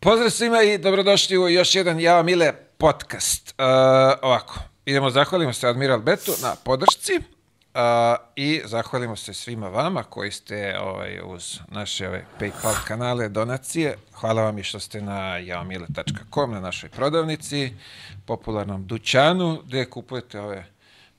[0.00, 3.54] Pozdrav svima i dobrodošli u još jedan Java Mile podcast.
[3.58, 3.64] Uh,
[4.22, 7.22] ovako, idemo zahvalimo se Admiral Betu na podršci uh,
[8.36, 13.98] i zahvalimo se svima vama koji ste ovaj, uz naše ove PayPal kanale, donacije.
[14.14, 17.72] Hvala vam i što ste na javamile.com, na našoj prodavnici,
[18.26, 20.64] popularnom dućanu, gde kupujete ove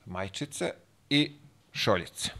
[0.06, 0.70] majčice
[1.10, 1.32] i
[1.72, 2.30] šoljice.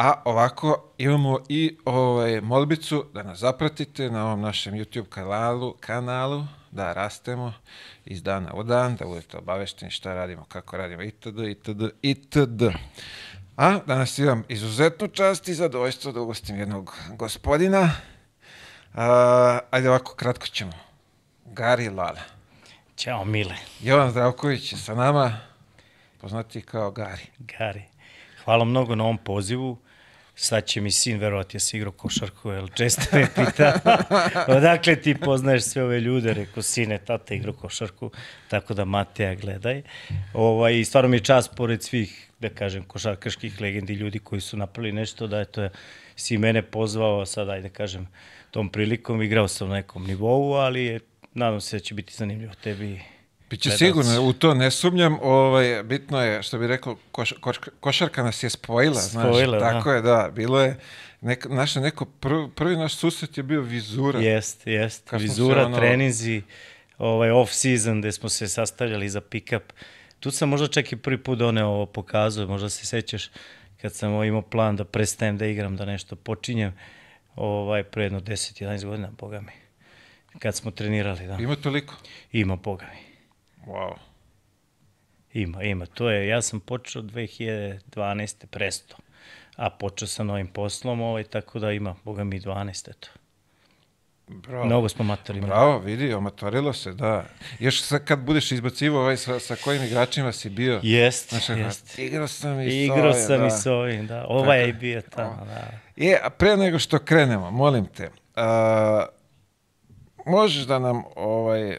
[0.00, 6.44] A ovako imamo i ovaj, molbicu da nas zapratite na ovom našem YouTube kanalu, kanalu
[6.70, 7.52] da rastemo
[8.04, 11.38] iz dana u dan, da budete obavešteni šta radimo, kako radimo itd.
[11.38, 11.82] itd.
[12.02, 12.62] itd.
[13.56, 17.90] A danas imam izuzetnu čast i zadovoljstvo da ugostim jednog gospodina.
[18.94, 20.72] A, ajde ovako, kratko ćemo.
[21.44, 22.20] Gari Lala.
[22.96, 23.56] Ćao, Mile.
[23.80, 25.38] Jovan Zdravković je sa nama,
[26.20, 27.26] poznati kao Gari.
[27.38, 27.82] Gari.
[28.44, 29.78] Hvala mnogo na ovom pozivu.
[30.42, 33.80] Sad će mi sin verovati ja si igrao košarku, jer često me pita
[34.56, 38.10] odakle ti poznaješ sve ove ljude, rekao sine, tata igrao košarku,
[38.48, 39.82] tako da Mateja gledaj.
[40.34, 44.92] Ovaj, stvarno mi je čast pored svih, da kažem, košarkaških legendi ljudi koji su napravili
[44.92, 45.68] nešto, da eto,
[46.16, 48.08] si mene pozvao, sad ajde kažem,
[48.50, 51.00] tom prilikom, igrao sam na nekom nivou, ali je,
[51.34, 53.00] nadam se da će biti zanimljivo tebi
[53.50, 58.22] Biće sigurno, u to ne sumnjam, ovaj, bitno je, što bi rekao, koš, koš, košarka
[58.22, 59.96] nas je spojila, spojila znaš, tako da.
[59.96, 60.76] je, da, bilo je,
[61.20, 64.20] nek, naš, neko prvi, prvi naš susret je bio vizura.
[64.20, 65.76] Jest, jest, vizura, ono...
[65.76, 66.42] treninzi,
[66.98, 69.72] ovaj off season gde smo se sastavljali za pick-up.
[70.20, 73.30] Tu sam možda čak i prvi put doneo ovo pokazuje, možda se sećaš
[73.82, 76.72] kad sam imao plan da prestajem da igram, da nešto počinjem,
[77.36, 79.52] ovaj, pre jedno 10-11 godina, boga mi.
[80.38, 81.36] Kad smo trenirali, da.
[81.40, 81.94] Ima toliko?
[82.32, 83.09] Ima, boga mi.
[83.66, 83.94] Wow.
[85.32, 85.86] Ima, ima.
[85.86, 88.46] To je, ja sam počeo 2012.
[88.46, 88.96] presto,
[89.56, 93.08] a počeo sam novim poslom, ovaj, tako da ima, boga mi, 12, eto.
[94.30, 94.64] Bravo.
[94.64, 95.46] Mnogo smo matorili.
[95.46, 97.24] Bravo, vidi, omatorilo se, da.
[97.58, 100.80] Još sa, kad budeš izbacivo ovaj, sa, sa kojim igračima si bio.
[100.82, 101.98] Jest, znaš, jest.
[101.98, 103.46] Igrao sam i Igrao sam da.
[103.46, 104.26] i s ovim, da.
[104.28, 105.70] Ovaj je bio tamo, da.
[105.96, 109.06] Je, a pre nego što krenemo, molim te, a,
[110.26, 111.78] možeš da nam ovaj,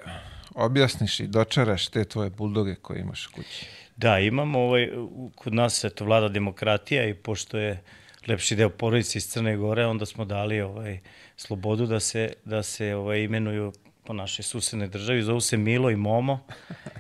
[0.66, 3.66] objasniš i dočaraš te tvoje buldoge koje imaš u kući.
[3.97, 4.89] Da, imamo ovaj,
[5.35, 7.81] kod nas eto, vlada demokratija i pošto je
[8.27, 11.00] lepši deo porodice iz Crne Gore, onda smo dali ovaj,
[11.38, 13.73] slobodu da se, da se ovaj, imenuju
[14.03, 16.39] po našoj susednoj državi, zovu se Milo i Momo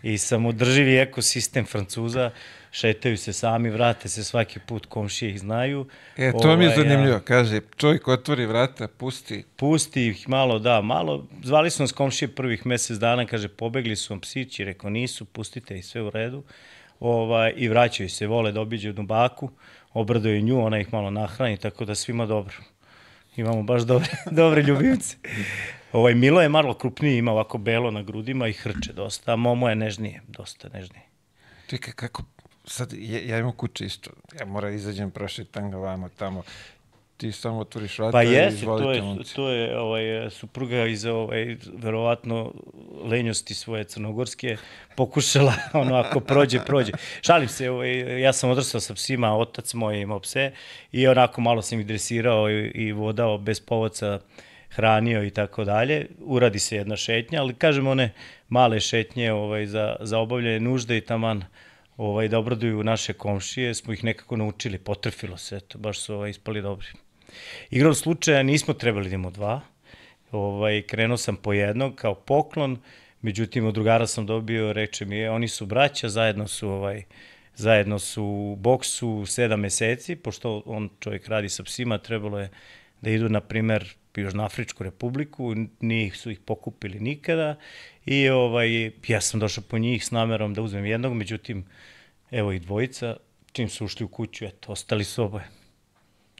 [0.03, 2.31] i samodrživi ekosistem Francuza
[2.71, 5.85] šetaju se sami, vrate se svaki put, komšije ih znaju.
[6.17, 9.43] E, to ovaj, mi je ovaj, zanimljivo, ja, kaže, čovjek otvori vrata, pusti.
[9.55, 14.13] Pusti ih malo, da, malo, zvali su nas komšije prvih mesec dana, kaže, pobegli su
[14.13, 16.43] vam psići, rekao, nisu, pustite ih sve u redu,
[16.99, 19.49] ovaj, i vraćaju se, vole da obiđu jednu baku,
[19.93, 22.55] obradaju nju, ona ih malo nahrani, tako da svima dobro.
[23.35, 24.09] Imamo baš dobre,
[24.41, 25.17] dobre ljubimce.
[25.91, 29.69] Ovaj, Milo je malo krupniji, ima ovako belo na grudima i hrče dosta, a Momo
[29.69, 31.03] je nežnije, dosta nežnije.
[31.67, 32.23] Čekaj, kako
[32.65, 36.43] sad, ja, ja imam kuće isto, ja moram izađem, prošetam ga vamo tamo,
[37.17, 39.35] ti samo otvoriš vrata pa jes, i izvolite to je, momci.
[39.35, 42.53] to je ovaj, supruga iz ovaj, verovatno
[43.03, 44.57] lenjosti svoje crnogorske
[44.95, 46.91] pokušala, ono, ako prođe, prođe.
[47.21, 50.51] Šalim se, ovaj, ja sam odrastao sa psima, otac moj imao pse
[50.91, 54.19] i onako malo sam ih dresirao i, i vodao bez povoca,
[54.69, 56.07] hranio i tako dalje.
[56.19, 58.13] Uradi se jedna šetnja, ali kažem one
[58.49, 61.43] male šetnje ovaj, za, za obavljanje nužde i taman
[61.97, 66.29] ovaj, da obraduju naše komšije, smo ih nekako naučili, potrefilo se, eto, baš su ovaj,
[66.29, 66.87] ispali dobri.
[67.69, 69.61] Igrom slučaja nismo trebali da imamo dva,
[70.31, 72.77] ovaj, krenuo sam po jednog kao poklon,
[73.21, 77.03] međutim od drugara sam dobio, reče mi je, oni su braća, zajedno su ovaj,
[77.55, 82.49] zajedno su u boksu sedam meseci, pošto on čovjek radi sa psima, trebalo je
[83.01, 87.55] da idu, na primer, Južnoafričku republiku, njih su ih pokupili nikada
[88.05, 91.65] i ovaj, ja sam došao po njih s namerom da uzmem jednog, međutim,
[92.31, 93.17] evo i dvojica,
[93.51, 95.47] čim su ušli u kuću, eto, ostali su oboje.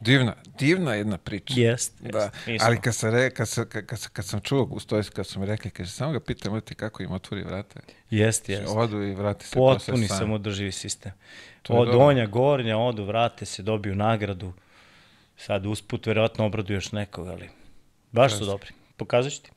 [0.00, 1.54] Divna, divna jedna priča.
[1.56, 2.30] Jest, da.
[2.60, 5.40] Ali kad, sam re, kad, sam, kad, kad, kad sam čuo u stoji, kad su
[5.40, 7.80] mi rekli, kaže, samo ga pitam ti kako im otvori vrata.
[8.10, 8.72] Jest, jest.
[8.76, 11.12] Odu i vrati se Potpuni sam održivi sistem.
[11.68, 14.52] Od donja, gornja, odu, vrate se, dobiju nagradu.
[15.36, 17.48] Sad usput, verovatno obradu još nekog, ali
[18.12, 18.70] baš su dobri.
[18.96, 19.50] Pokazat ću ti.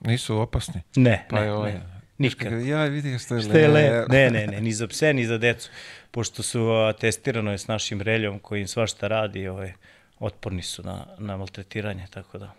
[0.00, 0.82] Nisu opasni?
[0.96, 1.94] Ne, pa ne, ovaj, ne.
[2.18, 2.66] Nikad.
[2.66, 4.04] Ja vidim što je, što je le.
[4.08, 5.70] Ne, ne, ne, ni za pse, ni za decu.
[6.10, 9.72] Pošto su a, testirano je s našim reljom koji im svašta radi, ovaj,
[10.18, 12.52] otporni su na, na maltretiranje, tako da.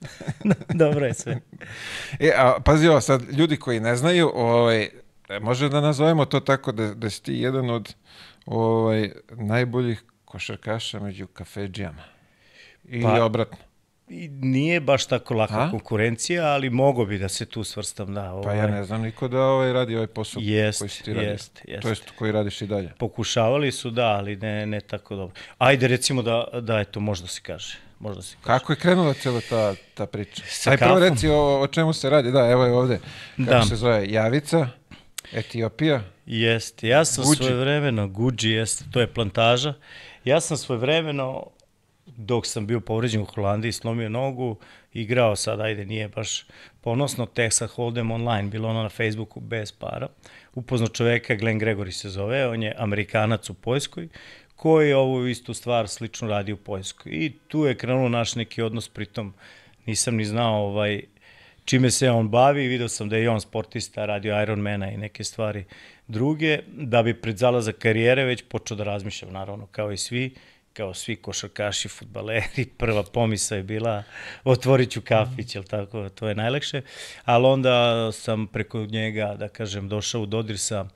[0.84, 1.40] Dobro je sve.
[2.20, 4.88] E, a pazi ovo, sad, ljudi koji ne znaju, ovaj,
[5.40, 7.94] može da nazovemo to tako da, da si ti jedan od
[8.46, 12.02] ovaj, najboljih košarkaša među kafeđijama.
[12.84, 13.67] I pa, obratno.
[14.10, 15.70] I nije baš tako laka A?
[15.70, 18.32] konkurencija, ali mogo bi da se tu svrstam, da.
[18.32, 21.12] Ovaj, Pa ja ne znam niko da ovaj radi ovaj posao Jest, koji si ti
[21.14, 21.30] radio.
[21.30, 21.82] jest, jest.
[21.82, 22.92] To jest koji radiš i dalje.
[22.98, 25.34] Pokušavali su, da, ali ne, ne tako dobro.
[25.58, 27.76] Ajde, recimo da, da eto, možda se kaže.
[28.00, 28.58] Možda se kaže.
[28.58, 30.42] Kako je krenula cijela ta, ta priča?
[30.46, 32.32] Sa Aj prvo reci o, o čemu se radi.
[32.32, 32.98] Da, evo je ovde.
[33.36, 33.62] Kako Da.
[33.62, 34.06] se zove?
[34.08, 34.68] Javica,
[35.32, 36.00] Etiopija.
[36.26, 37.36] Jeste, ja sam Gucci.
[37.36, 39.74] svoje vremeno, Gucci, jeste, to je plantaža.
[40.24, 41.46] Ja sam svoje vremeno,
[42.18, 44.56] dok sam bio povređen u Holandiji, slomio nogu,
[44.92, 46.46] igrao sad, ajde, nije baš
[46.80, 50.08] ponosno, Texas Hold'em online, bilo ono na Facebooku bez para.
[50.54, 54.08] Upoznao čoveka, Glenn Gregory se zove, on je Amerikanac u Poljskoj,
[54.56, 57.12] koji ovu istu stvar slično radi u Poljskoj.
[57.12, 59.34] I tu je krenuo naš neki odnos, pritom
[59.86, 61.02] nisam ni znao ovaj,
[61.64, 65.64] čime se on bavi, video sam da je on sportista, radio Ironmana i neke stvari
[66.08, 70.34] druge, da bi pred zalazak karijere već počeo da razmišljam, naravno, kao i svi,
[70.78, 74.02] kao svi košarkaši, futbaleri, prva pomisa je bila
[74.44, 76.82] otvorit ću kafić, jel tako, to je najlakše,
[77.24, 80.86] ali onda sam preko njega, da kažem, došao u dodir sa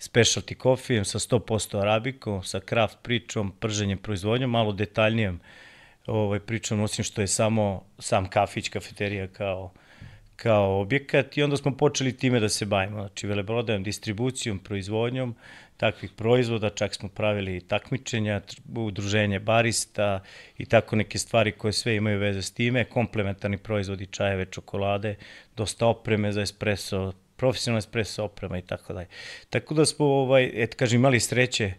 [0.00, 5.40] specialty kofijem, sa 100% arabikom, sa craft pričom, prženjem, proizvodnjom, malo detaljnijom
[6.06, 9.72] ovaj, pričom, osim što je samo sam kafić, kafeterija kao,
[10.36, 11.36] kao objekat.
[11.36, 15.34] I onda smo počeli time da se bavimo, znači velebrodajom, distribucijom, proizvodnjom
[15.80, 20.20] takvih proizvoda, čak smo pravili takmičenja, tr- udruženje barista
[20.58, 25.14] i tako neke stvari koje sve imaju veze s time, komplementarni proizvodi, čajeve, čokolade,
[25.56, 29.08] dosta opreme za espresso, profesionalna espresso oprema i tako dalje.
[29.50, 31.72] Tako da smo, ovaj, et, kažem, imali sreće,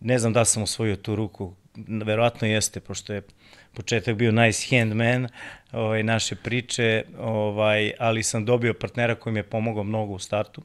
[0.00, 1.54] ne znam da sam osvojio tu ruku,
[2.04, 3.22] verovatno jeste, pošto je
[3.72, 5.28] početak bio nice handman
[5.72, 10.62] ovaj, naše priče, ovaj, ali sam dobio partnera koji mi je pomogao mnogo u startu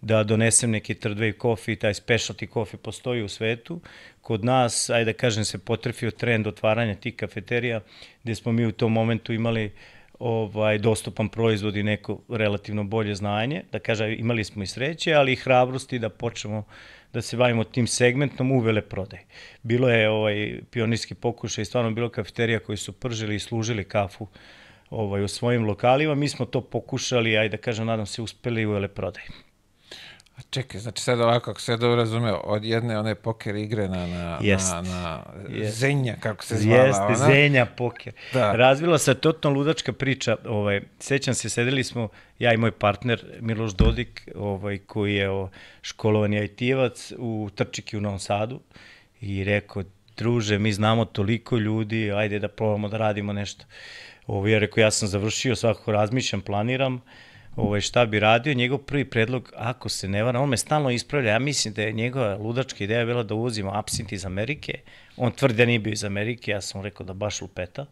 [0.00, 3.80] da donesem neki third wave coffee, taj specialty coffee postoji u svetu.
[4.20, 7.80] Kod nas, ajde da kažem, se potrefio trend otvaranja tih kafeterija,
[8.22, 9.72] gde smo mi u tom momentu imali
[10.18, 15.32] ovaj dostupan proizvod i neko relativno bolje znanje, da kaže imali smo i sreće, ali
[15.32, 16.64] i hrabrosti da počnemo
[17.12, 19.20] da se bavimo tim segmentom u veleprodaj.
[19.62, 24.26] Bilo je ovaj pionirski pokušaj, stvarno bilo kafeterija koji su pržili i služili kafu
[24.90, 26.14] ovaj, u svojim lokalima.
[26.14, 29.22] Mi smo to pokušali, ajde da kažem, nadam se, uspeli u veleprodaj.
[30.36, 34.06] A čekaj, znači sad ovako, ako se dobro razumeo, od jedne one poker igre na,
[34.06, 34.72] na, Jest.
[34.72, 35.78] na, na Jest.
[35.78, 37.14] Zenja, kako se zvala Jeste, ona.
[37.14, 38.12] Zenja poker.
[38.32, 38.52] Da.
[38.52, 40.36] Razvila se totalno ludačka priča.
[40.46, 45.48] Ovaj, sećam se, sedeli smo, ja i moj partner Miloš Dodik, ovaj, koji je o,
[45.82, 48.60] školovani IT-evac u Trčiki u Novom Sadu
[49.20, 49.82] i rekao,
[50.16, 53.64] druže, mi znamo toliko ljudi, ajde da probamo da radimo nešto.
[54.26, 57.02] Ovaj, ja rekao, ja sam završio, svakako razmišljam, planiram,
[57.56, 61.32] ovaj, šta bi radio, njegov prvi predlog, ako se ne varam, on me stalno ispravlja,
[61.32, 64.78] ja mislim da je njegova ludačka ideja bila da uvozimo absint iz Amerike,
[65.16, 67.86] on tvrdi da nije bio iz Amerike, ja sam rekao da baš lupeta,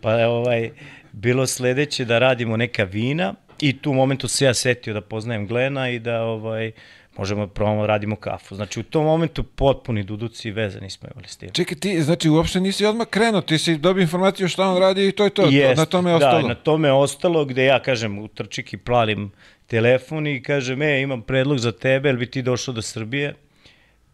[0.00, 0.70] pa je ovaj,
[1.12, 5.90] bilo sledeće da radimo neka vina i tu momentu se ja setio da poznajem Glena
[5.90, 6.72] i da ovaj,
[7.16, 8.54] možemo da probamo da radimo kafu.
[8.54, 11.50] Znači u tom momentu potpuni duduci i veze nismo imali s tim.
[11.52, 15.12] Čekaj, ti, znači uopšte nisi odmah krenuo, ti si dobio informaciju šta on radi i
[15.12, 16.42] to je to, Jest, na tome je ostalo.
[16.42, 19.30] Da, na tome je ostalo gde ja kažem u trčiki plalim
[19.66, 23.34] telefon i kažem, e, imam predlog za tebe, jel bi ti došao do Srbije?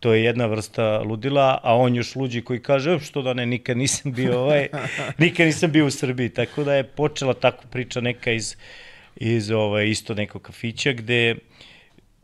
[0.01, 3.47] To je jedna vrsta ludila, a on još luđi koji kaže, "E, što da ne,
[3.47, 4.69] nikad nisam bio ovaj,
[5.19, 6.29] nikad nisam bio u Srbiji.
[6.29, 8.57] Tako da je počela tako priča neka iz,
[9.17, 11.37] iz ovaj, isto nekog kafića gde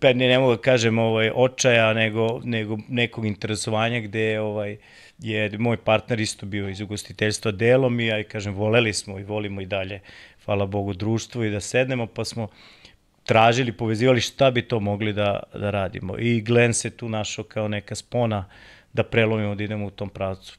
[0.00, 4.76] pa ne, ne mogu da kažem ovaj, očaja, nego, nego nekog interesovanja gde ovaj,
[5.18, 9.60] je moj partner isto bio iz ugostiteljstva delom i ja kažem voleli smo i volimo
[9.60, 10.00] i dalje,
[10.44, 12.48] hvala Bogu, društvo i da sednemo pa smo
[13.24, 16.18] tražili, povezivali šta bi to mogli da, da radimo.
[16.18, 18.44] I Glenn se tu našao kao neka spona
[18.92, 20.58] da prelomimo, da idemo u tom pravcu.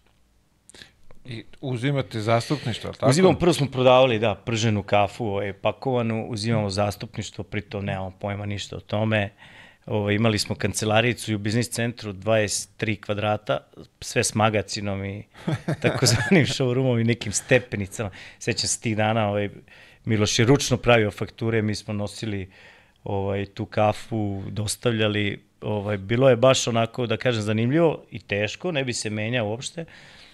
[1.29, 3.09] I uzimate zastupništvo, tako?
[3.09, 8.77] Uzimamo, prvo smo prodavali, da, prženu kafu, ovaj, pakovanu, uzimamo zastupništvo, pritom nemamo pojma ništa
[8.77, 9.29] o tome.
[9.85, 13.57] Ovaj, imali smo kancelaricu i u biznis centru 23 kvadrata,
[14.01, 15.23] sve s magacinom i
[15.81, 18.09] takozvanim showroomom i nekim stepenicama.
[18.39, 19.49] Sećam se tih dana, ovaj,
[20.07, 22.49] Miloš je ručno pravio fakture, mi smo nosili
[23.03, 28.83] ovaj, tu kafu, dostavljali, ovaj, bilo je baš onako, da kažem, zanimljivo i teško, ne
[28.83, 29.85] bi se menjao uopšte,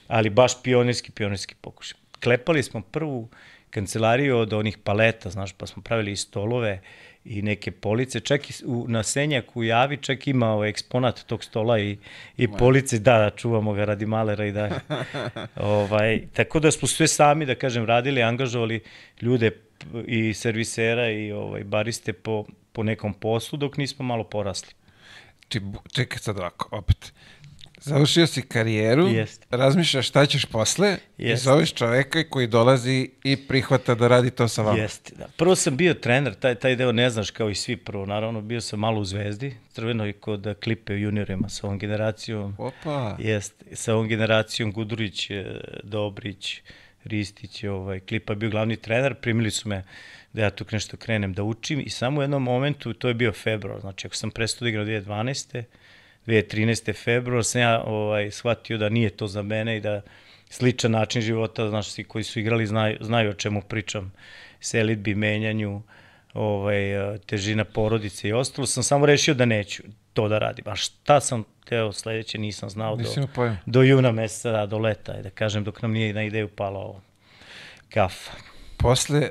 [0.08, 1.98] ali baš pionirski, pionirski pokušaj.
[2.24, 3.30] Klepali smo prvu
[3.70, 6.82] kancelariju od onih paleta, znaš, pa smo pravili i stolove
[7.26, 11.44] i neke police, čak i u, na Senjaku u Javi čak ima ovaj eksponat tog
[11.44, 11.98] stola i,
[12.38, 14.80] i police, da, da, čuvamo ga radi malera i da.
[15.56, 18.82] ovaj, tako da smo sve sami, da kažem, radili, angažovali
[19.22, 19.52] ljude
[20.08, 24.74] i servisera i ovaj, bariste po, po nekom poslu dok nismo malo porasli.
[25.54, 27.14] Bu- čekaj sad ovako, opet.
[27.86, 29.46] Završio si karijeru, Jeste.
[29.50, 31.44] razmišljaš šta ćeš posle i Jeste.
[31.44, 34.80] zoveš čoveka koji dolazi i prihvata da radi to sa vama.
[34.82, 35.28] Jeste, da.
[35.38, 38.62] Prvo sam bio trener, taj, taj deo ne znaš kao i svi prvo, naravno, bio
[38.62, 42.56] sam malo u Zvezdi, crvenoj kod Klipe u juniorima sa ovom generacijom.
[42.58, 45.46] Opa, Jeste, sa ovom generacijom Gudurić, eh,
[45.84, 46.62] Dobrić,
[47.04, 49.84] Ristić, ovaj, Klipa bio glavni trener, primili su me
[50.34, 53.32] da ja tu nešto krenem da učim i samo u jednom momentu, to je bio
[53.32, 55.64] februar, znači ako sam prestao da igram 2012.
[56.28, 57.04] 2013.
[57.04, 60.02] februar sam ja ovaj, shvatio da nije to za mene i da
[60.50, 64.14] sličan način života, znaš, svi koji su igrali znaju, znaju o čemu pričam,
[64.60, 65.82] selitbi, menjanju,
[66.34, 66.82] ovaj,
[67.26, 70.68] težina porodice i ostalo, sam samo rešio da neću to da radim.
[70.68, 73.28] A šta sam teo sledeće nisam znao do,
[73.66, 77.02] do juna meseca, da, do leta, da kažem, dok nam nije na ideju pala ovo.
[77.90, 78.32] Kafa.
[78.78, 79.30] Posle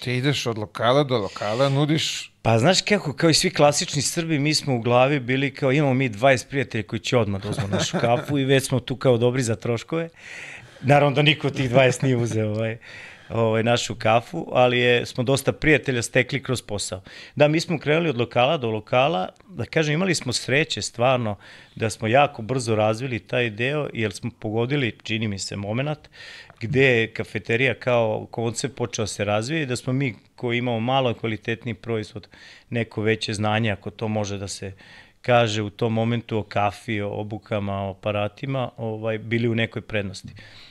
[0.00, 4.38] ti ideš od lokala do lokala, nudiš Pa znaš kako, kao i svi klasični Srbi,
[4.38, 7.68] mi smo u glavi bili kao imamo mi 20 prijatelja koji će odmah da uzmu
[7.68, 10.08] našu kafu i već smo tu kao dobri za troškove.
[10.82, 12.76] Naravno da niko od tih 20 nije uzeo ovaj,
[13.28, 17.02] ovaj, našu kafu, ali je, smo dosta prijatelja stekli kroz posao.
[17.36, 21.36] Da, mi smo krenuli od lokala do lokala, da kažem, imali smo sreće stvarno
[21.74, 25.98] da smo jako brzo razvili taj deo, jer smo pogodili, čini mi se, moment,
[26.66, 30.80] gde je kafeterija kao koncept počeo da se razvija i da smo mi koji imamo
[30.80, 32.28] malo kvalitetni proizvod,
[32.70, 34.72] neko veće znanje, ako to može da se
[35.22, 40.28] kaže u tom momentu o kafi, o obukama, o aparatima, ovaj, bili u nekoj prednosti.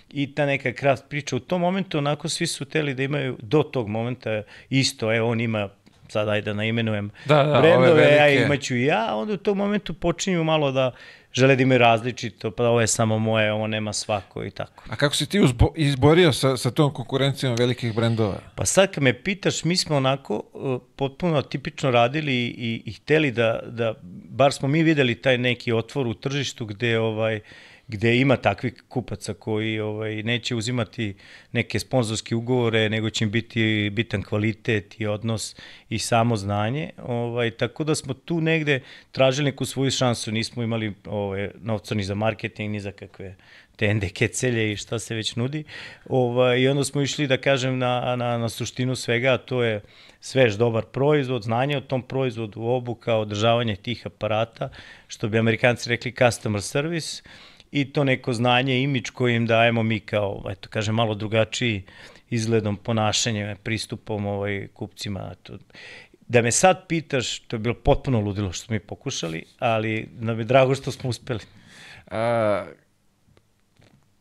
[0.10, 3.64] I ta neka kraft priča, u tom momentu onako svi su teli da imaju do
[3.64, 5.70] tog momenta isto, evo on ima
[6.08, 9.58] sad ajde da naimenujem Da, da, ove brendove, ja imaću i ja, onda u tom
[9.58, 10.92] momentu počinju malo da
[11.34, 14.84] žele da imaju različito, pa ovo je samo moje, ovo nema svako i tako.
[14.90, 18.38] A kako si ti uzbo, izborio sa, sa tom konkurencijom velikih brendova?
[18.56, 23.32] Pa sad kad me pitaš, mi smo onako uh, potpuno tipično radili i, i hteli
[23.32, 23.94] da, da,
[24.30, 27.40] bar smo mi videli taj neki otvor u tržištu gde ovaj
[27.88, 31.16] gde ima takvih kupaca koji ovaj neće uzimati
[31.52, 35.56] neke sponzorske ugovore, nego će im biti bitan kvalitet i odnos
[35.90, 36.90] i samo znanje.
[36.98, 38.80] Ovaj tako da smo tu negde
[39.12, 43.36] tražili neku svoju šansu, nismo imali ovaj novca ni za marketing ni za kakve
[43.75, 45.63] te NDK celje i šta se već nudi.
[46.10, 49.82] Ovaj, I onda smo išli, da kažem, na, na, na suštinu svega, to je
[50.20, 54.70] svež dobar proizvod, znanje o tom proizvodu, obuka, održavanje tih aparata,
[55.08, 57.24] što bi amerikanci rekli customer service,
[57.74, 61.84] i to neko znanje, imidž koji im dajemo mi kao, eto, kažem, malo drugačiji
[62.30, 65.32] izgledom, ponašanjem, pristupom ovaj, kupcima.
[65.32, 65.58] Eto.
[66.27, 70.39] Da me sad pitaš, to je bilo potpuno ludilo što smo mi pokušali, ali nam
[70.39, 71.39] je drago što smo uspeli.
[72.12, 72.65] A,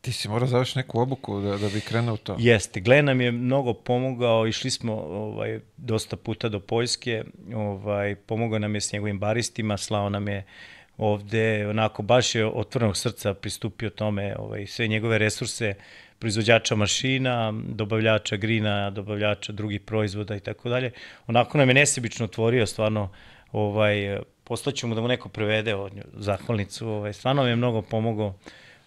[0.01, 2.35] ti si morao završiti neku obuku da, da bi krenuo to.
[2.39, 7.23] Jeste, Glen nam je mnogo pomogao, išli smo ovaj, dosta puta do Poljske,
[7.55, 10.45] ovaj, pomogao nam je s njegovim baristima, slao nam je
[10.97, 15.73] ovde, onako baš je otvorenog srca pristupio tome, ovaj, sve njegove resurse,
[16.19, 20.91] proizvođača mašina, dobavljača grina, dobavljača drugih proizvoda i tako dalje.
[21.27, 23.09] Onako nam je nesebično otvorio stvarno
[23.51, 27.81] ovaj, poslaću mu da mu neko prevede od nju, zahvalnicu, ovaj, stvarno mi je mnogo
[27.81, 28.35] pomogao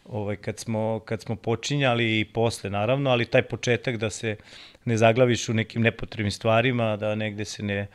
[0.04, 4.36] ovaj, kad, smo, kad smo počinjali i posle naravno, ali taj početak da se
[4.84, 7.86] ne zaglaviš u nekim nepotrebnim stvarima, da negde se ne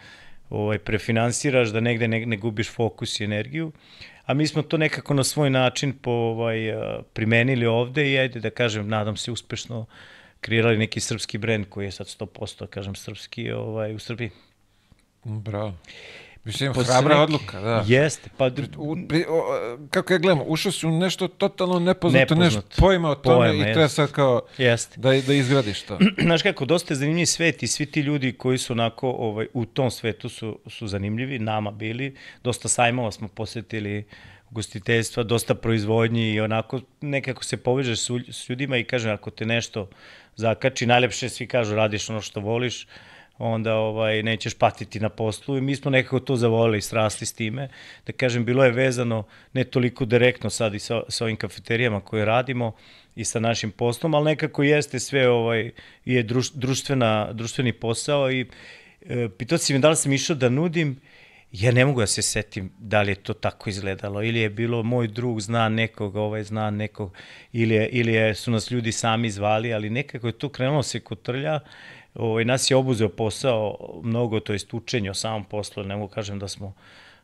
[0.52, 3.72] ovaj, prefinansiraš, da negde ne, ne gubiš fokus i energiju.
[4.26, 8.40] A mi smo to nekako na svoj način po, ovaj, eh, primenili ovde i ajde
[8.40, 9.86] da kažem, nadam se uspešno
[10.42, 14.30] kreirali neki srpski brend koji je sad 100% kažem srpski ovaj, u Srbiji.
[15.24, 15.74] Bravo.
[16.44, 17.84] Mislim, Posle hrabra odluka, da.
[17.88, 19.44] Jeste, pa U, pri, o,
[19.90, 22.68] kako ja gledam, ušao si u nešto totalno nepoznato, Nepoznato.
[22.68, 25.00] nešto pojma o tome Pojma, i treba sad kao jeste.
[25.00, 26.00] da, da izgradiš to.
[26.28, 29.66] Znaš kako, dosta je zanimljiv svet i svi ti ljudi koji su onako ovaj, u
[29.66, 32.16] tom svetu su, su zanimljivi, nama bili.
[32.44, 34.06] Dosta sajmova smo posetili
[34.50, 39.90] gostiteljstva, dosta proizvodnji i onako nekako se povežeš s ljudima i kažem ako te nešto
[40.36, 42.88] zakači, najlepše svi kažu radiš ono što voliš,
[43.42, 47.34] onda ovaj nećeš patiti na poslu i mi smo nekako to zavolili i srasli s
[47.34, 47.70] time.
[48.06, 52.26] Da kažem, bilo je vezano ne toliko direktno sad i sa, sa ovim kafeterijama koje
[52.26, 52.72] radimo
[53.16, 55.72] i sa našim poslom, ali nekako jeste sve ovaj
[56.06, 58.46] je druš, društvena, društveni posao i
[59.02, 61.02] e, pitao si me da li sam išao da nudim
[61.52, 64.84] Ja ne mogu da se setim da li je to tako izgledalo ili je bilo
[64.84, 67.14] moj drug zna nekog, ovaj zna nekog
[67.54, 71.00] ili, je, ili je, su nas ljudi sami zvali, ali nekako je to krenulo se
[71.00, 71.60] kotrlja
[72.16, 76.40] ovaj, nas je obuzeo posao mnogo, to jest učenje o samom poslu, ne mogu kažem
[76.40, 76.74] da smo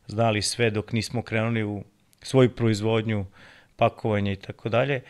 [0.07, 1.83] znali sve dok nismo krenuli u
[2.21, 3.25] svoju proizvodnju,
[3.75, 5.01] pakovanje i tako dalje.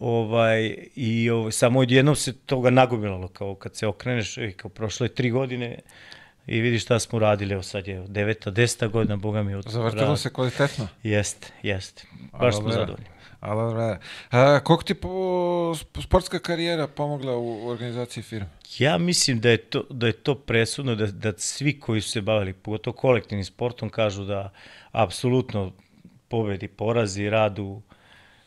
[0.00, 0.62] Ovaj,
[0.94, 5.14] I ovaj, samo odjednom se toga nagomilalo, kao kad se okreneš, ej, kao prošlo je
[5.14, 5.78] tri godine,
[6.46, 9.54] i vidi šta smo uradili, evo sad je deveta, deseta godina, boga mi.
[9.54, 10.88] od- Zavrtilo rad- se kvalitetno.
[11.02, 12.02] Jeste, jeste.
[12.32, 13.06] Baš smo zadovoljni.
[13.44, 13.96] Ali.
[14.30, 15.08] A, koliko ti po,
[15.74, 18.48] sp- sportska karijera pomogla u, organizaciji firme?
[18.78, 22.20] Ja mislim da je to, da je to presudno, da, da svi koji su se
[22.20, 24.50] bavili, pogotovo kolektivnim sportom, kažu da
[24.92, 25.72] apsolutno
[26.28, 27.82] pobedi, porazi, rad u,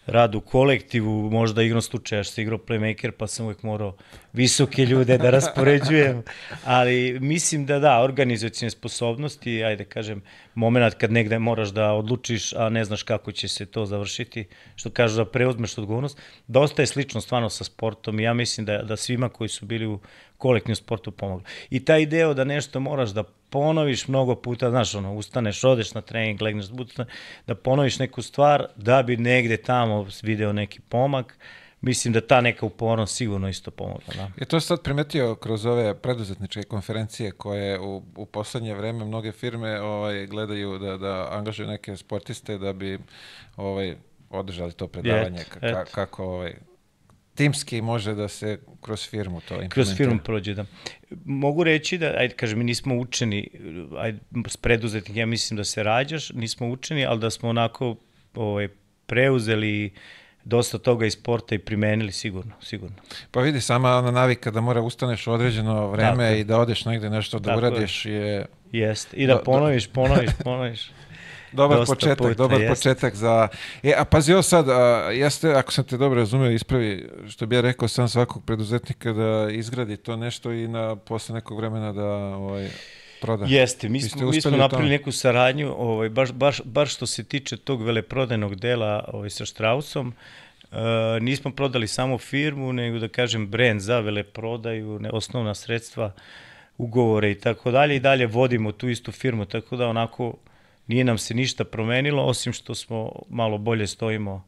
[0.08, 3.96] rad u kolektivu, možda igrom slučaja što igrao playmaker, pa sam uvijek morao
[4.34, 6.24] visoke ljude da raspoređujem,
[6.66, 10.22] ali mislim da da, organizacijne sposobnosti, ajde kažem,
[10.56, 14.90] moment kad negde moraš da odlučiš, a ne znaš kako će se to završiti, što
[14.90, 18.96] kažu da preuzmeš odgovornost, dosta je slično stvarno sa sportom i ja mislim da, da
[18.96, 20.00] svima koji su bili u
[20.38, 21.46] kolektivnom sportu pomoglo.
[21.70, 26.02] I taj deo da nešto moraš da ponoviš mnogo puta, znaš, ono, ustaneš, odeš na
[26.02, 26.66] trening, legneš,
[27.48, 31.38] da, ponoviš neku stvar, da bi negde tamo video neki pomak,
[31.82, 34.14] mislim da ta neka upornost sigurno isto pomogla.
[34.16, 34.32] Da.
[34.38, 39.82] Je to sad primetio kroz ove preduzetničke konferencije koje u, u poslednje vreme mnoge firme
[39.82, 43.00] ovaj, gledaju da, da angažuju neke sportiste da bi
[43.56, 43.96] ovaj,
[44.30, 46.56] održali to predavanje Eto, ka, kako ovaj,
[47.38, 49.74] timski može da se kroz firmu to implementira.
[49.74, 50.66] Kroz firmu prođe, da.
[51.26, 53.50] Mogu reći da, ajde kažem, mi nismo učeni,
[53.98, 57.96] ajde, s preduzetnik, ja mislim da se rađaš, nismo učeni, ali da smo onako
[58.36, 58.68] ovaj,
[59.06, 59.94] preuzeli
[60.44, 62.96] dosta toga iz sporta i primenili sigurno, sigurno.
[63.32, 66.86] Pa vidi, sama ona navika da mora ustaneš u određeno vreme Tako i da odeš
[66.86, 69.18] negde nešto da Tako uradiš je Jeste.
[69.18, 70.92] I da ponoviš, ponoviš, ponoviš.
[71.52, 72.76] Dobar Dosta početak, puta, dobar jeste.
[72.76, 73.48] početak za...
[73.84, 77.56] E, a pazi ovo sad, a, jeste, ako sam te dobro razumio, ispravi, što bi
[77.56, 82.06] ja rekao sam svakog preduzetnika da izgradi to nešto i na posle nekog vremena da
[82.36, 82.70] ovaj,
[83.22, 83.46] proda.
[83.48, 87.58] Jeste, mi smo, mi smo napravili neku saradnju, ovaj, baš, baš, baš što se tiče
[87.58, 90.14] tog veleprodajnog dela ovaj, sa Strausom,
[90.72, 90.78] Uh,
[91.22, 96.12] nismo prodali samo firmu, nego da kažem brend za veleprodaju, ne, osnovna sredstva,
[96.78, 100.34] ugovore i tako dalje i dalje vodimo tu istu firmu, tako da onako
[100.88, 104.44] nije nam se ništa promenilo, osim što smo malo bolje stojimo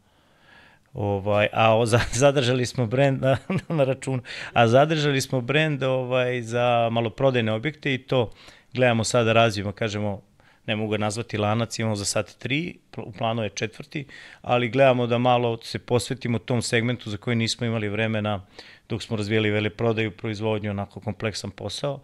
[0.94, 3.38] Ovaj, a o, za, zadržali smo brend na,
[3.78, 4.22] na računu,
[4.54, 8.32] a zadržali smo brend ovaj, za maloprodajne objekte i to
[8.74, 10.22] gledamo sada da razvijemo, kažemo,
[10.66, 14.06] ne mogu ga nazvati lanac, imamo za sad tri, pl- u planu je četvrti,
[14.42, 18.46] ali gledamo da malo se posvetimo tom segmentu za koji nismo imali vremena
[18.90, 22.00] dok smo razvijali veleprodaju, proizvodnju, onako kompleksan posao.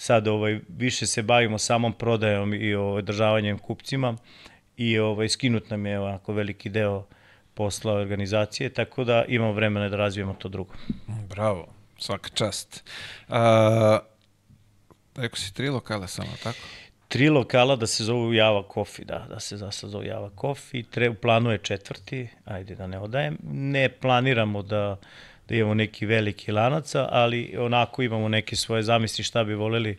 [0.00, 4.16] Sad ovaj, više se bavimo samom prodajom i ovaj, održavanjem kupcima
[4.76, 7.06] i ovaj, skinut nam je onako veliki deo
[7.54, 10.74] posla organizacije, tako da imamo vremena da razvijemo to drugo.
[11.28, 11.66] Bravo,
[11.98, 12.84] svaka čast.
[13.28, 13.98] A,
[15.16, 16.58] rekao si tri lokala samo, tako?
[17.08, 20.82] Tri lokala da se zovu Java Coffee, da, da se za sad zovu Java Coffee,
[20.90, 23.38] tre, u planu je četvrti, ajde da ne odajem.
[23.42, 24.96] Ne planiramo da,
[25.48, 29.98] da imamo neki veliki lanaca, ali onako imamo neke svoje zamisli šta bi voleli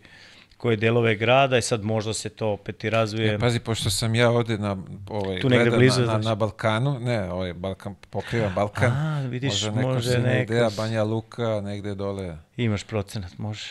[0.57, 3.33] koje delove grada i sad možda se to opet i razvije.
[3.33, 4.77] E, pazi, pošto sam ja ovde na,
[5.09, 8.91] ovaj, Tu gledam blizu, na, na, na Balkanu, ne, ovaj Balkan pokriva Balkan.
[8.91, 13.67] A, vidiš, može neko može se neko ideja, Banja Luka, negde dole, Imaš procenat, može.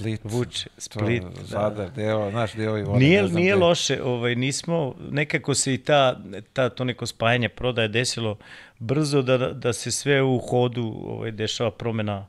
[0.00, 1.44] Split, Vuče, to, Split, da.
[1.44, 2.98] Zadar, deo, znaš, deo i vode.
[3.04, 3.64] Nije, ne znam nije gde.
[3.64, 6.20] loše, ovaj, nismo, nekako se i ta,
[6.52, 8.38] ta, to neko spajanje prodaje desilo
[8.78, 12.26] brzo da, da se sve u hodu ovaj, dešava promena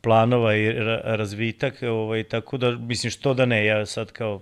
[0.00, 4.40] planova i ra, razvitak, ovaj, tako da, mislim, što da ne, ja sad kao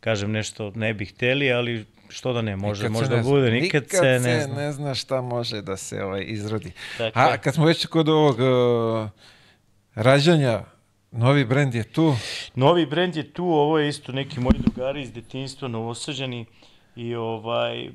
[0.00, 3.30] kažem nešto ne bih hteli, ali što da ne, može, Nikad možda ne zna.
[3.30, 4.54] bude, nikad, se ne zna.
[4.54, 6.72] ne zna šta može da se ovaj, izrodi.
[6.98, 9.08] Tako A kad smo već kod ovog uh,
[9.94, 10.62] rađanja,
[11.16, 12.16] novi brend je tu.
[12.54, 16.46] Novi brend je tu, ovo je isto neki moji drugari iz detinjstva, novosađani
[16.96, 17.88] i ovaj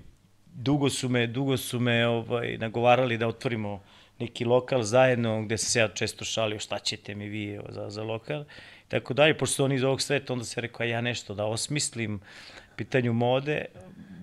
[0.53, 3.81] dugo su me, dugo su me ovaj nagovarali da otvorimo
[4.19, 8.03] neki lokal zajedno gde se ja često šalio šta ćete mi vi evo, za, za
[8.03, 8.43] lokal.
[8.87, 12.19] Tako dalje, pošto su oni iz ovog sveta, onda se rekao ja nešto da osmislim
[12.75, 13.65] pitanju mode,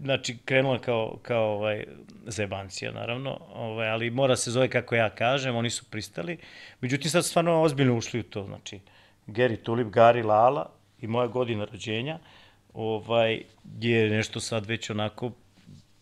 [0.03, 1.85] znači krenula kao, kao ovaj,
[2.27, 6.39] zebancija naravno, ovaj, ali mora se zove kako ja kažem, oni su pristali.
[6.81, 8.81] Međutim, sad stvarno ozbiljno ušli u to, znači
[9.27, 12.19] Geri Tulip, Gari Lala i moja godina rođenja,
[12.75, 13.43] ovaj,
[13.81, 15.33] je nešto sad već onako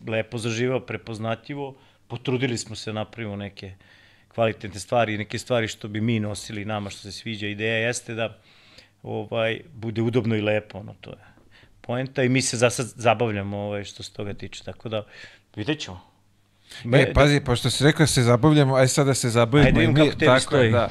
[0.08, 1.74] lepo zaživao, prepoznatljivo,
[2.06, 3.74] potrudili smo se da napravimo neke
[4.28, 7.46] kvalitetne stvari, neke stvari što bi mi nosili nama, što se sviđa.
[7.46, 8.38] Ideja jeste da
[9.02, 11.34] ovaj bude udobno i lepo, ono to je
[11.86, 15.04] poenta i mi se za sad zabavljamo ovaj, što se toga tiče, tako da
[15.56, 16.13] vidjet ćemo.
[16.94, 19.68] E, pazi, pošto si rekao da se zabavljamo, aj sad da se zabavimo.
[19.68, 20.72] Ajde, vidim kako tebi tako je, stoji.
[20.72, 20.90] Da.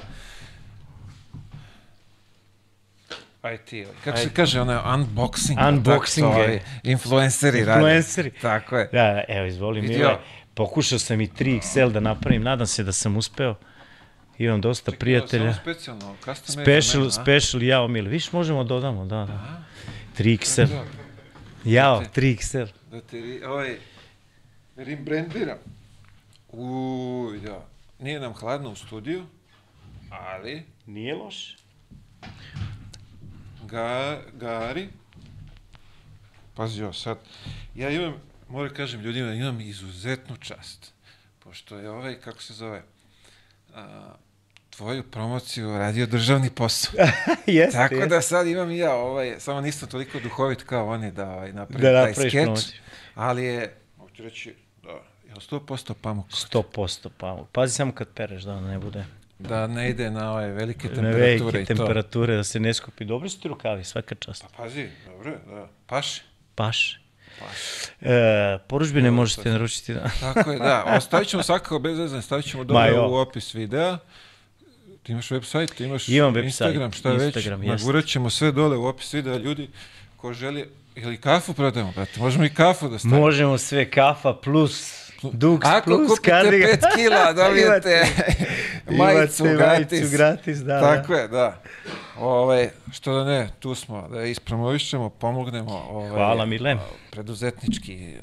[3.42, 4.34] Aj ti, kako se Ajde.
[4.36, 5.58] kaže, ono unboxing.
[5.58, 6.46] Unboxing tako je.
[6.46, 7.60] ovi Influenceri.
[7.60, 8.32] Influenceri.
[8.42, 8.90] Tako je.
[8.92, 9.98] Da, evo, izvoli Vidio.
[9.98, 10.18] Mile.
[10.54, 13.56] Pokušao sam i 3XL da napravim, nadam se da sam uspeo.
[14.38, 15.54] Imam dosta Čekaj, prijatelja.
[15.54, 18.06] Samo specijalno, custom made Special, special jao mil.
[18.06, 19.64] Viš, možemo da dodamo, da, da.
[20.18, 20.68] 3XL.
[20.68, 20.84] Da,
[21.66, 22.68] Jao, 3XL.
[22.92, 23.76] da te ovaj,
[24.76, 25.58] rembrandiram.
[26.54, 27.66] Uj, da.
[28.00, 29.26] Nije nam hladno u studiju,
[30.10, 31.58] ali Nije loš.
[33.66, 34.90] ga, Gari,
[36.56, 37.18] pazi ovo sad,
[37.76, 38.14] ja imam,
[38.50, 40.94] moram kažem ljudima, imam izuzetnu čast,
[41.40, 42.84] pošto je ovaj, kako se zove,
[43.76, 44.14] a,
[44.70, 46.94] tvoju promociju radio državni posao.
[47.48, 48.10] jeste, Tako jeste.
[48.10, 51.82] da sad imam i ja, ovaj, samo nisam toliko duhovit kao oni da ovaj, napravim
[51.82, 52.82] Da taj skeč, promociju.
[53.16, 54.56] ali je, mogu ti reći,
[55.34, 56.28] da, je 100% pamuk.
[56.30, 57.48] 100% pamuk.
[57.52, 59.06] Pazi samo kad pereš da ne bude
[59.40, 61.74] Da ne ide na ove velike na temperature velike i to.
[61.76, 63.06] temperature, da se ne skupi.
[63.06, 64.42] Dobri su ti rukavi, svaka čast.
[64.44, 66.22] Pa pazi, dobro, je, da, paši.
[66.56, 67.00] Paš.
[67.40, 67.92] Paši.
[68.02, 69.94] E, poručbine možete naručiti.
[69.94, 70.10] Da.
[70.20, 70.84] Tako je, da.
[70.98, 73.98] Ostavit ćemo svakako bez veze, stavit ćemo dole u opis videa.
[75.04, 77.70] Ti imaš website, ti imaš Imam website, Instagram, šta Instagram, već.
[77.70, 77.86] jeste.
[77.86, 79.38] Nagurat ćemo sve dole u opis videa.
[79.38, 79.70] Ljudi
[80.18, 82.20] ko želi, ili kafu prodajemo, brate.
[82.20, 83.20] Možemo i kafu da stavimo.
[83.20, 86.70] Možemo sve kafa plus Dux Ako plus kupite kardigan.
[86.70, 88.06] 5 kila, dobijete
[88.98, 89.92] majicu Imate gratis.
[90.02, 90.80] majicu gratis, da.
[90.82, 91.62] Tako je, da.
[92.20, 95.86] Ove, što da ne, tu smo, da ispromovišemo, pomognemo.
[95.90, 96.78] Ove, Hvala, Mile.
[97.12, 98.14] Preduzetnički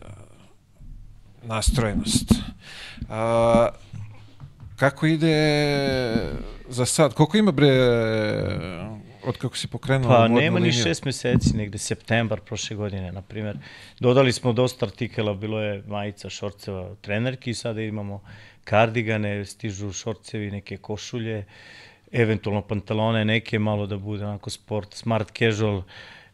[1.43, 2.33] nastrojenost.
[3.09, 3.69] A,
[4.77, 5.37] kako ide
[6.69, 7.15] za sad?
[7.15, 7.71] Koliko ima bre
[9.25, 10.83] od kako si pokrenuo Pa nema ni liniju?
[10.85, 13.57] šest meseci, negde septembar prošle godine, na primjer.
[14.01, 18.23] Dodali smo dosta artikela, bilo je majica, šorceva, trenerki, sada imamo
[18.65, 21.45] kardigane, stižu šorcevi, neke košulje,
[22.13, 25.83] eventualno pantalone, neke malo da bude onako sport, smart casual,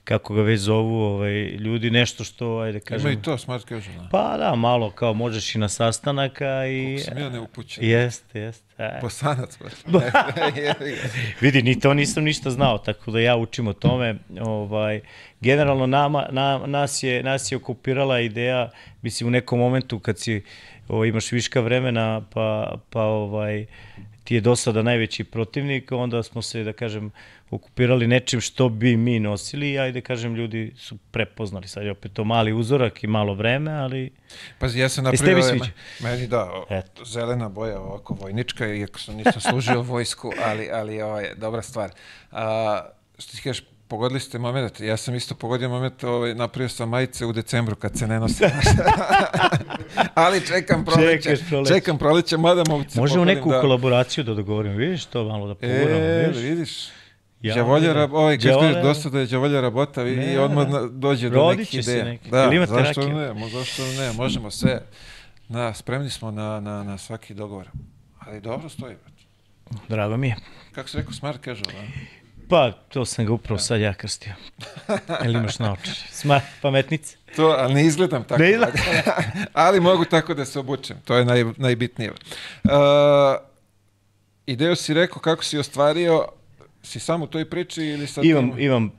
[0.07, 3.97] kako ga već zovu ovaj, ljudi, nešto što, ajde Ima kažem, i to, smart casual.
[3.97, 4.09] da.
[4.11, 6.99] pa da, malo kao možeš i na sastanaka i...
[6.99, 7.85] Sam ja neupućen.
[7.85, 8.67] Jeste, jeste.
[8.79, 9.01] E.
[10.51, 10.75] Jebi ga.
[11.41, 14.15] Vidi, ni to nisam ništa znao, tako da ja učim o tome.
[14.41, 15.01] Ovaj,
[15.41, 18.71] generalno nama, na, nas, je, nas je okupirala ideja,
[19.03, 20.43] mislim u nekom momentu kad si
[20.89, 23.67] ovaj, imaš viška vremena, pa, pa ovaj,
[24.27, 27.11] ti je do sada najveći protivnik, onda smo se, da kažem,
[27.51, 32.13] okupirali nečim što bi mi nosili i ajde kažem ljudi su prepoznali sad je opet
[32.13, 34.11] to mali uzorak i malo vreme, ali
[34.59, 35.43] Pazi, ja sam napravio...
[35.43, 35.71] tebi ovaj-?
[36.01, 37.05] Meni da, Eto.
[37.05, 41.91] zelena boja, ovako vojnička, iako sam nisam služio vojsku, ali, ali ovo je dobra stvar.
[42.33, 42.81] A,
[43.19, 47.27] što ti kažeš, pogodili ste moment, ja sam isto pogodio moment, ovaj, napravio sam majice
[47.27, 48.51] u decembru kad se ne nose.
[50.15, 51.75] ali čekam proleće, Čekaš proleće.
[51.75, 53.61] čekam proleće, mada se možemo neku da...
[53.61, 56.43] kolaboraciju da dogovorimo, vidiš to malo da poguramo, E, vidiš?
[56.43, 56.89] vidiš.
[57.43, 60.81] Ja, Đavolja, rab, ovaj, Đavolja- dosta da je đavolja rabota i, Ne, i odmah da.
[60.81, 62.05] na, dođe do nekih ideja.
[62.05, 62.31] neki.
[62.31, 63.17] Da, imate zašto rakiju?
[63.17, 64.83] ne, mo, zašto ne, možemo sve.
[65.49, 67.69] Na, spremni smo na, na, na svaki dogovor.
[68.19, 68.95] Ali dobro stoji.
[69.89, 70.37] Drago mi je.
[70.73, 72.26] Kako se rekao, smart casual, a?
[72.49, 74.33] Pa, to sam ga upravo sad ja krstio.
[75.25, 75.97] Jel imaš naočare?
[76.11, 77.17] Sma, pametnice?
[77.37, 78.43] To, ali ne izgledam tako.
[78.43, 79.23] Ne izgleda-
[79.55, 80.97] ali mogu tako da se obučem.
[81.05, 82.11] To je naj, najbitnije.
[82.11, 82.71] Uh,
[84.47, 86.25] ideju si rekao kako si ostvario,
[86.83, 88.25] si samo u toj priči ili sad...
[88.25, 88.91] Imam, ima- imam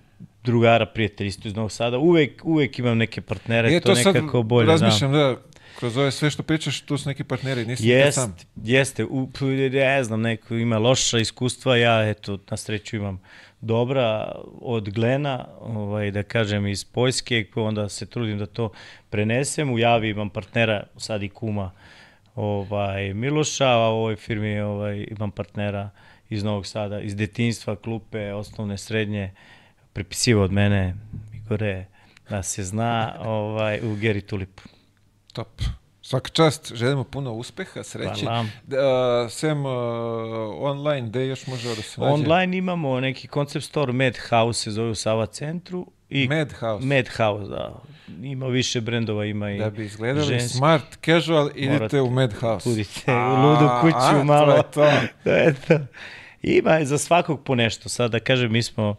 [0.44, 1.98] drugara, prijatelj isto iz Novog Sada.
[1.98, 4.66] Uvek, uvek imam neke partnere, Je, to, sad nekako bolje.
[4.66, 4.72] da.
[4.72, 5.36] razmišljam, da.
[5.80, 8.36] Kroz ove sve što pričaš, tu su neki partneri, nisi Jest, sam.
[8.56, 9.30] jeste, u,
[9.72, 13.22] ne znam, neko ima loša iskustva, ja eto, na sreću imam
[13.62, 18.72] dobra od Glena, ovaj, da kažem iz Poljske, pa onda se trudim da to
[19.10, 21.72] prenesem, u Javi imam partnera, sad i kuma
[22.36, 25.90] ovaj, Miloša, a u ovoj firmi ovaj, imam partnera
[26.30, 29.32] iz Novog Sada, iz detinjstva, klupe, osnovne, srednje,
[29.94, 30.96] prepisivao od mene,
[31.34, 31.86] Igore,
[32.30, 34.77] da se zna, ovaj, u Geri Tulipu.
[35.38, 35.62] Top.
[36.02, 38.26] Svaka čast, želimo puno uspeha, sreće.
[38.26, 38.46] Hvala.
[38.64, 38.80] Da,
[39.30, 39.72] sem uh,
[40.56, 42.14] online, gde još može da se nađe?
[42.14, 45.88] Online imamo neki concept store, Madhouse se zove u Sava centru.
[46.10, 46.86] I Madhouse.
[46.88, 47.82] Madhouse, da.
[48.22, 50.58] Ima više brendova, ima i Da bi izgledali ženski.
[50.58, 52.70] smart casual, idete Morate- u Madhouse.
[52.70, 54.54] Budite A, u ludu a, kuću to malo.
[54.56, 54.86] je to.
[55.26, 55.80] Eto.
[56.42, 57.90] Ima za svakog po nešto.
[57.90, 58.96] Sad da kažem, mi smo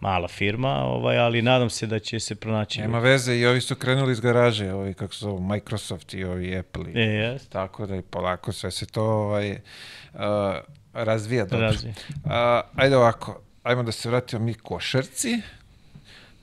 [0.00, 2.80] mala firma, ovaj, ali nadam se da će se pronaći.
[2.80, 6.58] Nema veze i ovi su krenuli iz garaže, ovi kako se zovu, Microsoft i ovi
[6.58, 6.84] Apple.
[6.86, 7.50] i- E, jest.
[7.50, 9.58] Tako da i polako sve se to ovaj, uh,
[10.94, 11.66] razvija dobro.
[11.66, 11.94] Razvija.
[12.16, 12.30] Uh,
[12.74, 15.40] ajde ovako, ajmo da se vratimo mi košarci.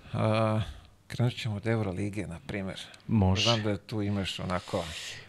[0.05, 0.61] Uh,
[1.07, 2.79] krenut ćemo od Eurolige, na primjer.
[3.07, 3.43] Može.
[3.43, 4.83] Znam da tu imaš onako...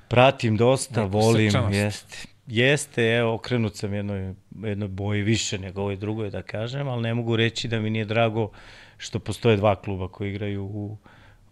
[0.09, 2.19] Pratim dosta, volim, jeste.
[2.47, 7.15] Jeste, evo, okrenut sam jednoj, jednoj boji više nego ovoj drugoj, da kažem, ali ne
[7.15, 8.51] mogu reći da mi nije drago
[8.99, 10.97] što postoje dva kluba koji igraju u,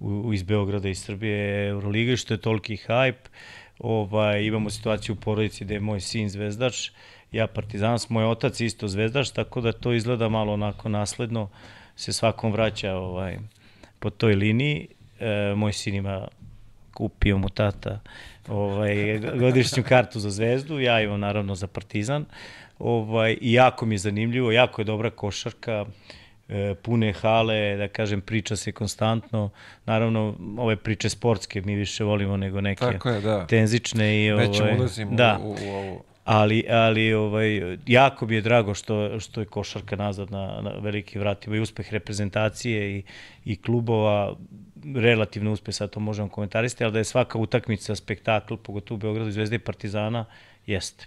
[0.00, 3.28] u, iz Beograda i Srbije Euroliga što je toliki hype.
[3.78, 6.90] Ovaj, imamo situaciju u porodici da je moj sin zvezdač,
[7.32, 11.48] ja partizanac, moj otac isto zvezdač, tako da to izgleda malo onako nasledno,
[11.96, 13.38] se svakom vraća ovaj,
[13.98, 14.88] po toj liniji.
[15.20, 16.28] E, moj sin ima
[16.94, 18.00] kupio mu tata
[18.48, 22.24] ovaj, godišnju kartu za zvezdu, ja imam naravno za partizan.
[22.78, 25.84] Ovaj, I jako mi je zanimljivo, jako je dobra košarka,
[26.48, 29.50] e, pune hale, da kažem, priča se konstantno.
[29.86, 33.46] Naravno, ove priče sportske mi više volimo nego neke Tako je, da.
[33.46, 34.24] tenzične.
[34.24, 35.38] I, Već ovaj, ulazimo da.
[35.42, 36.02] u, u, u ovu.
[36.24, 41.20] Ali, ali ovaj, jako mi je drago što, što je košarka nazad na, na velikim
[41.20, 43.02] vratima i uspeh reprezentacije i,
[43.44, 44.36] i klubova,
[44.96, 49.30] relativno uspeh, sad to možemo komentarisati, ali da je svaka utakmica spektakl, pogotovo u Beogradu,
[49.30, 50.24] Zvezde i Partizana,
[50.66, 51.06] jeste.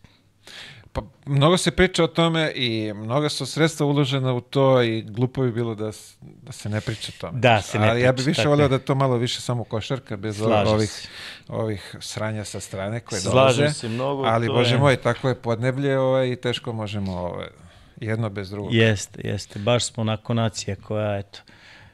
[0.94, 5.42] Pa, mnogo se priča o tome i mnoga su sredstva uložena u to i glupo
[5.42, 7.40] bi bilo da, da se ne priča o tome.
[7.40, 10.38] Da, se ne Ali ja bih više volio da to malo više samo košarka, bez
[10.38, 11.08] Slažem ovih, se.
[11.48, 13.74] ovih sranja sa strane koje Slažem dolaze.
[13.74, 17.48] se mnogo, Ali, bože je- moj, tako je podneblje ovaj, i teško možemo ovaj,
[17.98, 18.74] jedno bez drugog.
[18.74, 19.60] Jeste, jeste.
[19.60, 21.40] Baš smo onako nacija koja, eto,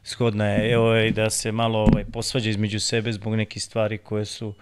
[0.03, 4.53] shodna je i da se malo ovaj, posvađa između sebe zbog nekih stvari koje su,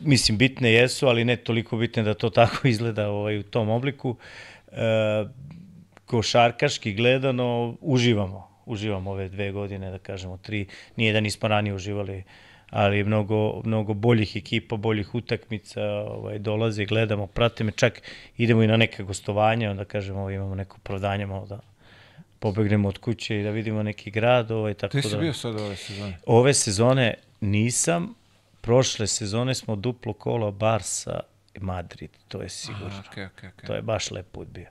[0.00, 4.16] mislim, bitne jesu, ali ne toliko bitne da to tako izgleda ovaj, u tom obliku.
[4.72, 5.24] E,
[6.06, 8.48] košarkaški gledano uživamo.
[8.66, 10.66] Uživamo ove dve godine, da kažemo tri.
[10.96, 12.22] Nije da nismo ranije uživali,
[12.70, 18.02] ali mnogo, mnogo boljih ekipa, boljih utakmica ovaj, dolaze, gledamo, prate me, čak
[18.36, 21.73] idemo i na neke gostovanja, onda kažemo ovaj, imamo neko opravdanje malo da
[22.38, 24.50] pobegnemo od kuće i da vidimo neki grad.
[24.50, 25.18] Ovaj, tako Ti si da...
[25.18, 26.18] bio sad ove sezone?
[26.26, 28.14] Ove sezone nisam,
[28.60, 31.20] prošle sezone smo duplo kolo Barsa
[31.54, 32.86] i Madrid, to je sigurno.
[32.86, 33.66] Aha, okej, okej, okej.
[33.66, 34.66] To je baš lep put bio.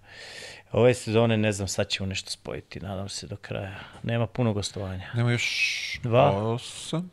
[0.71, 3.79] Ove sezone, ne znam, sad ćemo nešto spojiti, nadam se do kraja.
[4.03, 5.09] Nema puno gostovanja.
[5.13, 6.31] Nema još Dva.
[6.31, 7.11] osam?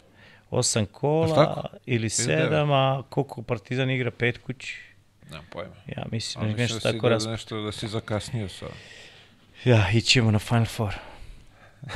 [0.50, 4.80] Osam kola ili sedam, a koliko Partizan igra pet kući?
[5.30, 5.74] Nemam pojma.
[5.86, 8.66] Ja mislim, da mislim nešto da tako da, nešto da si zakasnio sa...
[9.64, 10.94] Ja, ićemo na Final Four.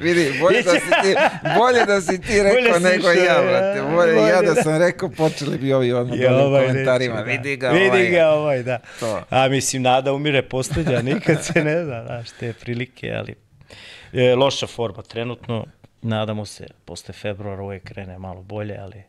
[0.00, 1.14] Vidi, bolje da si ti,
[1.58, 3.82] bolje da si ti rekao nego ja, brate.
[3.82, 4.62] Bolje, Bolje ja da da.
[4.62, 7.14] sam rekao, počeli bi ovi odmah Ja, ovaj komentarima.
[7.14, 7.32] neće, da.
[7.32, 8.10] Vidi ga, Vidi ovaj.
[8.10, 8.78] ga ovaj, da.
[9.00, 9.22] To.
[9.30, 13.34] A mislim, nada umire poslednja, nikad se ne zna, znaš, te prilike, ali
[14.12, 15.66] e, loša forma trenutno,
[16.02, 19.02] nadamo se, posle februara uvek krene malo bolje, ali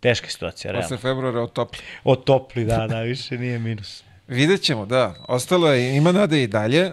[0.00, 0.84] teška situacija, realno.
[0.88, 1.80] Posle februara otopli.
[2.04, 4.04] Otopli, da, da, više nije minus.
[4.28, 5.14] Vidjet ćemo, da.
[5.28, 6.92] Ostalo je, ima nade i dalje.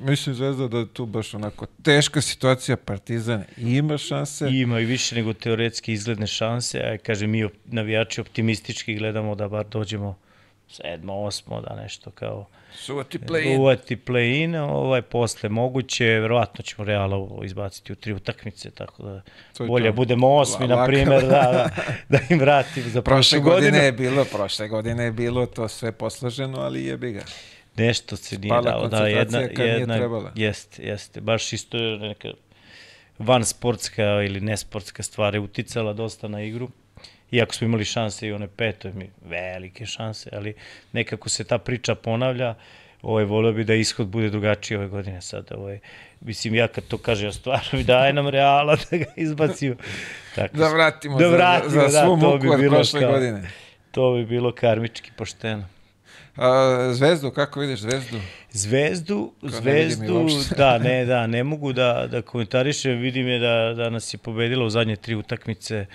[0.00, 4.48] Mislim, Zvezda, da je tu baš onako teška situacija, Partizan ima šanse.
[4.50, 9.66] Ima i više nego teoretski izgledne šanse, a kažem, mi navijači optimistički gledamo da bar
[9.66, 10.18] dođemo
[10.68, 17.28] sedmo, osmo, da nešto kao Suvati play uvati play-in, ovaj, posle moguće, verovatno ćemo Reala
[17.44, 19.22] izbaciti u tri utakmice, tako da
[19.56, 19.92] To je bolje to.
[19.92, 21.68] budemo osmi, na primjer, da, da,
[22.08, 23.84] da im vratim za Prošle godine godinu.
[23.84, 27.22] je bilo, prošle godine je bilo to sve posloženo, ali jebi ga.
[27.76, 30.32] Nešto se nije Spala dalo, da, jedna, jedna, trebala.
[30.34, 32.28] jeste, jeste, baš isto je neka
[33.18, 36.68] van sportska ili nesportska stvar je uticala dosta na igru.
[37.34, 40.54] Iako smo imali šanse i one petoj, mi velike šanse, ali
[40.92, 42.54] nekako se ta priča ponavlja.
[43.02, 45.46] Ovaj, volio bi da ishod bude drugačiji ove godine sad.
[45.52, 45.78] Ovaj,
[46.20, 49.74] mislim, ja kad to kažem, ja stvarno mi daje nam Reala da ga izbacimo.
[50.36, 53.12] Tako, Da vratimo, da za- vratimo, za, da, svu to muku bi bilo prošle kao-
[53.12, 53.50] godine.
[53.90, 55.68] To bi bilo karmički pošteno.
[56.36, 56.50] A,
[56.92, 58.20] zvezdu, kako vidiš Zvezdu?
[58.50, 63.90] Zvezdu, vidim Zvezdu, da, ne, da, ne mogu da, da komentarišem, vidim je da, da
[63.90, 65.86] nas je pobedila u zadnje tri utakmice,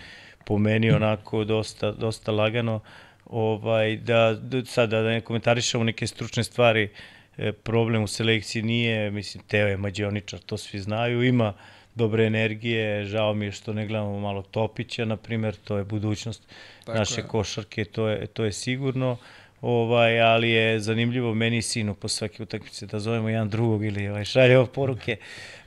[0.50, 2.80] po meni onako dosta, dosta lagano,
[3.26, 6.90] ovaj, da, da sada da ne komentarišemo neke stručne stvari,
[7.38, 11.54] e, problem u selekciji nije, mislim, Teo je mađioničar, to svi znaju, ima
[11.96, 16.48] dobre energije, žao mi je što ne gledamo malo Topića, na primjer, to je budućnost
[16.86, 17.28] Tako naše je.
[17.28, 19.18] košarke, to je, to je sigurno.
[19.62, 24.08] Ovaj, ali je zanimljivo meni i sinu po svake utakmice da zovemo jedan drugog ili
[24.08, 25.17] ovaj, šaljemo poruke.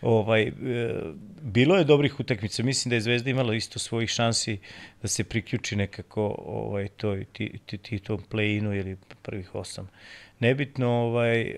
[0.02, 0.52] Ovaj, e,
[1.42, 4.58] bilo je dobrih utakmica, mislim da je Zvezda imala isto svojih šansi
[5.02, 9.88] da se priključi nekako ovaj, toj, ti, ti, ti tom play-inu ili prvih osam.
[10.40, 11.56] Nebitno, ovaj, e,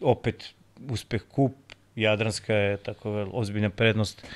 [0.00, 0.54] opet
[0.90, 1.52] uspeh kup,
[1.96, 4.26] Jadranska je tako ozbiljna prednost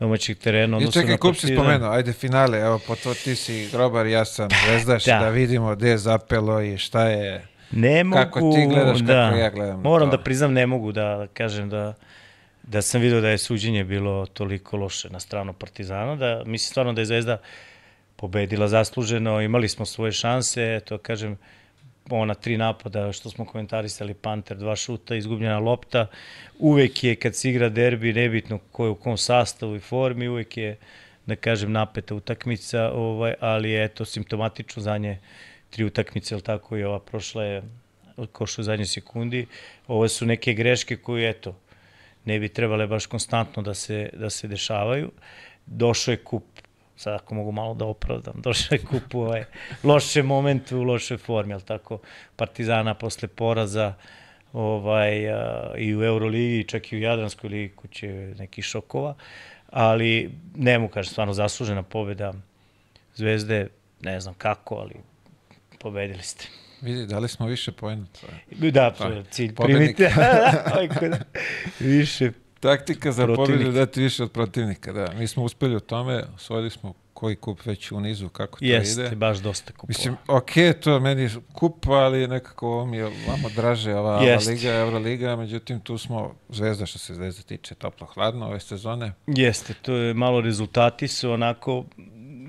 [0.00, 0.78] domaćeg terena.
[0.78, 4.48] I čekaj, kup si spomenuo, ajde finale, evo, po to ti si grobar, ja sam
[4.66, 5.12] zvezdaš, da.
[5.12, 5.24] Da.
[5.24, 7.46] da vidimo gde je zapelo i šta je...
[7.70, 10.16] Ne mogu, Kako ti gledaš, kako da, ja gledam Moram to.
[10.16, 11.94] da priznam, ne mogu da kažem da
[12.62, 16.92] da sam vidio da je suđenje bilo toliko loše na stranu Partizana, da mislim stvarno
[16.92, 17.38] da je Zvezda
[18.16, 21.38] pobedila zasluženo, imali smo svoje šanse, to kažem,
[22.18, 26.06] ona tri napada što smo komentarisali, Panter, dva šuta, izgubljena lopta,
[26.58, 30.56] uvek je kad se igra derbi, nebitno ko je u kom sastavu i formi, uvek
[30.56, 30.76] je
[31.26, 35.18] da kažem, napeta utakmica, ovaj, ali je to simptomatično za nje
[35.70, 37.62] tri utakmice, ali tako i ova prošla je
[38.32, 39.46] košu u zadnjoj sekundi.
[39.86, 41.54] Ovo su neke greške koje, eto,
[42.24, 45.10] ne bi trebale baš konstantno da se, da se dešavaju.
[45.66, 46.44] Došao je kup
[47.00, 49.44] sad ako mogu malo da opravdam, došao je kup u ovaj
[49.84, 51.98] loše momentu, u lošoj formi, ali tako,
[52.36, 53.94] Partizana posle poraza
[54.52, 58.08] ovaj, a, i u Euroligi, čak i u Jadranskoj ligi kuće
[58.38, 59.14] nekih šokova,
[59.70, 62.32] ali ne mu kaže, stvarno zaslužena pobjeda
[63.14, 63.68] Zvezde,
[64.00, 64.94] ne znam kako, ali
[65.78, 66.46] pobedili ste.
[66.80, 68.06] Vidi, dali smo više pojena.
[68.50, 68.94] Da,
[69.30, 69.54] cilj.
[69.54, 70.12] Primite.
[71.00, 71.18] da,
[71.80, 75.12] više Taktika za pobjedu dati više od protivnika, da.
[75.18, 78.92] Mi smo uspeli u tome, osvojili smo koji kup već u nizu, kako to Jeste,
[78.92, 79.02] ide.
[79.02, 79.88] Jeste, baš dosta kupova.
[79.88, 84.70] Mislim, ok, to meni kup, ali nekako ovo mi je vamo draže, ova, ova liga,
[84.70, 89.12] Euroliga, međutim tu smo zvezda što se zvezda tiče toplo-hladno ove sezone.
[89.26, 91.84] Jeste, to je malo rezultati su onako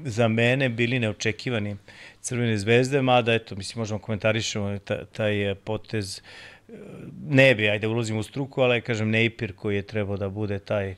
[0.06, 1.78] za mene bili neočekivani
[2.21, 4.78] Crvene zvezde, mada eto, mislim možemo komentarišemo
[5.12, 6.21] taj potez
[7.27, 10.95] ne bi, ajde ulazim u struku, ali kažem Nejpir koji je trebao da bude taj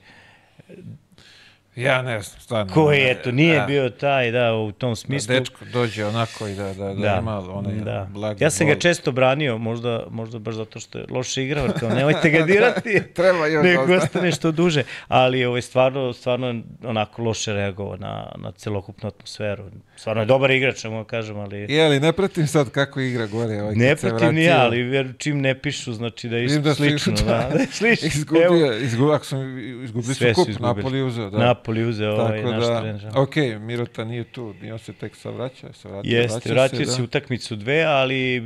[1.76, 2.74] Ja ne znam, stvarno.
[2.74, 3.66] Koji, eto, nije da.
[3.66, 5.34] bio taj, da, u tom smislu.
[5.34, 8.08] Da dečko dođe onako i da, da, da, da ima onaj da.
[8.12, 11.90] blagi Ja sam ga često branio, možda, možda baš zato što je loše igrao, kao
[11.90, 13.02] nemojte ga dirati.
[13.14, 14.84] Treba još Nego ostane što duže.
[15.08, 19.64] Ali ovaj, stvarno, stvarno onako loše reagovao na, na celokupnu atmosferu.
[19.96, 21.66] Stvarno je dobar igrač, mogu kažem, ali...
[21.70, 23.62] Je, ali ne pratim sad kako igra gore.
[23.62, 27.14] Ovaj, ne pratim ni ja, ali ver, čim ne pišu, znači da je da slično.
[27.14, 28.08] Da, da, da slično.
[28.08, 31.30] Izgubio, izgubio, sam izgubili su kup, Napoli uzeo.
[31.30, 31.38] Da.
[31.38, 33.12] Napoli uzeo ovaj Tako naš da, trener.
[33.16, 36.20] Ok, Mirota nije tu, nije se tek sa vraća, se vratio.
[36.20, 37.04] Jeste, vratio se, se da.
[37.04, 38.42] utakmicu dve, ali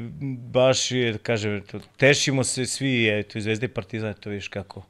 [0.52, 4.86] baš je, kažem, to, tešimo se svi, eto, Zvezda i Partizan, to viš kako.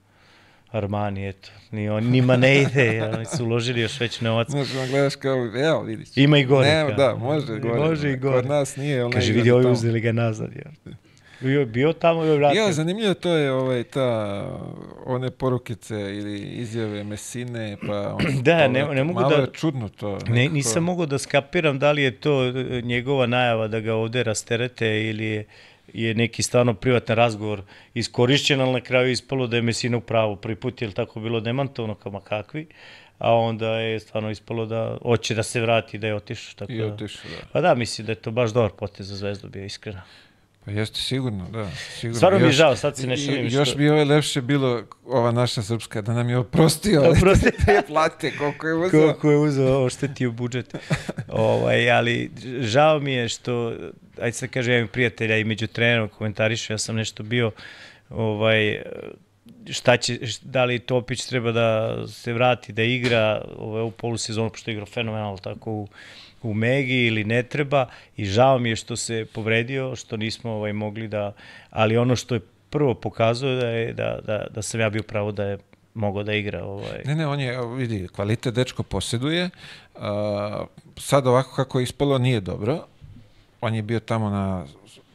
[0.71, 4.49] Armani, eto, ni on, njima ne ide, oni su uložili još već novac.
[4.49, 6.07] Možemo da gledaš kao, evo vidiš.
[6.15, 6.67] Ima i gore.
[6.67, 7.79] Ne, da, može gore.
[7.79, 8.41] Može i gore.
[8.41, 9.09] Kod nas nije.
[9.13, 10.51] Kaže, vidi, ovi uzeli ga nazad.
[10.55, 10.91] Ja.
[11.39, 12.61] Bio, bio tamo i vratio.
[12.61, 14.43] Ja, zanimljivo to je ovaj, ta,
[15.05, 18.15] one porukice ili izjave Mesine, pa...
[18.15, 19.35] On, da, ne, ne mogu malo da...
[19.35, 20.11] Malo je čudno to.
[20.11, 20.33] Nekako.
[20.33, 24.23] Ne, nisam mogao da skapiram da li je to e, njegova najava da ga ovde
[24.23, 25.45] rasterete ili je,
[25.93, 27.61] je neki stvarno privatan razgovor
[27.93, 30.35] iskorišćen, ali na kraju ispalo da je Mesina u pravu.
[30.35, 32.67] Prvi put je tako bilo demantovano kama kakvi
[33.17, 36.53] a onda je stvarno ispalo da hoće da se vrati, da je otišao.
[36.55, 36.85] Tako I da.
[36.85, 37.47] otišao, da.
[37.53, 40.01] Pa da, mislim da je to baš dobar potez za Zvezdu bio, iskreno.
[40.67, 41.71] Pa jeste sigurno, da.
[41.99, 42.17] Sigurno.
[42.17, 43.47] Stvarno mi je žao, sad se ne šalim.
[43.47, 47.51] Još bi ovo lepše bilo, ova naša srpska, da nam je oprostio da, oprosti.
[47.65, 48.89] te plate, koliko je uzao.
[48.91, 50.75] Koliko je uzao, oštetio budžet.
[51.27, 53.73] ovaj, ali žao mi je što,
[54.21, 57.51] ajde se kaže, ja imam prijatelja i među trenerom komentarišu, ja sam nešto bio,
[58.09, 58.81] ovaj,
[59.69, 64.71] šta će, da li Topić treba da se vrati, da igra ovaj, u polusezonu, pošto
[64.71, 65.87] je igrao fenomenalno tako u
[66.43, 67.85] u Megi ili ne treba
[68.17, 71.33] i žao mi je što se povredio, što nismo ovaj, mogli da,
[71.69, 75.31] ali ono što je prvo pokazuje da je da, da, da sam ja bio pravo
[75.31, 75.57] da je
[75.93, 76.63] mogao da igra.
[76.63, 77.01] Ovaj.
[77.05, 79.49] Ne, ne, on je, vidi, kvalitet dečko posjeduje.
[79.95, 80.01] Uh,
[80.97, 82.79] sad ovako kako je ispalo nije dobro.
[83.61, 84.65] On je bio tamo na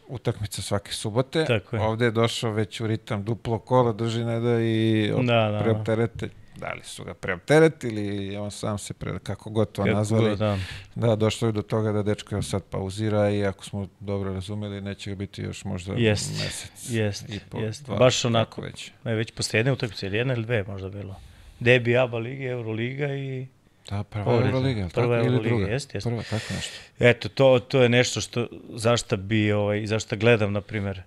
[0.09, 1.45] utakmice svake subote.
[1.45, 1.83] Tako je.
[1.83, 5.61] Ovde je došao već u ritam duplo kola, drži ne da i da, da, da.
[5.63, 6.29] preopterete
[6.63, 10.37] da li su ga preopteretili, on sam se pre, kako god to kako nazvali.
[10.37, 10.59] Da.
[10.95, 15.11] da, došlo je do toga da dečko sad pauzira i ako smo dobro razumeli, neće
[15.11, 17.85] ga biti još možda jest, mesec jest, i po, jest.
[17.85, 18.93] Dva, Baš onako, već.
[19.05, 21.17] Ne, već posle jedne utakmice, ili jedna ili dve možda bilo.
[21.61, 23.47] Debi, Aba Liga, Euroliga i
[23.91, 24.49] Da, prva Povreda.
[24.49, 25.67] Euroliga, prva tako, ili druga?
[25.67, 26.07] Jest, jest.
[26.07, 26.73] Prva, tako nešto.
[26.99, 31.03] Eto, to, to je nešto što, zašto bi, ovaj, zašto gledam, na primer,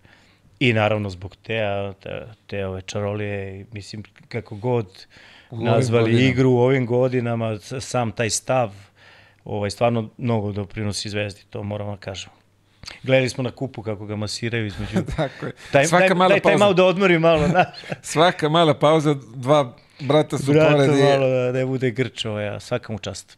[0.60, 1.60] i naravno zbog te,
[2.00, 5.06] te, te ove čarolije, mislim, kako god,
[5.52, 6.30] nazvali godinama.
[6.30, 8.72] igru u ovim godinama, sam taj stav,
[9.46, 12.34] ovaj, stvarno mnogo doprinosi zvezdi, to moramo da kažemo.
[13.04, 15.02] Gledali smo na kupu kako ga masiraju između...
[15.18, 15.52] Tako je.
[15.72, 17.48] Taj, Svaka taj, mala taj, taj malo da odmori malo.
[17.48, 17.66] Na...
[18.02, 20.90] Svaka mala pauza, dva brata su Brata pored.
[20.90, 23.38] Brata malo da ne bude grč, ovaj, svaka mu čast.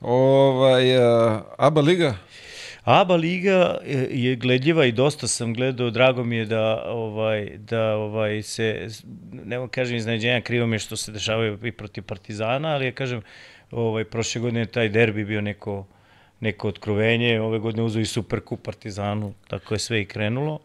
[0.00, 2.14] Ovaj, uh, Aba Liga?
[2.90, 3.78] ABA liga
[4.10, 8.88] je gledljiva i dosta sam gledao, drago mi je da ovaj da ovaj se
[9.32, 13.22] ne kažem iznenađenja, krivo mi je što se dešavaju i protiv Partizana, ali ja kažem
[13.70, 15.86] ovaj prošle godine taj derbi bio neko
[16.40, 20.60] neko otkrovenje, ove godine uzeo i Superkup Partizanu, tako je sve i krenulo.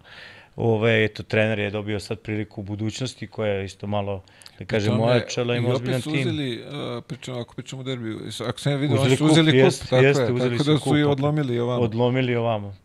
[0.55, 4.23] Ove, eto, trener je dobio sad priliku u budućnosti koja je isto malo
[4.59, 6.15] da kažem, moja čela ima ozbiljan tim.
[6.15, 6.63] I opet su uzeli,
[6.97, 9.89] uh, pričamo, ako pričamo o derbiju, ako sam ja vidio, oni su uzeli kup, jest,
[9.89, 11.81] tako jeste, je, tako da su i odlomili ovamo.
[11.81, 12.75] Odlomili ovamo.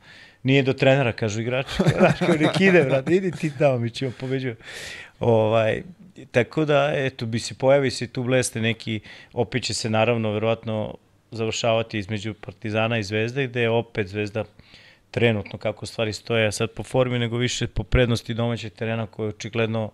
[0.43, 1.71] Nije do trenera, kažu igrači.
[1.99, 4.57] Znaš, kao nek ide, vrat, idi ti tamo, mi ćemo pobeđuju.
[5.21, 5.83] Ovaj,
[6.31, 9.01] tako da, eto, bi se pojavi se tu bleste neki,
[9.33, 10.95] opet će se naravno, verovatno,
[11.31, 14.45] završavati između Partizana i Zvezde, gde je opet Zvezda
[15.11, 19.91] trenutno kako stvari stoje, sad po formi, nego više po prednosti domaćeg terena koje očigledno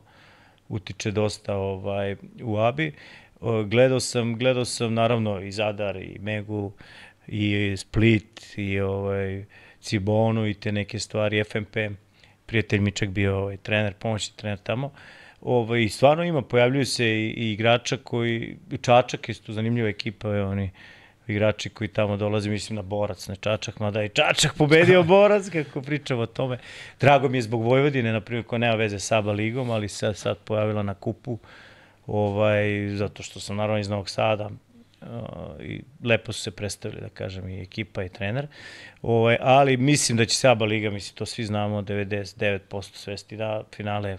[0.69, 2.93] utiče dosta ovaj, u Abi.
[3.67, 6.73] Gledao sam, gledao sam naravno i Zadar i Megu
[7.27, 9.45] i Split i ovaj,
[9.81, 11.77] Cibonu i te neke stvari, FMP,
[12.47, 14.93] prijatelj mi čak bio ovaj, trener, pomoćni trener tamo.
[15.41, 20.71] Ovaj, stvarno ima, pojavljuju se i, i igrača koji, Čačak isto zanimljiva ekipa, je, oni
[21.27, 25.83] igrači koji tamo dolaze, mislim na Borac, na Čačak, mada je Čačak pobedio Borac, kako
[25.83, 26.59] pričamo o tome.
[27.01, 30.15] Drago mi je zbog Vojvodine, na primjer, ko nema veze sa ABA ligom, ali se
[30.15, 31.39] sad pojavila na kupu,
[32.07, 34.51] ovaj, zato što sam naravno iz Novog Sada,
[35.01, 35.09] uh,
[35.61, 38.47] i lepo su se predstavili, da kažem, i ekipa i trener.
[39.03, 43.63] Ovaj, ali mislim da će se ABA liga, mislim, to svi znamo, 99% svesti da
[43.75, 44.19] finale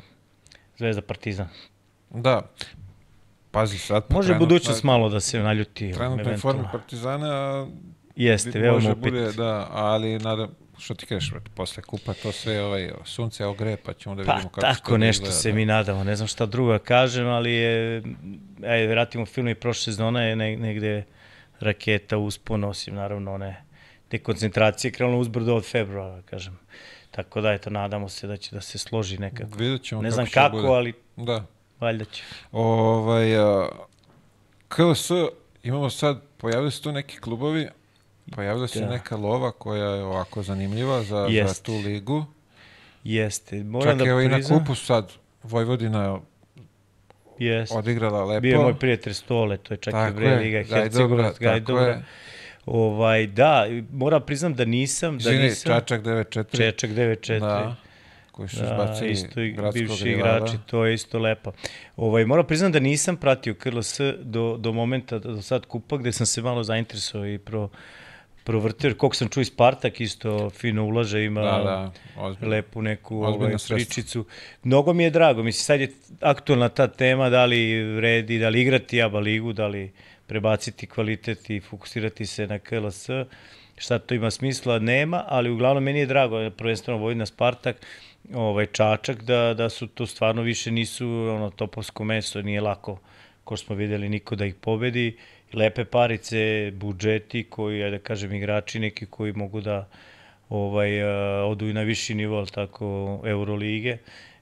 [0.77, 1.47] Zvezda Partizan.
[2.09, 2.41] Da,
[3.55, 4.03] pazi sad.
[4.09, 5.93] Može budućnost malo da se naljuti.
[5.93, 7.67] Trenutno je forma Partizana.
[8.15, 12.91] Jeste, veoma može bude, da, ali nadam, što ti kažeš, posle kupa to sve ovaj,
[13.03, 15.55] sunce ogre, pa ćemo da pa, vidimo kako tako da nešto izgleda, se da.
[15.55, 18.03] mi nadamo, ne znam šta drugo da kažem, ali je,
[18.67, 21.03] ajde, vratimo film i prošle sezona je negde
[21.59, 23.63] raketa uspon, osim naravno one
[24.07, 26.59] te koncentracije krenula uzbrdo od februara, da kažem.
[27.11, 29.57] Tako da, eto, nadamo se da će da se složi nekako.
[29.57, 30.67] Vidjet ćemo ne znam kako, bude.
[30.67, 31.45] ali da.
[31.79, 32.23] Valjda će.
[32.51, 33.67] Ovaj, a,
[34.67, 35.09] KLS,
[35.63, 37.67] imamo sad, pojavili se tu neki klubovi,
[38.31, 38.89] pojavila se da.
[38.89, 42.25] neka lova koja je ovako zanimljiva za, za tu ligu.
[43.03, 43.63] Jeste.
[43.63, 45.11] Moram Čak da evo i na kupu sad
[45.43, 46.19] Vojvodina
[47.39, 47.73] Jest.
[47.75, 48.41] odigrala lepo.
[48.41, 52.01] Bio je moj prijatelj Stole, to je čak tako i Bre Liga, Hercegovac, Gajdobra.
[52.65, 55.17] Ovaj, da, moram priznam da nisam...
[55.17, 56.57] Da Zini, nisam, Čačak 9-4.
[56.57, 57.39] Čačak 9-4.
[57.39, 57.75] Da
[58.35, 61.51] koji su da, izbacili isto i bivši igrači, to je isto lepo.
[61.97, 66.25] Ovaj, moram priznam da nisam pratio KLS do, do momenta, do sad kupa, gde sam
[66.25, 67.69] se malo zainteresovao i pro,
[68.43, 72.51] provrtio, koliko sam čuo i Spartak isto fino ulaže, ima da, da, ozbiljno.
[72.51, 74.25] lepu neku ovaj, pričicu.
[74.63, 78.61] Mnogo mi je drago, mislim, sad je aktualna ta tema, da li redi, da li
[78.61, 79.91] igrati ABA ligu, da li
[80.27, 83.09] prebaciti kvalitet i fokusirati se na KLS,
[83.77, 87.75] šta to ima smisla, nema, ali uglavnom meni je drago, prvenstveno Vojna Spartak,
[88.33, 92.99] ovaj Čačak da da su to stvarno više nisu ono topovsko meso, nije lako
[93.45, 95.17] ko smo videli niko da ih pobedi.
[95.53, 99.87] Lepe parice, budžeti koji ja da kažem igrači neki koji mogu da
[100.49, 101.03] ovaj
[101.43, 103.97] odu i na viši nivo, tako Eurolige.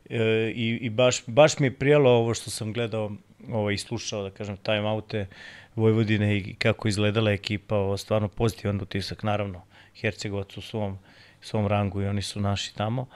[0.09, 3.11] E, i, i baš, baš mi je prijalo ovo što sam gledao
[3.51, 5.27] ovaj, slušao, da kažem, time oute
[5.75, 9.61] Vojvodine i kako izgledala ekipa, ovo, stvarno pozitivan utisak, naravno,
[10.01, 10.97] Hercegovac u svom,
[11.41, 13.07] svom rangu i oni su naši tamo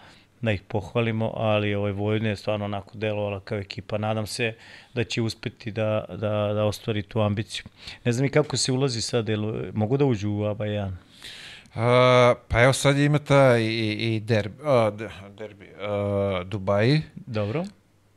[0.42, 3.98] da ih pohvalimo, ali ovaj Vojvodina je stvarno onako delovala kao ekipa.
[3.98, 4.54] Nadam se
[4.94, 7.66] da će uspeti da, da, da ostvari tu ambiciju.
[8.06, 10.88] Ne znam i kako se ulazi sad, jel, mogu da uđu u ABA 1?
[10.88, 17.02] Uh, pa evo sad ima ta i, i derbi, uh, derbi uh, Dubaji.
[17.16, 17.66] Dobro.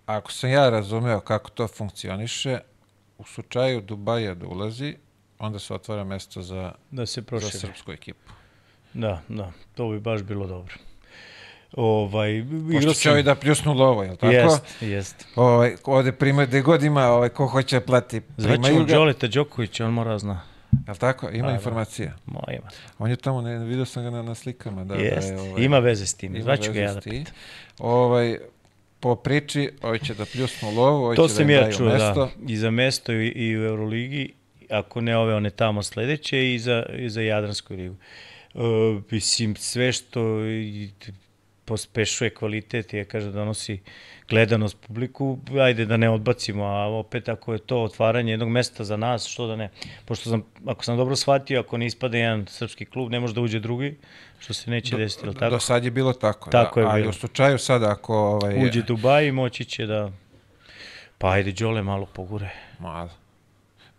[0.06, 2.58] Ako sam ja razumeo kako to funkcioniše,
[3.18, 4.96] u slučaju Dubaja da ulazi,
[5.38, 8.32] onda se otvara mesto za, da se za srpsku ekipu.
[8.94, 10.74] Da, da, to bi baš bilo dobro.
[11.76, 14.32] Ovaj, Pošto će ovaj da pljusnu lovo, je li tako?
[14.32, 15.26] Jest, jest.
[15.36, 18.94] Ovaj, ovde prima, gde god ima, ovaj, ko hoće da plati, primaju ga.
[18.94, 20.40] Đoleta Đoković, on mora zna.
[20.86, 21.30] Jel tako?
[21.30, 22.08] Ima informacija?
[22.26, 22.32] Da.
[22.32, 22.68] Mo, ima.
[22.98, 24.84] On je tamo, ne, vidio sam ga na, na slikama.
[24.84, 26.42] Da, Jest, da je, ovaj, ima veze s tim.
[26.42, 27.34] Zvaću ga ja da pitam.
[27.78, 28.38] Ovaj,
[29.00, 31.92] po priči, ovaj će da pljusnu lovu, ovaj to će da ja čuo, da.
[31.92, 32.30] mesto.
[32.36, 32.52] Da.
[32.52, 34.32] I za mesto i, i u Euroligi,
[34.70, 37.94] ako ne ove, one tamo sledeće i za, i za Jadransku ligu.
[38.54, 38.62] Uh,
[39.10, 40.90] mislim, sve što i,
[41.70, 43.78] pospešuje kvalitet i ja kaže donosi
[44.28, 48.96] gledanost publiku, ajde da ne odbacimo, a opet ako je to otvaranje jednog mesta za
[48.96, 49.68] nas, što da ne.
[50.04, 53.40] Pošto sam, ako sam dobro shvatio, ako ne ispade jedan srpski klub, ne može da
[53.40, 53.96] uđe drugi,
[54.38, 55.50] što se neće do, desiti, ili tako?
[55.50, 56.86] Do sad je bilo tako, tako da.
[56.86, 57.10] je ali bilo.
[57.10, 58.14] u slučaju sada ako...
[58.14, 60.10] Ovaj, Uđe Dubaj, moći će da...
[61.18, 62.50] Pa ajde, Đole malo pogure.
[62.78, 63.19] Malo.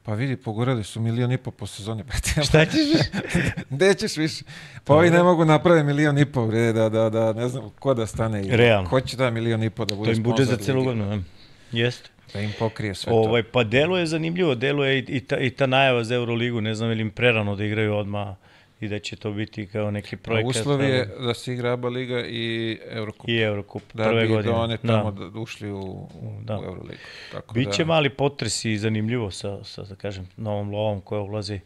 [0.04, 2.04] Pa vidi, pogurali su milion i po po sezoni.
[2.48, 2.88] Šta ćeš?
[3.70, 4.44] Gde ćeš više?
[4.84, 8.08] Pa ovi ne mogu napraviti milion i po, da, da, da, ne znam ko da
[8.08, 8.44] stane.
[8.50, 8.90] Realno.
[8.90, 11.24] Ko će da milion i po da bude To im budžet za celu godinu,
[11.72, 12.10] Jeste.
[12.34, 13.50] Da im pokrije sve ovaj, to.
[13.52, 16.76] Pa delo je zanimljivo, delo je i, i, ta, i ta najava za Euroligu, ne
[16.76, 18.36] znam ili im prerano da igraju odmah
[18.82, 20.50] i da će to biti kao neki projekat.
[20.50, 23.30] Uslov je da se igra ABA liga i Eurocup.
[23.30, 24.54] I Eurocup, da prve bi godine.
[24.54, 25.40] Da one tamo da.
[25.40, 26.08] ušli u,
[26.44, 26.60] da.
[26.60, 27.02] u Euroligu.
[27.32, 27.88] Tako Biće da...
[27.88, 31.60] mali potres i zanimljivo sa, sa, da kažem, novom lovom koja ulazi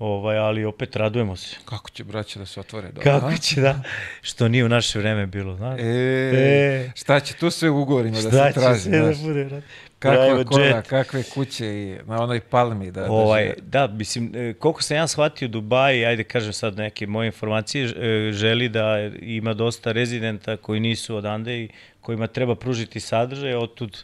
[0.00, 1.56] ovaj, ali opet radujemo se.
[1.64, 2.86] Kako će braća da se otvore?
[2.88, 3.36] Dobro, Kako a?
[3.36, 3.82] će da,
[4.22, 5.80] što nije u naše vreme bilo, znaš?
[5.80, 6.90] E, E.
[6.94, 8.80] šta će tu sve u ugovorima da Šta se će traži?
[8.80, 9.44] sve da bude?
[9.44, 9.66] brate?
[9.98, 10.86] Kakva kola, jet.
[10.86, 15.06] kakve kuće i na onoj palmi da, Ovaj, da da, mislim, e, koliko sam ja
[15.06, 20.80] shvatio Dubai, ajde kažem sad neke moje informacije, e, želi da ima dosta rezidenta koji
[20.80, 21.68] nisu odande i
[22.00, 23.98] kojima treba pružiti sadržaj, otud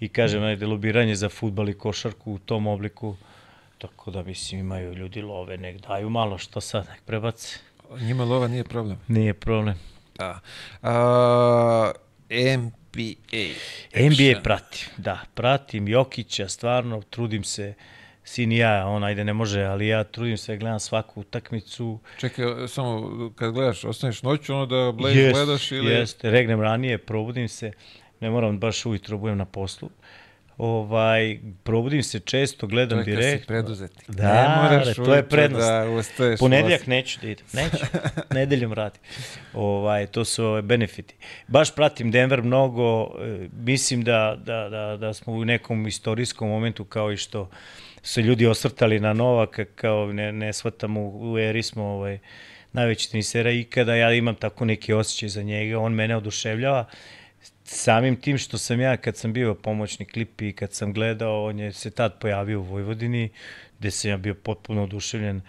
[0.00, 3.16] i kažem, ajde, lobiranje za futbal i košarku u tom obliku,
[3.88, 7.58] tako da, mislim, imaju ljudi love, nek daju malo, što sad, nek prebace.
[8.00, 8.98] Njima lova nije problem.
[9.08, 9.74] Nije problem.
[10.18, 10.40] Da.
[10.82, 11.92] A,
[12.30, 13.14] NBA.
[13.94, 14.42] NBA action.
[14.42, 17.74] pratim, da, pratim Jokića, stvarno, trudim se,
[18.24, 22.68] sin i ja, on ajde ne može, ali ja trudim se, gledam svaku utakmicu, Čekaj,
[22.68, 25.92] samo kad gledaš, ostaneš noću, ono da Blaze gledaš ili...
[25.92, 27.72] Jeste, regnem ranije, probudim se,
[28.20, 29.90] ne moram baš ujutro, budem na poslu.
[30.58, 33.46] Ovaj, probudim se često, To gledam je kad si direkt.
[33.46, 34.10] preduzetnik.
[34.10, 35.66] Da, ne moraš to je ujutro prednost.
[35.66, 36.90] Da ustaješ u Ponedjeljak osam.
[36.90, 37.76] neću da idem, neću,
[38.34, 39.00] nedeljom radim.
[39.54, 41.14] Ovaj, to su ove, benefiti.
[41.46, 46.84] Baš pratim Denver mnogo, e, mislim da, da, da, da smo u nekom istorijskom momentu
[46.84, 47.50] kao i što
[48.02, 52.18] su se ljudi osvrtali na Novaka, kao ne, ne shvatam u, u eri smo ovaj,
[52.72, 56.84] najveći tenisera ikada, ja imam tako neki osjećaj za njega, on mene oduševljava,
[57.74, 61.58] samim tim što sam ja kad sam bio pomoćnik klipi i kad sam gledao, on
[61.58, 63.28] je se tad pojavio u Vojvodini,
[63.78, 65.40] gde sam ja bio potpuno oduševljen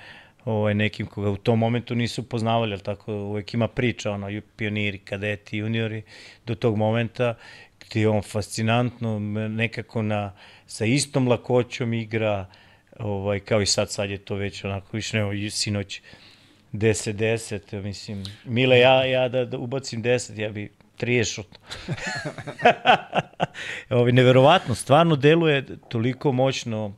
[0.45, 3.13] ovaj, nekim koga u tom momentu nisu poznavali, ali tako?
[3.13, 6.03] Uvek ima priča, ono, pioniri, kadeti, juniori,
[6.45, 7.35] do tog momenta
[7.79, 9.19] gde je on fascinantno
[9.49, 10.33] nekako na,
[10.67, 12.45] sa istom lakoćom igra,
[12.99, 16.01] ovaj, kao i sad, sad je to već onako više i sinoć
[16.73, 20.69] 10-10, mislim, Mile, ja, ja da, da ubacim 10, ja bi
[20.99, 21.59] 30 šut.
[23.89, 26.93] Ovi, neverovatno, stvarno deluje toliko moćno,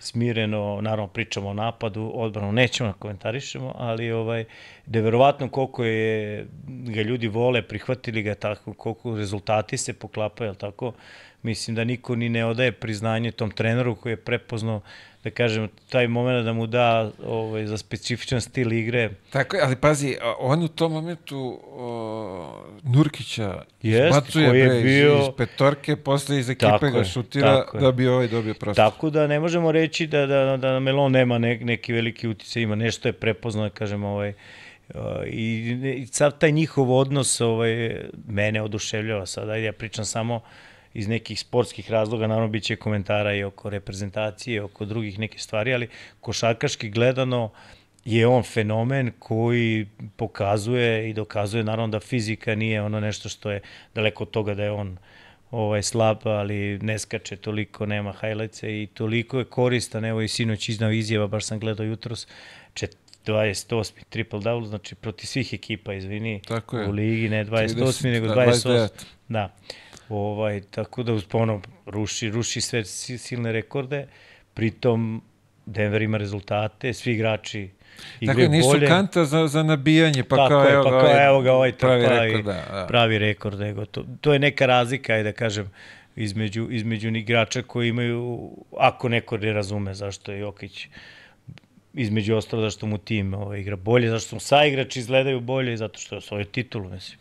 [0.00, 4.44] smireno, naravno pričamo o napadu, odbranu nećemo da komentarišemo, ali ovaj
[4.86, 10.92] neverovatno koliko je ga ljudi vole, prihvatili ga tako, koliko rezultati se poklapaju, tako.
[11.42, 14.80] Mislim da niko ni ne odaje priznanje tom treneru koji je prepoznao
[15.24, 19.10] da kažem taj momenat da mu da ovaj za specifičan stil igre.
[19.30, 24.80] Tako je, ali pazi, on u tom momentu o, Nurkića Jest, izbacuje koji je bre,
[24.82, 27.80] bio- iz petorke, posle iz ekipe Tako ga šutira je.
[27.80, 28.84] da bi ovaj dobio prostor.
[28.84, 32.74] Tako da ne možemo reći da, da, da Melon nema ne, neki veliki uticaj, ima
[32.74, 34.28] nešto je prepoznao, da kažem, ovaj,
[34.88, 34.94] uh,
[35.26, 40.40] i, i sav taj njihov odnos ovaj, mene oduševljava sad, ajde ja pričam samo
[40.94, 45.74] iz nekih sportskih razloga, naravno bit će komentara i oko reprezentacije, oko drugih neke stvari,
[45.74, 45.88] ali
[46.20, 47.50] košarkaški gledano
[48.04, 49.86] je on fenomen koji
[50.16, 53.60] pokazuje i dokazuje naravno da fizika nije ono nešto što je
[53.94, 54.98] daleko od toga da je on
[55.50, 60.68] ovaj slab, ali ne skače toliko, nema hajlece i toliko je koristan, evo i sinoć
[60.68, 62.26] iznao izjava, baš sam gledao jutros,
[62.74, 63.92] čet, 28.
[64.08, 66.88] triple double, znači proti svih ekipa, izvini, Tako je.
[66.88, 67.76] u ligi, ne 28.
[67.76, 68.68] 30, nego da, 28.
[68.68, 68.88] 29.
[69.28, 69.54] Da.
[70.08, 74.06] Ovaj, tako da ono, ruši, ruši sve si- silne rekorde,
[74.54, 75.22] pritom
[75.66, 77.68] Denver ima rezultate, svi igrači
[78.20, 78.86] igraju Tako je, nisu bolje.
[78.86, 81.52] kanta za, za nabijanje, pa Tako kao, je, evo pa ga, kao, ovaj evo ga
[81.52, 82.86] ovaj pravi trpa rekord, i da, da.
[82.88, 83.58] pravi rekord.
[83.58, 85.70] Nego to, to je neka razlika, da kažem,
[86.16, 90.88] između, između igrača koji imaju, ako neko ne razume zašto je Jokić
[91.94, 96.14] između ostalo zašto mu tim ovaj, igra bolje, zašto mu saigrači izgledaju bolje, zato što
[96.14, 97.18] je osvojio titulu, mislim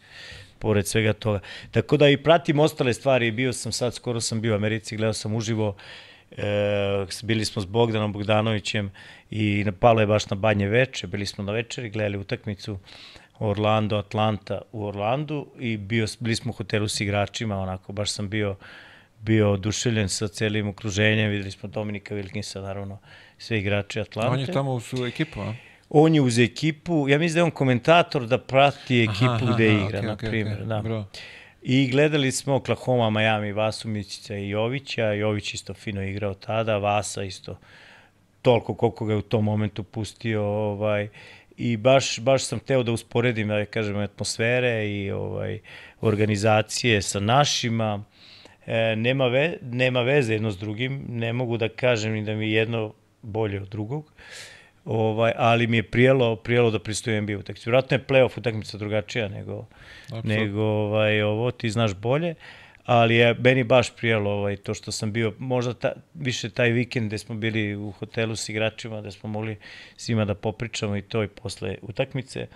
[0.59, 1.39] pored svega toga.
[1.71, 5.13] Tako da i pratim ostale stvari, bio sam sad, skoro sam bio u Americi, gledao
[5.13, 5.75] sam uživo,
[6.31, 8.91] e, bili smo s Bogdanom Bogdanovićem
[9.31, 12.79] i napalo je baš na banje veče, bili smo na večeri, gledali utakmicu
[13.39, 18.29] Orlando, Atlanta u Orlandu i bio, bili smo u hotelu s igračima, onako, baš sam
[18.29, 18.55] bio
[19.21, 22.99] bio oduševljen sa celim okruženjem, videli smo Dominika Wilkinsa, naravno,
[23.37, 24.33] sve igrače Atlante.
[24.33, 25.53] On je tamo u su ekipu, a?
[25.89, 29.67] On je uz ekipu, ja mislim da je on komentator da prati ekipu Aha, gde
[29.69, 30.53] aha, igra, okej, na primjer.
[30.53, 30.81] okej, Da.
[30.81, 31.05] bravo.
[31.61, 35.11] I gledali smo Oklahoma, Miami, Vasu Mićića i Jovića.
[35.11, 37.57] Jović isto fino igrao tada, Vasa isto
[38.41, 40.43] toliko koliko ga je u tom momentu pustio.
[40.43, 41.07] Ovaj,
[41.57, 45.59] I baš, baš sam teo da usporedim, da kažem, atmosfere i ovaj,
[46.01, 48.03] organizacije sa našima.
[48.65, 52.45] E, nema, ve, nema veze jedno s drugim, ne mogu da kažem ni da mi
[52.45, 54.11] je jedno bolje od drugog.
[54.87, 57.69] Ovaj, ali mi je prijelo, prijelo da pristujem NBA utakmicu.
[57.69, 59.65] Vjerojatno je playoff utakmica drugačija nego,
[60.03, 60.33] Apsolutno.
[60.33, 62.35] nego ovaj, ovo, ti znaš bolje,
[62.85, 67.07] ali je meni baš prijelo ovaj, to što sam bio, možda ta, više taj vikend
[67.07, 69.57] gde smo bili u hotelu s igračima, gde smo mogli
[69.97, 72.47] svima da popričamo i to i posle utakmice.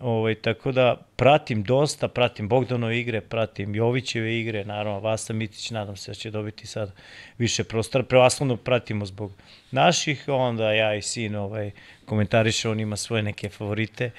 [0.00, 5.96] Ovaj, tako da pratim dosta, pratim Bogdanove igre, pratim Jovićeve igre, naravno Vasa Mitić, nadam
[5.96, 6.92] se da će dobiti sad
[7.38, 8.04] više prostora.
[8.04, 9.32] Prevaslovno pratimo zbog
[9.70, 11.70] naših, onda ja i sin ovaj,
[12.04, 14.10] komentariše, on ima svoje neke favorite,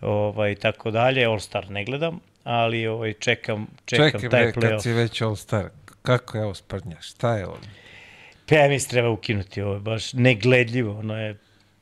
[0.00, 1.24] ovaj, tako dalje.
[1.24, 4.82] All Star ne gledam, ali ovaj, čekam, čekam Čekaj, taj bre, kad playoff.
[4.82, 5.68] si već All Star,
[6.02, 6.96] kako je ovo sprdnja?
[7.00, 7.58] Šta je ovo?
[8.48, 11.36] Pa ja mislim treba ukinuti ovo, baš negledljivo, ono je,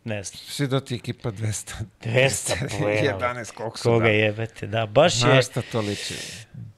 [0.05, 1.73] ne znam, Svi do ti ekipa 200.
[2.03, 3.19] 200 poena.
[3.19, 4.11] 11, koliko su Koga da.
[4.11, 6.15] jebete, da, baš je, Na šta to liči?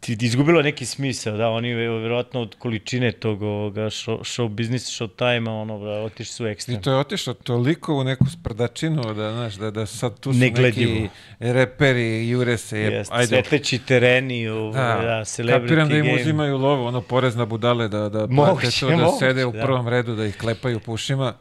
[0.00, 5.08] ti- izgubilo neki smisao, da, oni verovatno od količine tog ovoga show, show business, show
[5.10, 6.78] time ono, da, otišli su ekstrem.
[6.78, 10.38] I to je otišlo toliko u neku sprdačinu da, znaš, da, da sad tu su
[10.38, 10.92] Negledljivo.
[10.92, 11.08] neki
[11.40, 16.04] reperi, jure se, je, Jest, ajde, sveteći tereni, ovaj, da, da, celebrity kapiram da im
[16.04, 16.14] game.
[16.16, 19.60] uzimaju lovu, ono, porez na budale, da, da Moguće, to, da moguće, sede u da.
[19.60, 21.34] prvom redu, da ih klepaju po ušima.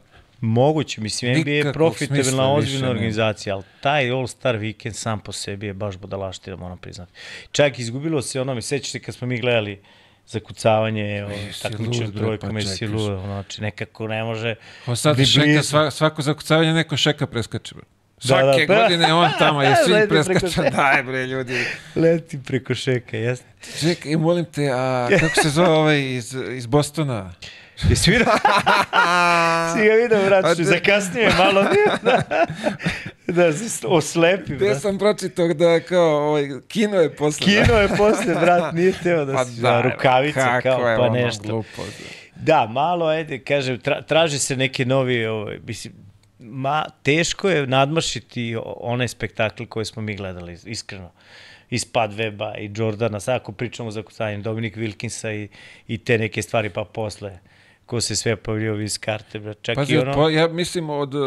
[0.44, 5.74] Moguće, mislim, NBA je profitabilna ozbiljna organizacija, ali taj All-Star weekend sam po sebi je
[5.74, 7.12] baš budalaština, moram priznati.
[7.52, 9.80] Čak izgubilo se ono, mi sećate kad smo mi gledali
[10.26, 11.30] zakucavanje, o,
[11.62, 12.92] takmičenje trojkom, pa jesi čekaš.
[12.94, 14.54] lud, ono, znači nekako ne može...
[14.86, 15.62] On sad šeka, blizu.
[15.62, 17.74] sva, svako zakucavanje neko šeka preskače.
[17.74, 17.84] Bro.
[18.24, 20.70] Da, da, Svake pa- godine on tamo je svi šeka.
[20.70, 21.64] Daj bre ljudi.
[21.96, 23.46] Leti preko šeka, jeste.
[23.80, 27.32] Čekaj, molim te, a kako se zove ovaj iz, iz Bostona?
[27.90, 28.34] Je svirao?
[29.72, 31.64] si ga vidio, brat, te- zakasnije malo.
[32.02, 32.22] da,
[33.26, 34.80] da se oslepi, Gde brat.
[34.82, 37.46] sam pročitao da kao ovaj, kino je posle.
[37.46, 41.14] Kino je posle, brat, nije teo da Pa se da, da, rukavice kao, pa ono
[41.14, 41.42] nešto.
[41.42, 41.82] Glupo.
[42.36, 45.92] Da, malo, ajde, kažem, tra, traži se neki novi, ovaj, mislim,
[46.38, 51.10] ma, teško je nadmašiti onaj spektakl koji smo mi gledali, iskreno.
[51.70, 55.48] I Spad Weba, i Jordana, sad ako pričamo za kucanjem, Dominik Wilkinsa i,
[55.88, 57.38] i te neke stvari, pa posle,
[57.92, 59.54] ko se sve pojavljio iz karte, bro.
[59.54, 60.12] čak Pazi, i ono...
[60.12, 61.22] po, ja mislim od uh,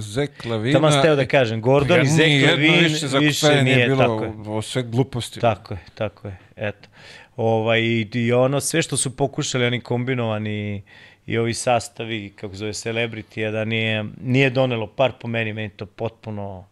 [0.00, 0.78] Zek Lavina...
[0.78, 4.30] Tamo sam teo da kažem, Gordon i Zek Levin više više nije, bilo, tako je.
[4.30, 5.40] ovo sve gluposti.
[5.40, 6.88] Tako je, tako je, eto.
[7.36, 10.82] Ovaj, i, I ono, sve što su pokušali, oni kombinovani
[11.26, 15.86] i ovi sastavi, kako zove, celebrity, da nije, nije donelo par po meni, meni to
[15.86, 16.64] potpuno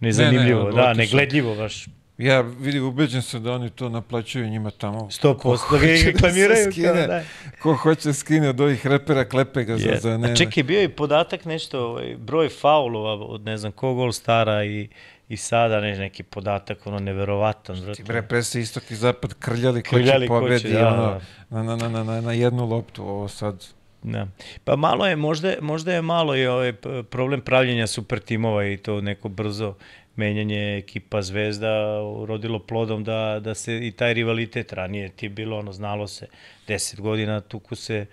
[0.00, 1.86] nezanimljivo, Ne, ne, da, negledljivo baš.
[2.20, 5.00] Ja vidim, ubeđen sam da oni to naplaćuju njima tamo.
[5.00, 7.22] 100%, da ga hoće reklamiraju se skine, kao da.
[7.62, 10.00] Ko hoće da skine od ovih repera, klepe ga za, Yes.
[10.00, 10.32] za ne.
[10.32, 14.64] A čekaj, bio je podatak nešto, ovaj, broj faulova od ne znam kog All Stara
[14.64, 14.88] i,
[15.28, 17.94] i sada ne, neki podatak, ono, neverovatan.
[17.96, 21.20] Ti bre, pre se istok i zapad krljali ko Krljali ko će, pobedi da, ono,
[21.50, 23.02] na, na, na, na, na, na jednu loptu.
[23.02, 23.64] Ovo sad...
[24.02, 24.26] Da.
[24.64, 26.72] Pa malo je, možda, možda je malo i ovaj
[27.10, 29.74] problem pravljenja super timova i to neko brzo
[30.16, 35.72] menjanje ekipa Zvezda urodilo plodom da, da se i taj rivalitet ranije ti bilo ono
[35.72, 36.26] znalo se
[36.68, 38.06] 10 godina tuku se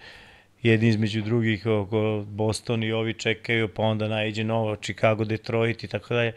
[0.63, 5.87] jedni između drugih oko Boston i ovi čekaju pa onda najđe novo Chicago, Detroit i
[5.87, 6.33] tako dalje.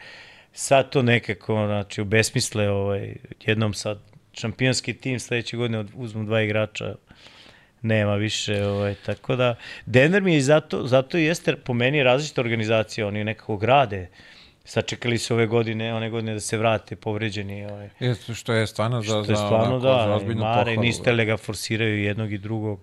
[0.52, 3.14] Sad to nekako znači obesmisle ovaj
[3.46, 3.98] jednom sad
[4.32, 6.94] šampionski tim sledeće godine od- uzmu dva igrača
[7.82, 9.54] nema više, ovaj, tako da
[9.86, 14.08] Denver mi je zato, zato jeste po meni različita organizacija, oni nekako grade,
[14.64, 19.02] sačekali su ove godine, one godine da se vrate povređeni, ovaj, Jeste, što je stvarno
[19.02, 20.80] za, što je za, stvarno za da, ozbiljnu mare, pohvalu.
[20.82, 22.80] nisu tele ga forsiraju jednog i drugog,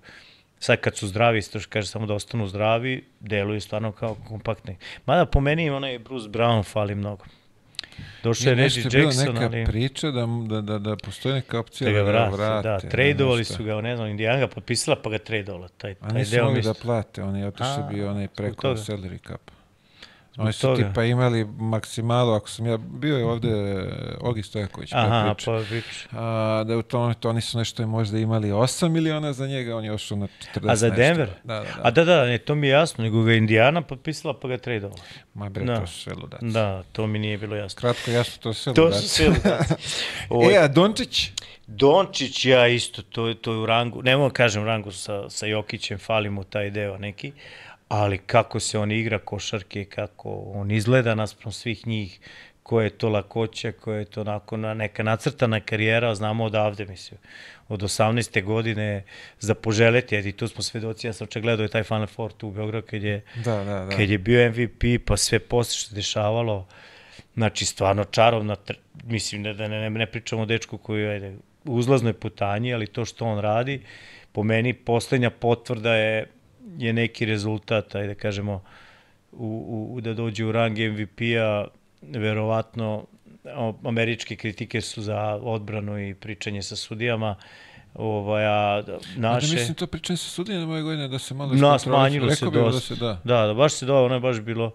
[0.59, 4.77] sad kad su zdravi, isto što kaže samo da ostanu zdravi, deluju stvarno kao kompaktni.
[5.05, 7.25] Mada po meni im onaj Bruce Brown fali mnogo.
[8.23, 11.35] Došao je nešto Reggie je bila Jackson, neka ali priča da, da, da, da postoji
[11.35, 12.35] neka opcija da ga vrate.
[12.35, 12.67] vrate.
[12.67, 15.67] da, ne, tradeovali su ga, ne znam, Indiana ga potpisala pa ga tradeovala.
[15.67, 18.67] Taj, A taj nisu deo mogli da plate, oni je otišli A, bio onaj preko
[18.67, 19.46] salary cap.
[20.37, 20.75] Oni su toga.
[20.79, 23.49] tipa imali maksimalu, ako sam ja, bio je ovde
[24.19, 25.51] Ogi Stojaković, pa Aha, priča.
[25.51, 26.07] pa priča.
[26.11, 29.83] A, da u tom momentu oni su nešto možda imali 8 miliona za njega, on
[29.83, 30.95] je ošao na 40 A za nešto.
[30.97, 31.29] Denver?
[31.43, 31.81] Da, da, da.
[31.83, 34.57] A da, da, ne, to mi je jasno, nego ga je Indiana potpisala pa ga
[34.57, 35.01] tradeovala.
[35.33, 35.79] Ma bre, da.
[35.79, 36.45] to su sve ludaci.
[36.45, 37.79] Da, to mi nije bilo jasno.
[37.79, 39.01] Kratko, jasno, to su sve To ludaci.
[39.01, 39.73] su sve ludaci.
[40.29, 41.31] Ovo, E, a Dončić?
[41.67, 45.29] Dončić, ja isto, to, je- to je u rangu, ne mogu da kažem rangu sa,
[45.29, 47.31] sa Jokićem, fali mu taj deo neki,
[47.87, 52.19] ali kako se on igra košarke, kako on izgleda naspram svih njih,
[52.67, 57.19] koja je to lakoća, koja je to onako na, neka nacrtana karijera, znamo odavde, mislim,
[57.67, 58.43] od 18.
[58.43, 59.03] godine
[59.39, 62.31] za poželeti, jer i tu smo svedoci, ja sam čak gledao je taj Final Four
[62.31, 63.89] tu u Beogradu kad je, Da, da, da.
[63.89, 66.67] kad je bio MVP, pa sve posle što dešavalo,
[67.35, 68.55] znači stvarno čarovna,
[69.03, 71.35] mislim da, ne, ne, ne pričamo o dečku koji je ajde,
[71.65, 73.81] u uzlaznoj putanji, ali to što on radi,
[74.31, 76.25] po meni poslednja potvrda je,
[76.77, 78.63] je neki rezultat, ajde da kažemo,
[79.31, 81.67] u, u, da dođe u rang MVP-a,
[82.01, 83.05] verovatno
[83.83, 87.35] američke kritike su za odbranu i pričanje sa sudijama,
[87.93, 89.55] ovaj, a Da, naše...
[89.55, 92.95] mislim, to pričam sa sudijama ove godine da se malo Na, smanjilo se bih dosta.
[92.95, 93.21] Da se da.
[93.23, 94.71] Da, da, baš se da, ono je baš bilo...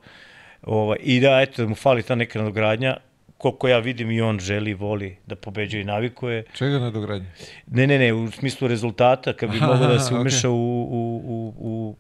[0.63, 2.97] Ovaj, I da, eto, da mu fali ta neka nadogradnja
[3.43, 6.45] koliko ja vidim i on želi, voli da pobeđuje i navikuje.
[6.55, 7.29] Čega na dogradnje?
[7.67, 11.55] Ne, ne, ne, u smislu rezultata, kad bi mogao da se umeša u, u, u,
[11.59, 11.97] u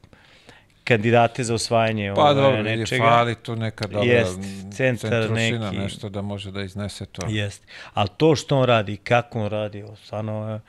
[0.84, 3.05] kandidate za osvajanje Pa ovaj, dobro, vidi, nečega.
[3.05, 4.40] fali tu neka dobra Jest,
[4.72, 5.76] centar centrušina, neki.
[5.76, 7.26] nešto da može da iznese to.
[7.28, 7.66] Jeste.
[7.95, 10.61] Ali to što on radi, kako on radi, stvarno e,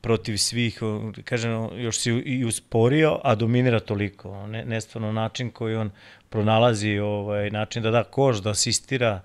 [0.00, 4.46] protiv svih, o, kažem, još se i usporio, a dominira toliko.
[4.46, 5.90] Ne, nestvarno način koji on
[6.28, 9.20] pronalazi, ovaj, način da da koš, da asistira,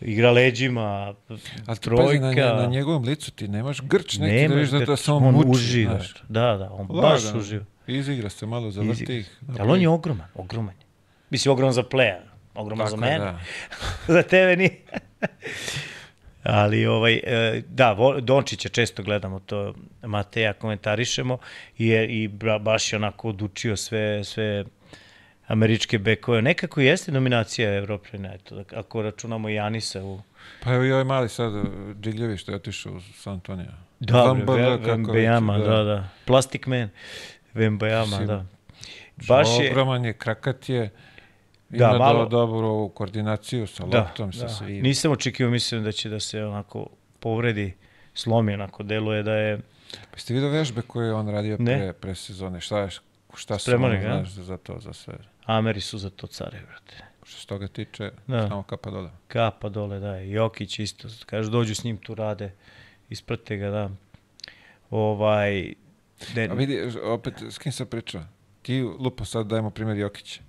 [0.00, 1.14] igra leđima,
[1.80, 2.04] trojka.
[2.22, 5.12] pazi, na, na njegovom licu ti nemaš grč neki da Nema vidiš da, da se
[5.12, 5.48] on, on muči.
[5.48, 5.92] uživa.
[5.92, 6.14] znaš.
[6.28, 7.40] Da, da, on baš Lagano.
[7.40, 7.64] uživa.
[7.86, 9.30] Izigra se malo, zavrti Izi- ih.
[9.50, 10.74] Ali on je ogroman, ogroman.
[11.30, 12.20] Mislim, ogroman za pleja,
[12.54, 13.24] ogroman za Tako je, mene.
[13.24, 13.40] da.
[14.14, 14.76] za tebe nije.
[16.42, 21.38] Ali ovaj e, da Dončića često gledamo to Mateja komentarišemo
[21.78, 22.28] i je i
[22.60, 24.64] baš je onako odučio sve sve
[25.46, 26.42] američke bekove.
[26.42, 30.20] Nekako jeste nominacija Evropljana, eto, da- ako računamo Janisa u
[30.62, 31.52] Pa evo i ovaj mali sad,
[32.00, 33.66] Džigljevi što je otišao u San Antonio.
[34.00, 34.32] Da,
[34.84, 36.08] Vembajama, već, da, da.
[36.24, 36.88] Plastic Man,
[37.54, 38.44] Vembajama, Mislim, da.
[39.18, 40.90] Baš je, Ogroman je, krakat je,
[41.68, 44.48] Da, ima malo- do, dobru ovu koordinaciju sa da, loptom, sa da.
[44.48, 44.82] svim.
[44.82, 46.86] Nisam očekivao, mislim da će da se onako
[47.20, 47.74] povredi,
[48.14, 49.58] slomi, onako deluje da je
[50.10, 51.78] Pa ste vidio vežbe koje je on radio Ne.
[51.78, 52.60] pre, pre sezone?
[52.60, 52.88] Šta, je,
[53.36, 55.14] šta su ono, znaš, za to, za sve?
[55.44, 57.04] Ameri su za to care, brate.
[57.22, 58.48] Što se toga tiče, Da.
[58.48, 59.10] samo kapa dole.
[59.28, 60.16] Kapa dole, da.
[60.16, 61.08] Jokić isto.
[61.26, 62.52] Kaže, dođu s njim tu rade.
[63.08, 63.90] Isprate ga, da.
[64.90, 65.74] Ovaj...
[66.34, 68.22] De, A vidi, opet, s kim sam pričao?
[68.62, 70.40] Ti, lupo, sad dajemo primjer Jokića.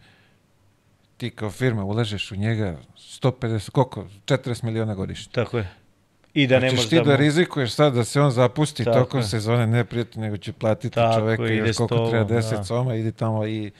[1.17, 4.07] Ti kao firma ulažeš u njega 150, koliko?
[4.25, 5.31] 40 miliona godišnje.
[5.31, 5.69] tako je.
[6.35, 7.03] I da ne možeš ti da...
[7.03, 9.23] da, rizikuješ sad da se on zapusti Tako tokom je.
[9.23, 12.63] sezone, ne prijeti, nego će platiti Tako čoveka s koliko tobom, treba, 10 da.
[12.63, 13.71] soma, idi tamo i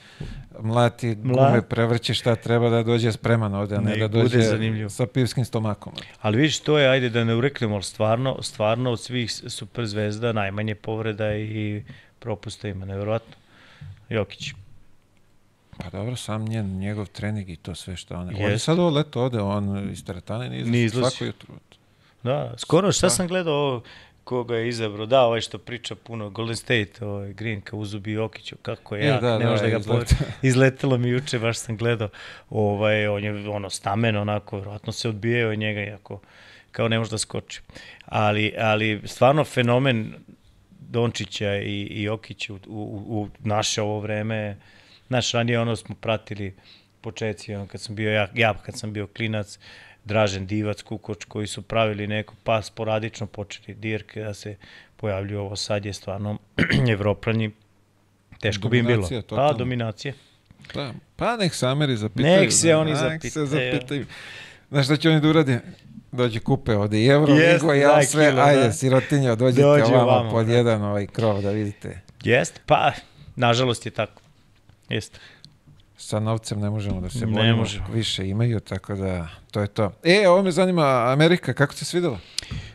[0.60, 4.38] mlati Mla- gume, prevrći šta treba da dođe spreman ovde, a ne, Nek da dođe
[4.88, 5.92] sa pivskim stomakom.
[6.20, 10.32] Ali vidiš, to je, ajde da ne ureknemo, ali stvarno, stvarno od svih super zvezda
[10.32, 11.82] najmanje povreda i
[12.18, 13.34] propusta ima, nevjerojatno.
[14.08, 14.52] Jokić.
[15.78, 18.28] Pa dobro, sam njen, njegov trening i to sve što on...
[18.28, 21.54] On je sad ovo leto ode, on iz teretane ne izlazi svako jutro.
[22.26, 23.10] Da, skoro šta Da.
[23.10, 23.82] sam gledao ovo,
[24.24, 28.56] koga je izabrao, da, ovaj što priča puno, Golden State, ovaj Green, kao uzubi Jokiću,
[28.62, 30.14] kako je E, da, ne da, može da ga povede.
[30.42, 32.08] Izletelo mi juče, baš sam gledao,
[32.50, 36.20] ovaj, on je ono stamen, onako, vjerojatno se odbijao od njega, iako
[36.72, 37.60] kao ne može da skoči.
[38.04, 40.14] Ali, ali stvarno fenomen
[40.70, 44.56] Dončića i, i Jokića u, u, u naše ovo vreme,
[45.08, 46.54] znaš, ranije ono smo pratili
[47.00, 49.58] početci, ono, kad sam bio ja, ja kad sam bio klinac,
[50.06, 54.56] Dražen Divac, Kukoč, koji su pravili neko, pa sporadično počeli dirke da se
[54.96, 56.38] pojavljuju ovo sad je stvarno
[56.92, 57.50] Evroplani,
[58.40, 58.96] teško bi im bilo.
[58.96, 59.52] Dominacija, Pa, totalna.
[59.52, 60.14] dominacija.
[60.74, 62.40] Da, pa nek se Ameri zapitaju.
[62.40, 63.30] Nek se da, oni nek zapitaju.
[63.30, 64.06] se zapitaju.
[64.70, 65.60] Znaš šta će oni da urade?
[66.12, 68.72] Dođe kupe ovde i Euro, Jeste, Ligo, ja sve, kilo, ajde, da.
[68.72, 70.52] sirotinja, dođite Dođi ovamo, ovamo, pod da.
[70.52, 72.00] jedan ovaj krov da vidite.
[72.24, 72.92] Jest, pa,
[73.36, 74.22] nažalost je tako.
[74.88, 75.18] Jeste.
[75.98, 79.92] Sa novcem ne možemo da se borimo, više imaju, tako da to je to.
[80.04, 82.18] E, ovo me zanima, Amerika, kako ti se svidela?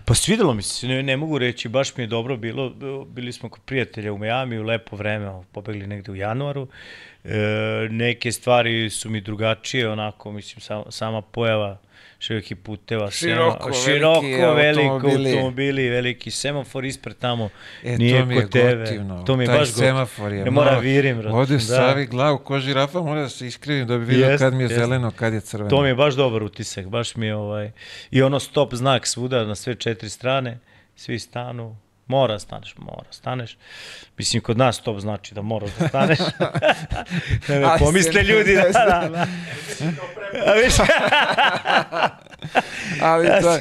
[0.05, 2.69] Pa svidelo mi se, ne, ne mogu reći, baš mi je dobro bilo.
[3.05, 6.67] Bili smo kod prijatelja u Miami u lepo vreme, pobegli negde u januaru.
[7.23, 7.37] E,
[7.89, 11.77] neke stvari su mi drugačije, onako, mislim, sam, sama pojava
[12.21, 14.21] širokih puteva, Široko, sema- široko,
[14.55, 15.29] veliki automobili.
[15.29, 17.49] automobili, veliki semafor ispred tamo,
[17.83, 18.75] E, nije to mi je tebe.
[18.77, 19.23] gotivno.
[19.23, 19.87] To mi je Taj baš gotivno.
[19.87, 21.35] semafor je Ne mora virim, brate.
[21.35, 21.59] Ovde Da.
[21.59, 24.65] stavi glavu ko žirafa, mora da se iskrivim da bi vidio Jest, kad mi je
[24.65, 24.75] jest.
[24.75, 25.69] zeleno, kad je crveno.
[25.69, 27.71] To mi je baš dobar utisak, baš mi je ovaj...
[28.11, 30.59] I ono stop znak svuda na sve četiri strane,
[30.95, 31.75] svi stanu,
[32.11, 33.57] mora staneš, mora staneš.
[34.17, 36.19] Mislim, kod nas stop znači da moraš da staneš.
[37.47, 39.27] ne Ali pomisle ljudi, da, da, da.
[40.51, 40.73] A viš,
[43.01, 43.51] ali, to,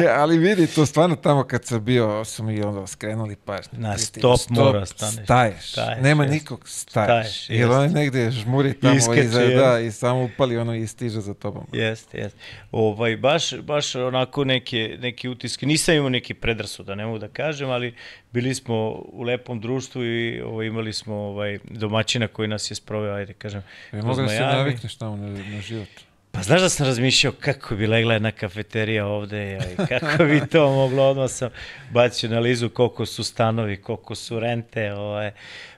[0.00, 3.78] je, ali vidi, to stvarno tamo kad sam bio, su mi ono skrenuli pažnju.
[3.78, 5.24] Na Ti stop mora staneš.
[5.24, 5.70] Staješ.
[5.72, 6.34] Staješ, Nema jest.
[6.34, 7.44] nikog, staješ.
[7.44, 11.20] Staješ, Jer on negde žmuri tamo Iskače, iza, da, i samo upali ono i stiže
[11.20, 11.66] za tobom.
[11.72, 12.38] Jeste, jeste.
[12.72, 15.66] Ovaj, baš, baš onako neke, neki utiske.
[15.66, 17.94] Nisam imao neki predrasuda, ne mogu da kažem, ali
[18.32, 23.14] bili smo u lepom društvu i ovaj, imali smo ovaj, domaćina koji nas je sproveo,
[23.14, 25.88] ajde kažem, Je kroz mogu da se navikneš tamo na, na život.
[26.36, 30.70] Pa znaš da sam razmišljao kako bi legla jedna kafeterija ovde i kako bi to
[30.70, 31.50] moglo, odmah sam
[31.90, 34.92] bacio na lizu koliko su stanovi, koliko su rente.
[34.92, 35.30] Ovaj.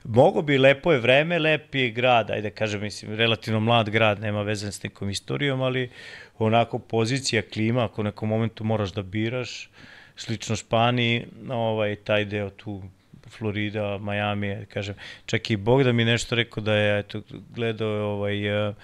[0.04, 4.42] Mogo bi, lepo je vreme, lep je grad, ajde kažem, mislim, relativno mlad grad, nema
[4.42, 5.90] veze s nekom istorijom, ali
[6.38, 9.70] onako pozicija, klima, ako u nekom momentu moraš da biraš,
[10.16, 12.82] slično Španiji, ovaj, taj deo tu
[13.28, 14.94] Florida, Miami, kažem,
[15.26, 17.22] čak i Bog da mi nešto rekao da je, eto,
[17.54, 18.74] gledao je ovaj, eh,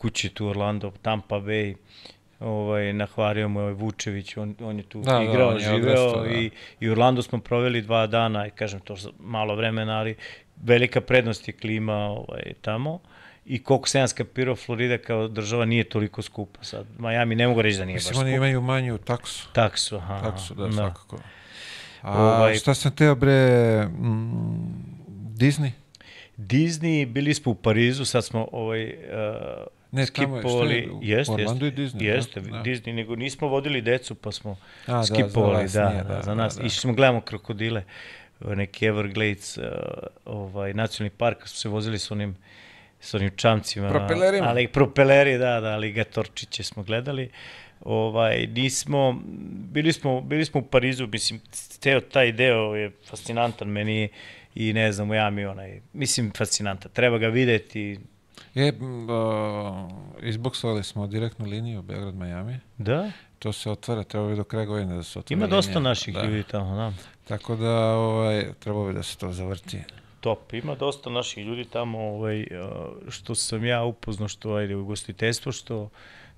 [0.00, 1.74] kući tu Orlando, Tampa Bay,
[2.40, 5.76] ovaj, nahvario mu je ovaj Vučević, on, on je tu Da, da, igrao, je živeo
[5.76, 6.30] odrastao, da.
[6.30, 10.14] i, i u Orlandu smo proveli dva dana, i kažem to malo vremena, ali
[10.62, 13.00] velika prednost je klima ovaj, tamo
[13.46, 16.86] i koliko sam ja skapirao, Florida kao država nije toliko skupa sad.
[16.98, 18.36] Miami ne mogu reći da nije Mislim, baš oni skupa.
[18.36, 19.48] imaju manju taksu.
[19.52, 20.20] Taksu, aha.
[20.22, 21.18] Taksu, da, svakako.
[22.02, 24.84] A Ovaj- šta sam teo bre, mm,
[25.36, 25.70] Disney?
[26.36, 28.92] Disney, bili smo u Parizu, sad smo ovaj, uh,
[29.92, 32.62] Ne, skipovali, je, jeste, jeste, je Disney, jeste, da?
[32.62, 36.14] Disney, nego nismo vodili decu, pa smo A, da, za skipovali, vas da, nije, da,
[36.14, 36.56] da, za da, nas.
[36.56, 36.62] da.
[36.62, 37.82] Išli smo, gledamo krokodile,
[38.40, 39.64] neki Everglades, uh,
[40.24, 42.36] ovaj, nacionalni park, smo se vozili s onim
[43.00, 43.88] s onim čamcima.
[43.90, 44.46] Propelerima.
[44.48, 47.30] Ali propeleri, da, da, aligatorčiće smo gledali.
[47.80, 49.20] Ovaj, nismo,
[49.72, 54.08] bili smo, bili smo u Parizu, mislim, ceo taj deo je fascinantan meni
[54.54, 56.90] i ne znam, u Jami onaj, mislim, fascinantan.
[56.92, 57.98] Treba ga videti,
[58.54, 59.88] M, o,
[60.20, 62.56] izboksovali smo direktnu liniju Beograd-Miami.
[62.78, 65.80] da, To se otvara, treba bi do kraja godine da se otvara ima dosta linija.
[65.82, 66.22] naših da.
[66.22, 66.92] ljudi tamo, da.
[67.26, 69.82] Tako da, ovaj, trebalo bi da se to zavrti.
[70.20, 72.46] Top, ima dosta naših ljudi tamo, ovaj, uh,
[73.08, 75.88] što sam ja upoznao, što ajde u gostiteljstvo, što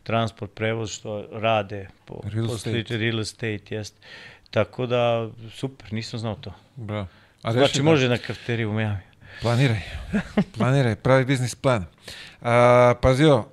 [0.03, 2.71] transport, prevoz, što rade po, Real po estate.
[2.73, 3.95] sliči- real estate, jest.
[4.51, 6.53] Tako da, super, nisam znao to.
[6.77, 7.07] Bravo.
[7.43, 9.01] A Znači, da- može na kafeteriju u Miami.
[9.41, 9.81] Planiraj.
[10.57, 11.85] Planiraj, pravi biznis plan.
[12.41, 13.45] A, pazio,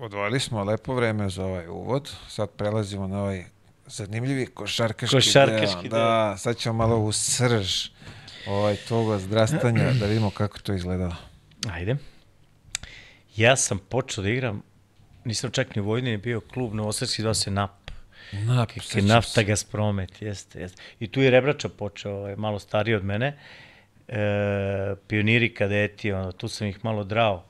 [0.00, 2.10] odvojili smo lepo vreme za ovaj uvod.
[2.28, 3.44] Sad prelazimo na ovaj
[3.86, 5.98] zanimljivi košarkaški, Košarkaški deo.
[5.98, 7.88] Da, sad ćemo malo u srž
[8.46, 11.16] ovaj, toga zdrastanja da vidimo kako to izgledalo.
[11.72, 11.96] Ajde.
[13.36, 14.62] Ja sam počeo da igram,
[15.24, 17.70] nisam čak ni u Vojvodini bio klub Novosadski, zvao se NAP.
[18.32, 18.70] Nap,
[19.02, 20.82] nafta Gazpromet, jeste, jeste.
[21.00, 23.38] I tu je Rebrača počeo, ovaj, malo stariji od mene.
[24.08, 27.44] E, pioniri kadeti, ono, tu sam ih malo drao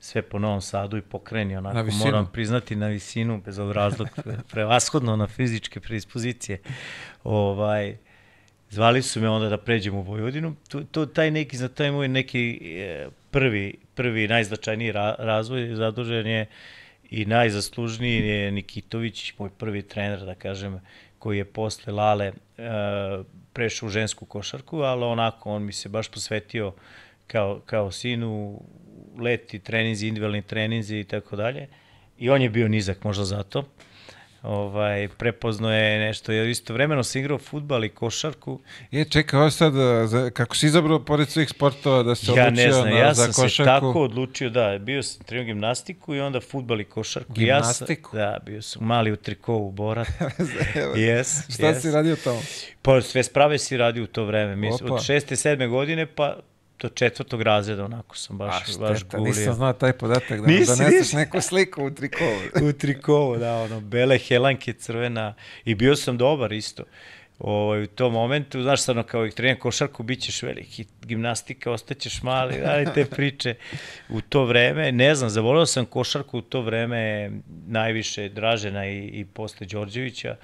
[0.00, 4.08] sve po Novom Sadu i pokreni, onako moram priznati na visinu, bez obrazlog,
[4.52, 6.58] prevashodno na fizičke predispozicije.
[7.24, 7.96] Ovaj,
[8.70, 10.54] zvali su me onda da pređem u Vojvodinu.
[10.68, 16.26] To, to taj neki, za taj moj neki e, prvi, prvi najznačajniji ra, razvoj zadužen
[16.26, 16.46] je
[17.10, 20.80] i najzaslužniji je Nikitović, moj prvi trener, da kažem,
[21.18, 22.32] koji je posle Lale e,
[23.52, 26.72] prešao u žensku košarku, ali onako on mi se baš posvetio
[27.26, 28.60] kao, kao sinu,
[29.18, 31.68] leti, treninzi, individualni treninzi i tako dalje.
[32.18, 33.64] I on je bio nizak možda zato.
[34.42, 38.60] Ovaj, prepozno je nešto, jer istovremeno sam igrao futbal i košarku.
[38.90, 39.72] Je, čekaj, ovo sad,
[40.06, 43.14] za, kako si izabrao pored svih sportova da se Ja odlučio ne znam, na, ja
[43.14, 43.68] za sam se košarku?
[43.70, 47.32] tako odlučio, da, bio sam trenirao gimnastiku i onda futbal i košarku.
[47.36, 48.16] I Ja sam, Gimnastiku?
[48.16, 50.08] da, bio sam mali u trikovu Borat.
[50.96, 51.80] yes, Šta yes.
[51.80, 52.42] si radio tamo?
[52.82, 54.56] Pa sve sprave si radio u to vreme.
[54.56, 56.36] Mislim, od šeste, sedme godine pa
[56.80, 59.28] do četvrtog razreda, onako sam baš, A baš šteta, gulio.
[59.34, 61.16] nisam znao taj podatak da Nisi, doneseš nisi.
[61.16, 62.40] neku sliku u trikovu.
[62.68, 66.82] u trikovu, da, ono, bele helanke, crvena, i bio sam dobar isto.
[67.38, 72.22] Ovaj, u tom momentu, znaš, ono, kao ih trener košarku, bit ćeš veliki, gimnastika, ostaćeš
[72.22, 73.54] mali, ali te priče.
[74.08, 77.30] U to vreme, ne znam, zavolio sam košarku u to vreme
[77.66, 80.36] najviše Dražena i, i posle Đorđevića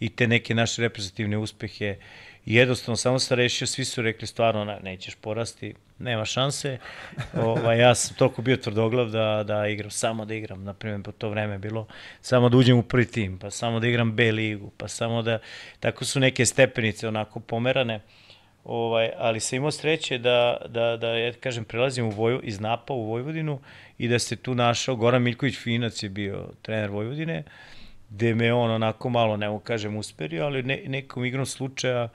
[0.00, 1.96] i te neke naše reprezentativne uspehe.
[2.46, 6.78] Jednostavno, samo sam rešio, svi su rekli stvarno, ne, nećeš porasti, nema šanse.
[7.34, 11.12] Ovaj, ja sam toliko bio tvrdoglav da, da igram, samo da igram, na primjer, po
[11.12, 11.86] to vreme bilo
[12.20, 15.38] samo da uđem u prvi tim, pa samo da igram B ligu, pa samo da,
[15.80, 18.00] tako su neke stepenice onako pomerane.
[18.64, 22.94] Ovaj, ali sam imao sreće da, da, da ja kažem, prelazim u Vojvo, iz Napa
[22.94, 23.60] u Vojvodinu
[23.98, 27.42] i da se tu našao, Goran Miljković Finac je bio trener Vojvodine,
[28.10, 32.08] gde me on onako malo, ne kažem, usperio, ali ne, nekom igrom slučaja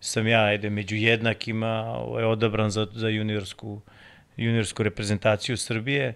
[0.00, 3.80] sam ja, ajde, među jednakima ovaj, odabran za, za juniorsku,
[4.36, 6.14] juniorsku reprezentaciju Srbije,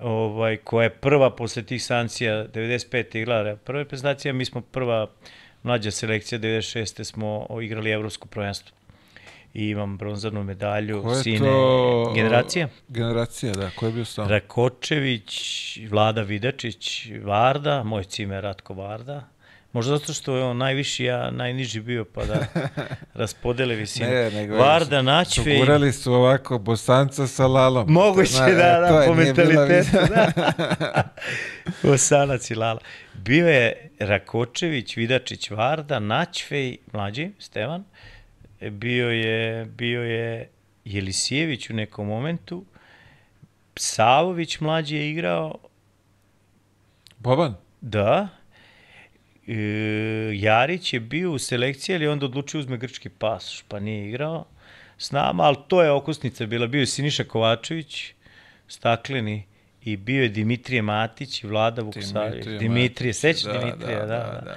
[0.00, 3.18] ovaj, koja je prva posle tih sankcija 95.
[3.18, 5.06] igrala prva reprezentacija, mi smo prva
[5.62, 7.04] mlađa selekcija 96.
[7.04, 8.76] smo igrali evropsko prvenstvo.
[9.54, 12.12] I imam bronzanu medalju, Ko sine to...
[12.14, 12.68] generacija.
[12.88, 13.70] Generacija, da.
[13.70, 14.28] Ko je bio sam?
[14.28, 19.28] Rakočević, Vlada Vidačić, Varda, moj cime je Ratko Varda.
[19.74, 22.46] Možda zato što je on najviši, ja najniži bio, pa da
[23.20, 24.08] raspodele visinu.
[24.10, 25.58] Ne, nego Varda, su- Naćve i...
[25.58, 27.92] Gurali su ovako bosanca sa lalom.
[27.92, 30.32] Moguće, da, da, je, po mentalitetu, da.
[31.82, 32.80] Bosanac i Lala.
[33.14, 37.84] Bio je Rakočević, Vidačić, Varda, Naćvej, mlađi, Stevan.
[38.70, 40.50] Bio je, bio je
[40.84, 42.64] Jelisijević u nekom momentu.
[43.76, 45.54] Savović mlađi je igrao,
[47.18, 47.54] Boban?
[47.80, 48.28] Da.
[49.48, 49.54] E,
[50.34, 54.44] Jarić je bio u selekciji, ali je onda odlučio uzme grčki pasoš, pa nije igrao
[54.98, 56.66] s nama, ali to je okosnica bila.
[56.66, 58.12] Bio je Siniša Kovačević,
[58.68, 59.44] stakleni,
[59.84, 62.46] i bio je Dimitrije Matić i Vlada Vukosavljević.
[62.60, 64.56] Dimitrije sećaš da, Dimitrije, da, da, da, da, da.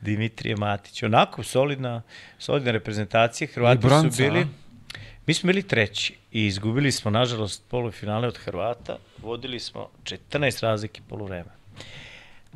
[0.00, 1.02] Dimitrije Matić.
[1.02, 2.02] Onako, solidna,
[2.38, 3.48] solidna reprezentacija.
[3.54, 4.40] Hrvati bronca, su bili...
[4.40, 4.46] a?
[5.26, 8.98] Mi smo bili treći i izgubili smo, nažalost, polufinale od Hrvata.
[9.22, 11.50] Vodili smo 14 razlike poluvreme.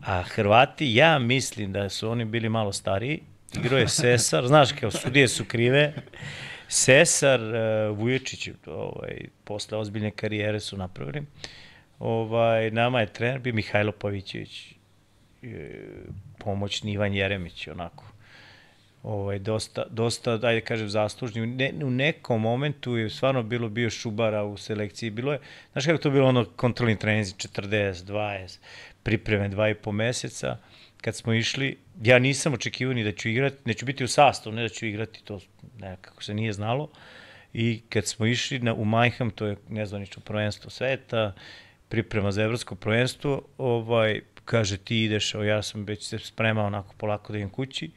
[0.06, 3.20] A Hrvati, ja mislim da su oni bili malo stariji.
[3.58, 5.92] Igrao je Sesar, znaš kao sudije su krive.
[6.68, 11.22] Sesar, uh, Vuječić, ovaj, posle ozbiljne karijere su napravili.
[11.98, 14.74] Ovaj, nama je trener bio Mihajlo Pavićević,
[15.42, 15.82] e,
[16.38, 18.04] pomoćni Ivan Jeremić, onako.
[19.02, 21.42] Ovaj, dosta, dosta, ajde kažem, zaslužni.
[21.42, 25.10] U, ne, u nekom momentu je stvarno bilo bio Šubara u selekciji.
[25.10, 25.38] Bilo je,
[25.72, 28.58] znaš kako to bilo ono kontrolni treninzi, 40, 20,
[29.02, 30.56] pripreme dva i po meseca.
[31.00, 34.62] Kad smo išli, ja nisam očekivao ni da ću igrati, neću biti u sastavu, ne
[34.62, 35.40] da ću igrati, to
[35.78, 36.90] nekako se nije znalo.
[37.52, 41.34] I kad smo išli na, u Majham, to je nezvanično prvenstvo sveta,
[41.88, 46.94] priprema za evropsko prvenstvo, ovaj, kaže ti ideš, o, ja sam već se spremao onako
[46.98, 47.90] polako da idem kući.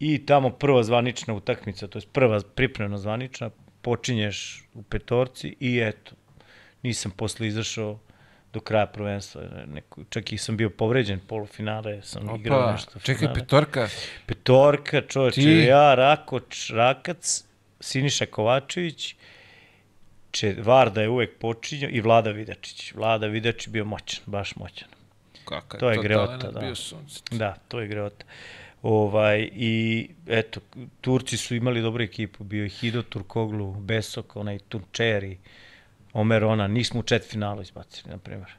[0.00, 3.50] I tamo prva zvanična utakmica, to je prva pripremna zvanična,
[3.82, 6.12] počinješ u petorci i eto,
[6.82, 7.98] nisam posle izašao
[8.52, 9.42] do kraja prvenstva.
[9.66, 12.98] Neko, čak i sam bio povređen, polufinale sam Opa, igrao nešto.
[12.98, 13.34] čekaj, finale.
[13.34, 13.88] petorka.
[14.26, 15.64] Petorka, čoveče, Ti?
[15.68, 17.44] ja, Rakoč, Rakac,
[17.80, 19.14] Siniša Kovačević,
[20.30, 22.92] Če, Varda je uvek počinjao i Vlada Vidačić.
[22.94, 24.88] Vlada Vidačić bio moćan, baš moćan.
[25.44, 26.60] Kaka To je greota, talenat da.
[26.60, 27.20] Bio sunce.
[27.30, 28.24] Da, to je greota.
[28.82, 30.60] Ovaj, I eto,
[31.00, 35.38] Turci su imali dobru ekipu, bio je Hido Turkoglu, Besok, onaj Tunčeri, Omer
[36.20, 38.50] Ona, nismo u četvrtfinalu izbacili, na primjer.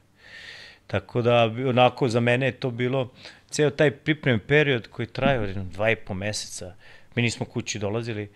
[0.87, 3.11] Tako da, onako, za mene je to bilo,
[3.49, 6.75] ceo taj pripremni period koji trajao jedno dva i po meseca,
[7.15, 8.29] mi nismo kući dolazili,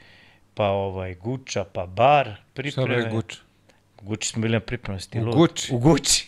[0.53, 3.01] pa ovaj, Guča, pa bar, Šta pripreme.
[3.01, 3.37] bre Guč?
[4.01, 5.31] U Guči smo bili na pripremnom stilu.
[5.31, 5.73] U Guči?
[5.73, 6.27] U Guči.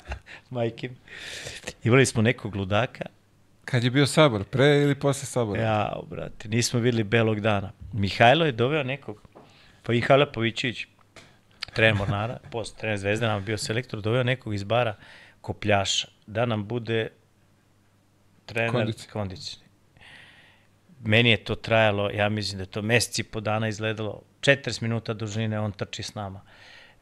[0.50, 0.90] Majke.
[1.84, 3.04] Imali smo nekog ludaka,
[3.64, 5.62] Kad je bio sabor, pre ili posle sabora?
[5.62, 7.72] Ja, brate, nismo videli belog dana.
[7.92, 9.22] Mihajlo je doveo nekog,
[9.82, 10.86] pa Mihajlo Pavićević,
[11.74, 14.96] trener Mornara, posle trener Zvezde, nam je bio selektor, doveo nekog iz bara
[15.40, 17.08] Kopljaša, da nam bude
[18.46, 19.64] trener kondicioni.
[21.04, 25.14] Meni je to trajalo, ja mislim da je to meseci po dana izgledalo, 40 minuta
[25.14, 26.40] dužine, on trči s nama.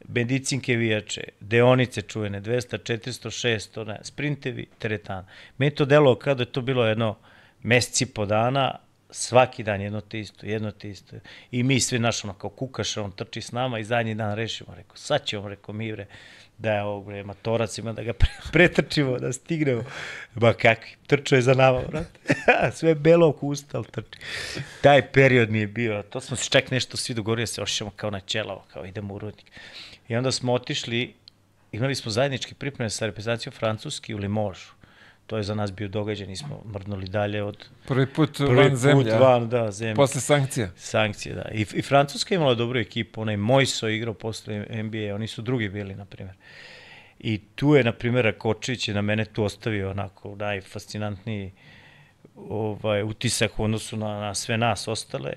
[0.09, 5.27] Medicinke vijače, deonice čuvene, 200, 400, 600, ne, sprintevi, teretana.
[5.59, 7.17] Meni to delo kao da je to bilo jedno
[7.63, 8.79] meseci po dana,
[9.13, 11.17] svaki dan jedno te isto, jedno te isto.
[11.51, 14.75] I mi svi naš ono kao kukaša, on trči s nama i zadnji dan rešimo,
[14.75, 16.07] rekao, sad ćemo, rekao mi bre,
[16.59, 19.85] da je ovog bre, matorac ima da ga pre, pretrčimo, da stignemo.
[20.35, 22.21] Ba kakvi, trčao je za nama, brate.
[22.79, 24.19] Sve belo oko usta, ali trči.
[24.81, 27.91] Taj period mi je bio, to smo se čak nešto svi dogovorili, da se ošćemo
[27.97, 29.47] kao na ćelavo, kao idemo u rudnik.
[30.09, 31.15] I onda smo otišli,
[31.73, 34.82] imali smo zajednički pripreme sa reprezentacijom Francuski u Limožu.
[35.33, 38.79] To je za nas bio događaj, nismo mrnuli dalje od Prvi put prvi van put
[38.79, 39.19] zemlja.
[39.19, 39.95] van, da, zemlja.
[39.95, 40.71] Posle sankcija.
[40.77, 41.49] Sankcije, da.
[41.53, 45.69] I, I Francuska je imala dobru ekipu, onaj Mojso igrao posle NBA, oni su drugi
[45.69, 46.37] bili, na primjer.
[47.19, 51.53] I tu je, na primjer, Rakočić je na mene tu ostavio onako najfascinantniji
[52.37, 55.33] ovaj, utisak u odnosu na, na sve nas ostale.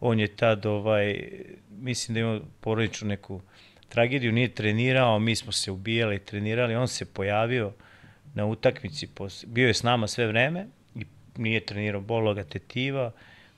[0.00, 1.28] On je tad, ovaj,
[1.70, 3.40] mislim da ima porodičnu neku
[3.88, 7.72] tragediju, nije trenirao, mi smo se ubijali, trenirali, on se pojavio
[8.34, 9.08] na utakmici,
[9.46, 11.04] bio je s nama sve vreme i
[11.36, 13.12] nije trenirao, bolo ga tetiva,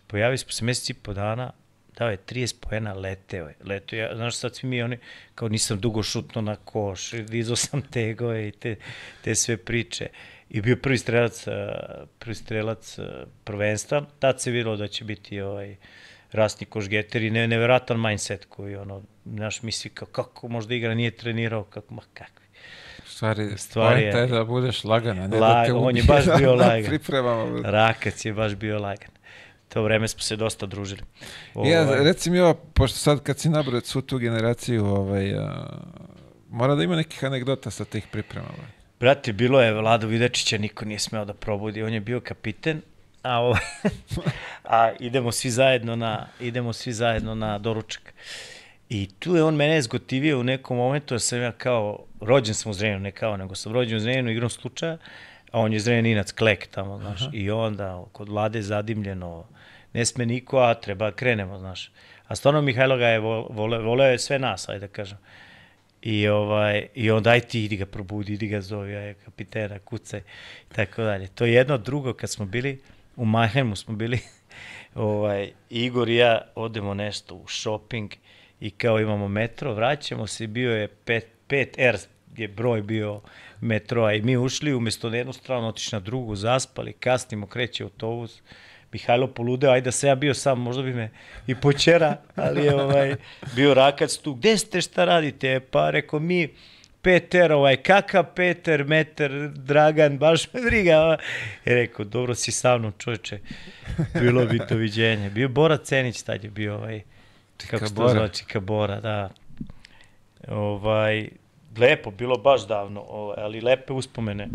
[0.07, 1.53] pojavio se posle meseci i po dana,
[1.99, 3.55] dao je 30 poena, leteo je.
[3.65, 4.99] Leteo je, znaš sad svi mi oni,
[5.35, 8.77] kao nisam dugo šutno na koš, dizao sam tegove i te,
[9.25, 10.09] te sve priče.
[10.51, 11.45] I bio prvi strelac,
[12.19, 12.99] prvi strelac
[13.45, 15.77] prvenstva, tad se videlo da će biti ovaj,
[16.33, 21.11] rasni košgeter i ne, neveratan mindset koji ono, znaš, misli kao kako možda igra nije
[21.11, 22.46] trenirao, kako, ma kakvi.
[23.17, 26.25] Stvari, Stvari je- je da budeš lagan, a ne La- da te on je baš
[26.39, 26.85] bio na lagan.
[26.87, 27.61] pripremama.
[27.65, 29.09] Rakac je baš bio lagan.
[29.69, 31.01] To vreme smo se dosta družili.
[31.57, 35.67] Ja, Ovaj, reci mi ovo, pošto sad kad si nabrao svu tu generaciju, ovaj, a,
[36.51, 38.47] mora da ima nekih anegdota sa tih priprema.
[38.49, 38.71] ovaj.
[39.01, 42.83] Brate, bilo je Vlado Videčića, niko nije smeo da probudi, on je bio kapiten,
[43.23, 43.61] a, ovaj,
[44.67, 48.15] a idemo svi zajedno na, idemo svi zajedno na doručak.
[48.89, 52.71] I tu je on mene zgotivio u nekom momentu, da sam ja kao, rođen sam
[52.71, 54.99] u Zrenjanu, ne kao, nego sam rođen u Zrenjanu igrom slučaja,
[55.53, 57.31] a on je Zrenjaninac, klek tamo, znaš, Aha.
[57.33, 59.45] i onda kod vlade zadimljeno,
[59.93, 61.91] ne sme niko, a treba krenemo, znaš.
[62.29, 65.19] A stvarno Mihajlo ga je vo- vole, voleo je sve nas, ajde da kažem.
[66.03, 70.21] I, ovaj, I onda aj ti idi ga probudi, idi ga zovi, aj kapitena, kucaj,
[70.71, 71.29] i tako dalje.
[71.29, 72.81] To je jedno drugo, kad smo bili,
[73.17, 74.19] u Majhemu smo bili,
[74.95, 78.11] ovaj, Igor i ja odemo nešto u shopping
[78.61, 83.21] i kao imamo metro, vraćamo se, bio je 5, 5R je broj bio
[83.61, 88.43] metroa i mi ušli umesto na jednu stranu, otišli na drugu, zaspali, kasnimo, kreće autobus,
[88.93, 91.11] Mihajlo poludeo, ajde da se ja bio sam, možda bi me
[91.47, 93.15] i počera, ali je ovaj,
[93.57, 95.61] bio rakac tu, gde ste, šta radite?
[95.61, 96.49] Pa rekao mi,
[97.03, 101.17] Peter, ovaj, kakav Peter, Meter, Dragan, baš me briga.
[101.65, 103.39] Je rekao, dobro si sa mnom, čovječe,
[104.21, 105.31] bilo bi doviđenje.
[105.31, 107.03] Bio Bora Cenić, tad je bio ovaj,
[107.71, 109.31] kako se to zove, Čika Bora, da.
[110.49, 111.29] Ovaj,
[111.79, 114.49] lepo, bilo baš davno, ovaj, ali lepe uspomene.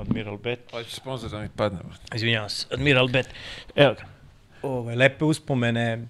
[0.00, 0.60] Admiral Bet.
[0.70, 1.78] Hoće sponsor da mi padne.
[2.14, 3.28] Izvinjavam se, Admiral Bet.
[3.76, 4.04] Evo ga.
[4.62, 6.08] Ove, lepe uspomene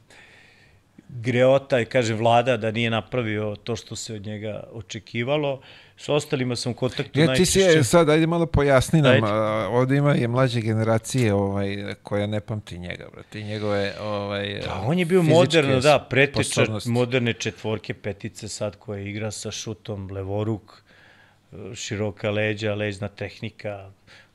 [1.08, 5.60] greota i kaže vlada da nije napravio to što se od njega očekivalo.
[5.96, 9.96] S ostalima sam u kontaktu ja, ti si sad, ajde malo pojasni nam, a, ovde
[9.96, 14.98] ima je mlađe generacije ovaj, koja ne pamti njega, brate, i njegove ovaj, da, on
[14.98, 20.82] je bio moderno, da, preteča moderne četvorke, petice sad koja igra sa šutom levoruk,
[21.74, 23.90] široka leđa, leđna tehnika,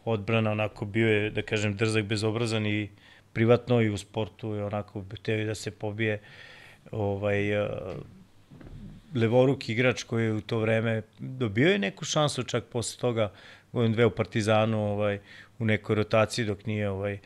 [0.05, 2.89] odbrana, onako bio je, da kažem, drzak, bezobrazan i
[3.34, 6.22] privatno i u sportu je onako teo da se pobije
[6.91, 7.70] ovaj, uh,
[9.16, 13.32] levoruk igrač koji je u to vreme dobio je neku šansu čak posle toga
[13.72, 15.20] godin dve u Partizanu ovaj,
[15.60, 17.20] u nekoj rotaciji dok nije ovaj,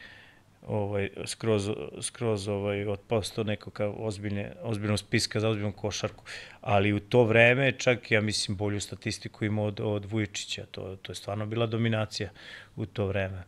[0.68, 1.70] ovaj, skroz,
[2.02, 6.24] skroz ovaj, otpostao nekog ozbiljne, ozbiljnog spiska za ozbiljnu košarku.
[6.62, 10.66] Ali u to vreme čak, ja mislim, bolju statistiku ima od, od Vujičića.
[10.72, 12.30] To, to je stvarno bila dominacija
[12.76, 13.44] u to vreme.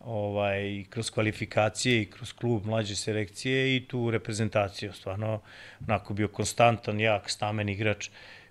[0.00, 4.92] Ovaj, kroz kvalifikacije i kroz klub mlađe selekcije i tu reprezentaciju.
[4.92, 5.40] Stvarno,
[5.88, 8.10] onako bio konstantan, jak, stamen igrač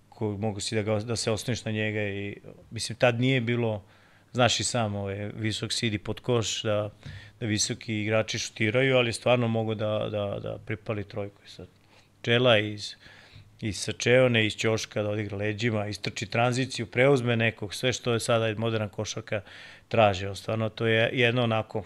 [0.10, 2.38] koji mogu si da, ga, da se osnoviš na njega i
[2.72, 3.84] mislim tad nije bilo
[4.32, 6.90] znaš i sam ovaj, visok sidi pod koš da
[7.40, 11.42] da visoki igrači šutiraju, ali stvarno mogu da, da, da pripali trojku.
[11.48, 11.68] Sad,
[12.22, 12.96] Čela iz,
[13.62, 18.54] iz Sačeone, iz Ćoška da odigra leđima, istrči tranziciju, preuzme nekog, sve što je sada
[18.58, 19.42] moderna košarka
[19.88, 20.36] traže.
[20.36, 21.84] Stvarno to je jedno onako,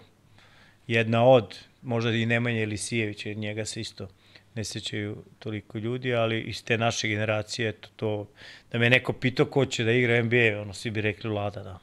[0.86, 4.08] jedna od, možda i Nemanja Elisijević, jer njega se isto
[4.54, 8.28] ne sećaju toliko ljudi, ali iz te naše generacije, to, to
[8.72, 11.78] da me neko pitao ko će da igra NBA, ono, svi bi rekli Lada, da.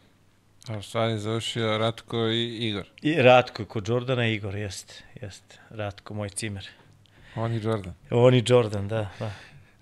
[0.67, 2.87] A šta je završio Ratko i Igor?
[3.01, 5.57] I Ratko, kod Jordana i Igor, jeste, jeste.
[5.69, 6.69] Ratko, moj cimer.
[7.35, 7.93] On i Jordan.
[8.09, 9.31] On i Jordan, da, da.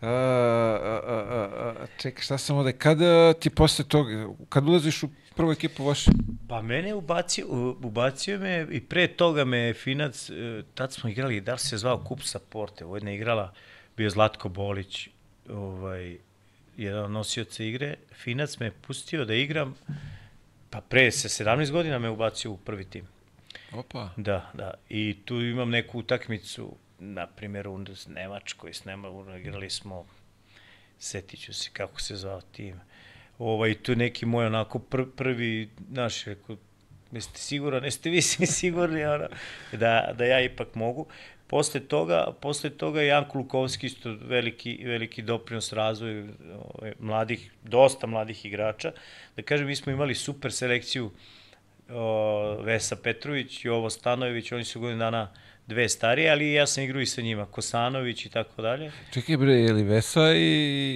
[0.01, 5.51] A, a, a, čekaj, šta sam ovde, kada ti posle toga, kad ulaziš u prvu
[5.51, 6.11] ekipu vaše?
[6.47, 7.45] Pa mene ubacio,
[7.83, 12.03] ubacio me i pre toga me Finac, e, tad smo igrali, da li se zvao
[12.03, 13.53] Kup sa Porte, jedna igrala,
[13.97, 15.09] bio Zlatko Bolić,
[15.49, 16.17] ovaj,
[16.77, 19.75] jedan nosioca igre, Finac me pustio da igram,
[20.69, 23.07] Pa pre se 17 godina me ubacio u prvi tim.
[23.71, 24.09] Opa.
[24.17, 24.73] Da, da.
[24.89, 30.05] I tu imam neku utakmicu, na primjer u Nemačkoj, s Nemačkoj igrali smo,
[30.99, 32.79] setit ću se kako se zvao tim.
[33.39, 36.57] Ovaj, tu neki moj onako pr, prvi, naš, rekao,
[37.11, 38.21] jeste siguran, jeste vi
[38.61, 39.27] sigurni, ono,
[39.71, 41.07] da, da ja ipak mogu.
[41.47, 46.27] Posle toga, posle toga Janko Lukovski isto veliki, veliki doprinos razvoju
[46.63, 48.91] ovaj, mladih, dosta mladih igrača.
[49.35, 51.11] Da kažem, mi smo imali super selekciju
[51.89, 55.31] o, Vesa Petrović, Jovo Stanojević, oni su godinu dana
[55.69, 58.91] dve starije, ali ja sam igrao i sa njima, Kosanović i tako dalje.
[59.11, 60.39] Čekaj bre, je li Vesa i,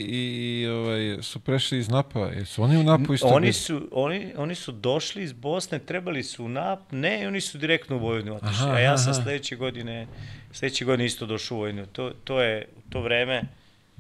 [0.10, 2.20] i, i ovaj, su prešli iz Napa?
[2.20, 3.28] Jesu oni u Napu isto?
[3.28, 7.58] Oni su, oni, oni su došli iz Bosne, trebali su u Nap, ne, oni su
[7.58, 10.08] direktno u Vojvodinu otišli, a ja sam sledeće godine,
[10.52, 11.86] sledeće godine isto došao u Vojvodinu.
[11.86, 13.44] To, to je u to vreme,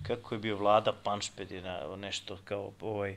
[0.03, 3.15] kako je bio vlada Panšped je na, nešto kao ovaj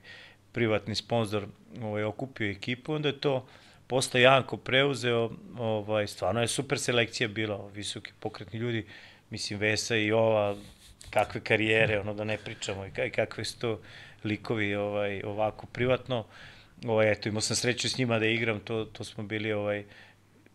[0.53, 1.47] privatni sponsor
[1.83, 3.47] ovaj, okupio ekipu, onda je to
[3.87, 8.87] posle Janko preuzeo, ovaj, stvarno je super selekcija bila, visoki pokretni ljudi,
[9.31, 10.57] mislim Vesa i ova,
[11.11, 13.81] kakve karijere, ono da ne pričamo i kakve su to
[14.25, 16.25] likovi ovaj, ovako privatno.
[16.85, 19.85] Ovaj, eto, imao sam sreću s njima da igram, to, to smo bili ovaj,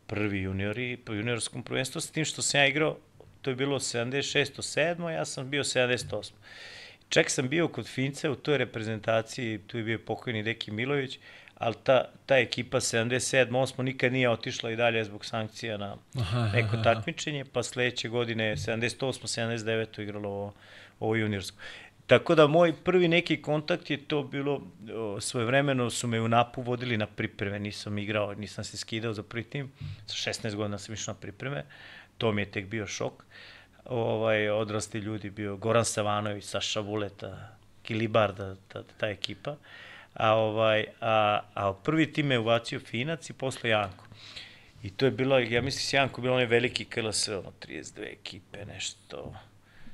[0.08, 2.98] prvi juniori po juniorskom prvenstvu, s tim što sam ja igrao,
[3.42, 4.46] to je bilo 76.
[4.58, 5.10] 7.
[5.10, 6.32] ja sam bio 78.
[7.10, 11.20] Čak sam bio kod Fince u toj reprezentaciji, tu je bio pokojni Deki Milović,
[11.62, 13.50] ali ta, ta ekipa 77.
[13.50, 13.82] 8.
[13.84, 15.96] nikad nije otišla i dalje zbog sankcija na
[16.54, 19.06] neko takmičenje, pa sledeće godine 78.
[19.06, 20.02] 79.
[20.02, 20.54] igralo ovo,
[21.00, 21.58] ovo juniorsko.
[22.08, 24.62] Tako da moj prvi neki kontakt je to bilo,
[25.20, 29.44] svojevremeno su me u napu vodili na pripreme, nisam igrao, nisam se skidao za prvi
[29.44, 29.72] tim,
[30.08, 31.66] sa 16 godina sam išao na pripreme,
[32.18, 33.26] to mi je tek bio šok.
[33.86, 39.52] Ovaj, odrasti ljudi bio Goran Savanović, Saša Vuleta, Kilibarda, ta, ta ekipa.
[39.52, 39.58] Uh,
[40.14, 44.06] a, ovaj, a, a prvi tim je uvacio Finac i posle Janko.
[44.84, 48.66] I to je bilo, ja mislim s Janko bilo onaj veliki KLS, ono, 32 ekipe,
[48.66, 49.34] nešto,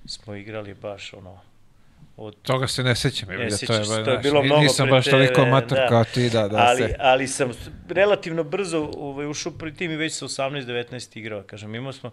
[0.06, 1.40] smo igrali baš, ono,
[2.18, 5.06] od Toga se ne sećam, Ne je, to je, to je bilo mnogo Nisam baš
[5.06, 5.88] toliko mator da.
[5.88, 6.96] kao ti, da, da ali, se...
[7.00, 7.52] ali sam
[7.90, 11.44] relativno brzo ovaj, ušao pri tim i već sa 18-19 igrao.
[11.44, 12.12] Kažem, imao smo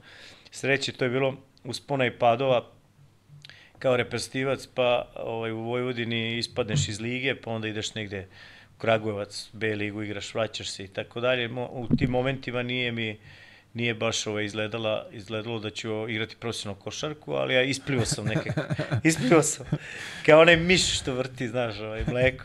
[0.50, 2.73] sreće, to je bilo uspona i padova
[3.78, 8.26] kao reprezentativac, pa ovaj, u Vojvodini ispadneš iz lige, pa onda ideš negde
[8.76, 11.50] u Kragujevac, B ligu igraš, vraćaš se i tako dalje.
[11.70, 13.18] U tim momentima nije mi
[13.74, 18.60] nije baš ovaj, izgledala, izgledalo da ću igrati profesionalnu košarku, ali ja isplivao sam nekako.
[19.08, 19.66] isplivao sam.
[20.26, 22.44] Kao onaj miš što vrti, znaš, ovaj, mleko.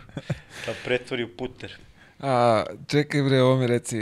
[0.65, 1.77] Pa pretvori u puter.
[2.19, 3.97] A, čekaj bre, ovo mi reci,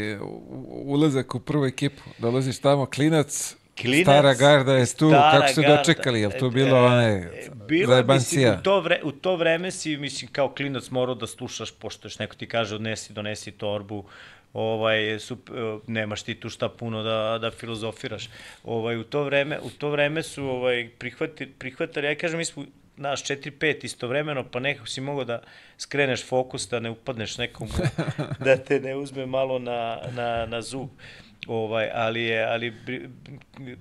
[0.69, 5.77] ulazak u prvu ekipu, dolaziš tamo, klinac, Klinac, stara garda je tu, kako su garda.
[5.77, 7.29] dočekali, je li tu E, bilo e, one
[7.67, 8.57] Bilo, mislim, zajebancija?
[8.59, 12.19] u to, vre, u to vreme si, mislim, kao klinac morao da slušaš, pošto još
[12.19, 14.05] neko ti kaže odnesi, donesi torbu,
[14.53, 15.53] ovaj, sup, e,
[15.87, 18.29] nemaš ti tu šta puno da, da filozofiraš.
[18.63, 22.65] Ovaj, u, to vreme, u to vreme su ovaj, prihvati, prihvatali, ja kažem, mi smo
[22.97, 25.41] naš 4-5 istovremeno, pa nekako si mogao da
[25.77, 27.67] skreneš fokus, da ne upadneš nekom,
[28.45, 30.89] da te ne uzme malo na, na, na zub.
[31.47, 32.73] Ovaj, ali je, ali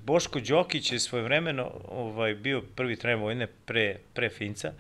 [0.05, 4.73] Boško Đokić je svojevremeno ovaj, bio prvi trener vojne pre, pre Finca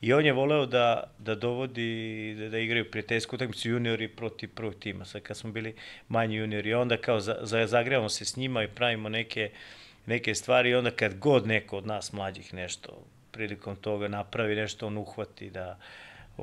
[0.00, 4.74] i on je voleo da, da dovodi, da, da igraju prijateljsku utakmicu juniori protiv prvog
[4.74, 5.74] tima, sad kad smo bili
[6.08, 9.50] manji juniori, onda kao za, za, zagrevamo se s njima i pravimo neke,
[10.06, 14.86] neke stvari i onda kad god neko od nas mlađih nešto prilikom toga napravi nešto,
[14.86, 15.78] on uhvati da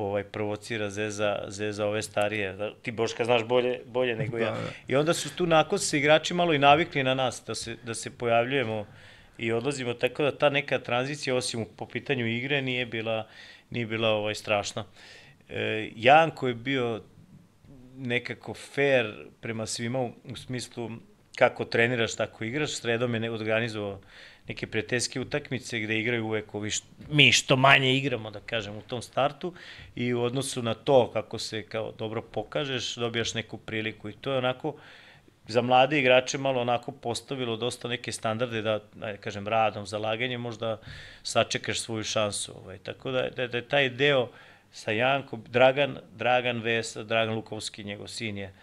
[0.05, 4.51] ovaj provocira zeza zeza ove starije da, ti Boška znaš bolje bolje nego ja Da,
[4.51, 4.69] da.
[4.87, 7.93] i onda su tu nakon se igrači malo i navikli na nas da se da
[7.93, 8.85] se pojavljujemo
[9.37, 13.27] i odlazimo tako da ta neka tranzicija osim po pitanju igre nije bila
[13.69, 14.85] nije bila ovaj strašna
[15.49, 17.01] e, Janko je bio
[17.97, 20.89] nekako fair prema svima u, u smislu
[21.39, 22.75] kako treniraš, tako igraš.
[22.75, 23.99] Sredom je organizovao
[24.49, 28.81] neke prijateljske utakmice gde igraju uvek ovi što, mi što manje igramo, da kažem, u
[28.81, 29.53] tom startu
[29.95, 34.31] i u odnosu na to kako se kao dobro pokažeš, dobijaš neku priliku i to
[34.31, 34.75] je onako
[35.47, 40.79] za mlade igrače malo onako postavilo dosta neke standarde da, da kažem, radom, zalaganjem možda
[41.23, 42.53] sačekaš svoju šansu.
[42.63, 42.77] Ovaj.
[42.77, 44.29] Tako da, da, da je taj deo
[44.71, 48.53] sa Jankom, Dragan, Dragan Vesa, Dragan Lukovski, njegov sin je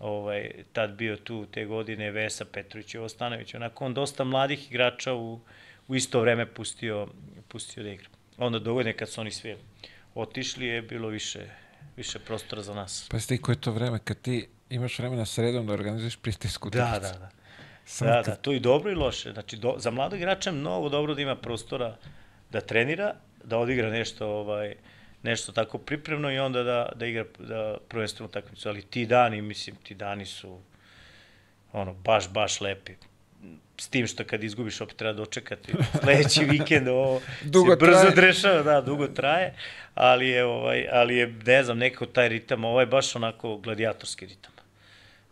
[0.00, 3.54] ovaj, tad bio tu te godine, Vesa Petrović i Ostanović.
[3.54, 5.40] Onako on dosta mladih igrača u,
[5.88, 7.08] u isto vreme pustio,
[7.48, 8.06] pustio da igra.
[8.38, 9.56] Onda dogodine kad su oni svi
[10.14, 11.46] otišli je bilo više,
[11.96, 13.08] više prostora za nas.
[13.10, 16.78] Pa ti koje je to vreme, kad ti imaš vremena sredom da organizuješ prijateljsku Da,
[16.80, 17.12] utakmicu.
[17.12, 17.30] da, da.
[17.86, 19.32] Samo Da, kad- da, to i dobro i loše.
[19.32, 21.96] Znači, do, za mladog igrača je mnogo dobro da ima prostora
[22.50, 24.74] da trenira, da odigra nešto, ovaj,
[25.24, 28.68] nešto tako pripremno i onda da, da igra da prvenstvenu utakmicu.
[28.68, 30.60] Ali ti dani, mislim, ti dani su
[31.72, 32.92] ono, baš, baš lepi.
[33.80, 38.14] S tim što kad izgubiš opet treba dočekati sledeći vikend, ovo Dugo se brzo traje.
[38.14, 39.54] dešava, da, dugo traje,
[39.94, 44.26] ali je, ovaj, ali je, ne znam, neko taj ritam, ovaj je baš onako gladijatorski
[44.26, 44.54] ritam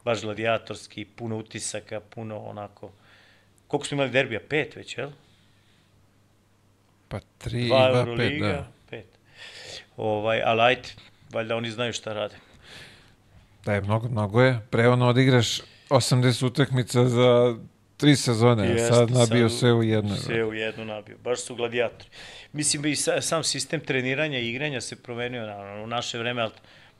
[0.05, 2.91] baš gladijatorski, puno utisaka, puno onako...
[3.69, 4.41] Koliko smo imali derbija?
[4.49, 5.11] Pet već, jel?
[7.09, 8.67] Pa tri, Dva dva, pet, da.
[9.97, 10.89] Ovaj, ali ajde,
[11.33, 12.35] valjda oni znaju šta rade.
[13.65, 14.61] Da je mnogo, mnogo je.
[14.71, 15.61] Pre ono odigraš
[15.91, 17.57] 80 utakmica za
[17.97, 20.17] tri sezone, Jeste, sad nabio sad sve u jedno.
[20.17, 21.19] Sve u jednu nabio.
[21.25, 22.11] Baš su gladijatori.
[22.53, 25.47] Mislim, i sa, sam sistem treniranja i igranja se promenio.
[25.47, 26.53] Naravno, u naše vreme, ali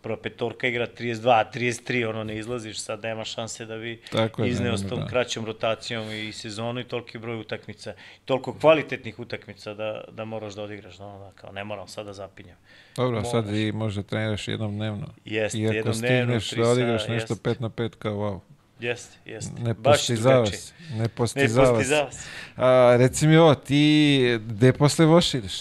[0.03, 4.51] prva petorka igra 32, 33, ono ne izlaziš, sad nema šanse da bi Tako je,
[4.51, 5.07] izneo s tom da.
[5.07, 10.63] kraćom rotacijom i sezonu i toliki broj utakmica, toliko kvalitetnih utakmica da, da moraš da
[10.63, 12.57] odigraš, no, da, kao ne moram sad da zapinjam.
[12.97, 13.59] Dobro, a sad Moraš.
[13.61, 15.07] i možda treniraš jednom dnevno.
[15.25, 17.51] Jeste, I ako jednom dnevno, stigneš da odigraš sata, nešto jeste.
[17.51, 18.41] 5 na 5, kao wow.
[18.81, 19.63] Jeste, jeste.
[19.63, 20.59] Ne postizava drugačije.
[20.59, 20.75] se.
[20.91, 21.73] Ne Ne postizava se.
[21.75, 22.29] postizava se.
[22.57, 25.61] A, reci mi ovo, ti gde posle Voš ideš?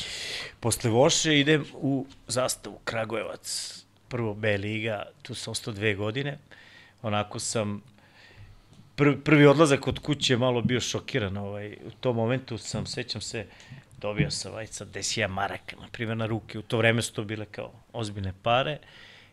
[0.59, 3.80] Posle Voše idem u zastavu Kragujevac,
[4.11, 6.37] prvo B liga, tu sam ostao dve godine.
[7.01, 7.81] Onako sam,
[8.95, 11.37] prvi, prvi odlazak od kuće malo bio šokiran.
[11.37, 13.45] Ovaj, u tom momentu sam, sećam se,
[14.01, 16.59] dobio sam vajca desija maraka, na primjer, na ruke.
[16.59, 18.77] U to vreme su to bile kao ozbiljne pare.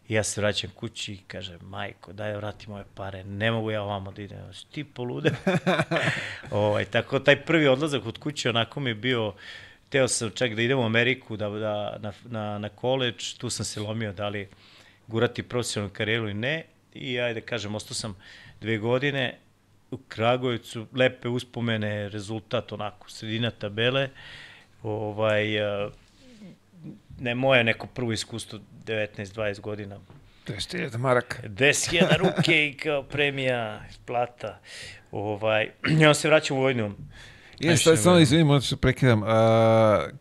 [0.08, 3.70] I ja se vraćam kući i kažem, majko, daj da vrati moje pare, ne mogu
[3.70, 4.38] ja ovamo da idem.
[4.72, 5.30] Ti polude.
[6.50, 9.34] ovaj, tako, taj prvi odlazak od kuće onako mi je bio,
[9.90, 13.64] teo sam čak da idem u Ameriku, da, da, na, na, na koleđ, tu sam
[13.64, 14.48] se lomio da li
[15.06, 16.64] gurati profesionalnu karijeru ili ne.
[16.94, 18.16] I ajde kažem, ostao sam
[18.60, 19.38] dve godine
[19.90, 24.08] u Kragujevcu, lepe uspomene, rezultat onako, sredina tabele.
[24.82, 25.90] Ovaj, a,
[27.20, 29.98] ne moje neko prvo iskustvo 19-20 godina
[30.48, 31.42] 10.000 maraka.
[31.42, 34.60] 10.000 ruke i kao premija, plata.
[35.12, 35.70] Ovaj,
[36.08, 36.94] on se vraća u vojnu.
[37.60, 39.22] Je, sad samo izvinim, možda što prekidam.
[39.22, 39.28] Uh,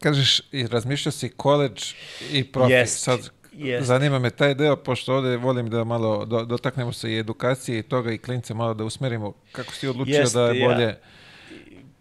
[0.01, 1.93] kažeš, i razmišljao si koleđ
[2.31, 2.73] i profi.
[2.73, 3.87] Jest, sad, jest.
[3.87, 7.83] zanima me taj deo, pošto ovde volim da malo do, dotaknemo se i edukacije i
[7.83, 9.33] toga i klince malo da usmerimo.
[9.51, 10.83] Kako si odlučio Jeste, da je bolje...
[10.83, 10.95] ja.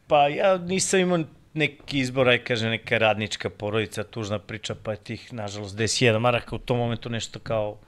[0.07, 1.19] Pa ja nisam imao
[1.55, 6.57] neki izbor, aj kaže neka radnička porodica, tužna priča, pa je tih, nažalost, 10.000 maraka
[6.57, 7.79] u tom momentu nešto kao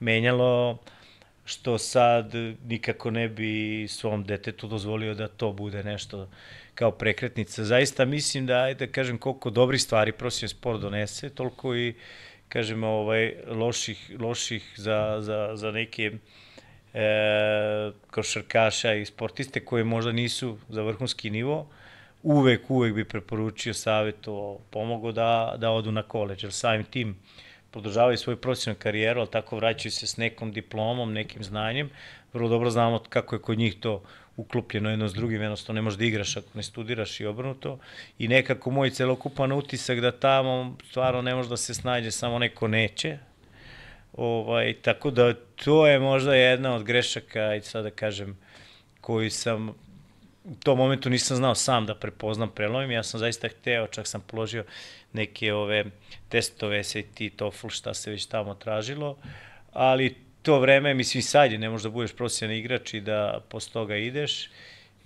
[0.00, 0.78] menjalo,
[1.44, 2.32] što sad
[2.64, 6.28] nikako ne bi svom detetu dozvolio da to bude nešto
[6.76, 7.64] kao prekretnica.
[7.64, 11.94] Zaista mislim da, da kažem, koliko dobrih stvari profesionalni sport donese, toliko i,
[12.48, 16.10] kažem, ovaj, loših, loših za, za, za neke
[16.94, 21.66] e, košarkaša i sportiste koji možda nisu za vrhunski nivo,
[22.22, 27.16] uvek, uvek bi preporučio savjeto, pomogao da, da odu na koleđ, jer samim tim
[27.70, 31.90] podržavaju svoju profesionalnu karijeru, ali tako vraćaju se s nekom diplomom, nekim znanjem.
[32.32, 34.02] Vrlo dobro znamo kako je kod njih to
[34.36, 37.78] uklopljeno jedno s drugim, jednostavno ne možeš da igraš ako ne studiraš i obrnuto.
[38.18, 42.68] I nekako moj celokupan utisak da tamo stvarno ne može da se snađe samo neko
[42.68, 43.18] neće.
[44.12, 48.38] Ovaj, tako da to je možda jedna od grešaka, i sad da kažem,
[49.00, 49.68] koju sam
[50.44, 54.20] u tom momentu nisam znao sam da prepoznam prelomim, ja sam zaista hteo, čak sam
[54.20, 54.64] položio
[55.12, 55.84] neke ove
[56.28, 59.16] testove, SAT, TOEFL, šta se već tamo tražilo,
[59.72, 63.72] ali to vreme, mislim, sad je, ne možeš da budeš profesionalni igrač i da posle
[63.72, 64.50] toga ideš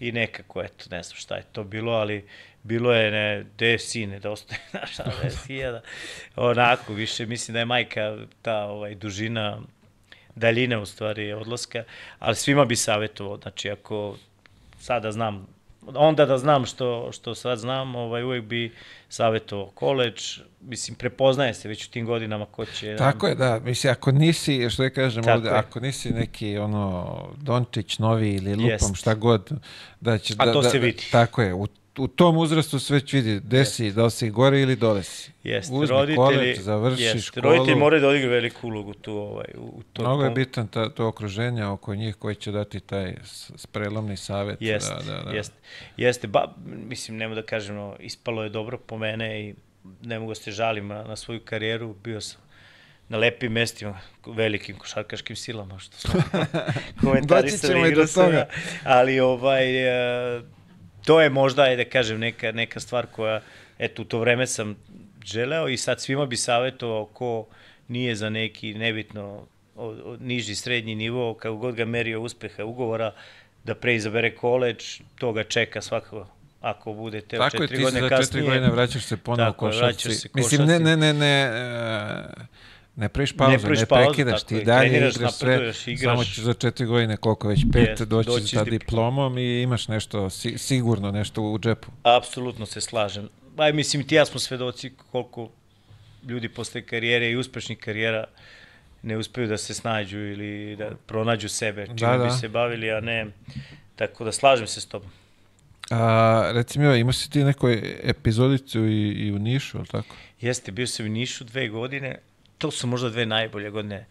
[0.01, 2.29] i nekako, eto, ne znam šta je to bilo, ali
[2.63, 5.83] bilo je, ne, gde je sin, da ostaje, znaš, je sijeda,
[6.37, 9.61] onako, više, mislim da je majka ta ovaj, dužina,
[10.35, 11.85] daljina u stvari odlaska,
[12.19, 14.17] ali svima bi savjetovao, znači ako
[14.81, 15.47] sada znam,
[15.95, 18.73] onda da znam što, što sad znam, ovaj, uvek bi
[19.09, 22.97] savjetovao koleđ, mislim, prepoznaje se već u tim godinama ko će...
[22.97, 25.55] Tako je, da, mislim, ako nisi, što je kažem Tako ovde, je.
[25.55, 28.97] ako nisi neki, ono, Dončić novi ili lupam, Jest.
[28.97, 29.51] šta god,
[30.01, 30.35] da će...
[30.39, 31.03] A da, to da, se vidi.
[31.13, 31.67] Tako je, u
[32.01, 35.31] u tom uzrastu se već vidi gde si, da li si gore ili dole si.
[35.45, 37.43] Jeste, Uzmi roditelji, koleđ, završi jest, školu.
[37.43, 39.13] Roditelji moraju da odigraju veliku ulogu tu.
[39.13, 43.15] Ovaj, u to, Mnogo je bitan ta, to okruženje oko njih koji će dati taj
[43.57, 44.57] sprelomni savet.
[44.61, 45.31] Jeste, da, da, da.
[45.31, 45.55] jeste.
[45.97, 49.55] Jeste, ba, mislim, nemo da kažem, no, ispalo je dobro po mene i
[50.03, 51.95] ne mogu da se žalim na, na svoju karijeru.
[52.05, 52.41] Bio sam
[53.09, 56.23] na lepim mestima, velikim košarkaškim silama, što smo
[57.01, 58.47] komentarisali i do toga.
[58.85, 59.77] Ali ovaj,
[60.37, 60.43] e,
[61.05, 63.41] to je možda, je da kažem, neka, neka stvar koja,
[63.79, 64.77] eto, u to vreme sam
[65.25, 67.47] želeo i sad svima bi savjetovao ko
[67.89, 69.47] nije za neki nebitno
[69.77, 73.13] o, o, niži, srednji nivo, kako god ga merio uspeha ugovora,
[73.65, 76.27] da pre izabere koleđ, to ga čeka svakako
[76.61, 78.09] ako bude te Tako četiri godine kasnije.
[78.09, 80.29] Tako je, ti za četiri godine vraćaš se ponovo košarci.
[80.35, 82.47] Mislim, ne, ne, ne, ne, uh,
[83.01, 86.13] Ne praviš pauzu, ne, ne prekidaš, ti dalje igraš sve, igraš.
[86.13, 89.89] samo ćeš za četiri godine, koliko već, pet, yes, doći, doći sa diplomom i imaš
[89.89, 91.89] nešto, si, sigurno nešto u džepu.
[92.03, 93.29] Apsolutno se slažem.
[93.57, 95.51] Aj, mislim, ti ja smo svedoci koliko
[96.29, 98.25] ljudi posle karijere i uspešnih karijera
[99.03, 102.25] ne uspeju da se snađu ili da pronađu sebe, čime da, da.
[102.25, 103.27] bi se bavili, a ne...
[103.97, 105.11] Tako da slažem se s tobom.
[105.91, 107.69] A, recimo, imaš si ti neku
[108.03, 110.17] epizodicu i, i u Nišu, ali tako?
[110.41, 112.19] Jeste, bio sam u Nišu dve godine,
[112.61, 114.07] to su možda dve najbolje godine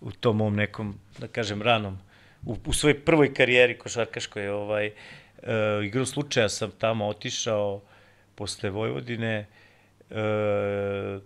[0.00, 1.98] u tom mom nekom, da kažem, ranom,
[2.46, 4.92] u, u svojoj prvoj karijeri košarkaškoj, ovaj, e,
[5.84, 7.80] igru slučaja sam tamo otišao
[8.34, 9.46] posle Vojvodine,
[10.10, 11.18] e,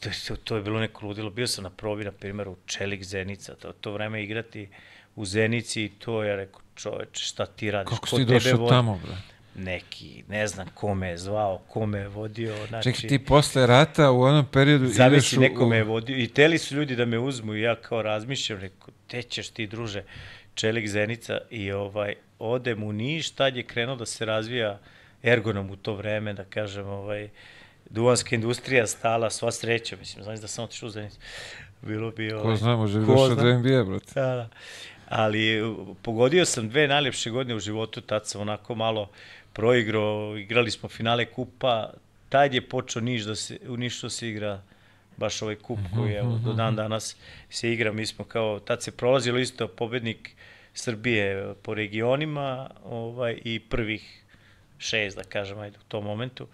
[0.00, 3.54] to, to je bilo neko ludilo, bio sam na probi, na primjer, u Čelik Zenica,
[3.54, 4.68] to, to vreme igrati
[5.16, 7.90] u Zenici to je, rekao, čoveče, šta ti radiš?
[7.90, 9.16] Kako si došao tamo, bre?
[9.54, 12.66] Neki, ne znam kome je zvao, kome je vodio.
[12.68, 16.58] Znači, Čekaj, ti posle rata u onom periodu Zavisi neko me je vodio i teli
[16.58, 20.02] su ljudi da me uzmu i ja kao razmišljam, rekao, te ćeš ti druže,
[20.54, 24.78] Čelik Zenica i ovaj, odem u Niš, tad je krenuo da se razvija
[25.22, 27.28] ergonom u to vreme, da kažem, ovaj,
[27.90, 31.18] duvanska industrija stala, sva sreća, mislim, znaš da sam otišao u Zenicu.
[31.82, 32.32] Bilo bi...
[32.32, 34.12] Ovaj, ko zna, može bi došao da NBA, brate.
[34.14, 34.48] Da, da.
[35.08, 35.62] Ali
[36.02, 39.10] pogodio sam dve najljepše godine u životu, tad sam onako malo
[39.52, 41.90] proigrao, igrali smo finale kupa,
[42.28, 44.62] tad je počeo Niš da se, u Nišu se igra
[45.16, 46.76] baš ovaj kup mhm, koji evo, do dan mhm.
[46.76, 47.16] danas
[47.50, 50.30] se igra, mi smo kao, tad se prolazilo isto pobednik
[50.74, 54.24] Srbije po regionima ovaj, i prvih
[54.78, 56.46] šest, da kažem, ajde, u tom momentu.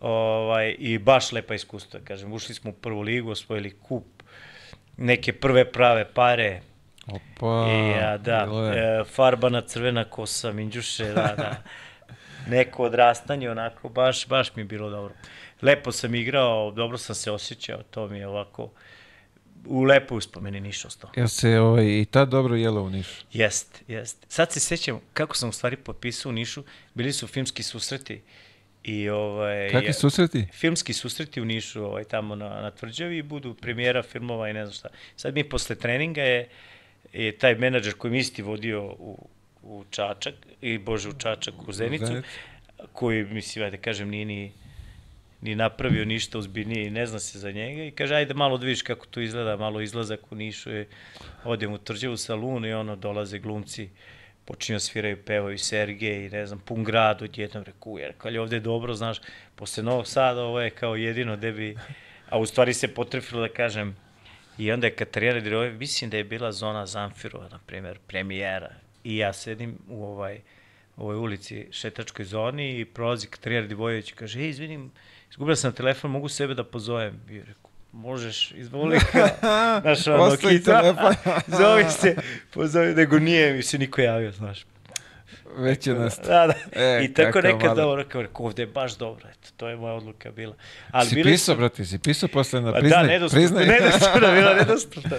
[0.00, 2.32] Ovaj, I baš lepa iskustva, da kažem.
[2.32, 4.04] Ušli smo u prvu ligu, osvojili kup,
[4.96, 6.60] neke prve prave pare.
[7.06, 11.62] Opa, I, ja, da, e, farbana crvena kosa, minđuše, da, da.
[12.48, 15.14] neko odrastanje, onako, baš, baš mi je bilo dobro.
[15.62, 18.70] Lepo sam igrao, dobro sam se osjećao, to mi je ovako,
[19.66, 21.10] u lepo uspomeni Niš ostao.
[21.16, 23.24] Jel se ovaj, i tad dobro jelo u Nišu?
[23.32, 24.26] Jest, jest.
[24.28, 26.64] Sad se sećam kako sam u stvari potpisao u Nišu,
[26.94, 28.22] bili su filmski susreti
[28.84, 30.46] i ovaj Kakvi susreti?
[30.52, 34.66] filmski susreti u Nišu, ovaj tamo na na tvrđavi i budu premijera filmova i ne
[34.66, 34.88] znam šta.
[35.16, 36.48] Sad mi posle treninga je
[37.12, 39.28] je taj menadžer koji mi isti vodio u
[39.62, 42.22] u Čačak i bože u Čačak u Zenicu,
[42.92, 44.52] koji mislim ajde kažem nije ni
[45.42, 48.66] ni napravio ništa ozbiljnije i ne zna se za njega i kaže ajde malo da
[48.66, 50.88] vidiš kako to izgleda, malo izlazak u Nišu je
[51.44, 53.88] odem u tvrđavu salun i ono dolaze glumci
[54.44, 58.60] počinju da sviraju, pevaju Sergej i ne znam, pun grad odjednom reku, jer je ovde
[58.60, 59.20] dobro, znaš,
[59.56, 61.76] posle Novog Sada ovo je kao jedino gde bi,
[62.30, 63.96] a u stvari se potrefilo da kažem,
[64.58, 68.70] i onda je Katarina Dirove, mislim da je bila zona Zamfirova, na primjer, premijera,
[69.04, 70.40] i ja sedim u ovaj,
[70.96, 74.90] ovoj ulici, šetačkoj zoni i prolazi Katarina Divojević i kaže, ej, izvinim,
[75.30, 77.20] izgubila sam telefon, mogu sebe da pozovem.
[77.30, 78.98] I rekao, možeš, izvoli
[79.82, 81.14] znaš, ono, Ostavi kita, telefon.
[81.58, 82.16] zovi se,
[82.54, 84.64] pozovi, nego nije mi se niko javio, znaš.
[85.56, 86.24] Već je nastao.
[86.26, 86.82] Da, da.
[86.82, 87.76] E, I tako nekad mali.
[87.76, 90.54] dobro, kao rekao, ovde je baš dobro, eto, to je moja odluka bila.
[90.90, 93.02] Ali Si bili pisao, brate, si pisao posle na Pa priznaj.
[93.02, 93.66] da, nedostupno, priznaj.
[93.80, 95.16] nedostupno, bila nedostupno.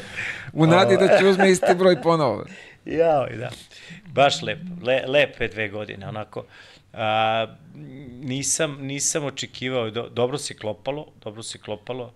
[0.54, 2.46] U nadi da će uzme isti broj ponovo.
[2.86, 3.50] Jao, da.
[4.06, 6.46] Baš lep, le, lepe dve godine, onako.
[6.94, 7.48] A,
[8.22, 12.14] nisam, nisam očekivao, do, dobro se klopalo, dobro se klopalo.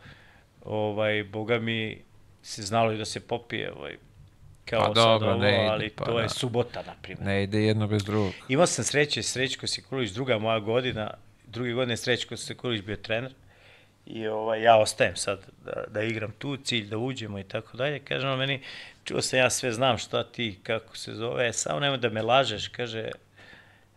[0.65, 2.02] Ovaj, boga mi
[2.44, 3.98] se znalo i da se popije, ovaj,
[4.65, 6.22] kao Pa sad dobro, ovo, ide, ali pa to da.
[6.22, 7.26] je subota, na primjer.
[7.26, 8.34] Ne ide jedno bez drugog.
[8.49, 11.14] Imao sam sreće, Srećko Sekulić, druga moja godina,
[11.48, 13.34] druge godine Srećko Sekulić bio trener
[14.06, 17.99] i ovaj, ja ostajem sad da, da igram tu, cilj da uđemo i tako dalje.
[17.99, 18.61] Kaže on meni,
[19.07, 22.67] čuo sam ja sve znam šta ti, kako se zove, samo nemoj da me lažeš,
[22.67, 23.09] kaže,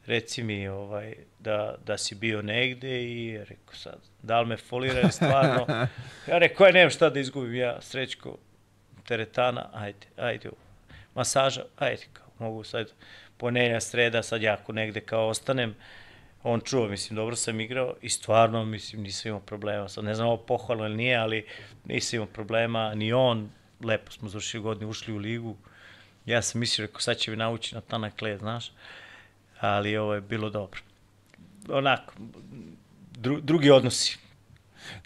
[0.07, 4.57] reci mi ovaj, da, da si bio negde i ja rekao sad, da li me
[4.57, 5.66] folira stvarno?
[6.28, 8.37] Ja rekao, aj nemam šta da izgubim ja, Srećko,
[9.07, 10.51] teretana, ajde, ajde,
[11.15, 12.93] masaža, ajde, kao, mogu sad
[13.37, 15.74] ponedjeljak, sreda, sad ja negde kao ostanem,
[16.43, 19.89] on čuo, mislim, dobro sam igrao i stvarno, mislim, nisam imao problema.
[19.89, 21.47] Sad ne znam ovo pohvalno ili nije, ali
[21.85, 23.51] nisam imao problema, ni on,
[23.85, 25.57] lepo smo završili godine, ušli u ligu.
[26.27, 28.73] Ja sam mislio, rekao, sad će mi nauči na tanak led, znaš,
[29.61, 30.81] ali ovo je bilo dobro.
[31.69, 32.15] Onako,
[33.12, 34.19] dru, drugi odnosi.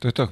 [0.00, 0.28] To je to.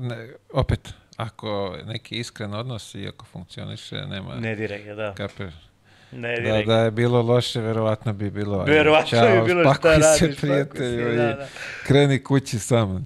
[0.00, 5.14] Ne, opet, ako neki iskren odnos i ako funkcioniše, nema Ne direkt, da.
[5.14, 5.50] kape.
[6.12, 8.64] Ne Da, da je bilo loše, verovatno bi bilo.
[8.64, 11.46] Verovatno ćao, bi bilo šta radiš, se, prijatelju, da, i da.
[11.86, 13.02] kreni kući samo.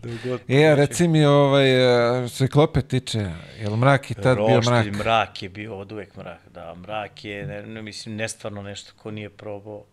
[0.49, 3.19] E, reci mi, ovaj, e, se klope tiče,
[3.61, 4.99] je li mrak i tad bio Roštilj, mrak?
[4.99, 9.11] mrak je bio od uvek mrak, da, mrak je, ne, ne, mislim, nestvarno nešto ko
[9.11, 9.85] nije probao.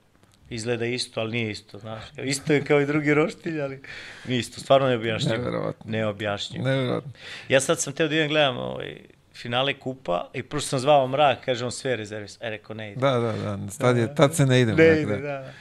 [0.50, 2.04] Izgleda isto, ali nije isto, znaš.
[2.24, 3.82] Isto je kao i drugi roštilj, ali
[4.28, 5.38] nije isto, stvarno neobjašnjivo.
[5.38, 5.92] Neverovatno.
[5.92, 6.68] Neobjašnjivo.
[6.68, 7.12] Nevjerojatno.
[7.50, 8.98] Ja sad sam teo da idem gledam ovaj,
[9.42, 12.38] finale kupa i prvo sam zvao mrak, kaže on sve rezervis.
[12.42, 13.00] E, rekao, ne ide.
[13.00, 15.18] Da, da, da, tad, je, tad se ne ide ne ide, da.
[15.18, 15.40] da.
[15.40, 15.52] da.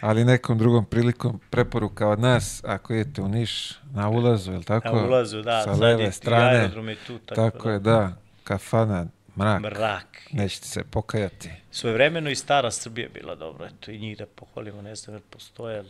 [0.00, 4.64] Ali nekom drugom prilikom preporuka od nas, ako idete u Niš, na ulazu, je li
[4.64, 4.96] tako?
[4.96, 6.70] Na ulazu, da, Sa leve strane.
[6.88, 7.72] je tu, tako, Tako da.
[7.72, 8.12] je, da.
[8.44, 9.06] Kafana,
[9.36, 9.60] mrak.
[9.60, 10.06] Mrak.
[10.32, 11.50] Nećete se pokajati.
[11.70, 15.84] Svojevremeno i stara Srbija bila dobro, eto i njih da pohvalimo, ne znam jer postoje,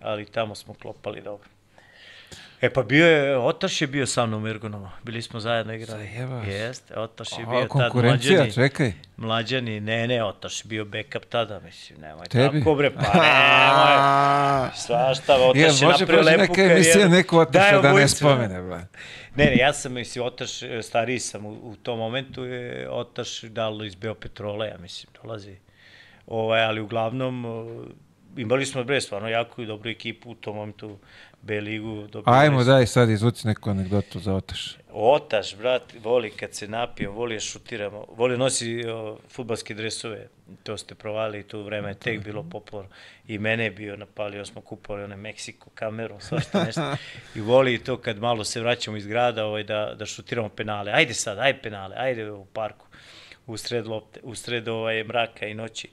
[0.00, 1.48] ali tamo smo klopali dobro.
[2.60, 6.06] E pa bio je, Otaš je bio sa mnom u Ergonoma, bili smo zajedno igrali.
[6.06, 6.46] Zajebaš.
[6.46, 8.52] Jeste, Otaš je A, bio tad mlađani.
[8.52, 8.92] čekaj.
[9.16, 12.58] Mlađani, ne, ne, Otaš je bio backup tada, mislim, nemoj Tebi?
[12.58, 14.70] tako bre, pa nemoj.
[14.76, 16.74] Svašta, Otaš je može napravio proći lepu neka karijeru.
[16.74, 18.78] emisija neko otaša da ne spomene, bla.
[19.36, 23.42] Ne, ne, ja sam, mislim, Otaš, e, stariji sam u, u tom momentu, je Otaš
[23.42, 25.56] dalo iz Beopetrola, ja mislim, dolazi.
[26.26, 27.44] Ovaj, ali uglavnom,
[28.36, 30.98] imali smo, bre, stvarno jako i dobru ekipu u tom momentu,
[31.42, 32.06] B ligu.
[32.06, 32.72] dobili Ajmo, smo.
[32.72, 34.76] daj sad izvuci neku anegdotu za otaš.
[34.92, 40.28] Otaš, brat, voli kad se napijemo, voli da šutiramo, voli nosi o, futbalske dresove,
[40.62, 42.90] to ste provali, to vreme je tek bilo popularno.
[43.28, 46.96] I mene je bio napalio, smo kupovali one Meksiko kameru, svašta nešto.
[47.34, 50.92] I voli to kad malo se vraćamo iz grada ovaj, da, da šutiramo penale.
[50.92, 52.86] Ajde sad, ajde penale, ajde u parku,
[53.46, 55.88] u sred lopte, u sred ovaj, mraka i noći.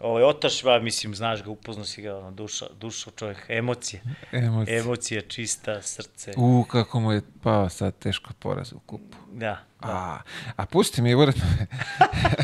[0.00, 4.02] Ovaj, Otaš, ba, mislim, znaš ga, upozno si ga, ono, duša, duša čovjek, emocije.
[4.32, 4.78] Emocije.
[4.78, 6.32] Emocija, čista, srce.
[6.36, 9.16] U, kako mu je pao sad teško poraz u kupu.
[9.32, 9.88] Da, da.
[9.88, 10.18] A,
[10.56, 11.44] a pusti mi uredno.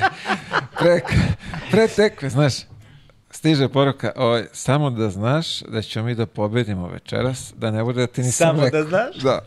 [0.79, 1.01] pre,
[1.71, 2.55] pre tekve, znaš,
[3.31, 8.01] stiže poruka, ovaj, samo da znaš da ćemo mi da pobedimo večeras, da ne bude
[8.01, 8.85] da ti nisam Samo da rekao.
[8.85, 9.17] znaš?
[9.17, 9.41] Da.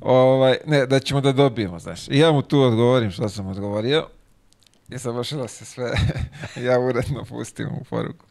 [0.00, 2.08] Ovaj, ne, da ćemo da dobijemo, znaš.
[2.08, 4.06] I ja mu tu odgovorim što sam odgovorio.
[4.90, 5.92] I završilo se sve.
[6.66, 8.24] ja uredno pustim mu poruku.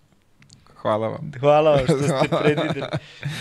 [0.81, 1.31] Hvala vam.
[1.39, 2.87] Hvala vam što ste predvideli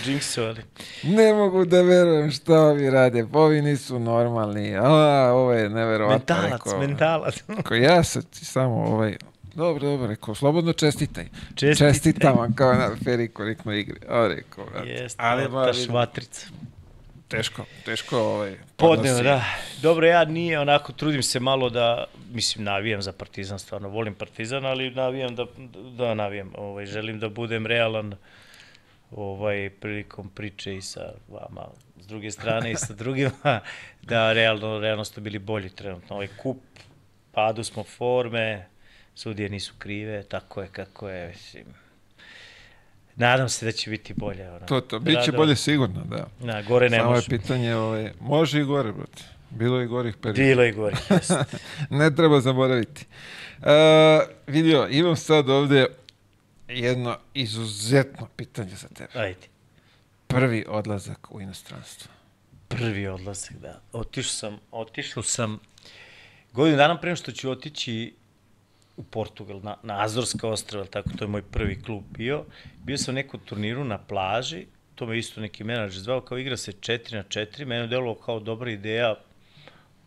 [0.05, 0.61] džinksovali.
[1.03, 3.25] Ne mogu da verujem šta ovi rade.
[3.33, 4.75] Ovi nisu normalni.
[4.75, 6.17] A, ovo je neverovatno.
[6.17, 6.79] Mentalac, rekao.
[6.79, 7.43] mentalac.
[7.65, 9.17] Ko ja ti samo ovaj...
[9.55, 11.27] Dobro, dobro, rekao, slobodno čestitaj.
[11.55, 13.99] Čestitam vam kao na Feriku na igri.
[14.09, 14.89] A, rekao, brate.
[14.89, 16.47] Jeste, Ali, ta švatrica.
[17.29, 18.57] Teško, teško ovaj...
[18.75, 19.45] Podneo, da.
[19.81, 24.65] Dobro, ja nije onako, trudim se malo da, mislim, navijam za Partizan, stvarno volim Partizan,
[24.65, 25.45] ali navijam da,
[25.97, 28.15] da navijam, ovaj, želim da budem realan
[29.11, 31.67] ovaj, prilikom priče i sa vama
[31.99, 33.59] s druge strane i sa drugima,
[34.09, 36.15] da realno, realno ste bili bolji trenutno.
[36.15, 36.57] Ovaj kup,
[37.31, 38.65] padu smo forme,
[39.15, 41.65] sudije nisu krive, tako je kako je, mislim.
[43.19, 44.49] Nadam se da će biti bolje.
[44.49, 44.65] Ono.
[44.65, 46.27] To, to, bit će bolje sigurno, da.
[46.39, 47.29] Na, gore ne Samo je može.
[47.29, 49.23] pitanje, ovaj, može i gore, brate.
[49.49, 50.41] Bilo je gorih perioda.
[50.41, 51.35] Bilo je jeste.
[51.89, 53.05] ne treba zaboraviti.
[53.57, 53.65] Uh,
[54.47, 55.85] vidio, imam sad ovde
[56.67, 59.19] jedno izuzetno pitanje za tebe.
[59.19, 59.47] Ajde.
[60.27, 62.11] Prvi odlazak u inostranstvo.
[62.67, 63.81] Prvi odlazak, da.
[63.93, 65.59] Otišao sam, otišao sam
[66.53, 68.13] godinu dana pre nego što ću otići
[68.99, 72.45] u Portugal, na, na Azorska ostrava, tako to je moj prvi klub bio.
[72.83, 74.65] Bio sam na nekom turniru na plaži,
[74.95, 78.15] to me isto neki menadžer zvao, kao igra se 4 na 4, mene je delovalo
[78.15, 79.15] kao dobra ideja,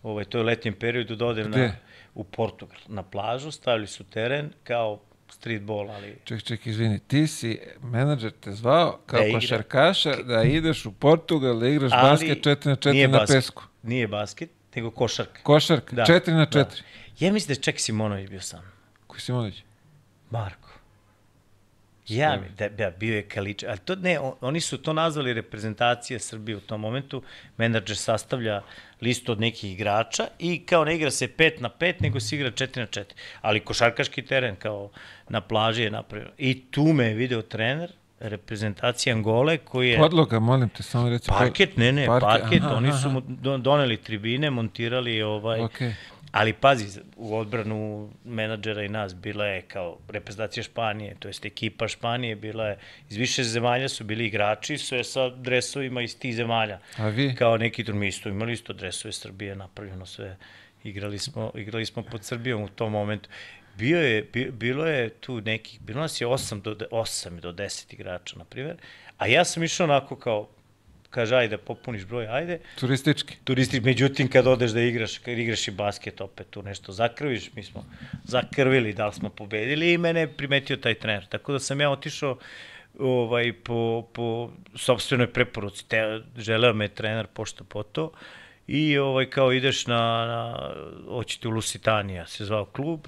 [0.03, 1.67] ovaj, to je u letnjem periodu, da odem Gde?
[1.67, 1.73] na,
[2.15, 7.59] u Portugal, na plažu, stavili su teren kao streetball, ali Ček, ček, izvini, ti si,
[7.83, 12.67] menadžer te zvao kao Da košarkaša da ideš u Portugal da igraš Ali basket 4
[12.67, 13.37] na 4 nije na basket.
[13.37, 13.63] pesku.
[13.83, 15.41] nije basket, nego košarka.
[15.43, 16.53] Košarka, Da, 4 na 4.
[16.53, 16.67] da.
[17.21, 18.72] Ja mislim da je čak Simonović bio sam.
[19.13, 19.63] Koji Simonović?
[20.31, 20.69] Marko.
[22.09, 25.33] Ja, mi- da, da, bio je Kalič, ali to ne, on- oni su to nazvali
[25.33, 27.23] reprezentacija Srbije u tom momentu,
[27.57, 28.63] menadžer sastavlja
[29.01, 32.51] listu od nekih igrača i kao ne igra se 5 na 5, nego se igra
[32.51, 33.05] 4 na 4,
[33.43, 34.91] ali košarkaški teren kao
[35.29, 36.31] na plaži je napravio.
[36.39, 39.99] I tu me je video trener, reprezentacija Angole, koji je...
[39.99, 43.59] Podloga, molim te, samo pod- Parket, ne, ne, parket, aha, oni aha, su mu do-
[43.59, 45.61] doneli tribine, montirali ovaj...
[45.61, 45.95] Okej.
[46.33, 46.87] Ali pazi,
[47.17, 52.67] u odbranu menadžera i nas bila je kao reprezentacija Španije, to jest ekipa Španije, bila
[52.67, 52.79] je,
[53.11, 56.79] iz više zemalja su bili igrači, sve sa dresovima iz tih zemalja.
[56.97, 57.35] A vi?
[57.35, 60.37] Kao neki tur, mi isto imali isto dresove Srbije, napravljeno sve,
[60.85, 63.29] igrali smo, igrali smo pod Srbijom u tom momentu.
[63.77, 67.53] Bio je, bi- bilo je tu nekih, bilo nas je 8 do, de- 8 do
[67.53, 68.77] 10 igrača, na primjer,
[69.19, 70.49] a ja sam išao onako kao,
[71.13, 73.37] kaže, ajde, popuniš broj, ajde, Turistički.
[73.45, 77.63] turisti, međutim kad odeš da igraš, kad igraš i basket opet tu nešto zakrviš, mi
[77.63, 77.85] smo
[78.25, 81.27] zakrvili da li smo pobedili i mene primetio taj trener.
[81.27, 82.39] Tako da sam ja otišao
[82.99, 85.89] ovaj, po, po sobstvenoj preporuci.
[85.89, 88.13] Te, želeo me trener pošto po to
[88.67, 90.71] i ovaj, kao ideš na, na
[91.09, 93.01] hoćete u Lusitanija, se zvao klub,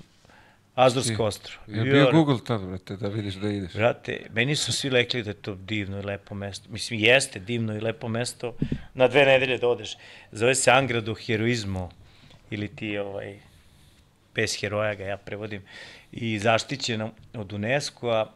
[0.75, 1.59] Azorsko ostro.
[1.67, 3.73] Je bio Google tad, brate, da vidiš da ideš.
[3.73, 6.69] Brate, meni su svi rekli da je to divno i lepo mesto.
[6.71, 8.55] Mislim, jeste divno i lepo mesto.
[8.95, 9.97] Na dve nedelje da odeš.
[10.33, 11.91] Zove se Angra do heroizmu
[12.51, 13.39] ili ti ovaj,
[14.35, 15.63] bez heroja ga ja prevodim.
[16.13, 18.27] I zaštićeno od UNESCO-a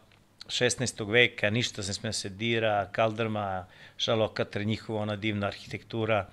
[0.47, 1.11] 16.
[1.11, 3.65] veka, ništa se sme da se dira, kaldrma,
[3.97, 6.29] šalokatra, njihova ona divna arhitektura,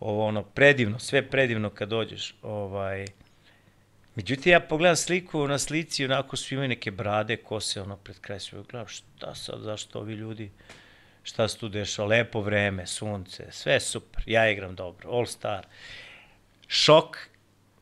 [0.00, 2.34] ovo ono predivno, sve predivno kad dođeš.
[2.42, 3.06] Ovaj,
[4.14, 8.40] Međutim, ja pogledam sliku na slici, onako svi imaju neke brade, kose, ono, pred kraj
[8.40, 8.62] sve.
[8.70, 10.50] Gledam, šta sad, zašto ovi ljudi,
[11.22, 15.66] šta se tu dešava, lepo vreme, sunce, sve super, ja igram dobro, all star.
[16.68, 17.16] Šok,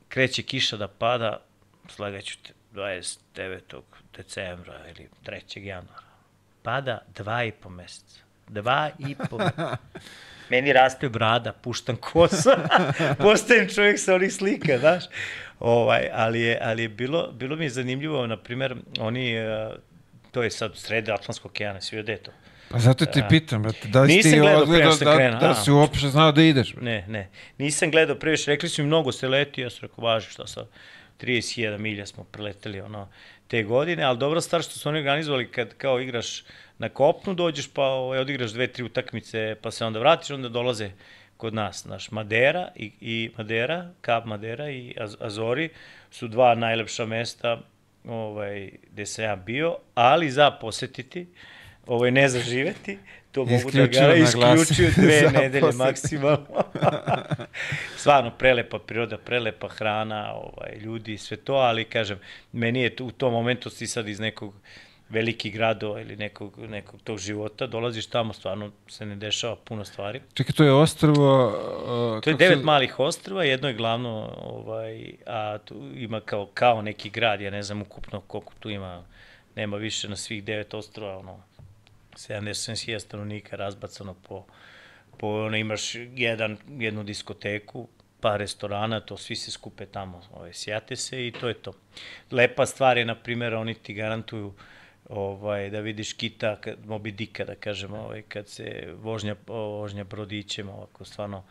[0.09, 1.40] kreće kiša da pada,
[1.88, 3.80] slagaću te, 29.
[4.16, 5.64] decembra ili 3.
[5.64, 6.09] januara.
[6.62, 8.20] Pada dva i po meseca.
[8.48, 9.76] Dva i po meseca.
[10.51, 12.59] Meni raste brada, puštam kosa,
[13.25, 15.05] postajem čovjek sa onih slika, znaš.
[15.61, 19.70] Ovaj, ali je, ali je bilo, bilo mi je zanimljivo, na primjer, oni, eh,
[20.31, 22.31] to je sad srede Atlantskog okeana, svi je to?
[22.70, 25.55] Pa zato ti pitam, brate, da li Nisam ti gledao odgledao što da, da a.
[25.55, 26.73] si uopšte znao da ideš?
[26.73, 26.85] brate?
[26.85, 27.29] Ne, ne.
[27.59, 30.66] Nisam gledao previše, rekli su mi mnogo se leti, ja sam rekao, važi šta sad,
[31.20, 33.09] 31 milja smo preleteli ono,
[33.49, 36.45] te godine, ali dobra stvar što su oni organizovali kad kao igraš
[36.78, 40.90] na kopnu, dođeš pa ovaj, odigraš dve, tri utakmice, pa se onda vratiš, onda dolaze
[41.36, 45.68] kod nas, naš Madera i, i Madera, Kap Madera i Az, Azori
[46.10, 47.60] su dva najlepša mesta
[48.05, 51.26] ovaj, gde sam ja bio, ali za posetiti,
[51.86, 52.98] ovaj, ne za živeti,
[53.32, 56.46] to mogu da ga isključuju dve nedelje maksimalno.
[58.00, 62.18] Stvarno, prelepa priroda, prelepa hrana, ovaj, ljudi, sve to, ali kažem,
[62.52, 64.55] meni je u tom momentu si sad iz nekog
[65.09, 70.20] velikih gradova ili nekog, nekog tog života, dolaziš tamo, stvarno se ne dešava puno stvari.
[70.35, 71.47] Čekaj, to je ostrvo...
[71.47, 76.47] Uh, To je devet se- malih ostrva, jedno je glavno, ovaj, a tu ima kao,
[76.55, 79.05] kao neki grad, ja ne znam ukupno koliko tu ima,
[79.56, 81.43] nema više na svih devet ostrova, ono,
[82.12, 84.44] 70-70 stanovnika razbacano po,
[85.18, 87.86] po ono, imaš jedan, jednu diskotekuju,
[88.20, 91.72] pa restorana, to svi se skupe tamo, ove, sjate se i to je to.
[92.30, 94.55] Lepa stvar je, na primjer, oni ti garantuju
[95.09, 100.68] ovaj, da vidiš kita, kad, Moby Dicka, da kažem, ovaj, kad se vožnja, vožnja brodićem,
[100.68, 101.44] ovako, stvarno,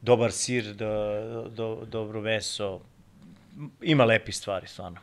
[0.00, 2.80] dobar sir, do, do, dobro meso,
[3.82, 4.98] ima lepi stvari, stvarno.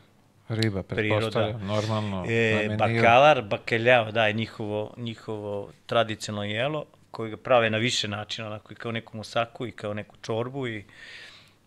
[0.48, 2.24] Riba, pretpostavljam, normalno.
[2.28, 8.48] E, bakalar, bakaljao, da, je njihovo, njihovo tradicionalno jelo, koji ga prave na više načina,
[8.48, 10.84] onako i kao neku musaku i kao neku čorbu i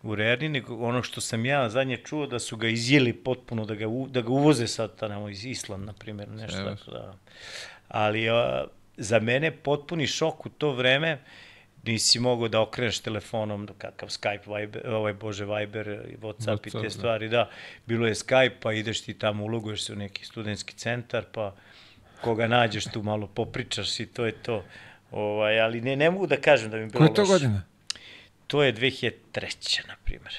[0.02, 3.74] u Rerni, nego ono što sam ja zadnje čuo da su ga izjeli potpuno, da
[3.74, 6.78] ga, u, da ga uvoze sad, tamo iz Island, na primjer, nešto yes.
[6.78, 7.14] tako da.
[7.88, 8.64] Ali a,
[8.96, 11.18] za mene potpuni šok u to vreme,
[11.82, 16.82] nisi mogao da okreneš telefonom, kakav Skype, Viber, ovaj bože Viber, Whatsapp, Whatsapp i te
[16.82, 16.90] da.
[16.90, 17.50] stvari, da.
[17.86, 21.54] Bilo je Skype, pa ideš ti tamo, uloguješ se u neki studentski centar, pa
[22.20, 24.64] koga nađeš tu malo popričaš i to je to.
[25.10, 27.14] Ovaj, ali ne, ne mogu da kažem da mi bilo loše.
[27.14, 27.62] Koje to godina?
[28.52, 29.88] To je 2003.
[29.88, 30.34] na primjer.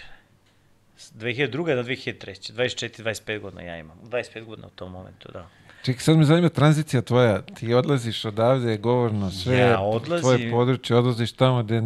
[1.15, 1.75] 2002.
[1.75, 2.53] na 2003.
[2.53, 3.97] 24-25 godina ja imam.
[4.03, 5.49] 25 godina u tom momentu, da.
[5.83, 7.41] Čekaj, sad me zanima tranzicija tvoja.
[7.41, 11.81] Ti odlaziš odavde, govorno, sve ja odlazim, tvoje područje, odlaziš tamo gde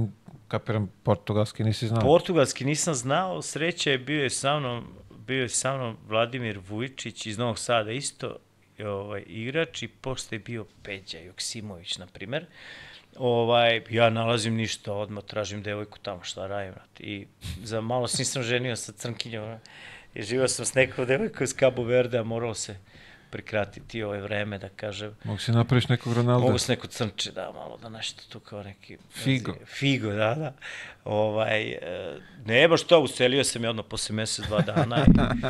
[0.48, 2.02] kapiram portugalski nisi znao.
[2.02, 4.88] Portugalski nisam znao, sreća je bio je sa mnom,
[5.28, 8.36] bio je sa mnom Vladimir Vujičić iz Novog Sada isto,
[8.80, 12.46] ovaj, igrač i posle je bio Peđa Joksimović, na primer.
[13.18, 17.00] Ovaj, ja nalazim ništa, odmah tražim devojku tamo, šta radim, vrat.
[17.00, 17.28] I
[17.64, 19.60] za malo se nisam ženio sa crnkinjom,
[20.14, 22.76] i živao sam s nekom devojkom iz Cabo Verde, a moralo se
[23.30, 25.16] prikratiti ove vreme, da kažem.
[25.24, 26.46] Mogu se napraviš nekog Ronalda?
[26.46, 28.98] Mogu se neko crnče, da, malo da nešto tu kao neki...
[29.12, 29.52] Figo.
[29.52, 30.54] Nazi, figo, da, da.
[31.06, 35.06] Ovaj, e, ne, baš to, uselio sam je odmah posle mesec, dva dana.
[35.06, 35.42] I,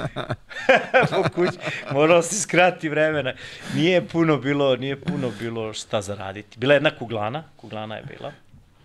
[1.12, 1.58] po kući,
[1.92, 3.34] moralo se skrati vremena.
[3.76, 6.60] Nije puno bilo, nije puno bilo šta zaraditi.
[6.60, 8.32] Bila je jedna kuglana, kuglana je bila.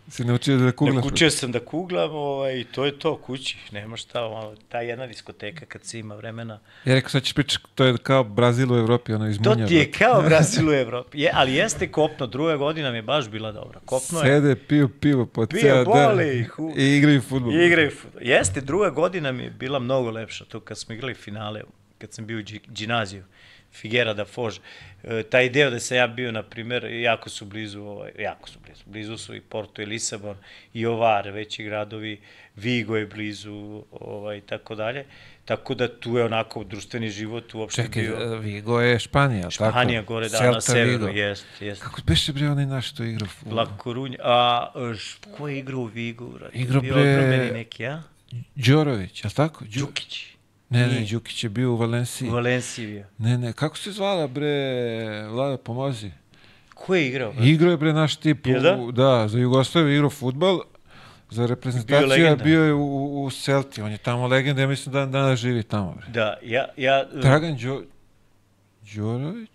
[0.08, 1.04] Si naučio da kuglaš?
[1.04, 3.56] Naučio sam da kuglam ovaj, i to je to, kući.
[3.72, 6.58] Nema šta, malo, ta jedna diskoteka kad se ima vremena.
[6.84, 9.64] Ja rekao, sad ćeš pričati, to je kao Brazil u Evropi, ono izmunja.
[9.64, 11.20] To ti je kao Brazil u Evropi.
[11.20, 13.80] Je, ali jeste kopno, druga godina mi je baš bila dobra.
[13.84, 14.24] Kopno je...
[14.24, 16.20] Sede, piju pivo po Pije, ceo dan.
[16.76, 17.52] I igraju futbol.
[17.52, 18.22] I igraju futbol.
[18.22, 20.44] Jeste, druga godina mi je bila mnogo lepša.
[20.44, 21.62] To kad smo igrali finale,
[21.98, 22.42] kad sam bio u
[22.72, 23.24] džinaziju.
[23.72, 24.58] Figuera da Fož.
[25.04, 28.58] E, taj deo da sam ja bio, na primer, jako su blizu, ovaj, jako su
[28.64, 30.36] blizu, blizu su i Porto i Lisabon
[30.74, 32.20] i Ovar, veći gradovi,
[32.56, 35.04] Vigo je blizu, ovaj, tako dalje.
[35.44, 38.12] Tako da tu je onako društveni život uopšte Čekaj, bio...
[38.12, 39.80] Čekaj, Vigo je Španija, Španija, tako?
[39.80, 41.82] Španija gore, da, Celta, na severu, jest, jest.
[41.82, 43.54] Kako beše bre onaj naš što igra u...
[43.54, 46.30] La Coruña, a š, ko je igrao u Vigo?
[46.52, 47.50] Igrao bre...
[47.52, 48.02] neki, a?
[48.54, 49.64] Đorović, a tako?
[49.64, 49.80] Đu...
[49.80, 50.31] Đukić.
[50.72, 52.28] Ne, ne, Đukić je bio u Valenciji.
[52.28, 53.04] U Valenciji bio.
[53.18, 56.10] Ne, ne, kako se zvala bre, Vlada, pomozi.
[56.74, 57.32] Ko je igrao?
[57.32, 57.46] Bre?
[57.46, 58.76] Igrao je bre naš tip, da?
[58.76, 60.60] U, da, za Jugoslaviju igrao futbal,
[61.30, 65.06] za reprezentaciju bio, bio je u, u Celti, on je tamo legenda, ja mislim da
[65.06, 65.94] danas živi tamo.
[65.94, 66.06] Bre.
[66.08, 66.68] Da, ja...
[66.76, 67.82] ja Dragan Đo...
[68.94, 69.50] Đorović?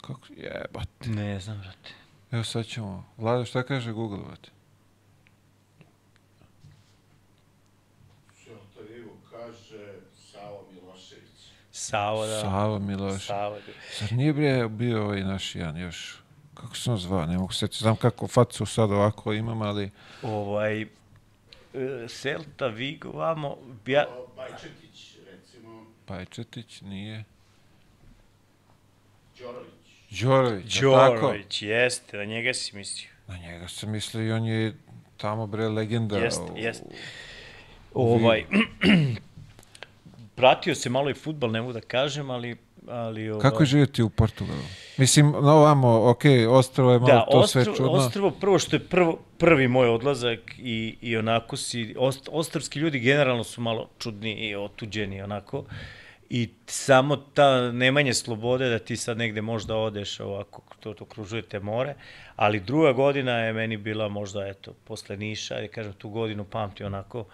[0.00, 1.10] Kako, jebate.
[1.10, 1.90] Ne znam, brate.
[2.30, 4.50] Evo sad ćemo, Vlada, šta kaže Google, brate?
[11.88, 12.40] Savo, da.
[12.40, 13.26] Savo Miloš.
[13.26, 13.58] Savo.
[14.00, 16.18] Zar nije bre bio ovaj naš jedan još,
[16.54, 19.90] kako se on zvao, ne mogu se znam kako facu sad ovako imam, ali...
[20.22, 20.86] Ovaj, e,
[22.08, 24.06] Celta, Vigo, vamo, ja...
[24.36, 25.86] Bajčetić, recimo.
[26.08, 27.24] Bajčetić, nije.
[29.38, 30.20] Đorović.
[30.22, 33.10] Đorović, Đorović, jeste, na njega si mislio.
[33.26, 34.74] Na njega sam mislio i on je
[35.16, 36.18] tamo bre legenda.
[36.18, 36.84] Jeste, jeste.
[37.94, 38.44] Ovaj,
[40.38, 42.56] pratio se malo i futbal, ne mogu da kažem, ali
[42.90, 43.42] ali ovaj...
[43.42, 44.62] Kako je živjeti u Portugalu?
[44.96, 47.92] Mislim, no ovamo, ok, ostrovo je malo da, to ostro, sve čudno.
[47.92, 53.00] Ostrovo, prvo što je prvo, prvi moj odlazak i, i onako si, ost, ostrovski ljudi
[53.00, 55.64] generalno su malo čudni i otuđeni onako.
[56.30, 61.60] I samo ta nemanje slobode da ti sad negde možda odeš ovako, to, to okružujete
[61.60, 61.94] more,
[62.36, 66.84] ali druga godina je meni bila možda, eto, posle Niša, ja kažem, tu godinu pamti
[66.84, 67.24] onako,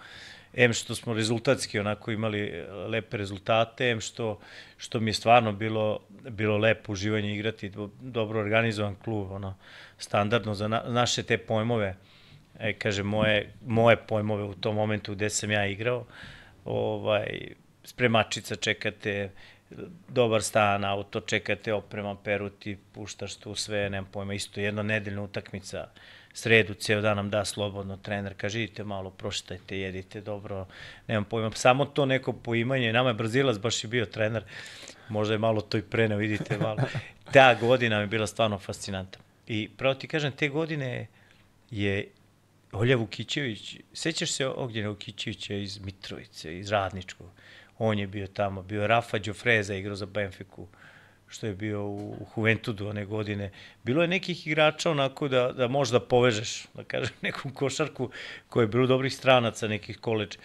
[0.55, 4.39] em što smo rezultatski onako imali e, lepe rezultate, em što,
[4.77, 5.99] što mi je stvarno bilo,
[6.29, 7.71] bilo lepo uživanje igrati,
[8.01, 9.55] dobro organizovan klub, ono,
[9.97, 11.95] standardno za na, naše te pojmove,
[12.59, 16.05] e, kaže, moje, moje pojmove u tom momentu gde sam ja igrao,
[16.65, 17.25] ovaj,
[17.83, 19.29] spremačica čekate,
[20.07, 25.87] dobar stan, auto, čekate oprema, peruti, puštaš tu sve, nemam pojma, isto jedna nedeljna utakmica,
[26.35, 30.65] sredu, ceo dan nam da slobodno trener, kaže idite malo, proštajte, jedite dobro,
[31.07, 34.43] nemam pojma, samo to neko poimanje, nama je Brazilac baš i bio trener,
[35.09, 36.77] možda je malo to i preneo, vidite malo.
[37.33, 39.23] Ta godina mi je bila stvarno fascinantna.
[39.47, 41.07] I pravo ti kažem, te godine
[41.71, 42.07] je
[42.71, 47.27] Olja Vukićević, sećaš se Ognjena Vukićevića iz Mitrovice, iz Radničkog?
[47.77, 50.67] On je bio tamo, bio je Rafa Đofreza, igrao za Benfiku,
[51.35, 53.51] što je bio u Juventudu one godine.
[53.83, 58.09] Bilo je nekih igrača onako da, da možda povežeš, da kažem, neku košarku
[58.49, 60.37] koja je bilo dobrih stranaca, nekih koleđ,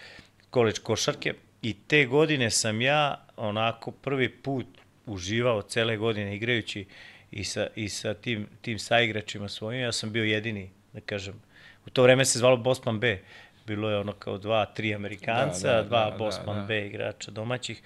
[0.49, 1.33] koleđ košarke.
[1.61, 4.67] I te godine sam ja onako prvi put
[5.05, 6.85] uživao cele godine igrajući
[7.31, 9.81] i sa, i sa tim, tim saigračima svojim.
[9.81, 11.41] Ja sam bio jedini, da kažem,
[11.85, 13.19] u to vreme se zvalo Bosman B.
[13.67, 16.67] Bilo je ono kao dva, tri Amerikanca, da, da, dva da, Bosman da, da.
[16.67, 17.81] B igrača domaćih.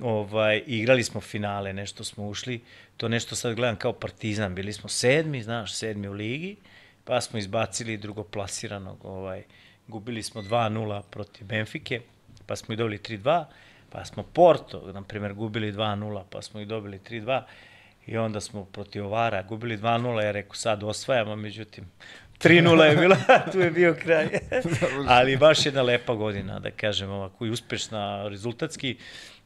[0.00, 2.60] Ovaj, igrali smo finale, nešto smo ušli.
[2.96, 4.54] To nešto sad gledam kao partizan.
[4.54, 6.56] Bili smo sedmi, znaš, sedmi u ligi,
[7.04, 9.04] pa smo izbacili drugoplasiranog.
[9.04, 9.42] Ovaj,
[9.88, 12.00] gubili smo 2-0 protiv Benfike,
[12.46, 13.44] pa smo i dobili 3-2,
[13.90, 17.42] pa smo Porto, na primjer, gubili 2-0, pa smo i dobili 3-2.
[18.06, 21.84] I onda smo protiv Ovara gubili 2-0, ja rekao sad osvajamo, međutim
[22.42, 23.16] 3-0 je bila,
[23.52, 24.28] tu je bio kraj.
[25.16, 28.96] Ali baš jedna lepa godina, da kažem, ovako i uspešna rezultatski.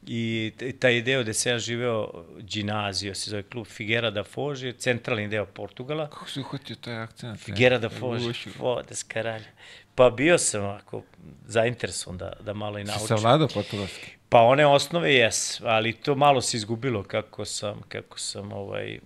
[0.07, 5.29] I taj deo gde se ja živeo, Ginazio se zove klub Figuera da Foge, centralni
[5.29, 6.11] deo Portugala.
[6.11, 7.41] Kako si uhvatio taj akcent?
[7.41, 9.51] Figuera da Foge, Fodes Karalja.
[9.95, 11.03] Pa bio sam ovako
[11.47, 13.01] zainteresovan da, da malo i naučim.
[13.01, 14.11] Si savladao portugalski?
[14.29, 18.99] Pa one osnove jes, ali to malo se izgubilo kako sam, kako sam ovaj,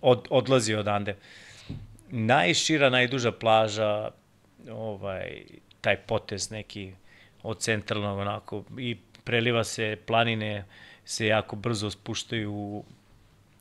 [0.00, 1.16] od, odlazio odande.
[2.10, 4.10] Najšira, najduža plaža,
[4.70, 5.42] ovaj,
[5.80, 6.92] taj potez neki
[7.42, 8.96] od centralnog onako i
[9.26, 10.64] preliva se planine
[11.04, 12.84] se jako brzo spuštaju u,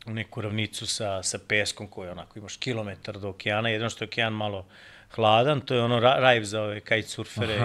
[0.06, 4.08] u neku ravnicu sa, sa peskom koji onako imaš kilometar do okeana, jedno što je
[4.08, 4.66] okean malo
[5.16, 7.56] hladan, to je ono raj za ove kitesurfere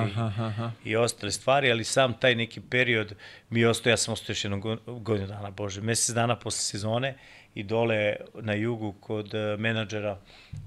[0.85, 3.14] i, i ostale stvari, ali sam taj neki period
[3.51, 7.14] mi ostao, ja sam ostao još jednog godinu dana, bože, mesec dana posle sezone,
[7.55, 10.18] i dole na jugu kod eh, menadžera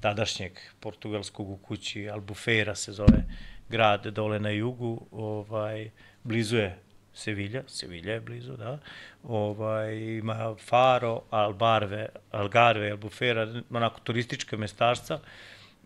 [0.01, 3.23] tadašnjeg portugalskog u kući Albufeira se zove
[3.69, 5.89] grad dole na jugu, ovaj
[6.23, 6.77] blizu je
[7.13, 8.77] Sevilja, Sevilja je blizu, da.
[9.23, 15.19] Ovaj ima Faro, Albarve, Algarve, Albufeira, onako turistička mestašca.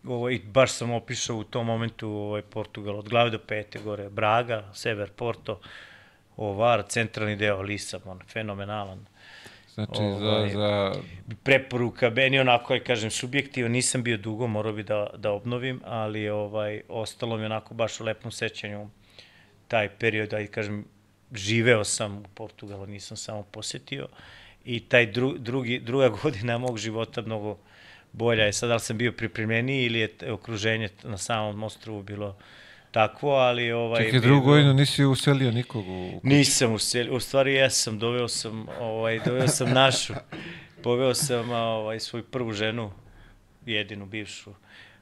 [0.06, 4.64] Ovaj baš sam opišao u tom momentu ovaj Portugal od glave do pete gore, Braga,
[4.74, 5.60] sever Porto,
[6.38, 9.06] Ovar, centralni deo Lisabon, fenomenalan
[9.78, 10.94] Znači, ovaj, za, za...
[11.44, 16.30] Preporuka, meni onako, je, kažem, subjektivno, nisam bio dugo, morao bi da, da obnovim, ali
[16.30, 18.90] ovaj, ostalo mi onako baš u lepom sećanju
[19.68, 20.86] taj period, da kažem,
[21.34, 24.08] živeo sam u Portugalu, nisam samo posetio
[24.66, 27.58] i taj dru, drugi, druga godina mog života mnogo
[28.14, 28.54] bolja je.
[28.54, 32.38] Sad, da li sam bio pripremljeniji ili je okruženje na samom ostrovu bilo
[32.92, 33.72] takvo, ali...
[33.72, 36.12] Ovaj, Čekaj, drugu godinu nisi uselio nikog u...
[36.14, 36.28] Kući.
[36.28, 40.14] Nisam uselio, u stvari jesam, doveo sam, ovaj, doveo sam našu,
[40.84, 42.92] poveo sam ovaj, svoju prvu ženu,
[43.66, 44.54] jedinu bivšu,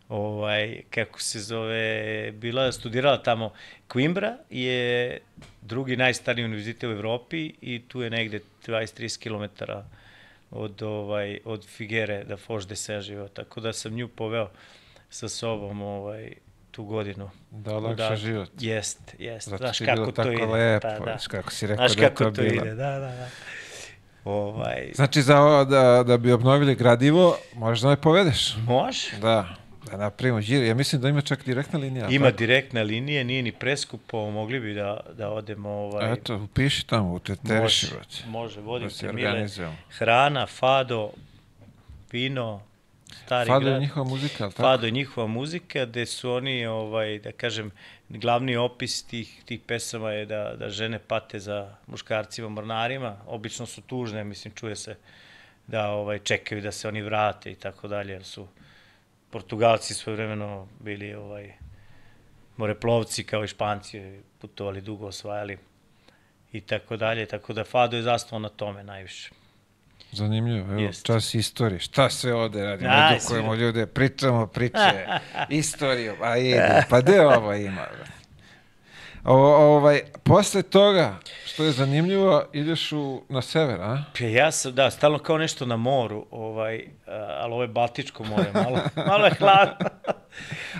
[0.10, 3.54] ovaj, kako se zove, bila, studirala tamo.
[3.94, 5.20] Coimbra je
[5.62, 9.64] drugi najstariji univerzitet u Evropi i tu je negde 20-30 km
[10.52, 14.50] od, ovaj, od Figere da Foš de se živeo, tako da sam nju poveo
[15.10, 16.34] sa sobom ovaj,
[16.72, 17.30] tu godinu.
[17.52, 18.50] Da, lakše da, život.
[18.60, 19.50] Jest, jest.
[19.50, 20.46] Zato Znaš kako to ide.
[20.46, 21.18] Lepo, pa, da.
[21.28, 23.30] kako si rekao Znaš da kako to, to ide, da, da, da.
[24.26, 24.92] Ovaj...
[24.96, 28.56] Znači, za, da, da bi obnovili gradivo, možeš da me povedeš?
[28.68, 29.18] Može.
[29.22, 29.56] Da,
[29.92, 30.64] da napravimo žir.
[30.64, 32.08] Ja mislim da ima čak direktna linija.
[32.10, 32.38] Ima tako?
[32.38, 35.70] direktna linija, nije ni preskupo, mogli bi da, da odemo...
[35.70, 36.14] Ovaj...
[36.14, 37.86] Eto, upiši tamo, u teteriši.
[37.86, 39.48] Može, može, vodim da se mile.
[39.90, 41.12] Hrana, fado,
[42.12, 42.62] vino,
[43.26, 43.72] stari Fado grad.
[43.72, 44.64] Fado je njihova muzika, ali tako?
[44.64, 47.72] Fado je njihova muzika, gde su oni, ovaj, da kažem,
[48.10, 53.82] glavni opis tih, tih pesama je da, da žene pate za muškarcima mornarima, obično su
[53.82, 54.96] tužne, mislim, čuje se
[55.68, 58.48] da ovaj, čekaju da se oni vrate i tako dalje, jer su
[59.36, 61.54] Portugalci svoje vremeno bili ovaj,
[62.58, 65.58] moreplovci kao i Španci, putovali dugo, osvajali
[66.52, 69.30] i tako dalje, tako da Fado je zasnovan na tome najviše.
[70.12, 71.06] Zanimljivo, evo, Jest.
[71.06, 71.80] čas istorije.
[71.80, 72.86] Šta se ovde radi?
[72.86, 75.08] Edukujemo ljude, pričamo priče,
[75.50, 77.88] istoriju, a jedu, pa gde ovo ima?
[79.26, 79.36] O,
[79.76, 84.04] ovaj, posle toga, što je zanimljivo, ideš u, na sever, a?
[84.20, 86.88] Pa ja sam, da, stalno kao nešto na moru, ovaj,
[87.40, 88.80] ali ovo je Baltičko more, malo,
[89.12, 89.90] malo je hladno.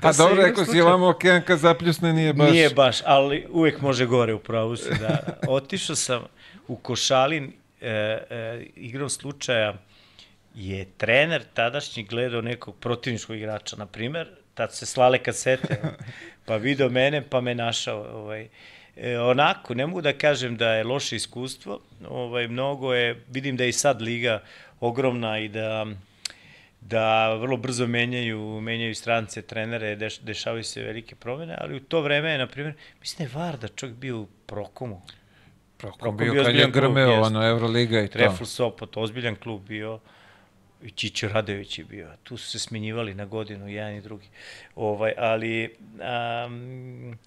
[0.02, 2.52] a dobro, rekao si, ovamo okean kad zapljusne nije baš...
[2.52, 5.20] Nije baš, ali uvek može gore, upravo se, da.
[5.48, 6.24] Otišao sam
[6.68, 9.74] u Košalin e, e, igrom slučaja
[10.56, 15.82] je trener tadašnji gledao nekog protivničkog igrača, na primer, tad se slale kasete,
[16.46, 18.02] pa video mene, pa me našao.
[18.14, 18.48] Ovaj.
[18.96, 21.80] E, onako, ne mogu da kažem da je loše iskustvo,
[22.10, 24.42] ovaj, mnogo je, vidim da je i sad liga
[24.80, 25.86] ogromna i da
[26.90, 32.02] da vrlo brzo menjaju, menjaju strance, trenere, deš, dešavaju se velike promene, ali u to
[32.02, 35.02] vreme je, na primjer, mislim da je Varda čovjek bio u Prokomu.
[35.78, 38.14] Prokom Prokom bio bio kad je grmeo, ono, Euroliga i to.
[38.14, 40.00] Trefl Sopot, ozbiljan klub bio,
[40.96, 42.12] Čičo Radović je bio.
[42.24, 44.28] Tu su se smenjivali na godinu, jedan i drugi.
[44.76, 45.76] Ovaj, ali
[46.46, 47.18] um,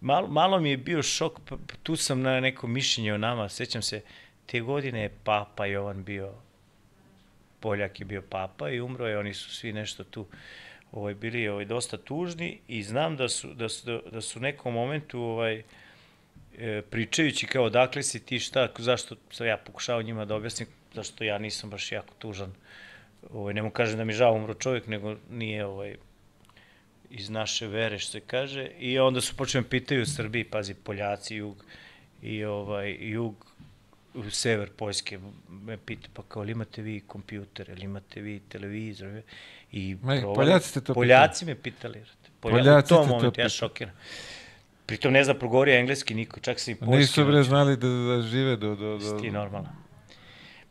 [0.00, 1.40] malo, malo mi je bio šok,
[1.82, 4.00] tu sam na neko mišljenje o nama, sećam se,
[4.46, 6.32] te godine je Papa Jovan bio,
[7.60, 10.26] Poljak je bio Papa i umro je, oni su svi nešto tu
[10.92, 14.74] ovaj, bili ovaj, dosta tužni i znam da su, da su, da su u nekom
[14.74, 15.62] momentu ovaj,
[16.58, 21.24] e, pričajući kao odakle si ti šta, zašto sam ja pokušao njima da objasnim, zašto
[21.24, 22.54] ja nisam baš jako tužan.
[23.30, 25.96] Ovaj, ne mu kažem da mi žao umro čovjek, nego nije ovaj,
[27.10, 28.70] iz naše vere, što se kaže.
[28.78, 31.64] I onda su počeli pitaju u Srbiji, pazi, Poljaci, jug,
[32.22, 33.46] i ovaj, jug,
[34.14, 35.18] u sever Poljske,
[35.48, 39.20] me pita, pa kao, imate vi kompjuter, ili imate vi televizor?
[39.72, 42.02] I Ma, provali- Poljaci te to Poljaci me pitali.
[42.40, 43.94] Polja, Poljaci u tom to momentu, ja šokiran.
[44.86, 46.96] Pritom ne zna progovorio engleski niko, čak se i poljski.
[46.96, 48.74] Nisu bre znali da, da žive do...
[48.76, 49.18] do, do...
[49.20, 49.81] Ti normalno.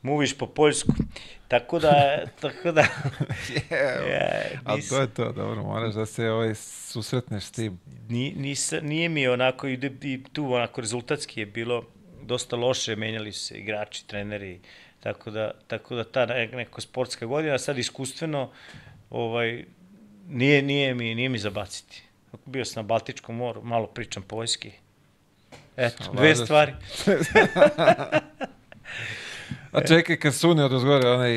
[0.02, 0.92] Muviš po poljsku.
[1.48, 2.86] Tako da, tako da...
[3.70, 4.10] Yeah.
[4.12, 4.30] ja,
[4.64, 7.80] Ali nis, to je to, dobro, moraš da se ovaj susretneš s tim.
[8.10, 11.84] ni, nis, nije mi onako, i, i tu onako rezultatski je bilo
[12.24, 14.60] dosta loše, menjali su se igrači, treneri,
[15.00, 18.52] tako da, tako da ta ne- neka sportska godina, sad iskustveno,
[19.10, 19.66] ovaj,
[20.30, 22.04] nije, nije, mi, nije mi zabaciti.
[22.46, 24.72] Bio sam na Baltičkom moru, malo pričam poljski.
[25.78, 26.74] Eto, Sa dve stvari.
[29.72, 31.32] A čekaj, kad sune od ozgore, onaj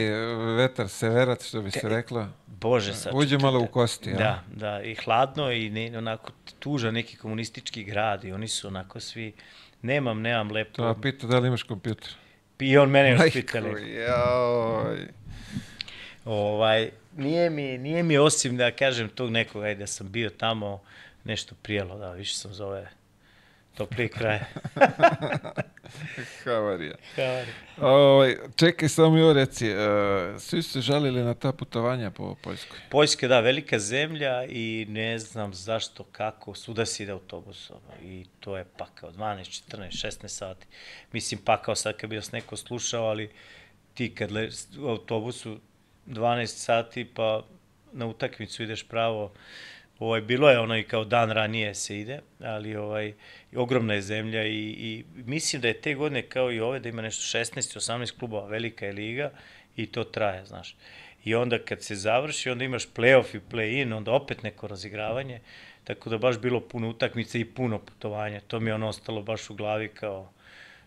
[0.56, 3.12] vetar, severac, što bi se reklo, Bože, sad.
[3.14, 4.16] uđe malo u kosti, ja?
[4.16, 9.00] Da, da, i hladno i ne, onako tužan neki komunistički grad i oni su onako
[9.00, 9.32] svi,
[9.82, 10.72] nemam, nemam lepo.
[10.72, 12.08] To, a pita da li imaš kompjuter?
[12.58, 13.92] I on mene još pitali.
[13.92, 15.08] jaoj.
[16.24, 20.82] Ovaj, nije mi, nije mi osim da kažem tog nekog, ajde da sam bio tamo,
[21.24, 22.90] nešto prijelo, da, više sam zove
[23.74, 24.38] topli kraj.
[26.44, 26.94] Havarija.
[27.16, 27.50] Havari.
[27.80, 32.78] Ovaj, čekaj, samo ovo reci, uh, svi su se žalili na ta putovanja po Poljskoj.
[32.90, 38.56] Poljska, da, velika zemlja i ne znam zašto, kako, svuda si ide autobusom i to
[38.56, 40.66] je pakao, 12, 14, 16 sati.
[41.12, 43.30] Mislim, pakao sad kad bi vas neko slušao, ali
[43.94, 44.48] ti kad le,
[44.78, 45.58] u autobusu
[46.06, 47.44] 12 sati pa
[47.92, 49.32] na utakmicu ideš pravo,
[49.98, 53.12] ovaj, bilo je ono i kao dan ranije se ide, ali ovaj,
[53.56, 57.02] ogromna je zemlja i, i mislim da je te godine kao i ove da ima
[57.02, 59.30] nešto 16-18 klubova, velika je liga
[59.76, 60.76] i to traje, znaš.
[61.24, 65.40] I onda kad se završi, onda imaš play-off i play-in, onda opet neko razigravanje,
[65.84, 68.40] tako da baš bilo puno utakmice i puno putovanja.
[68.40, 70.32] To mi je ono ostalo baš u glavi kao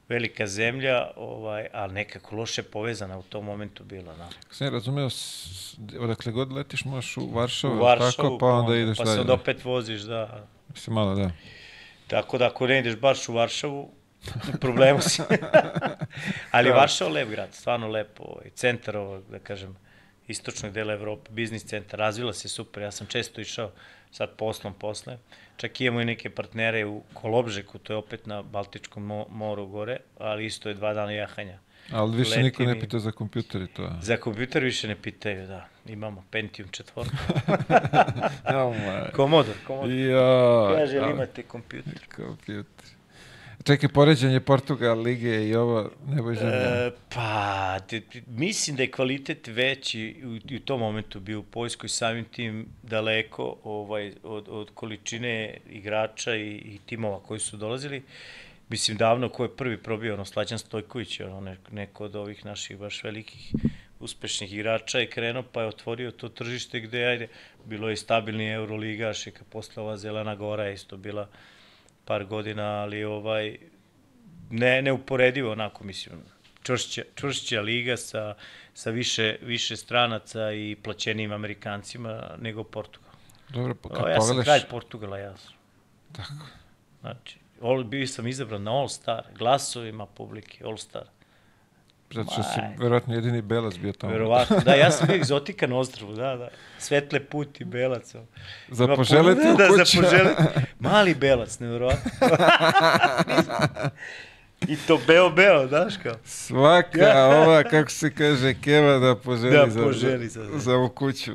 [0.09, 4.15] velika zemlja, ovaj, ali nekako loše povezana u tom momentu bila.
[4.15, 4.29] Da.
[4.45, 5.09] Ako sam ja razumeo,
[5.99, 9.15] odakle god letiš možeš u Varšavu, U Varšavu, tako, pa onda ideš pa dalje.
[9.15, 10.47] se onda opet voziš, da.
[10.73, 11.31] Mislim, malo, da.
[12.07, 13.91] Tako da ako ne ideš baš u Varšavu,
[14.53, 15.21] u problemu si.
[16.51, 16.75] Ali Da.
[16.75, 18.23] Varšava lep grad, stvarno lepo.
[18.23, 19.75] Ovaj, centar ovog, da kažem,
[20.27, 22.83] istočnog dela Evrope, biznis centar, razvila se super.
[22.83, 23.71] Ja sam često išao
[24.11, 25.17] sad poslom posle.
[25.57, 29.97] Čak imamo i neke partnere u Kolobžeku, to je opet na Baltičkom mo moru gore,
[30.19, 31.59] ali isto je dva dana jahanja.
[31.91, 33.89] Ali više Leti niko ne pita za kompjuter i to.
[34.01, 35.67] Za kompjuter više ne pitaju, da.
[35.85, 37.15] Imamo Pentium četvorku.
[39.15, 39.95] Commodore, Commodore.
[39.95, 41.99] Ja, Kaže, ali imate kompjuter?
[42.15, 42.96] kompjuter.
[43.67, 46.55] Čekaj, poređenje Portugal, Lige i ovo, ne boj zemlja.
[46.55, 47.77] E, pa,
[48.27, 53.57] mislim da je kvalitet veći u, u tom momentu bio u Poljskoj samim tim daleko
[53.63, 58.03] ovaj, od, od količine igrača i, i timova koji su dolazili.
[58.69, 62.77] Mislim, davno ko je prvi probio, ono, Slađan Stojković, ono, ne, neko od ovih naših
[62.77, 63.53] baš velikih
[63.99, 67.27] uspešnih igrača je krenuo pa je otvorio to tržište gde, ajde,
[67.65, 71.27] bilo je stabilni Euroligaš i posle ova Zelena Gora je isto bila
[72.07, 73.57] par godina, ali ovaj,
[74.49, 76.15] ne, neuporedivo onako, mislim,
[76.63, 78.35] čvršća, čvršća liga sa,
[78.73, 83.11] sa više, više stranaca i plaćenijim Amerikancima nego Portugal.
[83.49, 84.45] Dobro, pa kad O, ja sam pogledaš...
[84.45, 85.53] kralj Portugala, ja sam.
[86.11, 86.45] Tako.
[87.01, 91.05] Znači, all, bio sam izabran na All Star, glasovima publike, All Star.
[92.11, 94.13] Zato što si verovatno jedini belac bio tamo.
[94.13, 96.47] Verovatno, da, ja sam egzotika na ostrvu, da, da.
[96.79, 98.15] Svetle puti, belac.
[98.15, 98.25] ono.
[98.69, 99.83] Za poželeti puno- u da, kuću.
[99.95, 100.43] za poželeti.
[100.79, 102.11] Mali belac, nevjerovatno.
[104.67, 106.15] I to beo, beo, znaš kao.
[106.25, 110.89] Svaka ova, kako se kaže, keva da poželi, Da, za, poželi za, za- za ovu
[110.89, 111.31] kuću.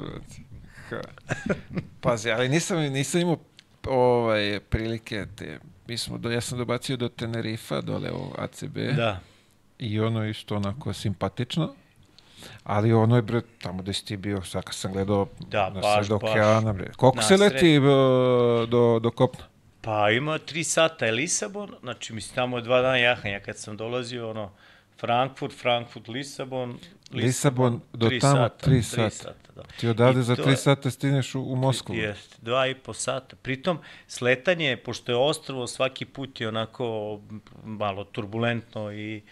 [2.01, 3.37] Pazi, ali nisam, nisam imao
[3.87, 8.79] ovaj, prilike te mi smo, do, ja sam dobacio do Tenerifa, dole u ACB.
[8.97, 9.21] Da.
[9.83, 11.75] I ono je isto onako simpatično.
[12.65, 15.81] Ali ono je, bre, tamo gde si ti bio, sad kad sam gledao Da, na
[15.81, 16.11] baš, baš.
[16.13, 16.91] okeana, bre.
[16.93, 17.79] Koliko Na se sred- leti
[18.69, 19.45] do, do kopna?
[19.81, 23.77] Pa ima tri sata je Lisabon, znači mislim tamo je dva dana jahanja kad sam
[23.77, 24.51] dolazio, ono,
[25.01, 26.79] Frankfurt, Frankfurt, Lisabon,
[27.13, 29.11] Lisabon, do tri tamo sata, tri tri sata.
[29.11, 29.63] sata da.
[29.81, 31.95] Ti odavde I za to tri sata stigneš u, u Moskvu.
[31.95, 33.37] Jeste, dva i po sata.
[33.37, 37.19] Pritom, sletanje, pošto je ostrvo, svaki put je onako
[37.65, 39.23] malo turbulentno i,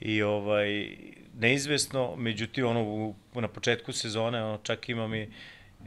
[0.00, 0.96] i ovaj,
[1.38, 5.28] neizvesno, međutim, ono, u, na početku sezone, ono, čak imam i,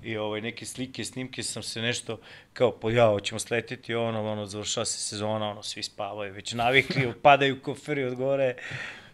[0.03, 2.19] i ovaj, neke slike, snimke, sam se nešto,
[2.53, 7.13] kao, po ja, hoćemo sletiti, ono, ono, završava se sezona, ono, svi spavaju, već navikli,
[7.23, 8.55] padaju koferi od gore,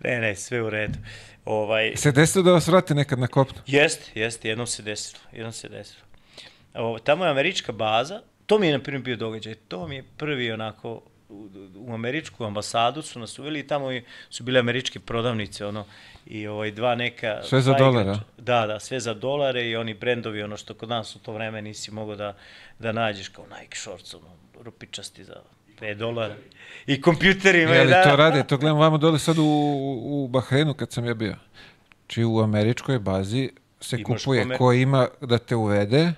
[0.04, 1.00] ne, ne, sve u redu.
[1.46, 3.62] Ovaj, Se desilo da vas vrate nekad na kopno?
[3.68, 6.04] Jeste, jeste, jednom se desilo, jednom se desilo.
[6.74, 10.04] O, tamo je američka baza, to mi je, na primjer, bio događaj, to mi je
[10.18, 11.02] prvi onako,
[11.34, 15.86] u, u američku ambasadu su nas uveli i tamo i- su bile američke prodavnice, ono,
[16.26, 17.40] i ovaj, dva neka...
[17.44, 18.22] Sve za dva dolar, igrača.
[18.38, 21.62] Da, da, sve za dolare i oni brendovi, ono što kod nas u to vreme
[21.62, 22.36] nisi mogao da,
[22.80, 24.28] da nađeš, kao Nike shorts, ono,
[24.62, 25.36] rupičasti za
[25.82, 26.36] 5 dolara.
[26.88, 28.04] I kompjuterima, Je li da.
[28.04, 28.44] to rade?
[28.44, 29.44] To gledam vamo dole sad u,
[30.04, 31.36] u Bahreinu kad sam ja bio.
[32.08, 33.50] Či u američkoj bazi
[33.80, 36.14] se Imaš kupuje kome- ko ima da te uvede,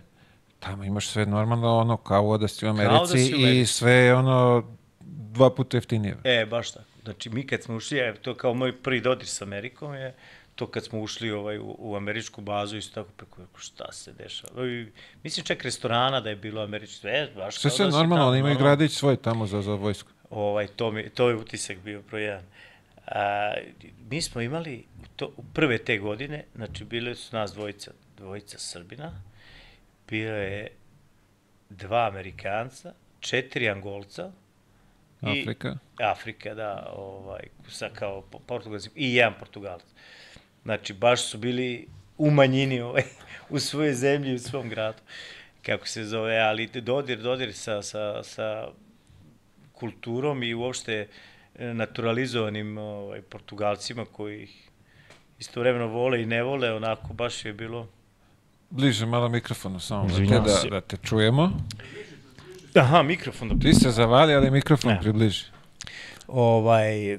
[0.59, 3.73] tamo imaš sve normalno ono kao da si u da Americi si u i Americi.
[3.73, 4.63] sve je ono
[5.35, 6.17] dva puta jeftinije.
[6.23, 6.85] E, baš tako.
[7.03, 10.13] Znači, mi kad smo ušli, e, to kao moj prvi dodir s Amerikom je,
[10.55, 14.67] to kad smo ušli ovaj, u, u američku bazu, isto tako preko, šta se dešava.
[14.67, 14.87] I,
[15.23, 18.57] mislim čak restorana da je bilo američko, sve, baš Sve sve da normalno, oni imaju
[18.57, 20.11] gradić svoj tamo za, za vojsku.
[20.29, 22.43] Ovaj, to, mi, to je utisak bio broj jedan.
[23.07, 23.53] A,
[24.09, 24.85] mi smo imali
[25.15, 29.11] to, u prve te godine, znači bile su nas dvojica, dvojica Srbina,
[30.07, 30.67] bio je
[31.69, 34.31] dva Amerikanca, četiri Angolca,
[35.25, 35.77] i- Afrika.
[35.97, 39.83] Afrika, da, ovaj, sa kao po- Portugalci i jedan Portugalac.
[40.63, 41.87] Znači, baš su bili
[42.17, 43.03] u manjini ovaj,
[43.49, 44.97] u svojoj zemlji, u svom gradu,
[45.61, 48.67] kako se zove, ali dodir, dodir sa, sa, sa
[49.71, 51.07] kulturom i uopšte
[51.55, 54.69] e, naturalizovanim ovaj, Portugalcima koji ih
[55.39, 57.87] istovremeno vole i ne vole, onako baš je bilo...
[58.69, 61.51] Bliže malo mikrofonu samo da da, da te čujemo.
[62.75, 64.99] Aha, mikrofon da Ti se zavali, ali mikrofon Ne.
[65.01, 65.45] približi.
[66.27, 67.17] ovaj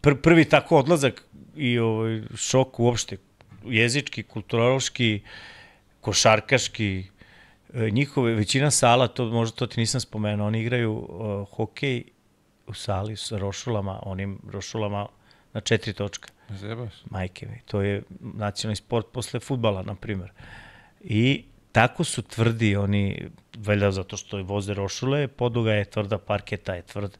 [0.00, 1.24] pr prvi tako odlazak
[1.56, 3.16] i ovaj šok uopšte
[3.64, 5.20] jezički, kulturološki,
[6.00, 7.04] košarkaški
[7.74, 12.04] e, njihove većina sala to možda to ti nisam spomenuo, oni igraju uh, hokej
[12.66, 15.06] u sali sa rošulama, onim rošulama
[15.52, 16.28] na četiri točka.
[16.50, 16.92] Zebaš?
[17.10, 20.30] Majke mi, to je nacionalni sport posle futbala, na primjer.
[21.00, 23.28] I tako su tvrdi oni,
[23.66, 27.18] valjda zato što voze rošule, poduga je tvrda, parketa je tvrd,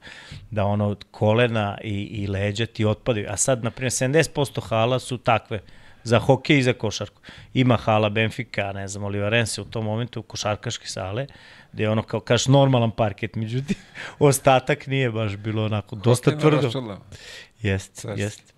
[0.50, 3.26] da ono kolena i, i leđa ti otpadaju.
[3.30, 5.60] A sad, na primjer, 70% hala su takve,
[6.04, 7.22] za hokej i za košarku.
[7.54, 11.26] Ima hala Benfica, ne znam, Olivarense u tom momentu, košarkaške sale,
[11.72, 13.76] gde je ono kao, kaš, normalan parket, međutim,
[14.18, 16.62] ostatak nije baš bilo onako, dosta Hokej tvrdo.
[16.62, 17.00] rošulama.
[17.62, 18.54] Jest, jest.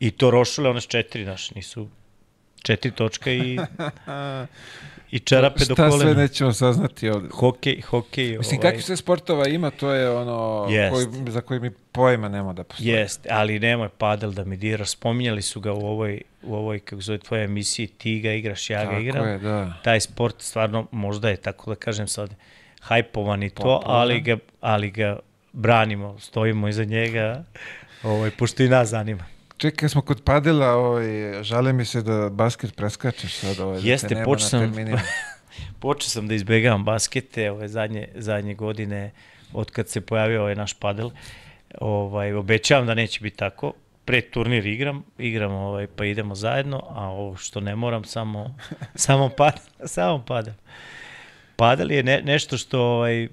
[0.00, 1.88] I to rošule, one četiri, znaš, nisu
[2.62, 3.58] četiri točka i,
[5.14, 6.22] i čarape do Šta sve kolena.
[6.22, 7.28] nećemo saznati ovde?
[7.32, 8.38] Hokej, hokej.
[8.38, 10.94] Mislim, ovaj, kakvi sve sportova ima, to je ono Jest.
[10.94, 12.88] koji, za koji mi pojma nema da postoji.
[12.88, 14.90] Jest, ali nemoj padel da mi diraš.
[14.90, 18.84] Spominjali su ga u ovoj, u ovoj kako zove, tvojoj emisiji, ti ga igraš, ja
[18.84, 19.28] ga Tako igram.
[19.28, 19.72] je, da.
[19.84, 22.34] Taj sport stvarno možda je, tako da kažem sad,
[22.80, 25.18] hajpovan i to, ali ga, ali ga
[25.52, 27.44] branimo, stojimo iza njega,
[28.02, 29.24] ovaj, pošto i nas zanima.
[29.64, 33.60] Čekaj, smo kod padela, ovaj, žale mi se da basket preskačeš sad.
[33.60, 34.98] Ovaj, da Jeste, te nema počeo sam-.
[35.80, 39.10] Počeo sam da izbegavam baskete ove zadnje, zadnje godine
[39.52, 41.10] od kad se pojavio ovaj naš padel.
[41.80, 43.72] Ovaj, obećavam da neće biti tako.
[44.04, 48.56] Pre turnir igram, igram ovaj, pa idemo zajedno, a ovo što ne moram, samo,
[48.94, 50.56] samo, pad, samo padam.
[51.56, 53.28] Padel je ne, nešto što ovaj,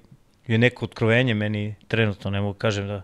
[0.46, 3.02] je neko otkrovenje meni trenutno, ne mogu kažem da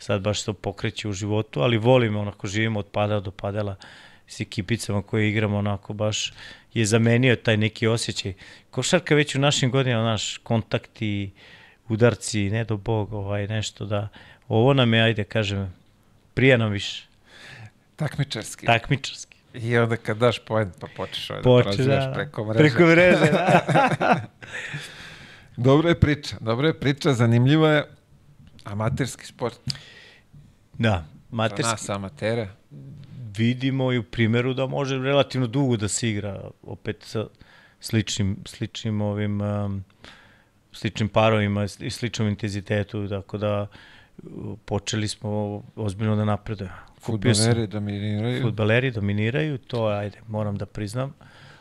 [0.00, 3.76] sad baš to pokreće u životu, ali volim onako živimo od padala do padala
[4.26, 6.32] s ekipicama koje igramo onako baš
[6.74, 8.34] je zamenio taj neki osjećaj.
[8.70, 11.30] Košarka već u našim godinama, naš kontakti,
[11.88, 14.08] udarci, ne do bog, ovaj, nešto da,
[14.48, 15.74] ovo nam je, ajde kažem,
[16.34, 17.06] prija nam više,
[17.96, 18.66] Takmičarski.
[18.66, 19.36] takmičarski.
[19.54, 22.58] I onda kad daš point, pa počneš ovaj da Poče, prozivaš da, preko mreže.
[22.58, 24.20] preko mreže, da.
[25.56, 27.99] Dobro je priča, dobro je priča, zanimljivo je.
[28.70, 29.58] Amaterski sport.
[30.78, 31.62] da, Za materski.
[31.70, 32.48] nas amatera.
[33.36, 37.26] vidimo i u primjeru da može relativno dugo da se igra opet sa
[37.80, 39.84] sličnim, sličnim ovim um,
[40.72, 43.66] sličnim parovima i sličnom intenzitetu, tako da
[44.22, 46.76] uh, počeli smo ozbiljno da napredujemo.
[47.00, 48.42] Futboleri dominiraju.
[48.42, 51.14] Futbaleri dominiraju, to ajde, moram da priznam,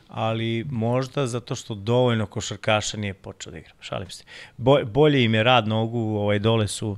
[0.09, 3.71] ali možda zato što dovoljno košarkaša nije počeo da igra.
[3.79, 4.23] Šalim se.
[4.57, 6.97] Bo, bolje im je rad nogu, ovaj dole su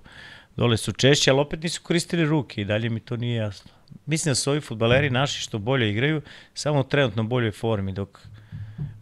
[0.55, 3.71] dole su češće, ali opet nisu koristili ruke i dalje mi to nije jasno.
[4.05, 6.21] Mislim da su ovi futbaleri naši što bolje igraju,
[6.53, 8.19] samo u trenutno boljoj formi, dok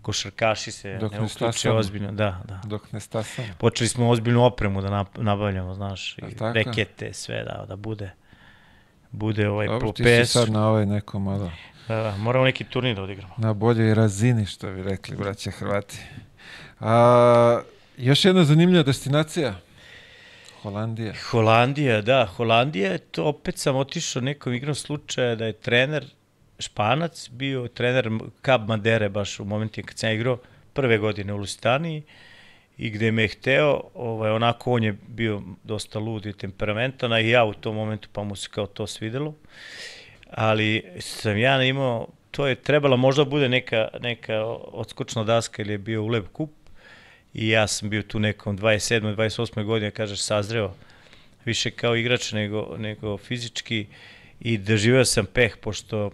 [0.02, 2.11] košarkaši se Dok ne ne uključe ozbiljno.
[2.11, 2.61] Da, da.
[2.65, 3.48] Dok ne stasamo.
[3.57, 6.22] Počeli smo ozbiljnu opremu da nabavljamo, znaš, i
[6.53, 8.11] rekete, sve, da, da bude
[9.11, 11.52] bude ovaj Dobro, po ti si sad na ovaj neko malo,
[11.90, 13.34] Da, da, moramo neki turnir da odigramo.
[13.38, 15.98] na boljoj razini, što bi rekli, braće Hrvati.
[16.80, 17.61] A,
[17.98, 19.56] još jedna zanimljiva destinacija.
[20.61, 21.14] Holandija.
[21.32, 26.06] Holandija, da, Holandija, to opet sam otišao nekom igrom slučaja da je trener
[26.60, 28.10] Španac, bio trener
[28.45, 30.38] Cab Madere baš u momentima kad sam igrao
[30.74, 32.03] prve godine u Lusitaniji
[32.78, 37.20] i gde me je hteo, ovaj, onako on je bio dosta lud i temperamentan, a
[37.20, 39.34] i ja u tom momentu pa mu se kao to svidelo.
[40.30, 45.77] Ali sam ja imao, to je trebala možda bude neka, neka odskočna daska ili je
[45.77, 46.51] bio Uleb kup
[47.34, 49.15] i ja sam bio tu nekom 27.
[49.15, 49.64] 28.
[49.64, 50.73] godine, kažeš, sazreo
[51.45, 53.88] više kao igrač nego, nego fizički
[54.39, 56.11] i doživeo sam peh, pošto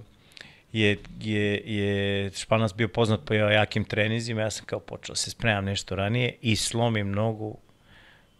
[0.73, 5.31] je, je, je Španac bio poznat po jakim trenizima, ja sam kao počeo da se
[5.31, 7.57] spremam nešto ranije i slomim nogu,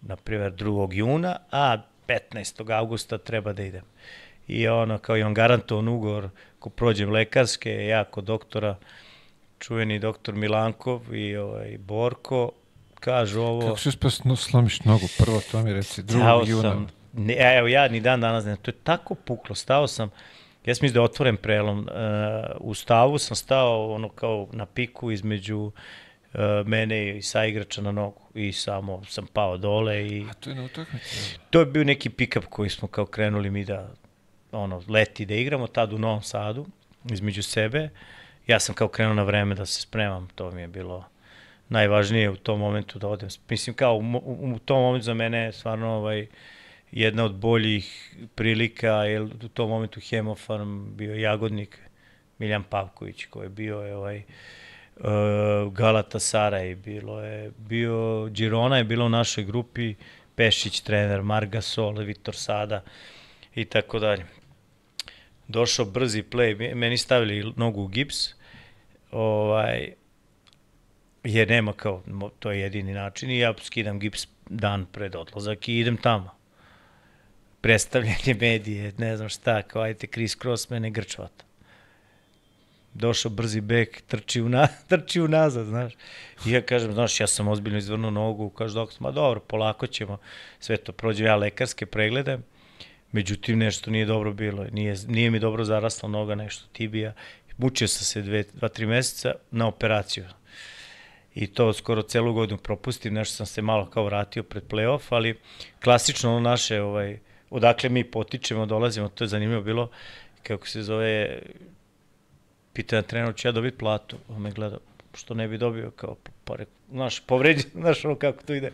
[0.02, 0.94] na primjer 2.
[0.94, 1.78] juna, a
[2.08, 2.78] 15.
[2.78, 3.84] augusta treba da idem.
[4.48, 8.76] I ono, kao i on garantovan ugovor, ko prođem lekarske, ja kod doktora,
[9.60, 12.52] čuveni doktor Milankov i ovaj, Borko,
[13.00, 13.62] kažu ovo...
[13.62, 15.06] Kako si uspio snu- slomiš nogu?
[15.18, 16.48] Prvo to mi reci, 2.
[16.50, 16.62] juna.
[16.62, 20.10] sam, ne, evo ja ni dan danas ne, to je tako puklo, stao sam,
[20.66, 21.86] ja sam mislim da otvoren prelom, uh,
[22.60, 28.22] u stavu sam stao ono kao na piku između uh, mene i saigrača na nogu
[28.34, 31.38] i samo sam pao dole i A to je na utakmici.
[31.50, 33.90] to je bio neki pick-up koji smo kao krenuli mi da
[34.56, 36.66] ono, leti da igramo, tad u Novom Sadu,
[37.12, 37.90] između sebe.
[38.48, 41.06] Ja sam kao krenuo na vreme da se spremam, to mi je bilo
[41.70, 43.30] najvažnije u tom momentu da odem.
[43.50, 44.02] Mislim, kao u,
[44.54, 46.28] u, tom momentu za mene je stvarno ovaj,
[46.92, 51.80] jedna od boljih prilika, jer u tom momentu Hemofarm bio Jagodnik,
[52.40, 54.18] Miljan Pavković, koji je bio je, ovaj,
[54.98, 59.96] uh, Galata Saraj, bilo je, bio Girona je bilo u našoj grupi,
[60.36, 62.84] Pešić trener, Margasol, Vitor Sada
[63.56, 64.26] i tako dalje.
[65.48, 68.30] Došao brzi play, me- meni stavili nogu u gips,
[69.12, 69.94] ovaj,
[71.24, 72.04] jer nema kao,
[72.40, 76.36] to je jedini način i ja skidam gips dan pred odlazak i idem tamo.
[77.62, 81.46] Predstavljanje medije, ne znam šta, kao ajte Chris Cross mene grčvata.
[82.94, 85.94] Došao brzi bek, trči, una, trči unazad, znaš.
[86.46, 90.18] I ja kažem, znaš, ja sam ozbiljno izvrnuo nogu, kaže doktor, ma dobro, polako ćemo,
[90.60, 92.40] sve to prođe ja lekarske preglede,
[93.16, 97.14] međutim nešto nije dobro bilo, nije, nije mi dobro zarasla noga, nešto tibija,
[97.58, 100.26] mučio sam se dve, dva, tri meseca na operaciju.
[101.36, 105.40] I to skoro celu godinu propustim, nešto sam se malo kao vratio pred playoff, ali
[105.84, 107.20] klasično ono naše, ovaj,
[107.50, 109.90] odakle mi potičemo, dolazimo, to je zanimljivo bilo,
[110.44, 111.40] kako se zove,
[112.74, 114.78] pita na trener, ću ja dobiti platu, on me gleda,
[115.16, 118.72] što ne bi dobio, kao, pa rekao, znaš, povređen, znaš ono kako to ide,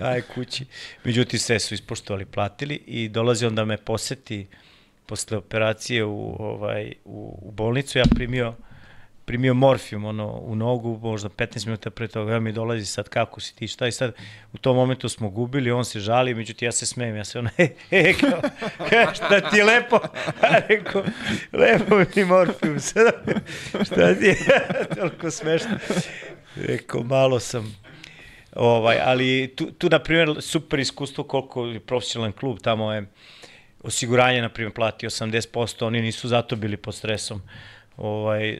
[0.00, 0.64] aj kući.
[1.04, 4.46] Međutim, sve su ispoštovali, platili i dolazi on da me poseti
[5.06, 8.54] posle operacije u, ovaj, u, u bolnicu, ja primio
[9.30, 13.40] primio morfijum ono, u nogu, možda 15 minuta pre toga, ja mi dolazi sad kako
[13.40, 14.14] si ti, šta i sad,
[14.52, 17.50] u tom momentu smo gubili, on se žali, međutim ja se smejem, ja se ono,
[17.56, 18.40] he, he, kao,
[19.14, 19.96] šta ti je lepo,
[20.42, 21.02] a rekao,
[21.52, 23.12] lepo mi morfijum, sad,
[23.84, 24.36] šta ti je,
[24.96, 25.78] toliko smešno,
[26.56, 27.76] rekao, malo sam,
[28.56, 33.06] ovaj, ali tu, tu na primjer, super iskustvo koliko je profesionalan klub, tamo je,
[33.82, 37.42] osiguranje, na primjer, plati 80%, oni nisu zato bili pod stresom.
[37.96, 38.58] Ovaj,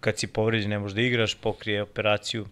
[0.00, 2.46] kad si povređen ne možeš da igraš, pokrije operaciju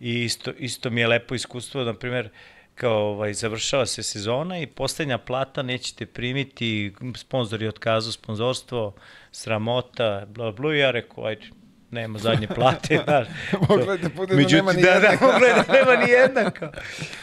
[0.00, 2.28] i isto, isto mi je lepo iskustvo, na primjer,
[2.74, 8.94] kao ovaj, završava se sezona i poslednja plata nećete primiti, sponzori otkazu sponzorstvo,
[9.32, 11.46] sramota, bla bla, ja rekao, ajde,
[11.90, 13.28] nema zadnje plate, znaš.
[13.68, 15.08] Moglo je da bude da nema ni da, jedna.
[15.08, 16.50] da, moglo je da nema ni jedna.
[16.50, 16.72] Kao.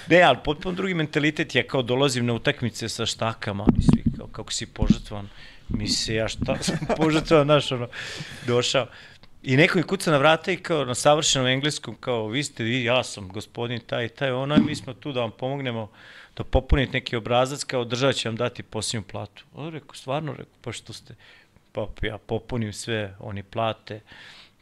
[0.07, 4.27] Ne, ali potpuno drugi mentalitet, ja kao dolazim na utakmice sa štakama, oni svi kao,
[4.27, 5.29] kako si požrtvovan,
[5.69, 7.87] mi se ja šta sam požrtvovan, znaš, ono,
[8.47, 8.87] došao.
[9.47, 12.83] I neko mi kuca na vrata i kao na savršenom engleskom, kao vi ste vi,
[12.83, 15.89] ja sam gospodin taj i taj, ono, mi smo tu da vam pomognemo
[16.37, 19.45] da popunite neki obrazac, kao država će vam dati posljednju platu.
[19.55, 21.15] O, rekao, stvarno, rekao, pa što ste,
[21.71, 23.99] pa ja popunim sve, oni plate,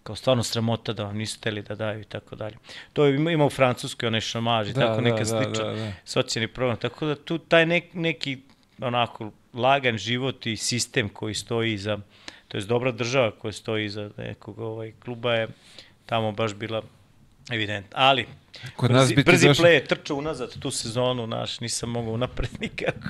[0.03, 2.55] kao stvarno sramota da vam nisu teli da daju i tako dalje.
[2.93, 5.73] To ima, ima u Francuskoj onaj šamaž i Da, tako da, neka da, slična da,
[5.73, 5.91] da.
[6.05, 6.77] socijalni program.
[6.77, 8.37] Tako da tu taj nek, neki
[8.81, 11.99] onako lagan život i sistem koji stoji iza,
[12.47, 15.47] to je dobra država koja stoji iza nekog ovaj, kluba je
[16.05, 16.81] tamo baš bila
[17.51, 17.91] evidentna.
[17.95, 18.25] Ali,
[18.75, 21.89] Kod nas brzi, bi ti brzi došlo- play je trčao unazad tu sezonu, naš, nisam
[21.89, 23.07] mogao napred nikako.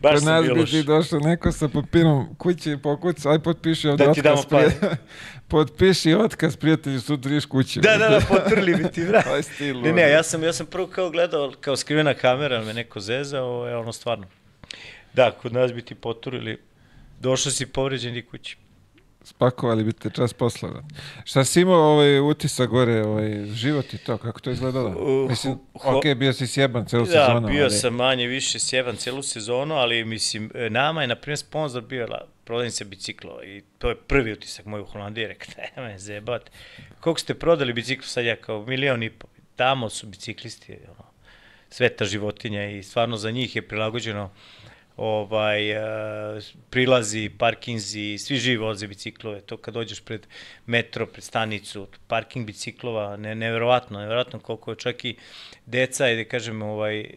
[0.00, 4.06] Baš Kod nas bi ti došao neko sa papirom kući i pokuca, aj potpiši ovde
[4.06, 4.44] Da ti otkaz.
[4.46, 4.96] prije-
[5.48, 7.80] potpiši otkaz, prijatelju, sutra iš kući.
[7.80, 9.22] Da, da, da, potrli bi ti, bra.
[9.32, 12.74] Aj, stil, Ne, ne, ja sam, ja sam prvo kao gledao, kao skrivena kamera, me
[12.74, 14.26] neko zezao, je ono stvarno.
[15.12, 16.58] Da, kod nas bi ti poturili,
[17.20, 18.56] došao si povređen i kući.
[19.22, 20.70] Spakovali bi te čas posla.
[20.70, 20.82] Da.
[21.24, 24.88] Šta si imao ovaj utisak gore, ovaj, život i to, kako to izgledalo?
[24.88, 27.48] Uh, Mislim, ho- ok, bio si sjeban celu Da, sezonu.
[27.48, 27.70] bio ali...
[27.70, 32.08] sam manje više sjevan celu sezonu, ali mislim, nama je, na primjer, sponsor bio
[32.44, 36.50] prodavnica biciklova i to je prvi utisak moj u Holandiji, rekao, ne me zebate.
[37.00, 39.26] Koliko ste prodali biciklu sad ja kao milion i po.
[39.56, 41.04] Tamo su biciklisti, ono,
[41.70, 44.30] sveta životinja i stvarno za njih je prilagođeno
[44.96, 46.40] ovaj, e,
[46.70, 50.26] prilazi, parkinzi, svi živi voze biciklove, to kad dođeš pred
[50.66, 55.16] metro, pred stanicu, parking biciklova, ne, neverovatno, neverovatno koliko je čak i
[55.66, 57.10] deca, i da kažem, ovaj,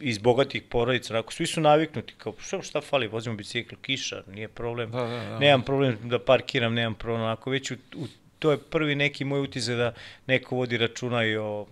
[0.00, 4.48] iz bogatih porodica, onako, svi su naviknuti, kao, šta, šta fali, vozimo bicikl, kiša, nije
[4.48, 5.38] problem, Da, da, da.
[5.38, 8.06] nemam problem da parkiram, nemam problem, onako, već u, u,
[8.38, 9.92] to je prvi neki moj utisak da
[10.26, 11.66] neko vodi računa i o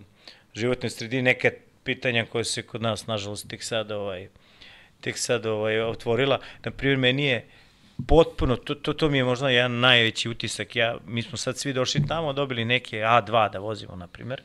[0.53, 1.51] životnoj sredini, neke
[1.83, 4.27] pitanja koje se kod nas, nažalost, tek sad, ovaj,
[5.01, 6.39] tek sad ovaj, otvorila.
[6.63, 7.45] Na primjer, meni je
[8.07, 10.75] potpuno, to, to, to mi je možda jedan najveći utisak.
[10.75, 14.41] Ja, mi smo sad svi došli tamo, dobili neke A2 da vozimo, na primjer.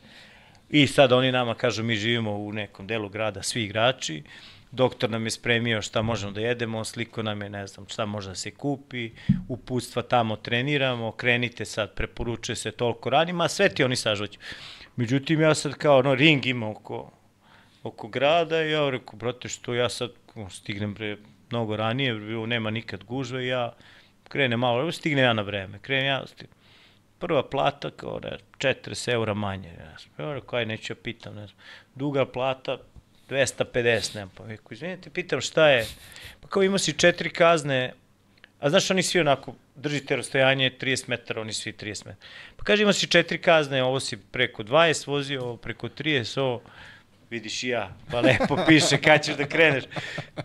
[0.71, 4.23] I sad oni nama kažu, mi živimo u nekom delu grada, svi igrači,
[4.71, 8.29] doktor nam je spremio šta možemo da jedemo, sliko nam je, ne znam, šta može
[8.29, 9.11] da se kupi,
[9.49, 14.39] uputstva tamo treniramo, krenite sad, preporučuje se toliko ranima, sve ti oni sažuću.
[14.97, 17.11] Međutim, ja sad kao, no, ring ima oko,
[17.83, 20.11] oko grada i ja rekao, brate, što ja sad
[20.51, 21.17] stignem pre
[21.51, 23.73] mnogo ranije, bilo nema nikad gužve, ja
[24.29, 26.57] krenem malo, evo stignem ja na vreme, krenem ja, stignem.
[27.19, 31.35] Prva plata, kao ne, 40 eura manje, ja sam, ja rekao, aj, neću ja pitam,
[31.35, 31.59] ne znam,
[31.95, 32.79] druga plata,
[33.31, 35.87] 250, nema pa, rekao, izvinite, pitam šta je,
[36.41, 37.93] pa kao imao si četiri kazne,
[38.61, 42.27] a znaš, oni svi onako, držite rastojanje 30 metara, oni svi 30 metara.
[42.57, 46.63] Pa kaže, imao si četiri kazne, ovo si preko 20 vozio, ovo preko 30, ovo,
[47.31, 49.85] vidiš i ja, pa lepo piše kad ćeš da kreneš,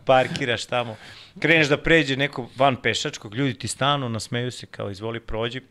[0.06, 0.98] parkiraš tamo,
[1.40, 5.62] kreneš da pređe neko van pešačkog, ljudi ti stanu, nasmeju se kao izvoli prođi,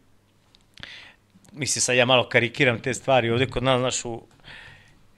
[1.52, 4.22] mislim sad ja malo karikiram te stvari, ovde kod nas, znaš, u,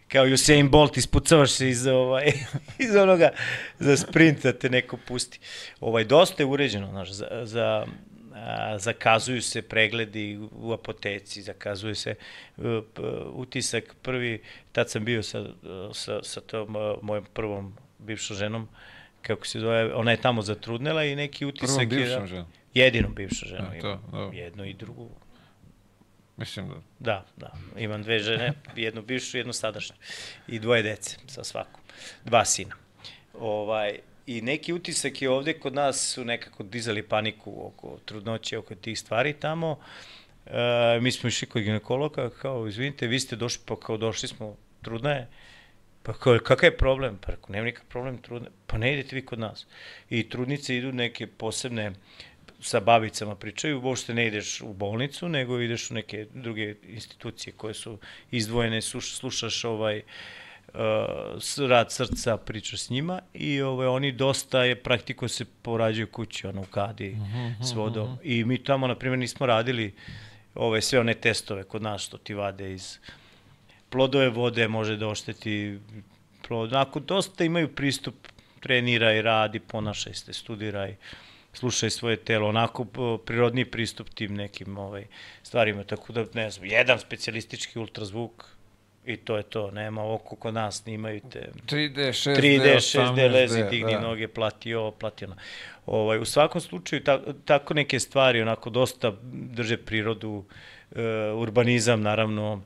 [0.08, 2.32] kao Usain Bolt, ispucavaš se iz, ovaj,
[2.88, 3.30] iz onoga
[3.78, 5.40] za sprint da te neko pusti.
[5.80, 7.86] Ovaj, dosta je uređeno, znaš, za, za,
[8.42, 12.14] a, zakazuju se pregledi u apoteci, zakazuje se
[12.56, 13.02] p-
[13.32, 14.42] utisak prvi,
[14.72, 15.46] tad sam bio sa,
[15.92, 18.68] sa, sa tom uh, mojom prvom bivšom ženom,
[19.22, 22.06] kako se zove, ona je tamo zatrudnela i neki utisak Prvom je...
[22.06, 22.46] bivšom ženom.
[22.74, 24.38] Jedinom bivšu ženu A, to, imam, dobro.
[24.38, 25.10] jednu i drugu,
[26.36, 26.74] Mislim da...
[26.98, 27.52] Da, da.
[27.80, 29.96] Imam dve žene, jednu bivšu, jednu sadašnju.
[30.48, 31.80] I dvoje dece sa svakom.
[32.24, 32.74] Dva sina.
[33.34, 38.74] Ovaj, I neki utisak je ovde kod nas su nekako dizali paniku oko trudnoće, oko
[38.74, 39.78] tih stvari tamo.
[40.46, 44.56] E, mi smo išli kod ginekologa, kao, izvinite, vi ste došli, pa kao došli smo,
[44.82, 45.28] trudna je.
[46.02, 47.18] Pa kao, kakav je problem?
[47.18, 48.48] Pa rekao, nema nikakav problem trudne.
[48.66, 49.66] Pa ne idete vi kod nas.
[50.10, 51.92] I trudnice idu neke posebne
[52.60, 57.74] sa babicama pričaju, uopšte ne ideš u bolnicu, nego ideš u neke druge institucije koje
[57.74, 57.98] su
[58.30, 60.04] izdvojene, sluš, slušaš ovaj uh,
[61.40, 66.46] s- rad srca, pričaš s njima i ovaj, oni dosta je praktiko se porađaju kući,
[66.46, 67.16] ono u kadi
[67.62, 68.18] s vodom.
[68.22, 69.94] I mi tamo, na primjer, nismo radili
[70.54, 72.98] ove, sve one testove kod nas što ti vade iz
[73.90, 75.78] plodove vode može da ošteti
[76.48, 76.72] plod.
[76.72, 78.14] Ako dosta imaju pristup,
[78.60, 80.96] treniraj, radi, ponašaj se, studiraj,
[81.52, 82.84] slušaj svoje telo, onako
[83.18, 85.06] prirodni pristup tim nekim ovaj,
[85.42, 88.46] stvarima, tako da, ne znam, jedan specijalistički ultrazvuk
[89.04, 93.32] i to je to, nema oko kod nas, snimaju te 3D, 6D, 3D, 6D, 18D,
[93.32, 94.00] lezi, digni da.
[94.00, 95.36] noge, plati ovo, plati ono.
[95.86, 100.44] Ovaj, u svakom slučaju, ta, tako neke stvari, onako, dosta drže prirodu,
[100.96, 101.02] e,
[101.34, 102.62] urbanizam, naravno,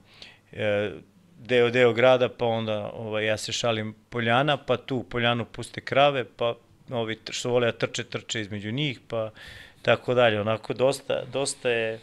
[0.52, 0.90] e,
[1.38, 6.24] deo, deo grada, pa onda, ovaj, ja se šalim poljana, pa tu poljanu puste krave,
[6.24, 6.54] pa
[6.90, 9.30] ovi što vole da trče, trče između njih, pa
[9.82, 11.98] tako dalje, onako, dosta, dosta je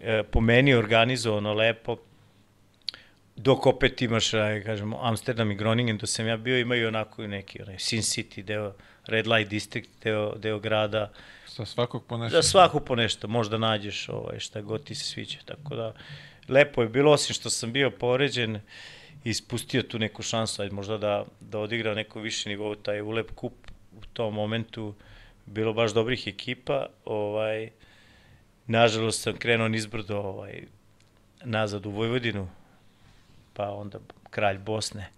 [0.00, 1.96] e, po meni organizovano lepo,
[3.38, 7.62] dok opet imaš, aj, kažemo, Amsterdam i Groningen, do sam ja bio, imaju onako neki,
[7.62, 8.72] onaj, Sin City, deo,
[9.06, 11.12] Red Light District, deo, deo grada,
[11.46, 12.36] Sa svakog po nešto.
[12.36, 15.94] da svaku po nešto, možda nađeš ovaj, šta god ti se sviđa, tako da,
[16.48, 18.60] lepo je bilo, osim što sam bio poređen,
[19.24, 23.52] ispustio tu neku šansu, ajde možda da, da odigra neko više nivou, taj ulep kup
[23.92, 24.94] u tom momentu,
[25.46, 27.70] bilo baš dobrih ekipa, ovaj,
[28.66, 30.62] nažalost sam krenuo nizbrdo ovaj,
[31.44, 32.48] nazad u Vojvodinu,
[33.58, 33.98] pa onda
[34.30, 35.08] kralj Bosne,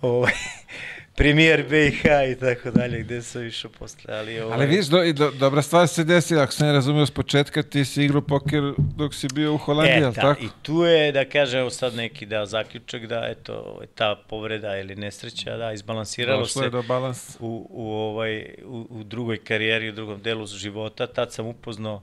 [0.00, 0.32] ovaj,
[1.16, 5.30] premijer BiH i tako dalje, gde sam išao posle, ali ovaj, Ali vidiš, do, do,
[5.30, 9.14] dobra stvar se desila, ako sam ne razumio s početka, ti si igrao poker dok
[9.14, 10.42] si bio u Holandiji, E, ali ta, tako?
[10.42, 14.78] I tu je, da kažem, evo sad neki da zaključak da, eto, ovaj, ta povreda
[14.78, 17.36] ili nesreća, da, izbalansiralo Došlo se do balans.
[17.40, 21.06] u, u, ovaj, u, u drugoj karijeri, u drugom delu života.
[21.06, 22.02] Tad sam upoznao,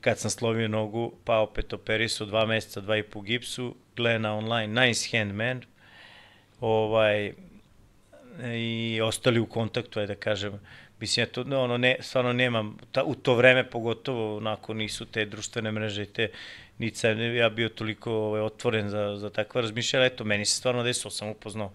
[0.00, 4.86] kad sam slovio nogu, pa opet operisao dva meseca, dva i po gipsu, gleda online,
[4.86, 5.62] nice hand man,
[6.60, 7.32] ovaj,
[8.54, 10.60] i ostali u kontaktu, ajde da kažem,
[11.00, 15.06] mislim, ja to, no, ono, ne, stvarno nemam, ta, u to vreme pogotovo, onako, nisu
[15.06, 16.30] te društvene mreže te,
[16.94, 21.10] sam ja bio toliko ovaj, otvoren za, za takva razmišljala, eto, meni se stvarno desilo,
[21.10, 21.72] sam upoznao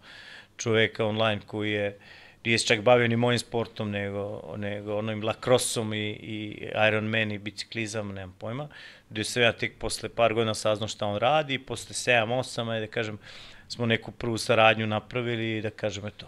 [0.58, 1.98] čoveka online koji je,
[2.48, 7.38] nije se čak bavio ni mojim sportom, nego, nego onim lakrosom i, i Ironman i
[7.38, 8.68] biciklizam, nemam pojma,
[9.10, 12.86] gde sam ja tek posle par godina saznao šta on radi, i posle 7-8, ajde
[12.86, 13.18] da kažem,
[13.68, 16.28] smo neku prvu saradnju napravili i da kažem, eto,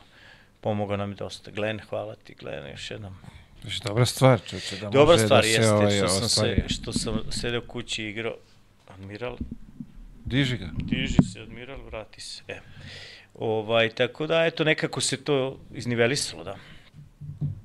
[0.61, 1.51] pomogao nam je dosta.
[1.51, 3.15] Glen, hvala ti, Glen, još jednom.
[3.63, 6.63] Viš, dobra stvar, čoče, da Dobra može stvar da se jeste ovaj, što sam se,
[6.67, 8.35] što sam sedeo kući i igrao
[8.87, 9.37] Admiral,
[10.25, 10.69] Diži ga.
[10.77, 12.43] diži se Admiral, vrati se.
[12.47, 12.59] E.
[13.39, 16.55] Ovaj, tako da, eto, nekako se to iznivelisalo, da,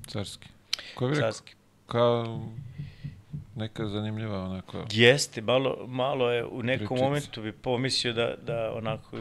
[0.06, 0.48] Carski.
[0.94, 1.30] Ko bi rekao?
[1.30, 1.54] carski.
[1.86, 2.40] Kao
[3.54, 4.84] neka zanimljiva onako.
[4.90, 7.04] Jeste, malo, malo je, u nekom Pričica.
[7.04, 9.18] momentu bi pomislio da, da onako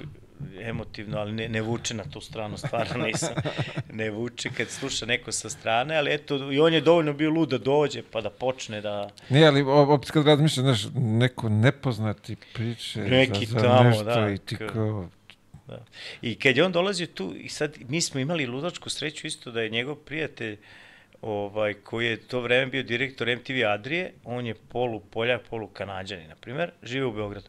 [0.62, 3.30] emotivno, ali ne, ne vuče na tu stranu, stvarno nisam.
[4.00, 7.50] ne vuče kad sluša neko sa strane, ali eto, i on je dovoljno bio lud
[7.50, 9.10] da dođe, pa da počne da...
[9.30, 14.30] Nije, ali opet kad razmišljaš, znaš, neko nepoznati priče Neki za, za tamo, nešto da,
[14.30, 15.10] i ti kao...
[15.68, 15.86] Da.
[16.22, 19.62] I kad je on dolazio tu, i sad mi smo imali ludačku sreću isto da
[19.62, 20.58] je njegov prijatelj,
[21.22, 26.28] ovaj, koji je to vreme bio direktor MTV Adrije, on je polu Poljak, polu Kanadjani,
[26.28, 27.48] na primer, žive u Beogradu.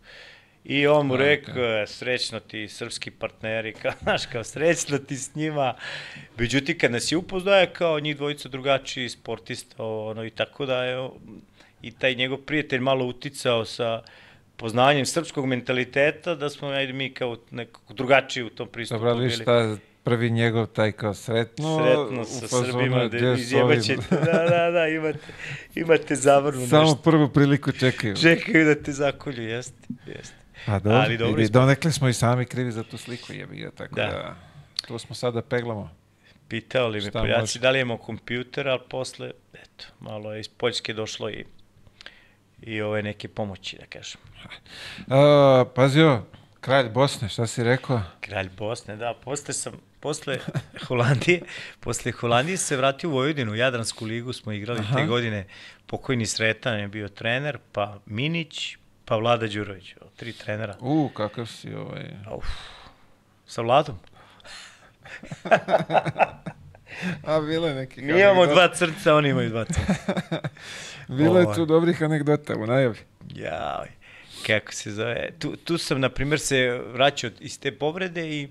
[0.64, 5.74] I on mu rekao, srećno ti srpski partneri, kao, znaš, kao srećno ti s njima.
[6.38, 10.84] Međutim, kad nas je upoznao, je kao njih dvojica drugačiji sportista, ono, i tako da
[10.84, 11.08] je,
[11.82, 14.02] i taj njegov prijatelj malo uticao sa
[14.56, 19.30] poznanjem srpskog mentaliteta, da smo ajde, mi kao nekako drugačiji u tom pristupu Dobro, ali
[19.30, 24.86] šta, prvi njegov taj kao sretno, Sretno sa fazonu, Srbima, da izjebaćete, da, da, da,
[24.88, 25.18] imate,
[25.74, 26.96] imate zavrnu Samo nešto.
[26.96, 28.16] prvu priliku čekaju.
[28.16, 30.34] Čekaju da te zakolju, jeste, jeste.
[30.66, 31.60] A dobro, Ali dobro i ispada.
[31.60, 34.02] donekle smo i sami krivi za tu sliku, jebi ga, tako da.
[34.02, 34.36] Da.
[34.86, 35.90] Tu smo sada peglamo.
[36.48, 37.58] Pitao li me Poljaci može?
[37.58, 41.44] da li imamo kompjuter, ali posle, eto, malo je iz Poljske došlo i
[42.66, 44.20] i ove neke pomoći, da kažem.
[45.08, 46.22] A, pazio,
[46.60, 48.02] kralj Bosne, šta si rekao?
[48.20, 50.38] Kralj Bosne, da, posle sam, posle
[50.86, 51.40] Holandije,
[51.80, 54.96] posle Holandije se vratio u Vojvodinu, u Jadransku ligu smo igrali Aha.
[54.96, 55.46] te godine,
[55.86, 60.76] pokojni Sretan je bio trener, pa Minić, pa Vlada Đurović, tri trenera.
[60.80, 62.04] U, kakav si ovaj...
[62.36, 62.46] Uf,
[63.46, 63.98] sa Vladom.
[67.26, 69.94] A, bilo je nekih Mi imamo dva crca, oni imaju dva crca.
[71.08, 72.98] Bilo je tu dobrih anegdota u najavi.
[73.34, 73.88] Jaj,
[74.46, 75.30] kako se zove.
[75.38, 78.48] Tu, tu sam, na primjer, se vraćao iz te povrede i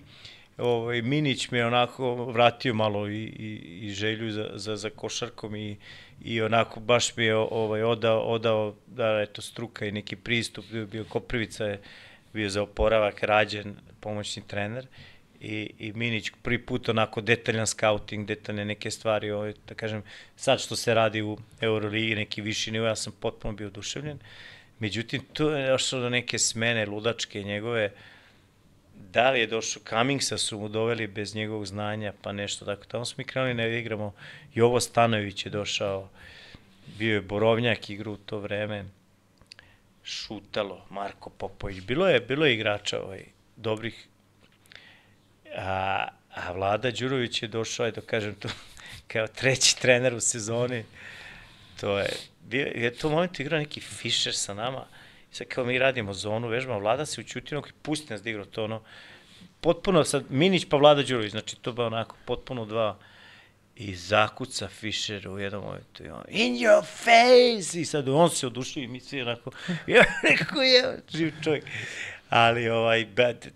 [0.58, 5.78] ovaj, Minić me onako vratio malo i, i, i želju za, za, za košarkom i,
[6.24, 10.86] i onako baš mi je ovaj, odao, odao da eto, struka i neki pristup, bio,
[10.86, 11.82] bio Koprivica je
[12.34, 14.88] bio za oporavak rađen pomoćni trener
[15.44, 20.04] i, i Minić prvi put onako detaljan scouting, detaljne neke stvari, ovaj, da kažem,
[20.36, 24.20] sad što se radi u Euroligi, neki viši nivo, ja sam potpuno bio oduševljen.
[24.80, 27.92] Međutim, tu je došlo do neke smene ludačke njegove,
[29.14, 32.86] da li je došao, Cummingsa su mu doveli bez njegovog znanja, pa nešto tako.
[32.86, 34.14] Tamo smo mi krenuli da igramo,
[34.54, 36.10] Jovo Stanović je došao,
[36.98, 38.86] bio je Borovnjak igra u to vreme,
[40.04, 43.24] Šutalo, Marko Popović, bilo je, bilo je igrača ovaj,
[43.56, 44.08] dobrih,
[45.56, 48.50] a, a Vlada Đurović je došao, da kažem to,
[49.12, 50.84] kao treći trener u sezoni,
[51.80, 52.10] to je,
[52.42, 54.86] bio, je to moment igrao neki Fischer sa nama,
[55.32, 58.46] i sad kao mi radimo zonu, vežbamo, Vlada se učutio, i pusti nas da igra
[58.46, 58.82] to ono,
[59.62, 62.98] potpuno sad, Minić pa Vlada Đurović, znači to ba onako potpuno dva,
[63.76, 68.48] i zakuca Fischer u jednom momentu i on, in your face, i sad on se
[68.48, 69.52] odušio i mi svi onako,
[69.88, 71.64] ja rekao je, živ čovjek.
[72.30, 73.48] Ali, ovaj, bad,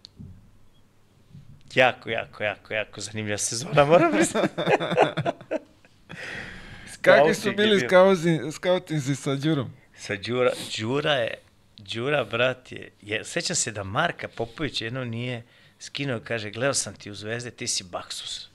[1.75, 4.53] jako, jako, jako, jako zanimljiva sezona, moram priznati.
[7.01, 7.87] Kakvi su je bili
[8.51, 9.73] skautinzi sa Đurom?
[9.97, 11.33] Sa Đura, Đura je,
[11.77, 15.43] Đura, brat, je, je, sećam se da Marka Popović jedno nije
[15.79, 18.49] skinuo, kaže, gledao sam ti u Zvezde, ti si baksus.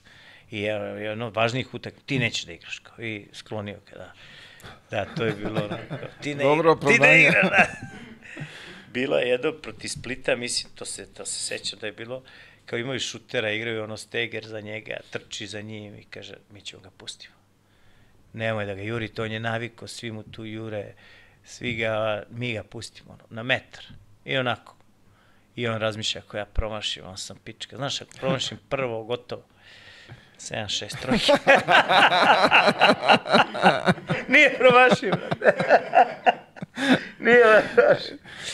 [0.50, 0.72] I je,
[1.02, 4.12] jedno od važnijih utak, ti nećeš da igraš, kao, i sklonio kada.
[4.90, 7.66] Da, to je bilo, onako, ti ne, Dobro ti ne igraš, da.
[8.92, 12.22] Bilo je jedno proti Splita, mislim, to se, to se sećam da je bilo,
[12.66, 16.82] kao imaju šutera, igraju ono steger za njega, trči za njim i kaže, mi ćemo
[16.82, 17.42] ga pustimo
[18.32, 20.94] nemoj da ga jurite, on je naviko, svi mu tu jure,
[21.44, 23.84] svi ga, mi ga pustimo ono, na metar.
[24.24, 24.76] I onako.
[25.56, 27.76] I on razmišlja, ako ja promašim, on sam pička.
[27.76, 29.42] Znaš, ako promašim prvo, gotovo.
[30.38, 31.32] 7, 6 trojke.
[34.32, 35.12] Nije promašio.
[37.18, 37.62] Nije.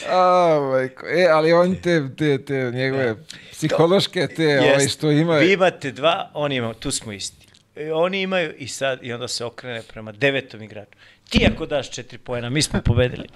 [0.09, 1.07] A, majko.
[1.07, 3.17] E, ali on te, te, te njegove
[3.53, 4.91] psihološke, te, ovaj, Jest.
[4.91, 5.37] što ima...
[5.37, 7.49] Vi imate dva, oni imaju, tu smo isti.
[7.77, 10.91] E, oni imaju i sad, i onda se okrene prema devetom igraču.
[11.29, 13.29] Ti ako daš četiri pojena, mi smo pobedili.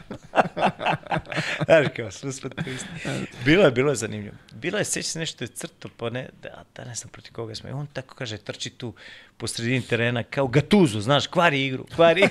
[1.64, 2.88] Znaš kao, sve smo tu isti.
[3.44, 4.36] Bilo je, bilo je zanimljivo.
[4.52, 7.54] Bilo je, seća se nešto je crto, pa ne, da, da ne znam protiv koga
[7.54, 7.68] smo.
[7.68, 8.94] I on tako kaže, trči tu
[9.36, 12.22] po sredini terena, kao gatuzu, znaš, kvari igru, kvari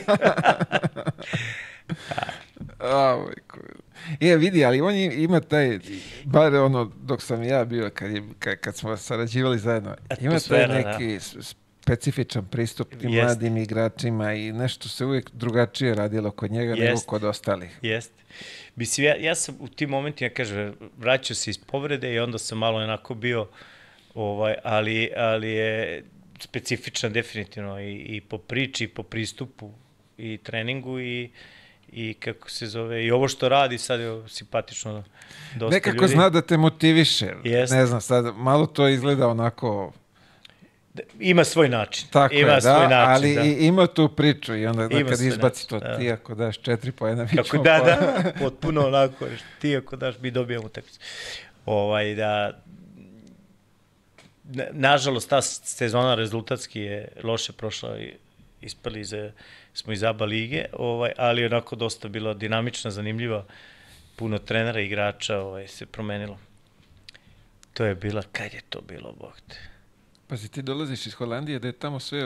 [2.79, 3.59] Majko.
[4.19, 5.79] E, vidi, ali on i- ima taj,
[6.23, 8.23] bar ono, dok sam ja bio, kad, je,
[8.61, 10.73] kad, smo sarađivali zajedno, ima taj da.
[10.73, 11.19] neki
[11.81, 13.25] specifičan pristup tim Jest.
[13.25, 17.05] mladim igračima i nešto se uvijek drugačije radilo kod njega nego Jest.
[17.05, 17.79] kod ostalih.
[17.81, 18.21] Jeste.
[18.75, 22.57] Mislim, ja, ja sam u tim momentima, kažem, vraćao se iz povrede i onda sam
[22.57, 23.47] malo onako bio,
[24.13, 26.03] ovaj, ali, ali je
[26.39, 29.71] specifičan definitivno i, i po priči, i po pristupu,
[30.17, 31.29] i treningu, i,
[31.93, 35.03] i kako se zove, i ovo što radi sad je simpatično
[35.53, 36.07] dosta Nekako ljudi.
[36.07, 37.33] zna da te motiviše.
[37.43, 37.73] Jest.
[37.73, 39.93] Ne znam, sad malo to izgleda onako
[40.93, 42.07] Da- Ima svoj način.
[42.09, 43.41] tako ima je, svoj da, način, ali da.
[43.41, 45.97] i, ima tu priču i onda da, Ima kad izbaci način, to da.
[45.97, 49.25] ti ako daš četiri pojena, mi Kako da, po- da, potpuno onako,
[49.59, 50.99] ti ako daš, mi dobijamo utakmicu.
[51.65, 52.61] Ovaj, da,
[54.45, 58.13] na- nažalost, ta sezona rezultatski je loše prošla i
[58.61, 59.13] ispali iz,
[59.73, 63.45] smo iz ABA lige, ovaj, ali onako dosta bila dinamična, zanimljiva,
[64.15, 66.37] puno trenera igrača ovaj, se promenilo.
[67.73, 69.57] To je bila, kad je to bilo, bog te?
[70.27, 72.25] Pazi, ti dolaziš iz Holandije da je tamo sve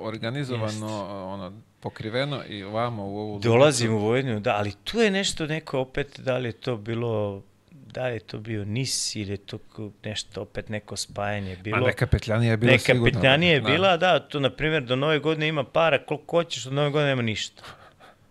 [0.00, 0.86] organizovano,
[1.26, 3.38] ono, pokriveno i ovamo u ovu...
[3.38, 7.42] Dolazim u Vojvodinu, da, ali tu je nešto neko opet, da li je to bilo,
[7.88, 8.86] da li je to bio NIS
[9.16, 9.58] ili je to
[10.04, 11.76] nešto opet neko spajanje bilo.
[11.76, 13.04] Ma neka petljanija je bila Neka sigurno.
[13.12, 13.66] petnjanija je Da.
[13.66, 17.08] bila, da, to na primjer do nove godine ima para, koliko hoćeš, od nove godine
[17.08, 17.62] nema ništa.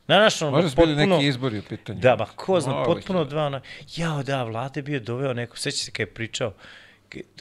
[0.05, 1.99] Znaš, ono, Možda su bili potpuno- neki izbori u pitanju.
[1.99, 3.61] Da, ma ko zna, potpuno dva ona...
[3.95, 6.53] Jao, da, vlade bio doveo neko, seća se kad je pričao,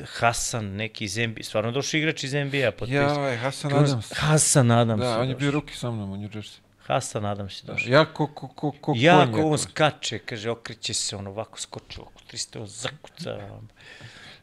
[0.04, 3.26] Hasan, neki iz NBA, stvarno došao igrač iz NBA, potpisao.
[3.26, 4.12] Ja, Hasan Kroz- Adams.
[4.12, 5.00] Hasan Adams.
[5.00, 6.58] Da, je on je bio ruki sa mnom New Jersey.
[6.86, 7.72] Hasan Adams je Da.
[7.72, 7.92] došao.
[7.92, 9.58] Ja ko, ko, ko, ko Jako on jako.
[9.58, 13.38] skače, kaže, okreće se, on ovako skoči oko 300, on zakuca.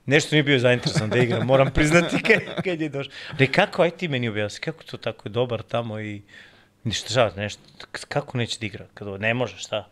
[0.06, 3.14] Nešto nije bio zainteresovan da igra, moram priznati kad, kad je došao.
[3.40, 6.22] Ne, kako, aj ti meni objasni, kako to tako je dobar tamo i
[6.84, 7.62] ništa, šta, nešto,
[8.08, 9.88] kako neće da igra, kad ovo, ne može, šta?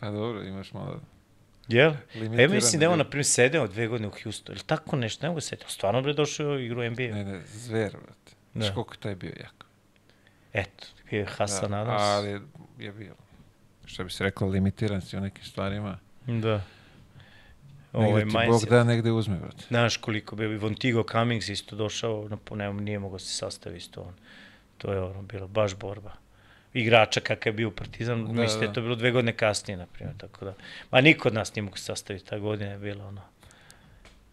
[0.00, 1.00] Pa dobro, imaš malo...
[1.68, 1.92] Jel?
[2.38, 5.26] E, mislim da je on, na primjer, sedeo dve godine u Houstonu, ili tako nešto,
[5.26, 7.02] ne mogu se setiti, stvarno bre došao igru NBA.
[7.02, 8.32] Ne, ne, zver, brate.
[8.54, 8.60] Da.
[8.60, 9.64] Znaš koliko je taj bio jak.
[10.52, 12.02] Eto, je Hasan Da, Adams.
[12.02, 12.40] Ali
[12.78, 13.14] je bio,
[13.84, 15.98] što bi se reklo, limitiran si u nekim stvarima.
[16.26, 16.60] Da.
[17.92, 19.64] Negde Ovaj, ti Bog da, negde uzme, brate.
[19.68, 24.00] Znaš koliko bi Von Tigo Cummings isto došao, na, ne, nije mogao se sastaviti isto
[24.02, 24.14] on.
[24.78, 26.12] To je ono, bilo baš borba.
[26.74, 28.70] Igrača kakav je bio Partizan, Da, da, mislim da da.
[28.70, 30.54] je to bilo dve godine kasnije, na primjer, tako da.
[30.90, 33.22] Ma niko od nas nije mogo se sastaviti, ta godina je bila ono,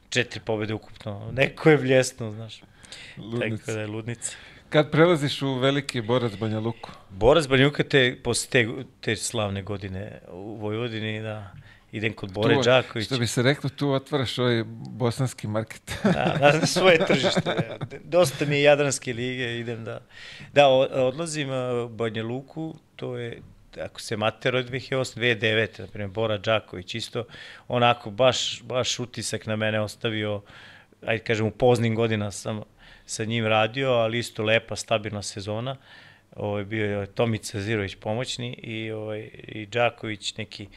[0.10, 2.58] četiri pobjede ukupno, neko je bljesno, znaš.
[2.60, 3.74] Tako Ludnica.
[3.74, 4.32] da je ludnica.
[4.74, 8.68] Kad prelaziš u veliki borac Banja Luku, Borac Banjuka te, posle te,
[9.02, 11.52] te slavne godine u Vojvodini, da,
[11.92, 13.06] idem kod Bore tu, Đakovića.
[13.06, 15.98] što bi se reklo, tu otvaraš ovaj bosanski market.
[16.04, 17.78] Da, da, svoje tržište.
[18.04, 20.00] Dosta mi je Jadranske lige, idem da...
[20.54, 21.50] Da, odlazim
[21.86, 23.42] u Banja Luku, to je,
[23.82, 27.26] ako se mater od 2008, 2009, na primjer, Bora Đaković, isto
[27.68, 30.42] onako baš, baš utisak na mene ostavio,
[31.06, 32.62] ajde kažem, u poznim godina sam
[33.06, 35.78] sa njim radio, ali isto lepa, stabilna sezona.
[36.36, 40.68] Ovaj, bio je Tomica Zirović pomoćni i, ovaj, i Đaković neki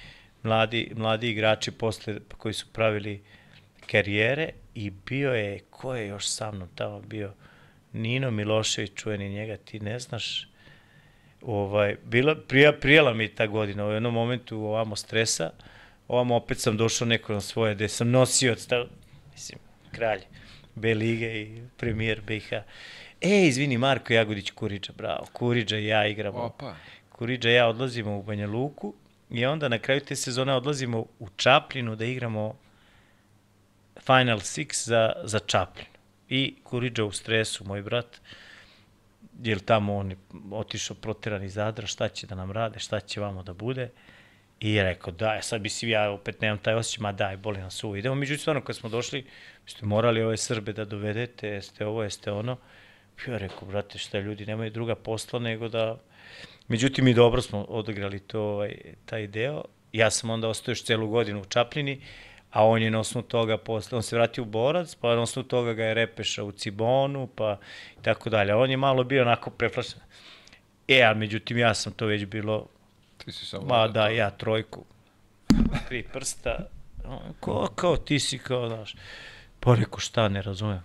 [0.42, 3.22] mladi, mladi igrači posle koji su pravili
[3.90, 7.32] karijere i bio je, ko je još sa mnom tamo bio?
[7.92, 10.48] Nino Milošević, čuveni njega, ti ne znaš.
[11.42, 15.50] Ovaj, bila, prija, prijela mi ta godina, u jednom momentu ovamo stresa,
[16.08, 18.86] ovamo opet sam došao neko na svoje, gde sam nosio, stav,
[19.32, 19.58] mislim,
[19.92, 20.20] kralj
[20.76, 22.52] B lige i premijer BiH.
[23.20, 25.26] E, izvini, Marko Jagodić Kuriđa, bravo.
[25.32, 26.38] Kuriđa i ja igramo.
[26.38, 26.74] Opa.
[27.08, 28.94] Kuriđa i ja odlazimo u Banja Luku
[29.30, 32.54] i onda na kraju te sezone odlazimo u Čapljinu da igramo
[34.00, 35.90] Final Six za, za Čapljinu.
[36.28, 38.20] I Kuriđa u stresu, moj brat,
[39.42, 40.16] jer tamo on je
[40.50, 43.90] otišao proteran iz Zadra, šta će da nam rade, šta će vamo da bude.
[44.60, 47.84] I rekao, da, sad bi si ja opet nemam taj osjećaj, ma daj, boli nas
[47.84, 47.96] uvo.
[47.96, 49.24] Idemo, međutim, stvarno, kad smo došli,
[49.66, 52.56] ste morali ove Srbe da dovedete, jeste ovo, jeste ono.
[53.26, 55.98] Ja rekao, brate, šta ljudi, nemaju druga posla nego da...
[56.68, 59.64] Međutim, i dobro smo odigrali to, ovaj, taj deo.
[59.92, 62.00] Ja sam onda ostao još celu godinu u Čapljini,
[62.50, 65.48] a on je na osnovu toga posle, on se vratio u Borac, pa na osnovu
[65.48, 67.58] toga ga je Repeša u Cibonu, pa
[68.00, 68.54] i tako dalje.
[68.54, 70.00] On je malo bio onako preplašen.
[70.88, 72.68] E, ali međutim, ja sam to već bilo,
[73.26, 73.66] Ti si samo...
[73.66, 74.84] ma da, ja trojku,
[75.88, 76.68] tri prsta,
[77.40, 78.94] ko, kao ti si, kao, znaš,
[79.60, 80.82] pa rekao, šta, ne razumem.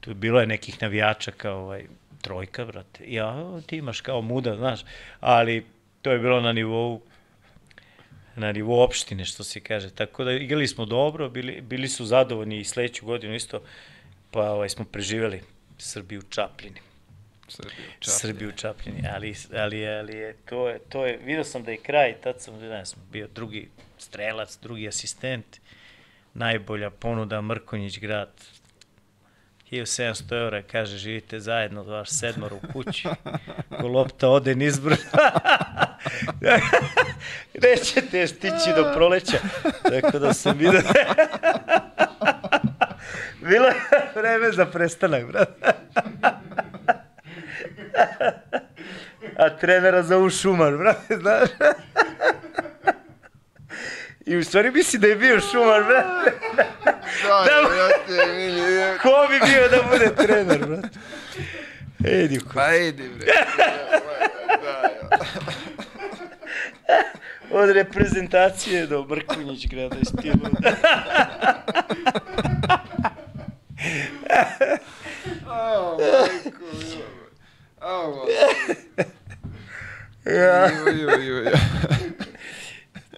[0.00, 1.86] Tu bilo je nekih navijača kao, ovaj,
[2.20, 3.04] trojka, brate.
[3.06, 4.80] Ja, ti imaš kao muda, znaš,
[5.20, 5.66] ali
[6.02, 7.02] to je bilo na nivou
[8.36, 9.90] na nivou opštine, što se kaže.
[9.90, 13.62] Tako da igrali smo dobro, bili, bili su zadovoljni i sledeću godinu isto,
[14.30, 15.42] pa ovaj, smo preživeli
[15.78, 16.80] Srbiju u Čapljini.
[17.52, 17.86] Srbiju.
[18.00, 21.76] Srbiju u Čapljini, ali, ali, ali je, to je, to je, vidio sam da je
[21.76, 23.68] kraj, tad sam, ne znam, bio drugi
[23.98, 25.60] strelac, drugi asistent,
[26.34, 28.30] najbolja ponuda Mrkonjić grad,
[29.72, 33.08] 1700 eura, kaže, živite zajedno, vaš sedmor u kući,
[33.80, 35.02] ko lopta ode nizbrdo.
[37.62, 39.38] Nećete stići do proleća,
[39.82, 40.82] tako da sam vidio.
[43.48, 43.74] Bilo je
[44.14, 45.72] vreme za prestanak, brate.
[49.36, 51.48] A trenera zovu Šumar, brate, znaš?
[54.26, 56.32] I u stvari misli da je bio Šumar, brate.
[57.22, 58.98] Da, brate, vidi, je.
[58.98, 60.88] Ko bi bio da bude trener, brate?
[62.04, 62.50] Edi, ko.
[62.54, 63.26] Pa idi, bre.
[64.62, 64.88] Da.
[67.62, 70.40] Od reprezentacije do Mrkonjić grada i stilu.
[75.46, 76.64] Ao, majko,
[77.82, 77.92] mila.
[77.94, 78.26] Ao,
[80.24, 80.66] Ja.
[80.66, 81.50] ju, ju, ju.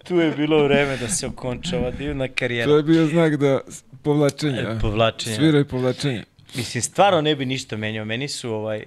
[0.03, 2.71] Tu je bilo vreme da se okonča ova divna karijera.
[2.71, 3.59] To je bio znak da
[4.03, 4.59] povlačenja.
[4.61, 5.35] E, povlačenja.
[5.35, 6.23] Sviraj povlačenja.
[6.55, 8.05] Mislim, stvarno ne bi ništa menjao.
[8.05, 8.85] Meni su, ovaj,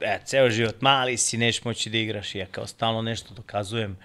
[0.00, 2.34] e, ceo život mali si, neš moći da igraš.
[2.34, 3.96] I ja kao stalno nešto dokazujem.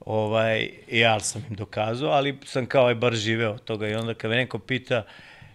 [0.00, 3.88] Ovaj, i ja sam im dokazao, ali sam kao aj bar živeo od toga.
[3.88, 5.04] I onda kad me neko pita,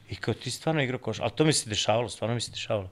[0.09, 2.89] i kao ti stvarno igrao koš, ali to mi se dešavalo, stvarno mi se dešavalo.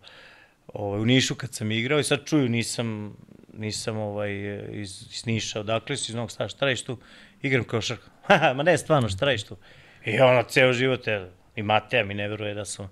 [0.74, 3.18] Ovaj, u Nišu kad sam igrao i sad čuju, nisam,
[3.54, 4.32] nisam ovaj,
[4.72, 6.98] iz, iz Niša, odakle si iz Novog Sada, šta radiš tu?
[7.42, 8.06] Igram košarku.
[8.56, 9.58] Ma ne, stvarno, šta radiš tu?
[10.06, 12.90] I ono, ceo život, je, i Mateja mi ne veruje da sam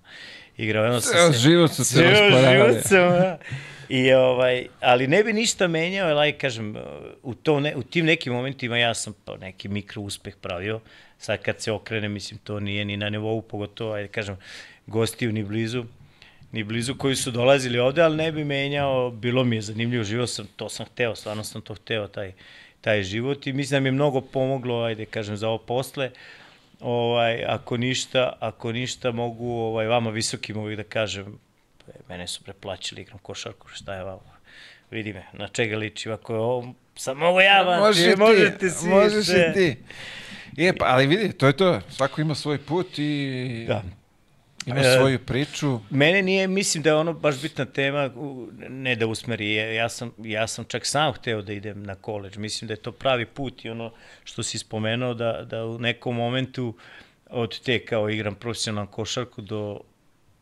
[0.57, 1.01] igrao.
[1.01, 3.37] Sam Ceo se- život su se život sam, da.
[3.89, 6.75] I, ovaj, ali ne bi ništa menjao, aj, kažem,
[7.23, 10.79] u, to ne, u tim nekim momentima ja sam pa, neki mikro uspeh pravio.
[11.17, 14.37] Sad kad se okrene, mislim, to nije ni na nivou, pogotovo, ajde, kažem,
[14.87, 15.85] gostiju ni blizu
[16.51, 20.27] ni blizu koji su dolazili ovde, ali ne bi menjao, bilo mi je zanimljivo, živo
[20.27, 22.31] sam, to sam hteo, stvarno sam to hteo, taj,
[22.81, 26.11] taj život i mislim da mi je mnogo pomoglo, ajde kažem, za ovo posle.
[26.79, 31.39] Ovaj, ako ništa, ako ništa mogu ovaj, vama visokim uvijek da kažem,
[32.09, 34.35] mene su preplaćali, igram košarku, šta je vama?
[34.91, 38.69] Vidi me, na čega liči, ako je ovo, sam mogu ja, vam, Možeš ti, možete
[38.69, 39.77] svi možeš i ti.
[40.55, 41.81] Je, pa, ali vidi, to je to.
[41.89, 43.83] Svako ima svoj put i Da.
[44.65, 45.79] Ima E, svoju priču.
[45.89, 48.09] Mene nije, mislim da je ono baš bitna tema,
[48.69, 52.67] ne da usmeri, ja sam, ja sam čak sam hteo da idem na koleđ, mislim
[52.67, 53.91] da je to pravi put i ono
[54.23, 56.73] što si spomenuo da, da u nekom momentu
[57.29, 59.81] od te kao igram profesionalnu košarku do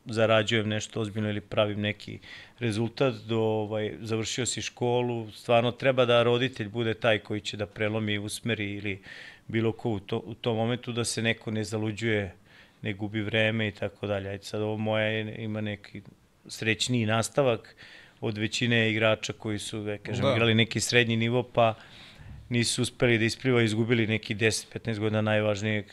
[0.06, 2.20] zarađujem nešto ozbiljno ili pravim neki
[2.60, 7.66] rezultat, do ovaj, završio si školu, stvarno treba da roditelj bude taj koji će da
[7.66, 9.02] prelomi, usmeri ili
[9.48, 12.36] bilo ko u, to, u tom momentu da se neko ne zaluđuje
[12.84, 14.30] ne gubi vreme i tako dalje.
[14.30, 16.02] Ajde sad ovo moje ima neki
[16.48, 17.76] srećniji nastavak
[18.22, 20.32] od većine igrača koji su, da kažem, Da.
[20.32, 21.76] igrali neki srednji nivo, pa
[22.50, 25.86] nisu uspeli da isplivaju, izgubili neki 10-15 godina najvažnijeg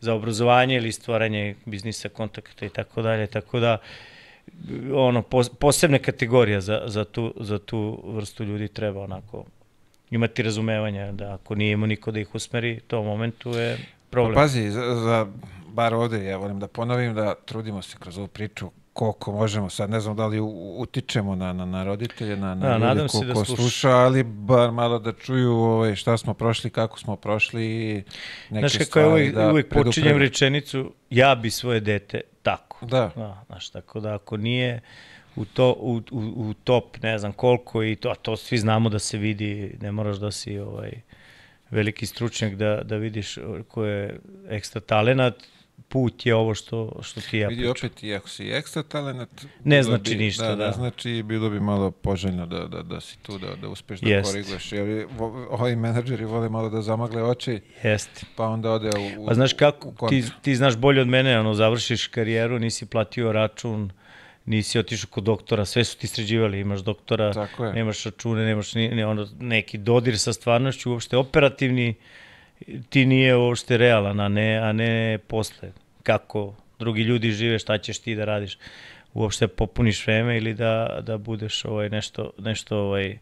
[0.00, 3.26] za obrazovanje ili stvaranje biznisa, kontakta i tako dalje.
[3.26, 3.78] Tako da,
[4.94, 9.44] ono, pos, posebne kategorija za, za, tu, za tu vrstu ljudi treba onako
[10.10, 13.78] imati razumevanja da ako nije imao niko da ih usmeri, to u momentu je
[14.10, 14.34] problem.
[14.34, 15.26] Pa pazi, za, za,
[15.74, 19.90] bar ovde, ja volim da ponovim da trudimo se kroz ovu priču koliko možemo sad,
[19.90, 20.40] ne znam da li
[20.78, 23.62] utičemo na, na, na roditelje, na, na Da, ljude nadam ko, se da ko sluša.
[23.62, 28.02] sluša, ali bar malo da čuju ovaj, šta smo prošli, kako smo prošli i
[28.50, 32.86] neke Znaš kako stvari je uvijek, da uvijek počinjem rečenicu, ja bi svoje dete tako.
[32.86, 33.10] Da.
[33.16, 34.80] Da, znaš, tako da ako nije
[35.36, 38.88] u, to, u, u, u top, ne znam koliko, i to, a to svi znamo
[38.88, 40.92] da se vidi, ne moraš da si ovaj,
[41.70, 43.38] veliki stručnjak da, da vidiš
[43.68, 45.34] ko je ekstra talenat,
[45.88, 47.88] put je ovo što, što ti ja Vidi pričam.
[47.88, 50.66] opet, i ako si ekstra talent, Ne znači bi, ništa, da, da.
[50.66, 54.10] Ne znači, bilo bi malo poželjno da, da, da si tu, da, da uspeš da
[54.10, 54.32] Jest.
[54.32, 54.72] koriguješ.
[54.72, 55.06] Jer
[55.50, 58.26] ovi menadžeri vole malo da zamagle oči, Jeste.
[58.36, 62.06] pa onda ode u, Pa znaš kako, ti, ti znaš bolje od mene, ono, završiš
[62.06, 63.90] karijeru, nisi platio račun,
[64.44, 69.04] nisi otišao kod doktora, sve su ti sređivali, imaš doktora, nemaš račune, nemaš ni, ni
[69.04, 71.94] ono, neki dodir sa stvarnošću, uopšte operativni,
[72.88, 75.72] ti nije uopšte realan, a ne, a ne posle.
[76.02, 78.58] Kako drugi ljudi žive, šta ćeš ti da radiš?
[79.14, 83.18] Uopšte popuniš vreme ili da, da budeš ovaj, nešto, nešto ovaj,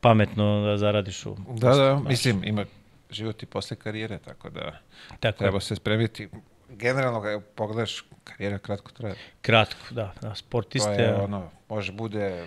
[0.00, 1.36] pametno da zaradiš u...
[1.48, 2.64] Da, da, mislim, ima
[3.10, 4.78] život i posle karijere, tako da
[5.20, 5.60] Tako treba je.
[5.60, 6.28] se spremiti.
[6.68, 9.14] Generalno, kada pogledaš, karijera kratko traje.
[9.42, 10.90] Kratko, da, da To sportiste...
[10.90, 12.46] je ono, može bude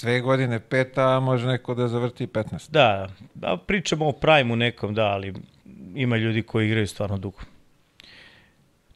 [0.00, 2.70] dve godine, pet, a može neko da zavrti 15.
[2.70, 5.34] Da, da pričamo o prime nekom, da, ali
[5.94, 7.38] ima ljudi koji igraju stvarno dugo.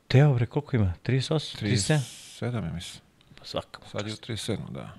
[0.09, 0.95] Teo, bre, koliko ima?
[1.05, 1.65] 38?
[1.65, 2.23] 37?
[2.41, 3.03] 37, ja mislim.
[3.39, 4.51] Pa svaka mu Sad je u čast.
[4.51, 4.95] 37, da.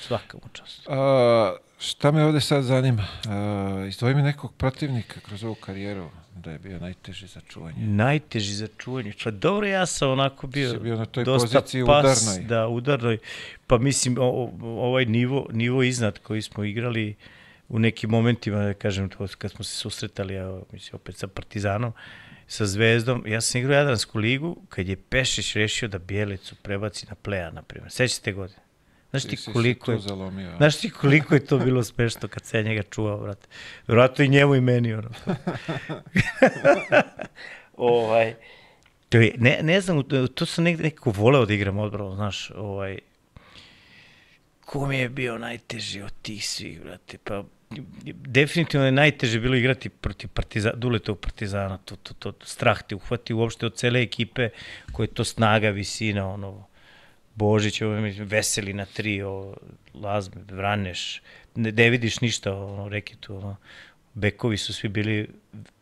[0.00, 0.88] Svaka mu čast.
[0.88, 3.06] A, šta me ovde sad zanima?
[3.28, 7.76] A, izdvoji mi nekog protivnika kroz ovu karijeru da je bio najteži za čuvanje.
[7.78, 9.12] Najteži za čuvanje.
[9.24, 12.48] Pa dobro, ja sam onako bio, Si bio na toj dosta poziciji pas, udarnoj.
[12.48, 13.18] Da, udarnoj.
[13.66, 17.14] Pa mislim, o, o- ovaj nivo, nivo iznad koji smo igrali
[17.68, 21.92] u nekim momentima, da kažem, to, kad smo se susretali, evo, mislim, opet sa Partizanom,
[22.46, 27.14] sa Zvezdom, ja sam igrao Jadransku ligu kad je Pešić rešio da Bijelicu prebaci na
[27.14, 27.90] pleja, na primjer.
[27.92, 28.58] Sećate godine?
[29.20, 29.98] Znaš ti si koliko je...
[29.98, 30.56] zalomio.
[30.56, 33.48] Znaš ti koliko je to bilo smešno kad se ja njega čuvao, brate.
[33.86, 35.10] Vjerojatno i njemu i meni, ono.
[37.76, 38.34] ovaj,
[39.08, 40.02] to je, ne, ne znam,
[40.34, 42.98] to sam negde nekako voleo da igram odbranu, znaš, ovaj,
[44.64, 47.44] ko mi je bio najteži od tih svih, brate, pa
[48.14, 53.34] definitivno je najteže bilo igrati protiv partiza, Duletov partizana, to, to, to, strah te uhvati
[53.34, 54.48] uopšte od cele ekipe,
[54.92, 56.66] koja je to snaga, visina, ono,
[57.36, 59.56] Božić, ovo, mislim, veseli na tri, ovo,
[59.94, 61.22] Lazme, Vraneš,
[61.54, 63.56] ne, ne vidiš ništa, ono, reki tu, ono,
[64.14, 65.28] bekovi su svi bili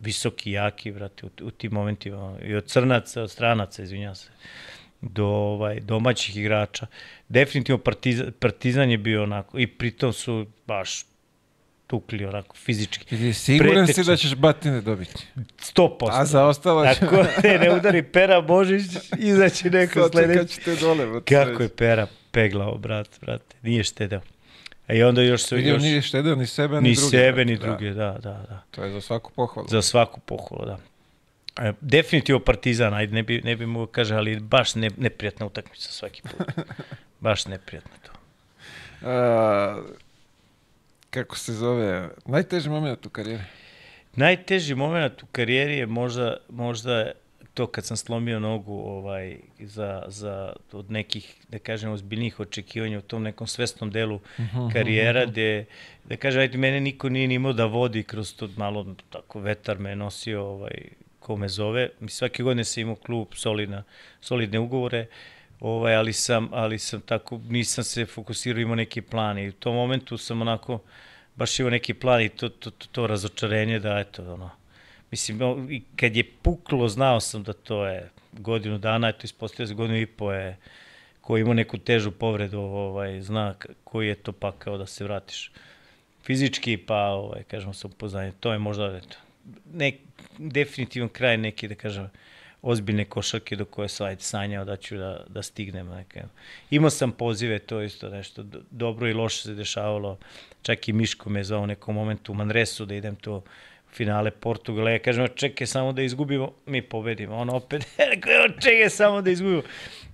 [0.00, 4.30] visoki, jaki, brate, u, u tim momentima, ono, i od crnaca, od stranaca, izvinjam se,
[5.00, 6.86] do ovaj, domaćih igrača.
[7.28, 11.04] Definitivno partizan, partizan je bio onako, i pritom su baš
[11.86, 13.14] tukli onako fizički.
[13.14, 14.12] Ili siguran si Pretečno.
[14.12, 15.26] da ćeš batine dobiti?
[15.74, 16.08] 100%.
[16.10, 17.04] A za ostalo će...
[17.04, 18.82] Ako ne, ne udari Pera Božić,
[19.18, 20.54] izaći neko sledeći.
[20.54, 21.06] ćete dole.
[21.06, 23.56] brate, Kako je Pera peglao, brat, brate.
[23.62, 24.20] Nije štedeo.
[24.86, 25.56] A i onda još su...
[25.56, 27.10] Vidio, još, nije štedeo ni sebe, ni, ni druge.
[27.10, 27.66] sebe, brate, ni da.
[27.66, 28.62] druge, da, da, da.
[28.70, 29.68] To je za svaku pohvalu.
[29.70, 30.78] Za svaku pohvalu, da.
[31.68, 35.88] E, definitivno Partizan, ajde, ne bi, ne bi mogo kaže, ali baš ne, neprijatna utakmica
[35.92, 36.46] svaki put.
[37.20, 38.12] baš neprijatno to.
[39.08, 39.82] A,
[41.14, 42.08] kako se zove?
[42.26, 43.42] Najteži moment u karijeri?
[44.16, 47.12] Najteži moment u karijeri je možda, možda
[47.54, 53.02] to kad sam slomio nogu ovaj, za, za od nekih, da kažem, ozbiljnijih očekivanja u
[53.02, 54.20] tom nekom svesnom delu
[54.72, 55.64] karijera, gde,
[56.04, 59.78] da kažem, ajde, mene niko nije ni imao da vodi kroz to malo, tako, vetar
[59.78, 60.88] me nosio, ovaj,
[61.20, 61.88] ko me zove.
[62.00, 63.82] Mi svake godine sam imao klub, solidna,
[64.20, 65.06] solidne ugovore,
[65.64, 69.74] ovaj, ali sam, ali sam tako, nisam se fokusirao, imao neki plan i u tom
[69.74, 70.78] momentu sam onako,
[71.36, 74.50] baš imao neki plan i to, to, to, to razočarenje da, eto, ono,
[75.10, 79.74] mislim, i kad je puklo, znao sam da to je godinu dana, eto, ispostavio se
[79.74, 80.56] godinu i po je,
[81.20, 85.50] ko ima neku težu povredu, ovaj, zna koji je to pakao da se vratiš.
[86.24, 89.16] Fizički, pa, ovaj, kažemo, sa upoznanje, to je možda, eto,
[89.72, 89.94] nek,
[90.38, 92.10] definitivan kraj neki, da kažem,
[92.64, 95.88] ozbiljne košarke do koje sam sanjao da ću da, da stignem.
[95.88, 96.22] Neke.
[96.70, 100.18] Imao sam pozive, to isto nešto do- dobro i loše se dešavalo.
[100.62, 103.42] Čak i Miško me zvao u nekom momentu u Manresu da idem to
[103.92, 104.90] finale Portugala.
[104.90, 107.36] Ja kažem, čekaj samo da izgubimo, mi pobedimo.
[107.36, 109.62] On opet, rekao, "Evo, čekaj samo da izgubimo,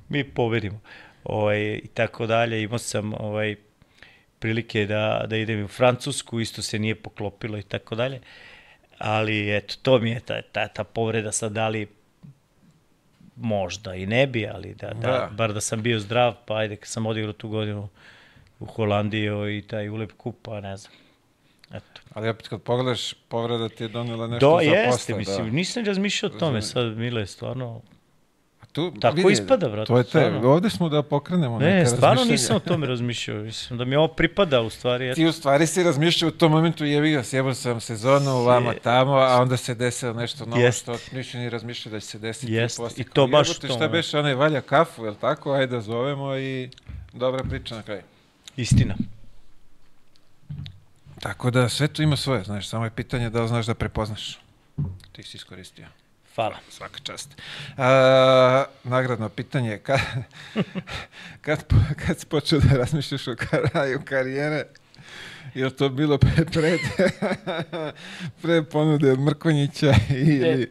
[0.09, 0.81] mi pobedimo.
[1.25, 2.63] Ovaj, I tako dalje.
[2.63, 3.57] Imao sam ovaj,
[4.39, 8.21] prilike da, da idem u Francusku, isto se nije poklopilo i tako dalje.
[8.99, 11.87] Ali eto, to mi je ta, ta, ta povreda sad, da li
[13.41, 15.09] možda i ne bi, ali da, da, Da.
[15.13, 15.29] da.
[15.33, 17.89] bar da sam bio zdrav, pa ajde, kad sam odigrao tu godinu
[18.61, 19.29] u Holandiji
[19.59, 20.93] i taj ulep kup, pa ne znam.
[21.73, 22.01] Eto.
[22.15, 25.19] Ali opet kad pogledaš, povreda ti je donela nešto Do, za jeste, posle.
[25.19, 25.53] mislim, da.
[25.53, 27.83] nisam razmišljao o tome sad, Mile, stvarno,
[28.73, 30.51] tu, Tako ispada, brate, To je te, stvarno.
[30.51, 33.43] ovde smo da pokrenemo Ne, neka stvarno nisam o tome razmišljao.
[33.43, 35.15] Mislim da mi ovo pripada u stvari.
[35.15, 39.13] Ti u stvari si razmišljao u tom momentu, jebi ga, sjebao sam sezonu, vamo tamo,
[39.13, 40.83] a onda se desilo nešto novo Jest.
[40.83, 42.53] što nisi ni razmišljao da će se desiti.
[42.53, 45.53] Jest, i kao, to baš jebote, to, Šta beše, onaj valja kafu, jel tako?
[45.53, 46.71] Ajde da zovemo i
[47.13, 48.03] dobra priča na kraju.
[48.57, 48.95] Istina.
[51.21, 54.39] Tako da sve to ima svoje, znaš, samo je pitanje da li znaš da prepoznaš.
[55.13, 55.87] Ti si iskoristio.
[56.41, 56.57] Hvala.
[56.71, 57.37] Svaka čast.
[57.77, 60.01] A, nagradno pitanje, kad,
[61.41, 61.65] kad,
[62.07, 64.65] kad si počeo da razmišljaš o kraju karijere,
[65.55, 66.79] je li to bilo pre, pre,
[68.43, 70.67] pre ponude od Mrkonjića ili E,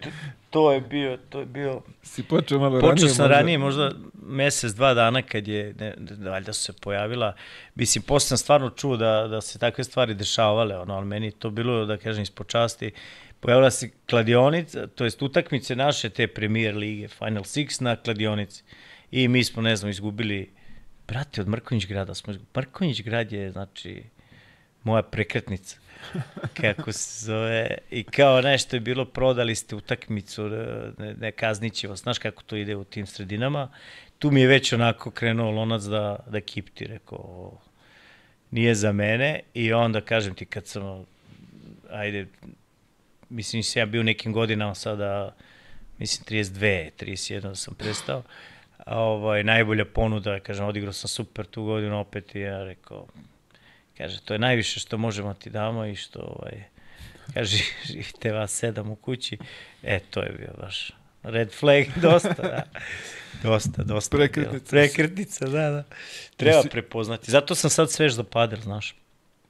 [0.50, 1.82] to je bio, to je bio...
[2.04, 3.10] si počeo malo Počeo ranije?
[3.10, 3.36] sam možda?
[3.38, 3.92] ranije, možda
[4.24, 5.94] mesec, dva dana kad je, ne,
[6.30, 7.34] valjda su se pojavila.
[7.76, 11.50] Mislim, posle sam stvarno čuo da, da se takve stvari dešavale, ono, ali meni to
[11.50, 12.92] bilo, da kažem, ispod časti.
[13.40, 18.64] Pojavila se kladionica, to jest utakmice naše te premier lige, Final Six na kladionici.
[19.12, 20.50] I mi smo, ne znam, izgubili,
[21.08, 22.52] brate, od Mrkonjić grada smo izgubili.
[22.58, 24.04] Mrkonjić grad je, znači,
[24.84, 25.78] moja prekretnica.
[26.62, 30.50] Kako se zove, i kao nešto je bilo, prodali ste utakmicu,
[30.98, 33.70] ne, ne kazniće vas, znaš kako to ide u tim sredinama,
[34.20, 37.58] tu mi je već onako krenuo lonac da, da kipti, rekao, "O,
[38.52, 41.06] nije za mene, i onda kažem ti kad sam,
[41.90, 42.28] ajde,
[43.30, 45.36] mislim se ja bio nekim godinama sada,
[45.98, 48.24] mislim 32, 31 sam prestao,
[48.78, 53.08] a ovaj, najbolja ponuda, kažem, odigrao sam super tu godinu opet i ja rekao,
[54.00, 56.64] Kaže, to je najviše što možemo ti damo i što, ovaj,
[57.34, 59.38] kaže, živite vas sedam u kući.
[59.84, 60.92] E, to je bio baš
[61.24, 62.64] red flag, dosta, da.
[63.44, 64.18] Dosta, dosta.
[64.18, 64.70] Prekretnica.
[64.70, 65.84] Prekretnica, da, da.
[66.38, 67.32] Treba prepoznati.
[67.32, 68.96] Zato sam sad svež za padel, znaš.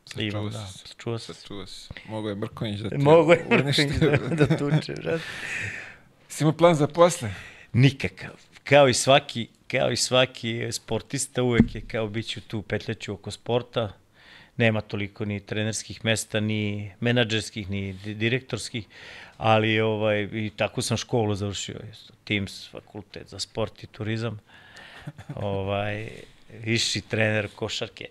[0.10, 0.94] Sačuo Imam, si da, se.
[0.98, 1.36] čuo sam.
[1.48, 1.90] Čuo si.
[2.06, 3.88] Mogu je Mrkonjić da te Mogu je uništi.
[4.30, 5.24] da, da tuče, brate.
[6.30, 7.34] Si imao plan za posle?
[7.74, 8.30] Nikakav.
[8.64, 13.32] Kao i svaki, kao i svaki sportista uvek je kao bit ću tu petljaću oko
[13.32, 13.94] sporta.
[14.58, 18.86] Nema toliko ni trenerskih mesta, ni menadžerskih, ni di- direktorskih,
[19.38, 21.76] ali ovaj, i tako sam školu završio,
[22.24, 24.40] Teams, fakultet za sport i turizam.
[25.36, 26.10] ovaj,
[26.64, 28.06] viši trener košarke.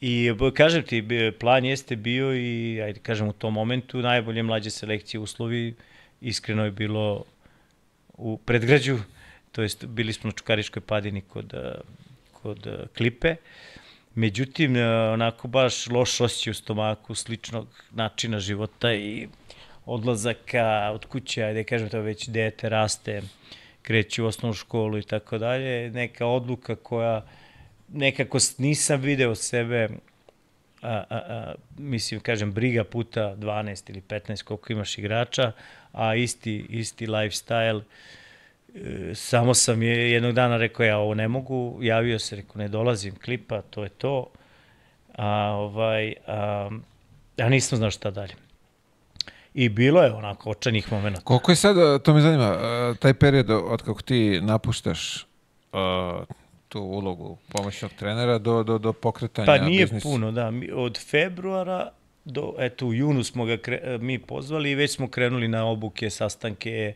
[0.00, 1.04] I kažem ti,
[1.40, 5.74] plan jeste bio i, ajde kažem, u tom momentu najbolje mlađe selekcije uslovi,
[6.20, 7.24] iskreno je bilo
[8.12, 8.98] u predgrađu,
[9.52, 11.54] to jest bili smo na Čukariškoj padini kod,
[12.32, 13.36] kod Klipe.
[14.14, 14.76] Međutim,
[15.12, 19.28] onako baš loš osjećaj u stomaku, sličnog načina života i
[19.86, 23.22] odlazaka od kuće, ajde kažem to već dete raste,
[23.82, 27.26] kreće u osnovnu školu i tako dalje, neka odluka koja
[27.88, 29.88] nekako nisam video sebe
[30.82, 35.52] a, a, a, mislim, kažem, briga puta 12 ili 15 koliko imaš igrača,
[35.92, 37.82] a isti, isti lifestyle,
[38.76, 42.68] E, samo sam je jednog dana rekao ja ovo ne mogu, javio se, rekao ne
[42.68, 44.26] dolazim, klipa, to je to,
[45.16, 46.70] a ovaj, a,
[47.36, 48.34] ja nisam znao šta dalje.
[49.54, 51.20] I bilo je onako očajnih momenta.
[51.20, 52.56] Koliko je sad, to me zanima,
[52.98, 55.26] taj period od kako ti napuštaš
[56.68, 60.08] tu ulogu pomoćnog trenera do, do, do pokretanja Pa nije biznisa?
[60.08, 60.50] puno, da.
[60.50, 61.90] Mi, od februara
[62.24, 66.10] do, eto, u junu smo ga kre, mi pozvali i već smo krenuli na obuke,
[66.10, 66.94] sastanke,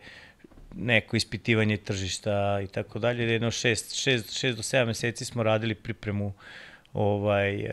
[0.74, 3.32] neko ispitivanje tržišta i tako dalje.
[3.32, 6.32] Jedno šest, šest, šest do sedam meseci smo radili pripremu
[6.92, 7.70] ovaj,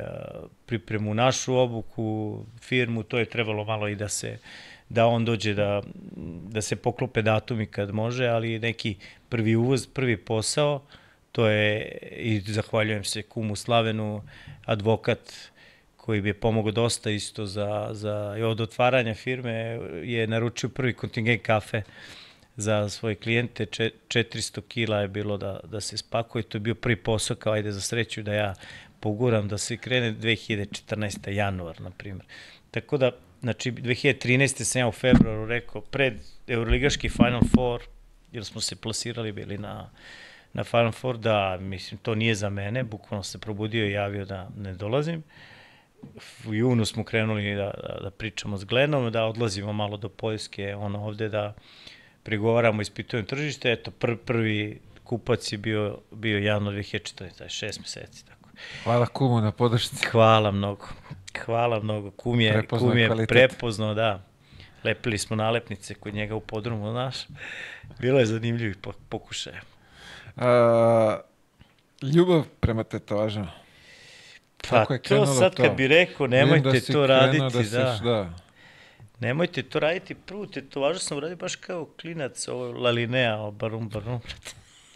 [0.66, 4.38] pripremu našu obuku, firmu, to je trebalo malo i da se
[4.90, 5.82] da on dođe da,
[6.50, 8.95] da se poklope datumi kad može, ali neki
[9.30, 10.82] prvi uvoz, prvi posao,
[11.32, 14.24] to je, i zahvaljujem se kumu Slavenu,
[14.66, 15.34] advokat
[15.98, 19.52] koji bi je pomogao dosta isto za, za od otvaranja firme,
[20.04, 21.82] je naručio prvi kontingent kafe
[22.58, 26.76] za svoje klijente, Če- 400 kila je bilo da, da se spakuje, to je bio
[26.76, 28.54] prvi posao kao ajde za sreću da ja
[29.00, 31.30] poguram da se krene 2014.
[31.30, 32.26] januar, na primjer.
[32.72, 34.64] Tako da, znači, 2013.
[34.64, 36.14] sam ja u februaru rekao, pred
[36.48, 37.82] Euroligaški Final Four,
[38.32, 39.90] jer smo se plasirali bili na,
[40.58, 44.50] na Final Four, da, mislim, to nije za mene, bukvalno se probudio i javio da
[44.58, 45.24] ne dolazim.
[46.48, 50.76] U junu smo krenuli da, da, da pričamo s Glenom, da odlazimo malo do Poljske,
[50.76, 51.53] ono ovde da
[52.24, 58.26] pregovaramo, ispitujemo tržište, eto, pr, prvi kupac je bio, bio januar 2014, taj šest meseci,
[58.26, 58.50] tako.
[58.84, 60.06] Hvala kumu na podršci.
[60.06, 60.88] Hvala mnogo.
[61.38, 62.11] Hvala mnogo.
[62.11, 63.30] Kum je, Prepoznao kum je kvalitet.
[63.30, 64.22] prepoznao, da.
[64.84, 67.16] Lepili smo nalepnice kod njega u podrumu, znaš.
[68.00, 69.61] Bilo je zanimljivih po- pokušaja.
[72.03, 73.51] Ljubav prema tetovažama.
[74.59, 75.64] Pa Kako je to sad to?
[75.64, 77.99] kad bi rekao, nemojte da to krenuo raditi, si- da.
[78.03, 78.30] da.
[79.19, 80.16] Nemojte to raditi.
[80.16, 84.22] Prvu tetovažu sam uradio baš kao klinac, ovo Lalinea, o barum, barum.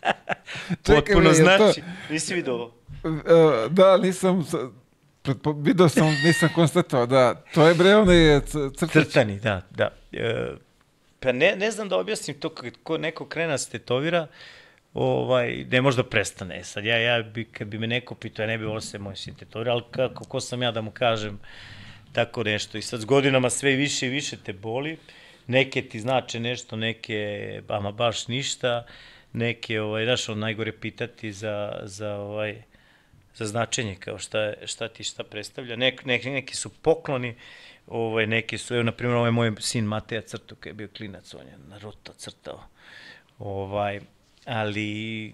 [0.85, 1.81] Potpuno jel to- znači.
[2.09, 2.71] Nisi vidio ovo?
[3.03, 4.45] E, Da, nisam...
[5.23, 7.43] pretpo- Vidio sam, nisam konstatovao, da.
[7.53, 8.91] To je bre onaj c- crtić.
[8.93, 9.89] Crtani, da, da.
[10.11, 10.51] E,
[11.19, 14.27] pa ne, ne znam da objasnim to kad ko neko krene da se tetovira,
[14.93, 16.59] ovaj, ne može da prestane.
[16.59, 18.99] E Sad ja, ja bi, kad bi me neko pitao, ja ne bi volio se
[18.99, 21.39] moj sin tetovira, ali kako, ko sam ja da mu kažem
[22.13, 22.77] tako nešto.
[22.77, 24.97] I sad s godinama sve više i više te boli,
[25.47, 28.85] neke ti znače nešto, neke, ama baš ništa,
[29.33, 32.61] neke, ovaj, znaš, on najgore pitati za, za ovaj,
[33.35, 35.75] za značenje kao šta, šta ti šta predstavlja.
[35.75, 37.35] Nek, nek, neki su pokloni,
[37.87, 41.33] ovaj, neki su, evo, na primjer, ovaj moj sin Mateja crtu, kad je bio klinac,
[41.33, 42.63] on je Naruto crtao.
[43.39, 43.99] Ovaj,
[44.45, 45.33] ali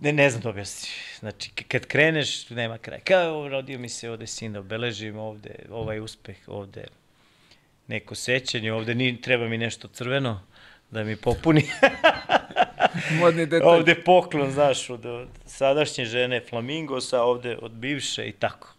[0.00, 0.92] ne, ne znam da objasnim.
[1.18, 3.00] Znači, kad kreneš, nema kraja.
[3.04, 6.84] Kao, rodio mi se ovde sin, da obeležim ovde ovaj uspeh, ovde
[7.86, 10.40] neko sećanje, ovde ni, treba mi nešto crveno
[10.90, 11.62] da mi popuni.
[13.20, 13.68] Modni detalj.
[13.68, 18.74] ovde poklon, znaš, od, od sadašnje žene Flamingosa, ovde od bivše i tako.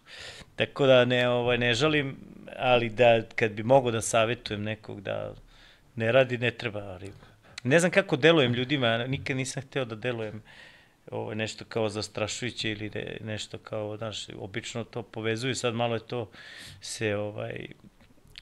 [0.56, 2.16] Tako da ne, ovaj, ne žalim,
[2.58, 5.34] ali da kad bi mogao da savetujem nekog da
[5.96, 7.12] ne radi, ne treba, ali
[7.62, 10.42] ne znam kako delujem ljudima, nikad nisam hteo da delujem
[11.10, 16.00] ovo, nešto kao zastrašujuće ili ne, nešto kao, znaš, obično to povezuju, sad malo je
[16.00, 16.30] to
[16.80, 17.66] se, ovaj,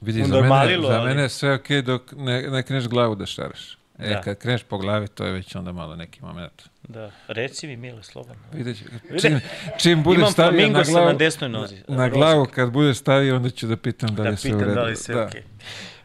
[0.01, 3.27] Vidi, za mene, za ali- mene je sve okej dok ne, ne kreneš glavu da
[3.27, 3.79] šaraš.
[3.99, 4.21] E, Da.
[4.21, 6.63] kad kreneš po glavi, to je već onda malo neki moment.
[6.83, 8.43] da, reci mi, Mile, slobodno.
[8.53, 8.85] Vidjet ću.
[9.21, 9.41] Čim,
[9.79, 13.51] čim budeš Imam stavio na glavu, na desnoj nozi, Na, glavu, kad budeš stavio, onda
[13.51, 14.65] ću da pitam da li da je sve u redu.
[14.65, 15.43] pitam da li sve okej.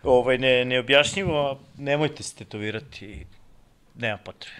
[0.05, 3.25] Ovaj, ne, neobjašnjivo, nemojte se tetovirati,
[3.95, 4.57] nema potrebe.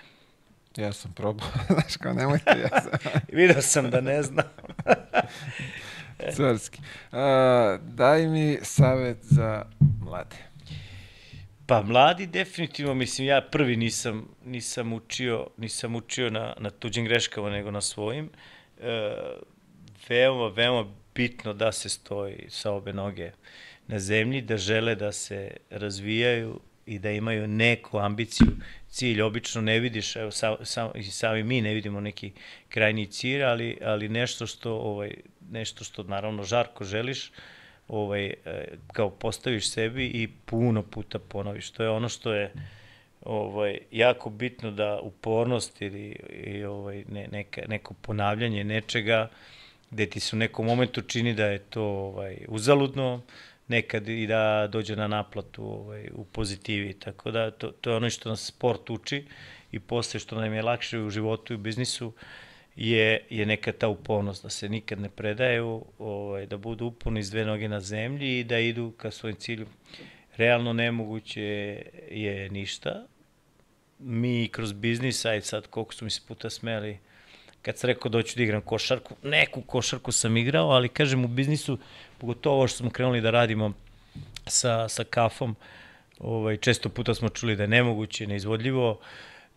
[0.77, 2.91] Ja sam probao, znaš kao, nemojte, ja sam
[3.37, 4.45] Video sam da ne znam.
[6.35, 6.79] carski.
[7.11, 9.65] A, daj mi savet za
[10.05, 10.35] mlade.
[11.65, 17.49] Pa mladi definitivno, mislim, ja prvi nisam, nisam učio, nisam učio na, na tuđim greškama,
[17.49, 18.29] nego na svojim.
[18.81, 19.15] E,
[20.09, 23.31] veoma, veoma bitno da se stoji sa obe noge
[23.87, 28.47] na zemlji, da žele da se razvijaju i da imaju neku ambiciju,
[28.89, 29.21] cilj.
[29.21, 32.31] Obično ne vidiš, evo, sa, sa, sami mi ne vidimo neki
[32.69, 35.13] krajnji cilj, ali, ali nešto što, ovaj,
[35.51, 37.31] nešto što naravno žarko želiš,
[37.87, 38.33] ovaj, e,
[38.93, 41.71] kao postaviš sebi i puno puta ponoviš.
[41.71, 42.51] To je ono što je
[43.21, 49.29] ovaj, jako bitno da upornost ili i, ovaj, ne, neka, neko ponavljanje nečega
[49.91, 53.21] gde ti se u nekom momentu čini da je to ovaj, uzaludno,
[53.67, 56.93] nekad i da dođe na naplatu ovaj, u pozitivi.
[56.93, 59.25] Tako da to, to je ono što nas sport uči
[59.71, 62.13] i posle što nam je lakše u životu i u biznisu
[62.75, 67.31] je, je neka ta upornost, da se nikad ne predaju, ovaj, da budu uporni s
[67.31, 69.67] dve noge na zemlji i da idu ka svojim cilju.
[70.37, 71.41] Realno nemoguće
[72.11, 73.05] je ništa.
[73.99, 76.97] Mi kroz biznis, aj sad koliko su mi se puta smeli,
[77.65, 81.77] kad sam rekao hoću da igram košarku, neku košarku sam igrao, ali kažem u biznisu,
[82.17, 83.73] pogotovo ovo što smo krenuli da radimo
[84.47, 85.55] sa, sa kafom,
[86.19, 88.99] ovaj, često puta smo čuli da je nemoguće, neizvodljivo,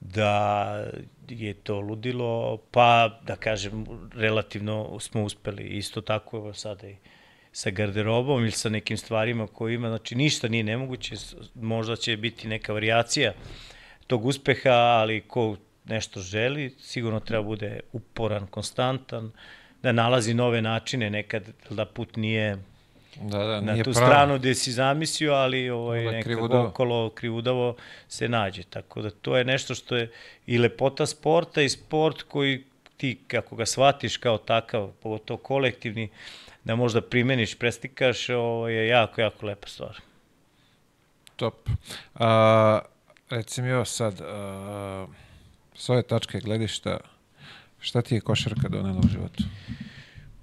[0.01, 0.85] da
[1.29, 5.63] je to ludilo, pa da kažem, relativno smo uspeli.
[5.63, 6.97] Isto tako evo sada i
[7.53, 11.17] sa garderobom ili sa nekim stvarima koje ima, znači ništa nije nemoguće,
[11.55, 13.33] možda će biti neka variacija
[14.07, 15.57] tog uspeha, ali ko
[15.89, 19.33] nešto želi, sigurno treba bude uporan, konstantan,
[19.83, 22.59] da nalazi nove načine, nekad da put nije
[23.17, 24.07] Da, da, na nije tu pravo.
[24.07, 26.67] stranu gde si zamislio, ali ovaj, Možda nekako krivudavo.
[26.67, 27.77] okolo krivudavo
[28.09, 28.63] se nađe.
[28.63, 30.11] Tako da to je nešto što je
[30.47, 32.65] i lepota sporta i sport koji
[32.97, 36.09] ti, kako ga shvatiš kao takav, pogotovo kolektivni,
[36.65, 39.97] da možda primeniš, prestikaš, ovo je jako, jako lepa stvar.
[41.37, 41.69] Top.
[42.15, 42.81] A,
[43.31, 45.07] reci mi ovo sad, a,
[45.79, 46.99] s ove tačke gledišta,
[47.81, 49.45] šta ti je košarka donela u životu?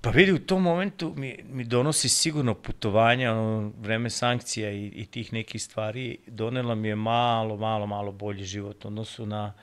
[0.01, 5.05] Pa vidi, u tom momentu mi, mi donosi sigurno putovanja, ono, vreme sankcija i, i
[5.05, 9.53] tih nekih stvari, donela mi je malo, malo, malo bolji život u odnosu na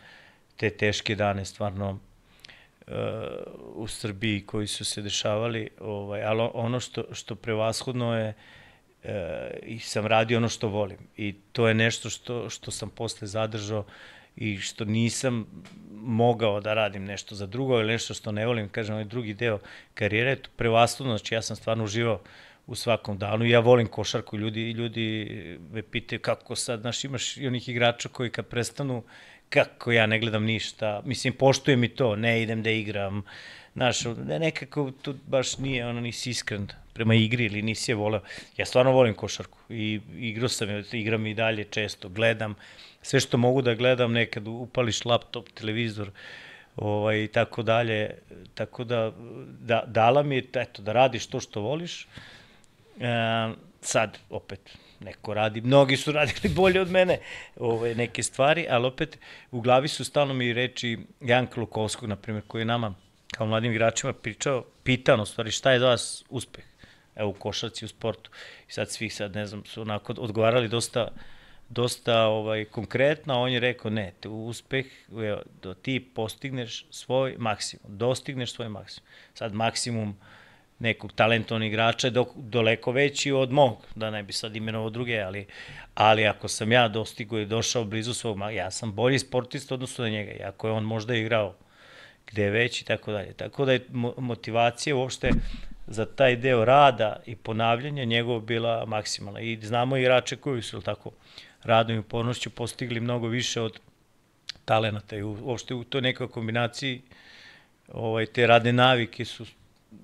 [0.56, 2.94] te teške dane, stvarno, uh,
[3.74, 8.34] u Srbiji koji su se dešavali, ovaj, ali ono što, što prevashodno je,
[9.04, 9.10] uh,
[9.62, 10.98] i sam radio ono što volim.
[11.16, 13.84] I to je nešto što, što sam posle zadržao
[14.36, 15.46] i što nisam
[15.90, 19.58] mogao da radim nešto za drugo ili nešto što ne volim, kažem, ovaj drugi deo
[19.94, 22.20] karijere, to prevashodno, znači ja sam stvarno uživao
[22.66, 23.44] u svakom danu.
[23.44, 25.28] Ja volim košarku, ljudi, ljudi
[25.72, 29.02] me pitaju kako sad, znaš, imaš i onih igrača koji kad prestanu,
[29.48, 33.24] kako ja ne gledam ništa, mislim, poštujem i to, ne idem da igram,
[33.74, 38.20] Znaš, ne, nekako tu baš nije, ono, nisi iskren prema igri ili nisi je voleo.
[38.56, 42.54] Ja stvarno volim košarku i igrao sam, igram i dalje često, gledam,
[43.02, 46.10] sve što mogu da gledam, nekad upališ laptop, televizor,
[46.76, 48.10] ovaj, i tako dalje,
[48.54, 49.12] tako da,
[49.60, 52.06] da dala mi je, eto, da radiš to što voliš,
[53.00, 53.06] e,
[53.80, 57.18] sad, opet, neko radi, mnogi su radili bolje od mene
[57.56, 59.18] ove, neke stvari, ali opet
[59.50, 62.94] u glavi su stalno mi reči Janka Lukovskog, na primjer, koji je nama
[63.32, 66.64] kao mladim igračima pričao, pitan u stvari šta je za vas uspeh,
[67.16, 68.30] evo u košarci, u sportu.
[68.68, 71.08] I sad svih sad, ne znam, su onako odgovarali dosta
[71.72, 77.34] dosta ovaj konkretno, a on je rekao ne, te uspeh je da ti postigneš svoj
[77.38, 79.08] maksimum, dostigneš svoj maksimum.
[79.34, 80.16] Sad maksimum
[80.78, 85.46] nekog talentovnog igrača je daleko veći od mog, da ne bi sad imenovao druge, ali,
[85.94, 90.10] ali ako sam ja dostigo i došao blizu svog, ja sam bolji sportista odnosno na
[90.10, 91.54] njega, iako je on možda igrao
[92.26, 93.32] gde već i tako dalje.
[93.32, 93.86] Tako da je
[94.16, 95.30] motivacija uopšte
[95.86, 99.40] za taj deo rada i ponavljanja njegov bila maksimalna.
[99.40, 101.10] I znamo igrače koji su, tako,
[101.64, 103.80] radom i upornošću postigli mnogo više od
[104.64, 107.02] talenata i uopšte u toj nekoj kombinaciji
[107.92, 109.46] ovaj, te radne navike su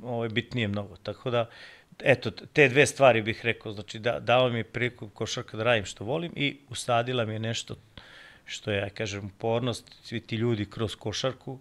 [0.03, 0.97] ovaj, bitnije mnogo.
[0.97, 1.49] Tako da,
[1.99, 5.85] eto, te dve stvari bih rekao, znači da, dao mi je priliku košarka da radim
[5.85, 7.77] što volim i usadila mi je nešto
[8.45, 11.59] što je, ja kažem, upornost, svi ti ljudi kroz košarku,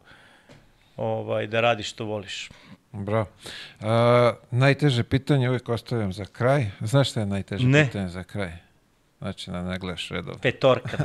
[0.98, 2.50] ovaj, da radiš što voliš.
[2.92, 3.28] Bravo.
[3.82, 6.66] A, najteže pitanje uvijek ostavljam za kraj.
[6.80, 7.86] Znaš šta je najteže ne.
[7.86, 8.67] pitanje za kraj?
[9.20, 10.40] Znači, na ne gledaš redov.
[10.42, 10.98] Petorka.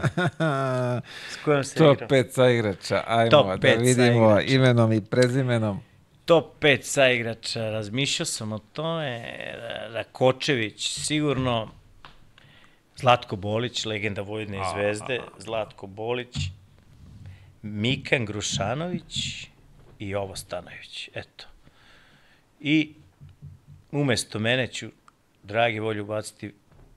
[1.33, 2.07] S kojom se Top igra?
[2.09, 3.05] 5 saigrača.
[3.07, 4.55] Ajmo Top da vidimo saigrača.
[4.55, 5.81] imenom i prezimenom.
[6.25, 9.25] Top 5 saigrača, razmišljao sam o tome,
[9.93, 11.69] Rakočević, sigurno,
[12.97, 16.37] Zlatko Bolić, legenda Vojvodine i Zvezde, Zlatko Bolić,
[17.63, 19.47] Mikan Grušanović
[19.99, 21.45] i Jovo Stanović, eto.
[22.61, 22.95] I
[23.93, 24.89] umesto mene ću,
[25.43, 26.55] dragi volju, baciti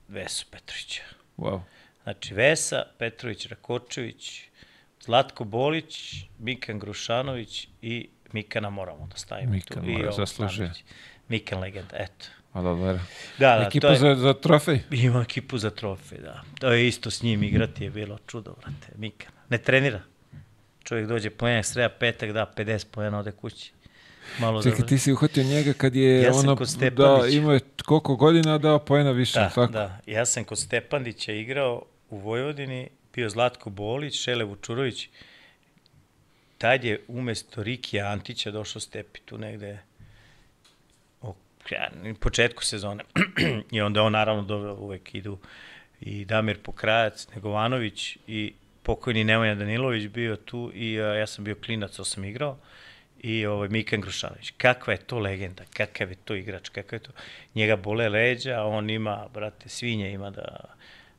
[0.08, 1.02] Vesu Petrovića.
[1.38, 1.60] Wow.
[2.02, 4.42] Znači Vesa, Petrović, Rakočević,
[5.00, 9.90] Zlatko Bolić, Mikan Grušanović i Mikana moramo da stavimo Mikan tu.
[10.02, 10.72] Ovo zaslužuje.
[11.28, 12.26] Mikan legenda, eto.
[12.52, 12.92] A dobro.
[13.38, 14.80] Da, da, Ekipa je, za, za trofej.
[14.90, 16.42] ima ekipu za trofej, da.
[16.60, 19.32] To je isto s njim igrati je bilo čudo, vrate, Mikan.
[19.48, 20.00] Ne trenira.
[20.84, 23.72] Čovjek dođe pojenak sreda petak, da, 50 pojena ode kući.
[24.40, 24.86] Malo Čekaj, da...
[24.86, 26.56] ti si uhvatio njega kad je Ja ono,
[26.90, 29.72] da imao je koliko godina dao pojena više, Da, tako?
[29.72, 30.00] da.
[30.06, 35.08] Ja sam kod Stepandića igrao u Vojvodini, bio Zlatko Bolić, Šele Vučurović.
[36.58, 39.78] Tad je umesto Rikija Antića došao Stepi tu negde
[41.70, 43.04] na početku sezone.
[43.72, 45.38] I onda on naravno doveo uvek idu
[46.00, 51.54] i Damir Pokrajac, Negovanović i pokojni Nemanja Danilović bio tu i a, ja sam bio
[51.54, 52.58] klinac, to sam igrao
[53.26, 54.52] i ovaj Mikan Grušanović.
[54.58, 57.12] Kakva je to legenda, kakav je to igrač, kakav je to...
[57.54, 60.58] Njega bole leđa, a on ima, brate, svinje ima da,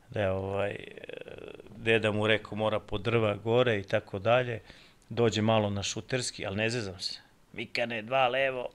[0.10, 0.76] da je ovaj,
[1.78, 4.60] deda mu rekao mora po drva gore i tako dalje.
[5.10, 7.20] Dođe malo na šuterski, ali ne zezam se.
[7.54, 8.70] Mikane, dva levo,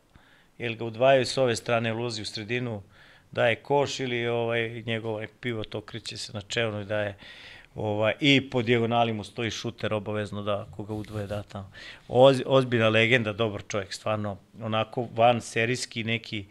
[0.58, 2.82] ili ga udvajaju s ove strane, ulazi u sredinu,
[3.30, 7.16] daje koš ili ovaj, njegov ovaj, pivot okreće se na čevnu i daje
[7.74, 11.70] Ovaj, I po dijagonali mu stoji šuter obavezno da koga udvoje da tamo.
[12.08, 16.44] Oz, ozbiljna legenda, dobar čovjek, stvarno onako van serijski neki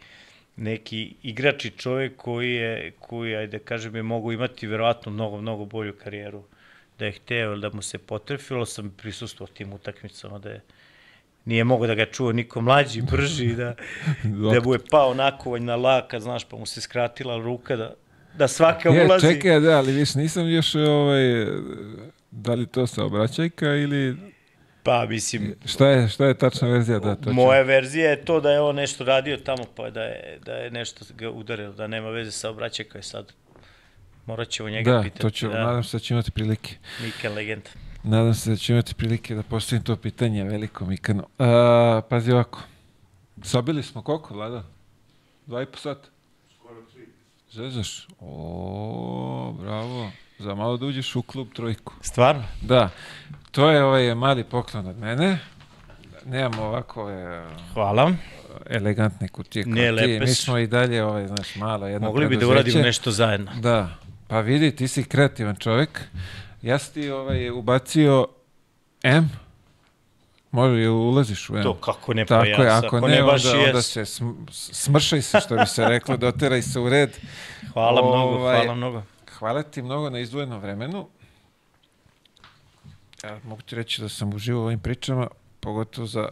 [0.56, 5.40] neki igrač i čovjek koji je, koji, ajde da kažem, je mogu imati verovatno mnogo,
[5.40, 6.42] mnogo bolju karijeru
[6.98, 10.60] da je hteo ili da mu se potrefilo, sam prisustuo tim utakmicama da je
[11.44, 13.74] nije mogo da ga čuo niko mlađi, brži, da,
[14.52, 17.94] da mu je pao nakovanj na laka, znaš, pa mu se skratila ruka da,
[18.34, 19.26] da svaka Je, ulazi.
[19.26, 21.46] čekaj, da, ali viš nisam još ovaj,
[22.30, 24.16] da li to saobraćajka ili
[24.84, 26.98] Pa, mislim, šta je, šta je tačna verzija?
[26.98, 30.38] Da, to moja verzija je to da je on nešto radio tamo, pa da je,
[30.44, 33.32] da je nešto ga udarilo, da nema veze sa obraćajka je sad.
[34.26, 35.20] Morat ćemo njega Da, pitati.
[35.20, 36.76] to ću, nadam se da ću imati prilike.
[37.02, 37.70] Mikan legenda.
[38.04, 41.28] Nadam se da ću imati prilike da postavim to pitanje veliko Mikano.
[41.38, 42.62] A, pazi ovako.
[43.42, 44.64] Sabili smo koliko, Vlada?
[45.46, 46.08] Dva i po sata?
[47.52, 48.06] Zezaš?
[48.20, 50.10] O, bravo.
[50.38, 51.92] Za malo da uđeš u klub trojku.
[52.00, 52.44] Stvarno?
[52.62, 52.90] Da,
[53.50, 55.38] to je ovaj mali poklon od mene.
[56.24, 58.12] Nemamo ovako ove Hvala.
[58.66, 59.90] elegantne kutije ti.
[59.90, 63.52] lepe Mi smo i dalje, ovaj, znaš, malo jedno Mogli bi da uradimo nešto zajedno.
[63.60, 63.88] Da,
[64.28, 66.00] pa vidi, ti si kreativan čovjek.
[66.62, 68.26] Ja sam ti ovaj, ubacio
[69.02, 69.30] M.
[70.52, 71.62] Može, jel ulaziš u M?
[71.62, 74.00] To kako ne, pa Tako ja je, ako ako ne, ne baš onda, onda se
[74.00, 77.16] sm- smršaj se, što bi se reklo, doteraj se u red.
[77.72, 79.02] Hvala mnogo, Ovaj, hvala mnogo.
[79.38, 81.08] Hvala ti mnogo na izdvojenom vremenu.
[83.24, 85.28] Ja mogu ti reći da sam uživao u ovim pričama.
[85.60, 86.28] pogotovo za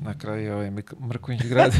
[0.00, 0.70] na kraju ovaj
[1.08, 1.72] Mrkonjić grad.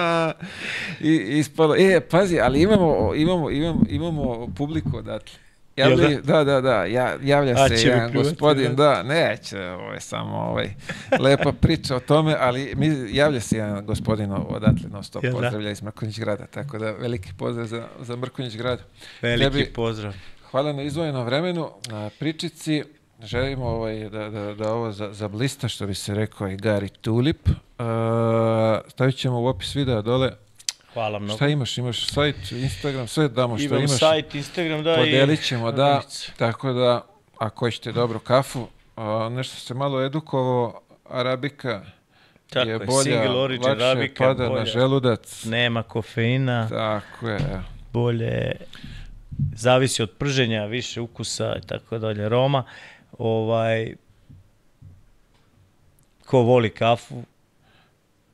[1.00, 5.38] I ispalo, e, pazi, ali imamo, imamo, imamo, imamo publiku odatle.
[5.76, 9.92] Javlja, Jel da, da, da, ja, javlja A, se jedan pljuvati, gospodin, da, neće, ovo
[9.92, 10.74] je samo ovaj,
[11.20, 15.38] lepa priča o tome, ali mi, javlja se jedan gospodin odatle, no stop, Jel da?
[15.40, 18.80] pozdravlja iz Mrkonjić grada, tako da veliki pozdrav za, za Mrkonjić grad.
[19.22, 20.14] Veliki Tebi- pozdrav.
[20.50, 22.82] Hvala na izvojenom vremenu, na pričici.
[23.22, 26.88] Želimo ovaj, da, da, da ovo za, za blista, što bi se rekao i Gary
[27.00, 27.48] Tulip.
[27.48, 27.54] Uh,
[28.88, 30.32] stavit ćemo u opis videa dole.
[30.92, 31.36] Hvala mnogo.
[31.36, 31.78] Šta imaš?
[31.78, 33.98] Imaš sajt, Instagram, sve damo što Imam imaš.
[33.98, 35.44] sajt, Instagram, da, Podelit i...
[35.44, 35.84] ćemo, da.
[35.86, 36.32] Analica.
[36.36, 37.06] Tako da,
[37.38, 40.80] ako hoćete dobru kafu, a, nešto se malo edukovao,
[41.10, 41.82] Arabika
[42.50, 44.64] Tako je je, bolja, single origin, lakše Arabika, pada na bolja.
[44.64, 45.44] želudac.
[45.44, 47.62] Nema kofeina, Tako je,
[47.92, 48.52] bolje,
[49.54, 52.64] zavisi od prženja, više ukusa i tako dalje, roma.
[53.18, 53.94] Ovaj,
[56.26, 57.22] ko voli kafu,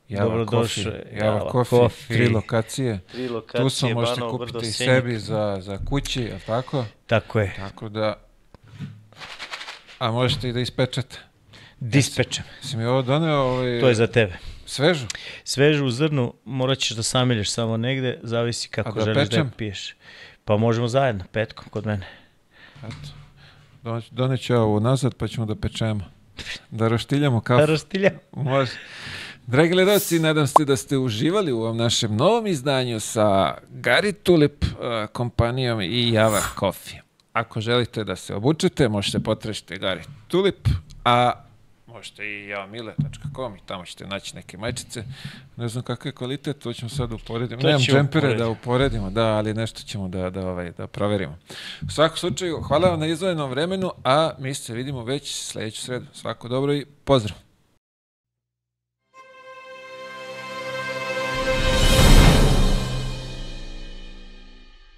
[0.08, 2.16] Java Dobrodošao Coffee, Java Java Coffee, Coffee.
[2.16, 2.98] tri lokacije.
[3.02, 6.84] tri Tu lokacije, sam možete Banovo, kupiti Brdo, i sebi za, za kući, je tako?
[7.06, 8.14] Tako je, Tako da,
[9.98, 11.16] a možete i da ispečete.
[11.80, 14.32] dispečem, Si mi ovo doneo ovaj, to je za tebe.
[14.66, 15.06] svežu?
[15.44, 19.46] Svežu u zrnu morat ćeš da samilješ samo negde, zavisi kako da želiš da pečem?
[19.46, 19.94] je piješ.
[20.44, 22.06] Pa možemo zajedno, petkom kod mene.
[22.78, 23.08] Eto.
[23.84, 26.04] Doneć- Doneću ovo nazad pa ćemo da pečemo.
[26.70, 27.60] Da roštiljamo kafu.
[27.60, 28.10] Da rastilja.
[28.32, 28.72] Može.
[29.48, 34.64] Dragi gledalci, nadam se da ste uživali u ovom našem novom izdanju sa Gary Tulip
[34.64, 34.70] uh,
[35.12, 37.00] kompanijom i Java Coffee.
[37.32, 40.68] Ako želite da se obučete, možete potražiti Gary Tulip,
[41.04, 41.32] a
[41.86, 45.04] možete i javamile.com i tamo ćete naći neke majčice.
[45.56, 47.64] Ne znam kakav je kvalitet, to ćemo sad uporediti.
[47.64, 51.38] Nemam džempere da uporedimo, da, ali nešto ćemo da, da, ovaj, da proverimo.
[51.86, 56.06] U svakom slučaju, hvala vam na izvojenom vremenu, a mi se vidimo već sljedeću sredu.
[56.12, 57.47] Svako dobro i pozdrav!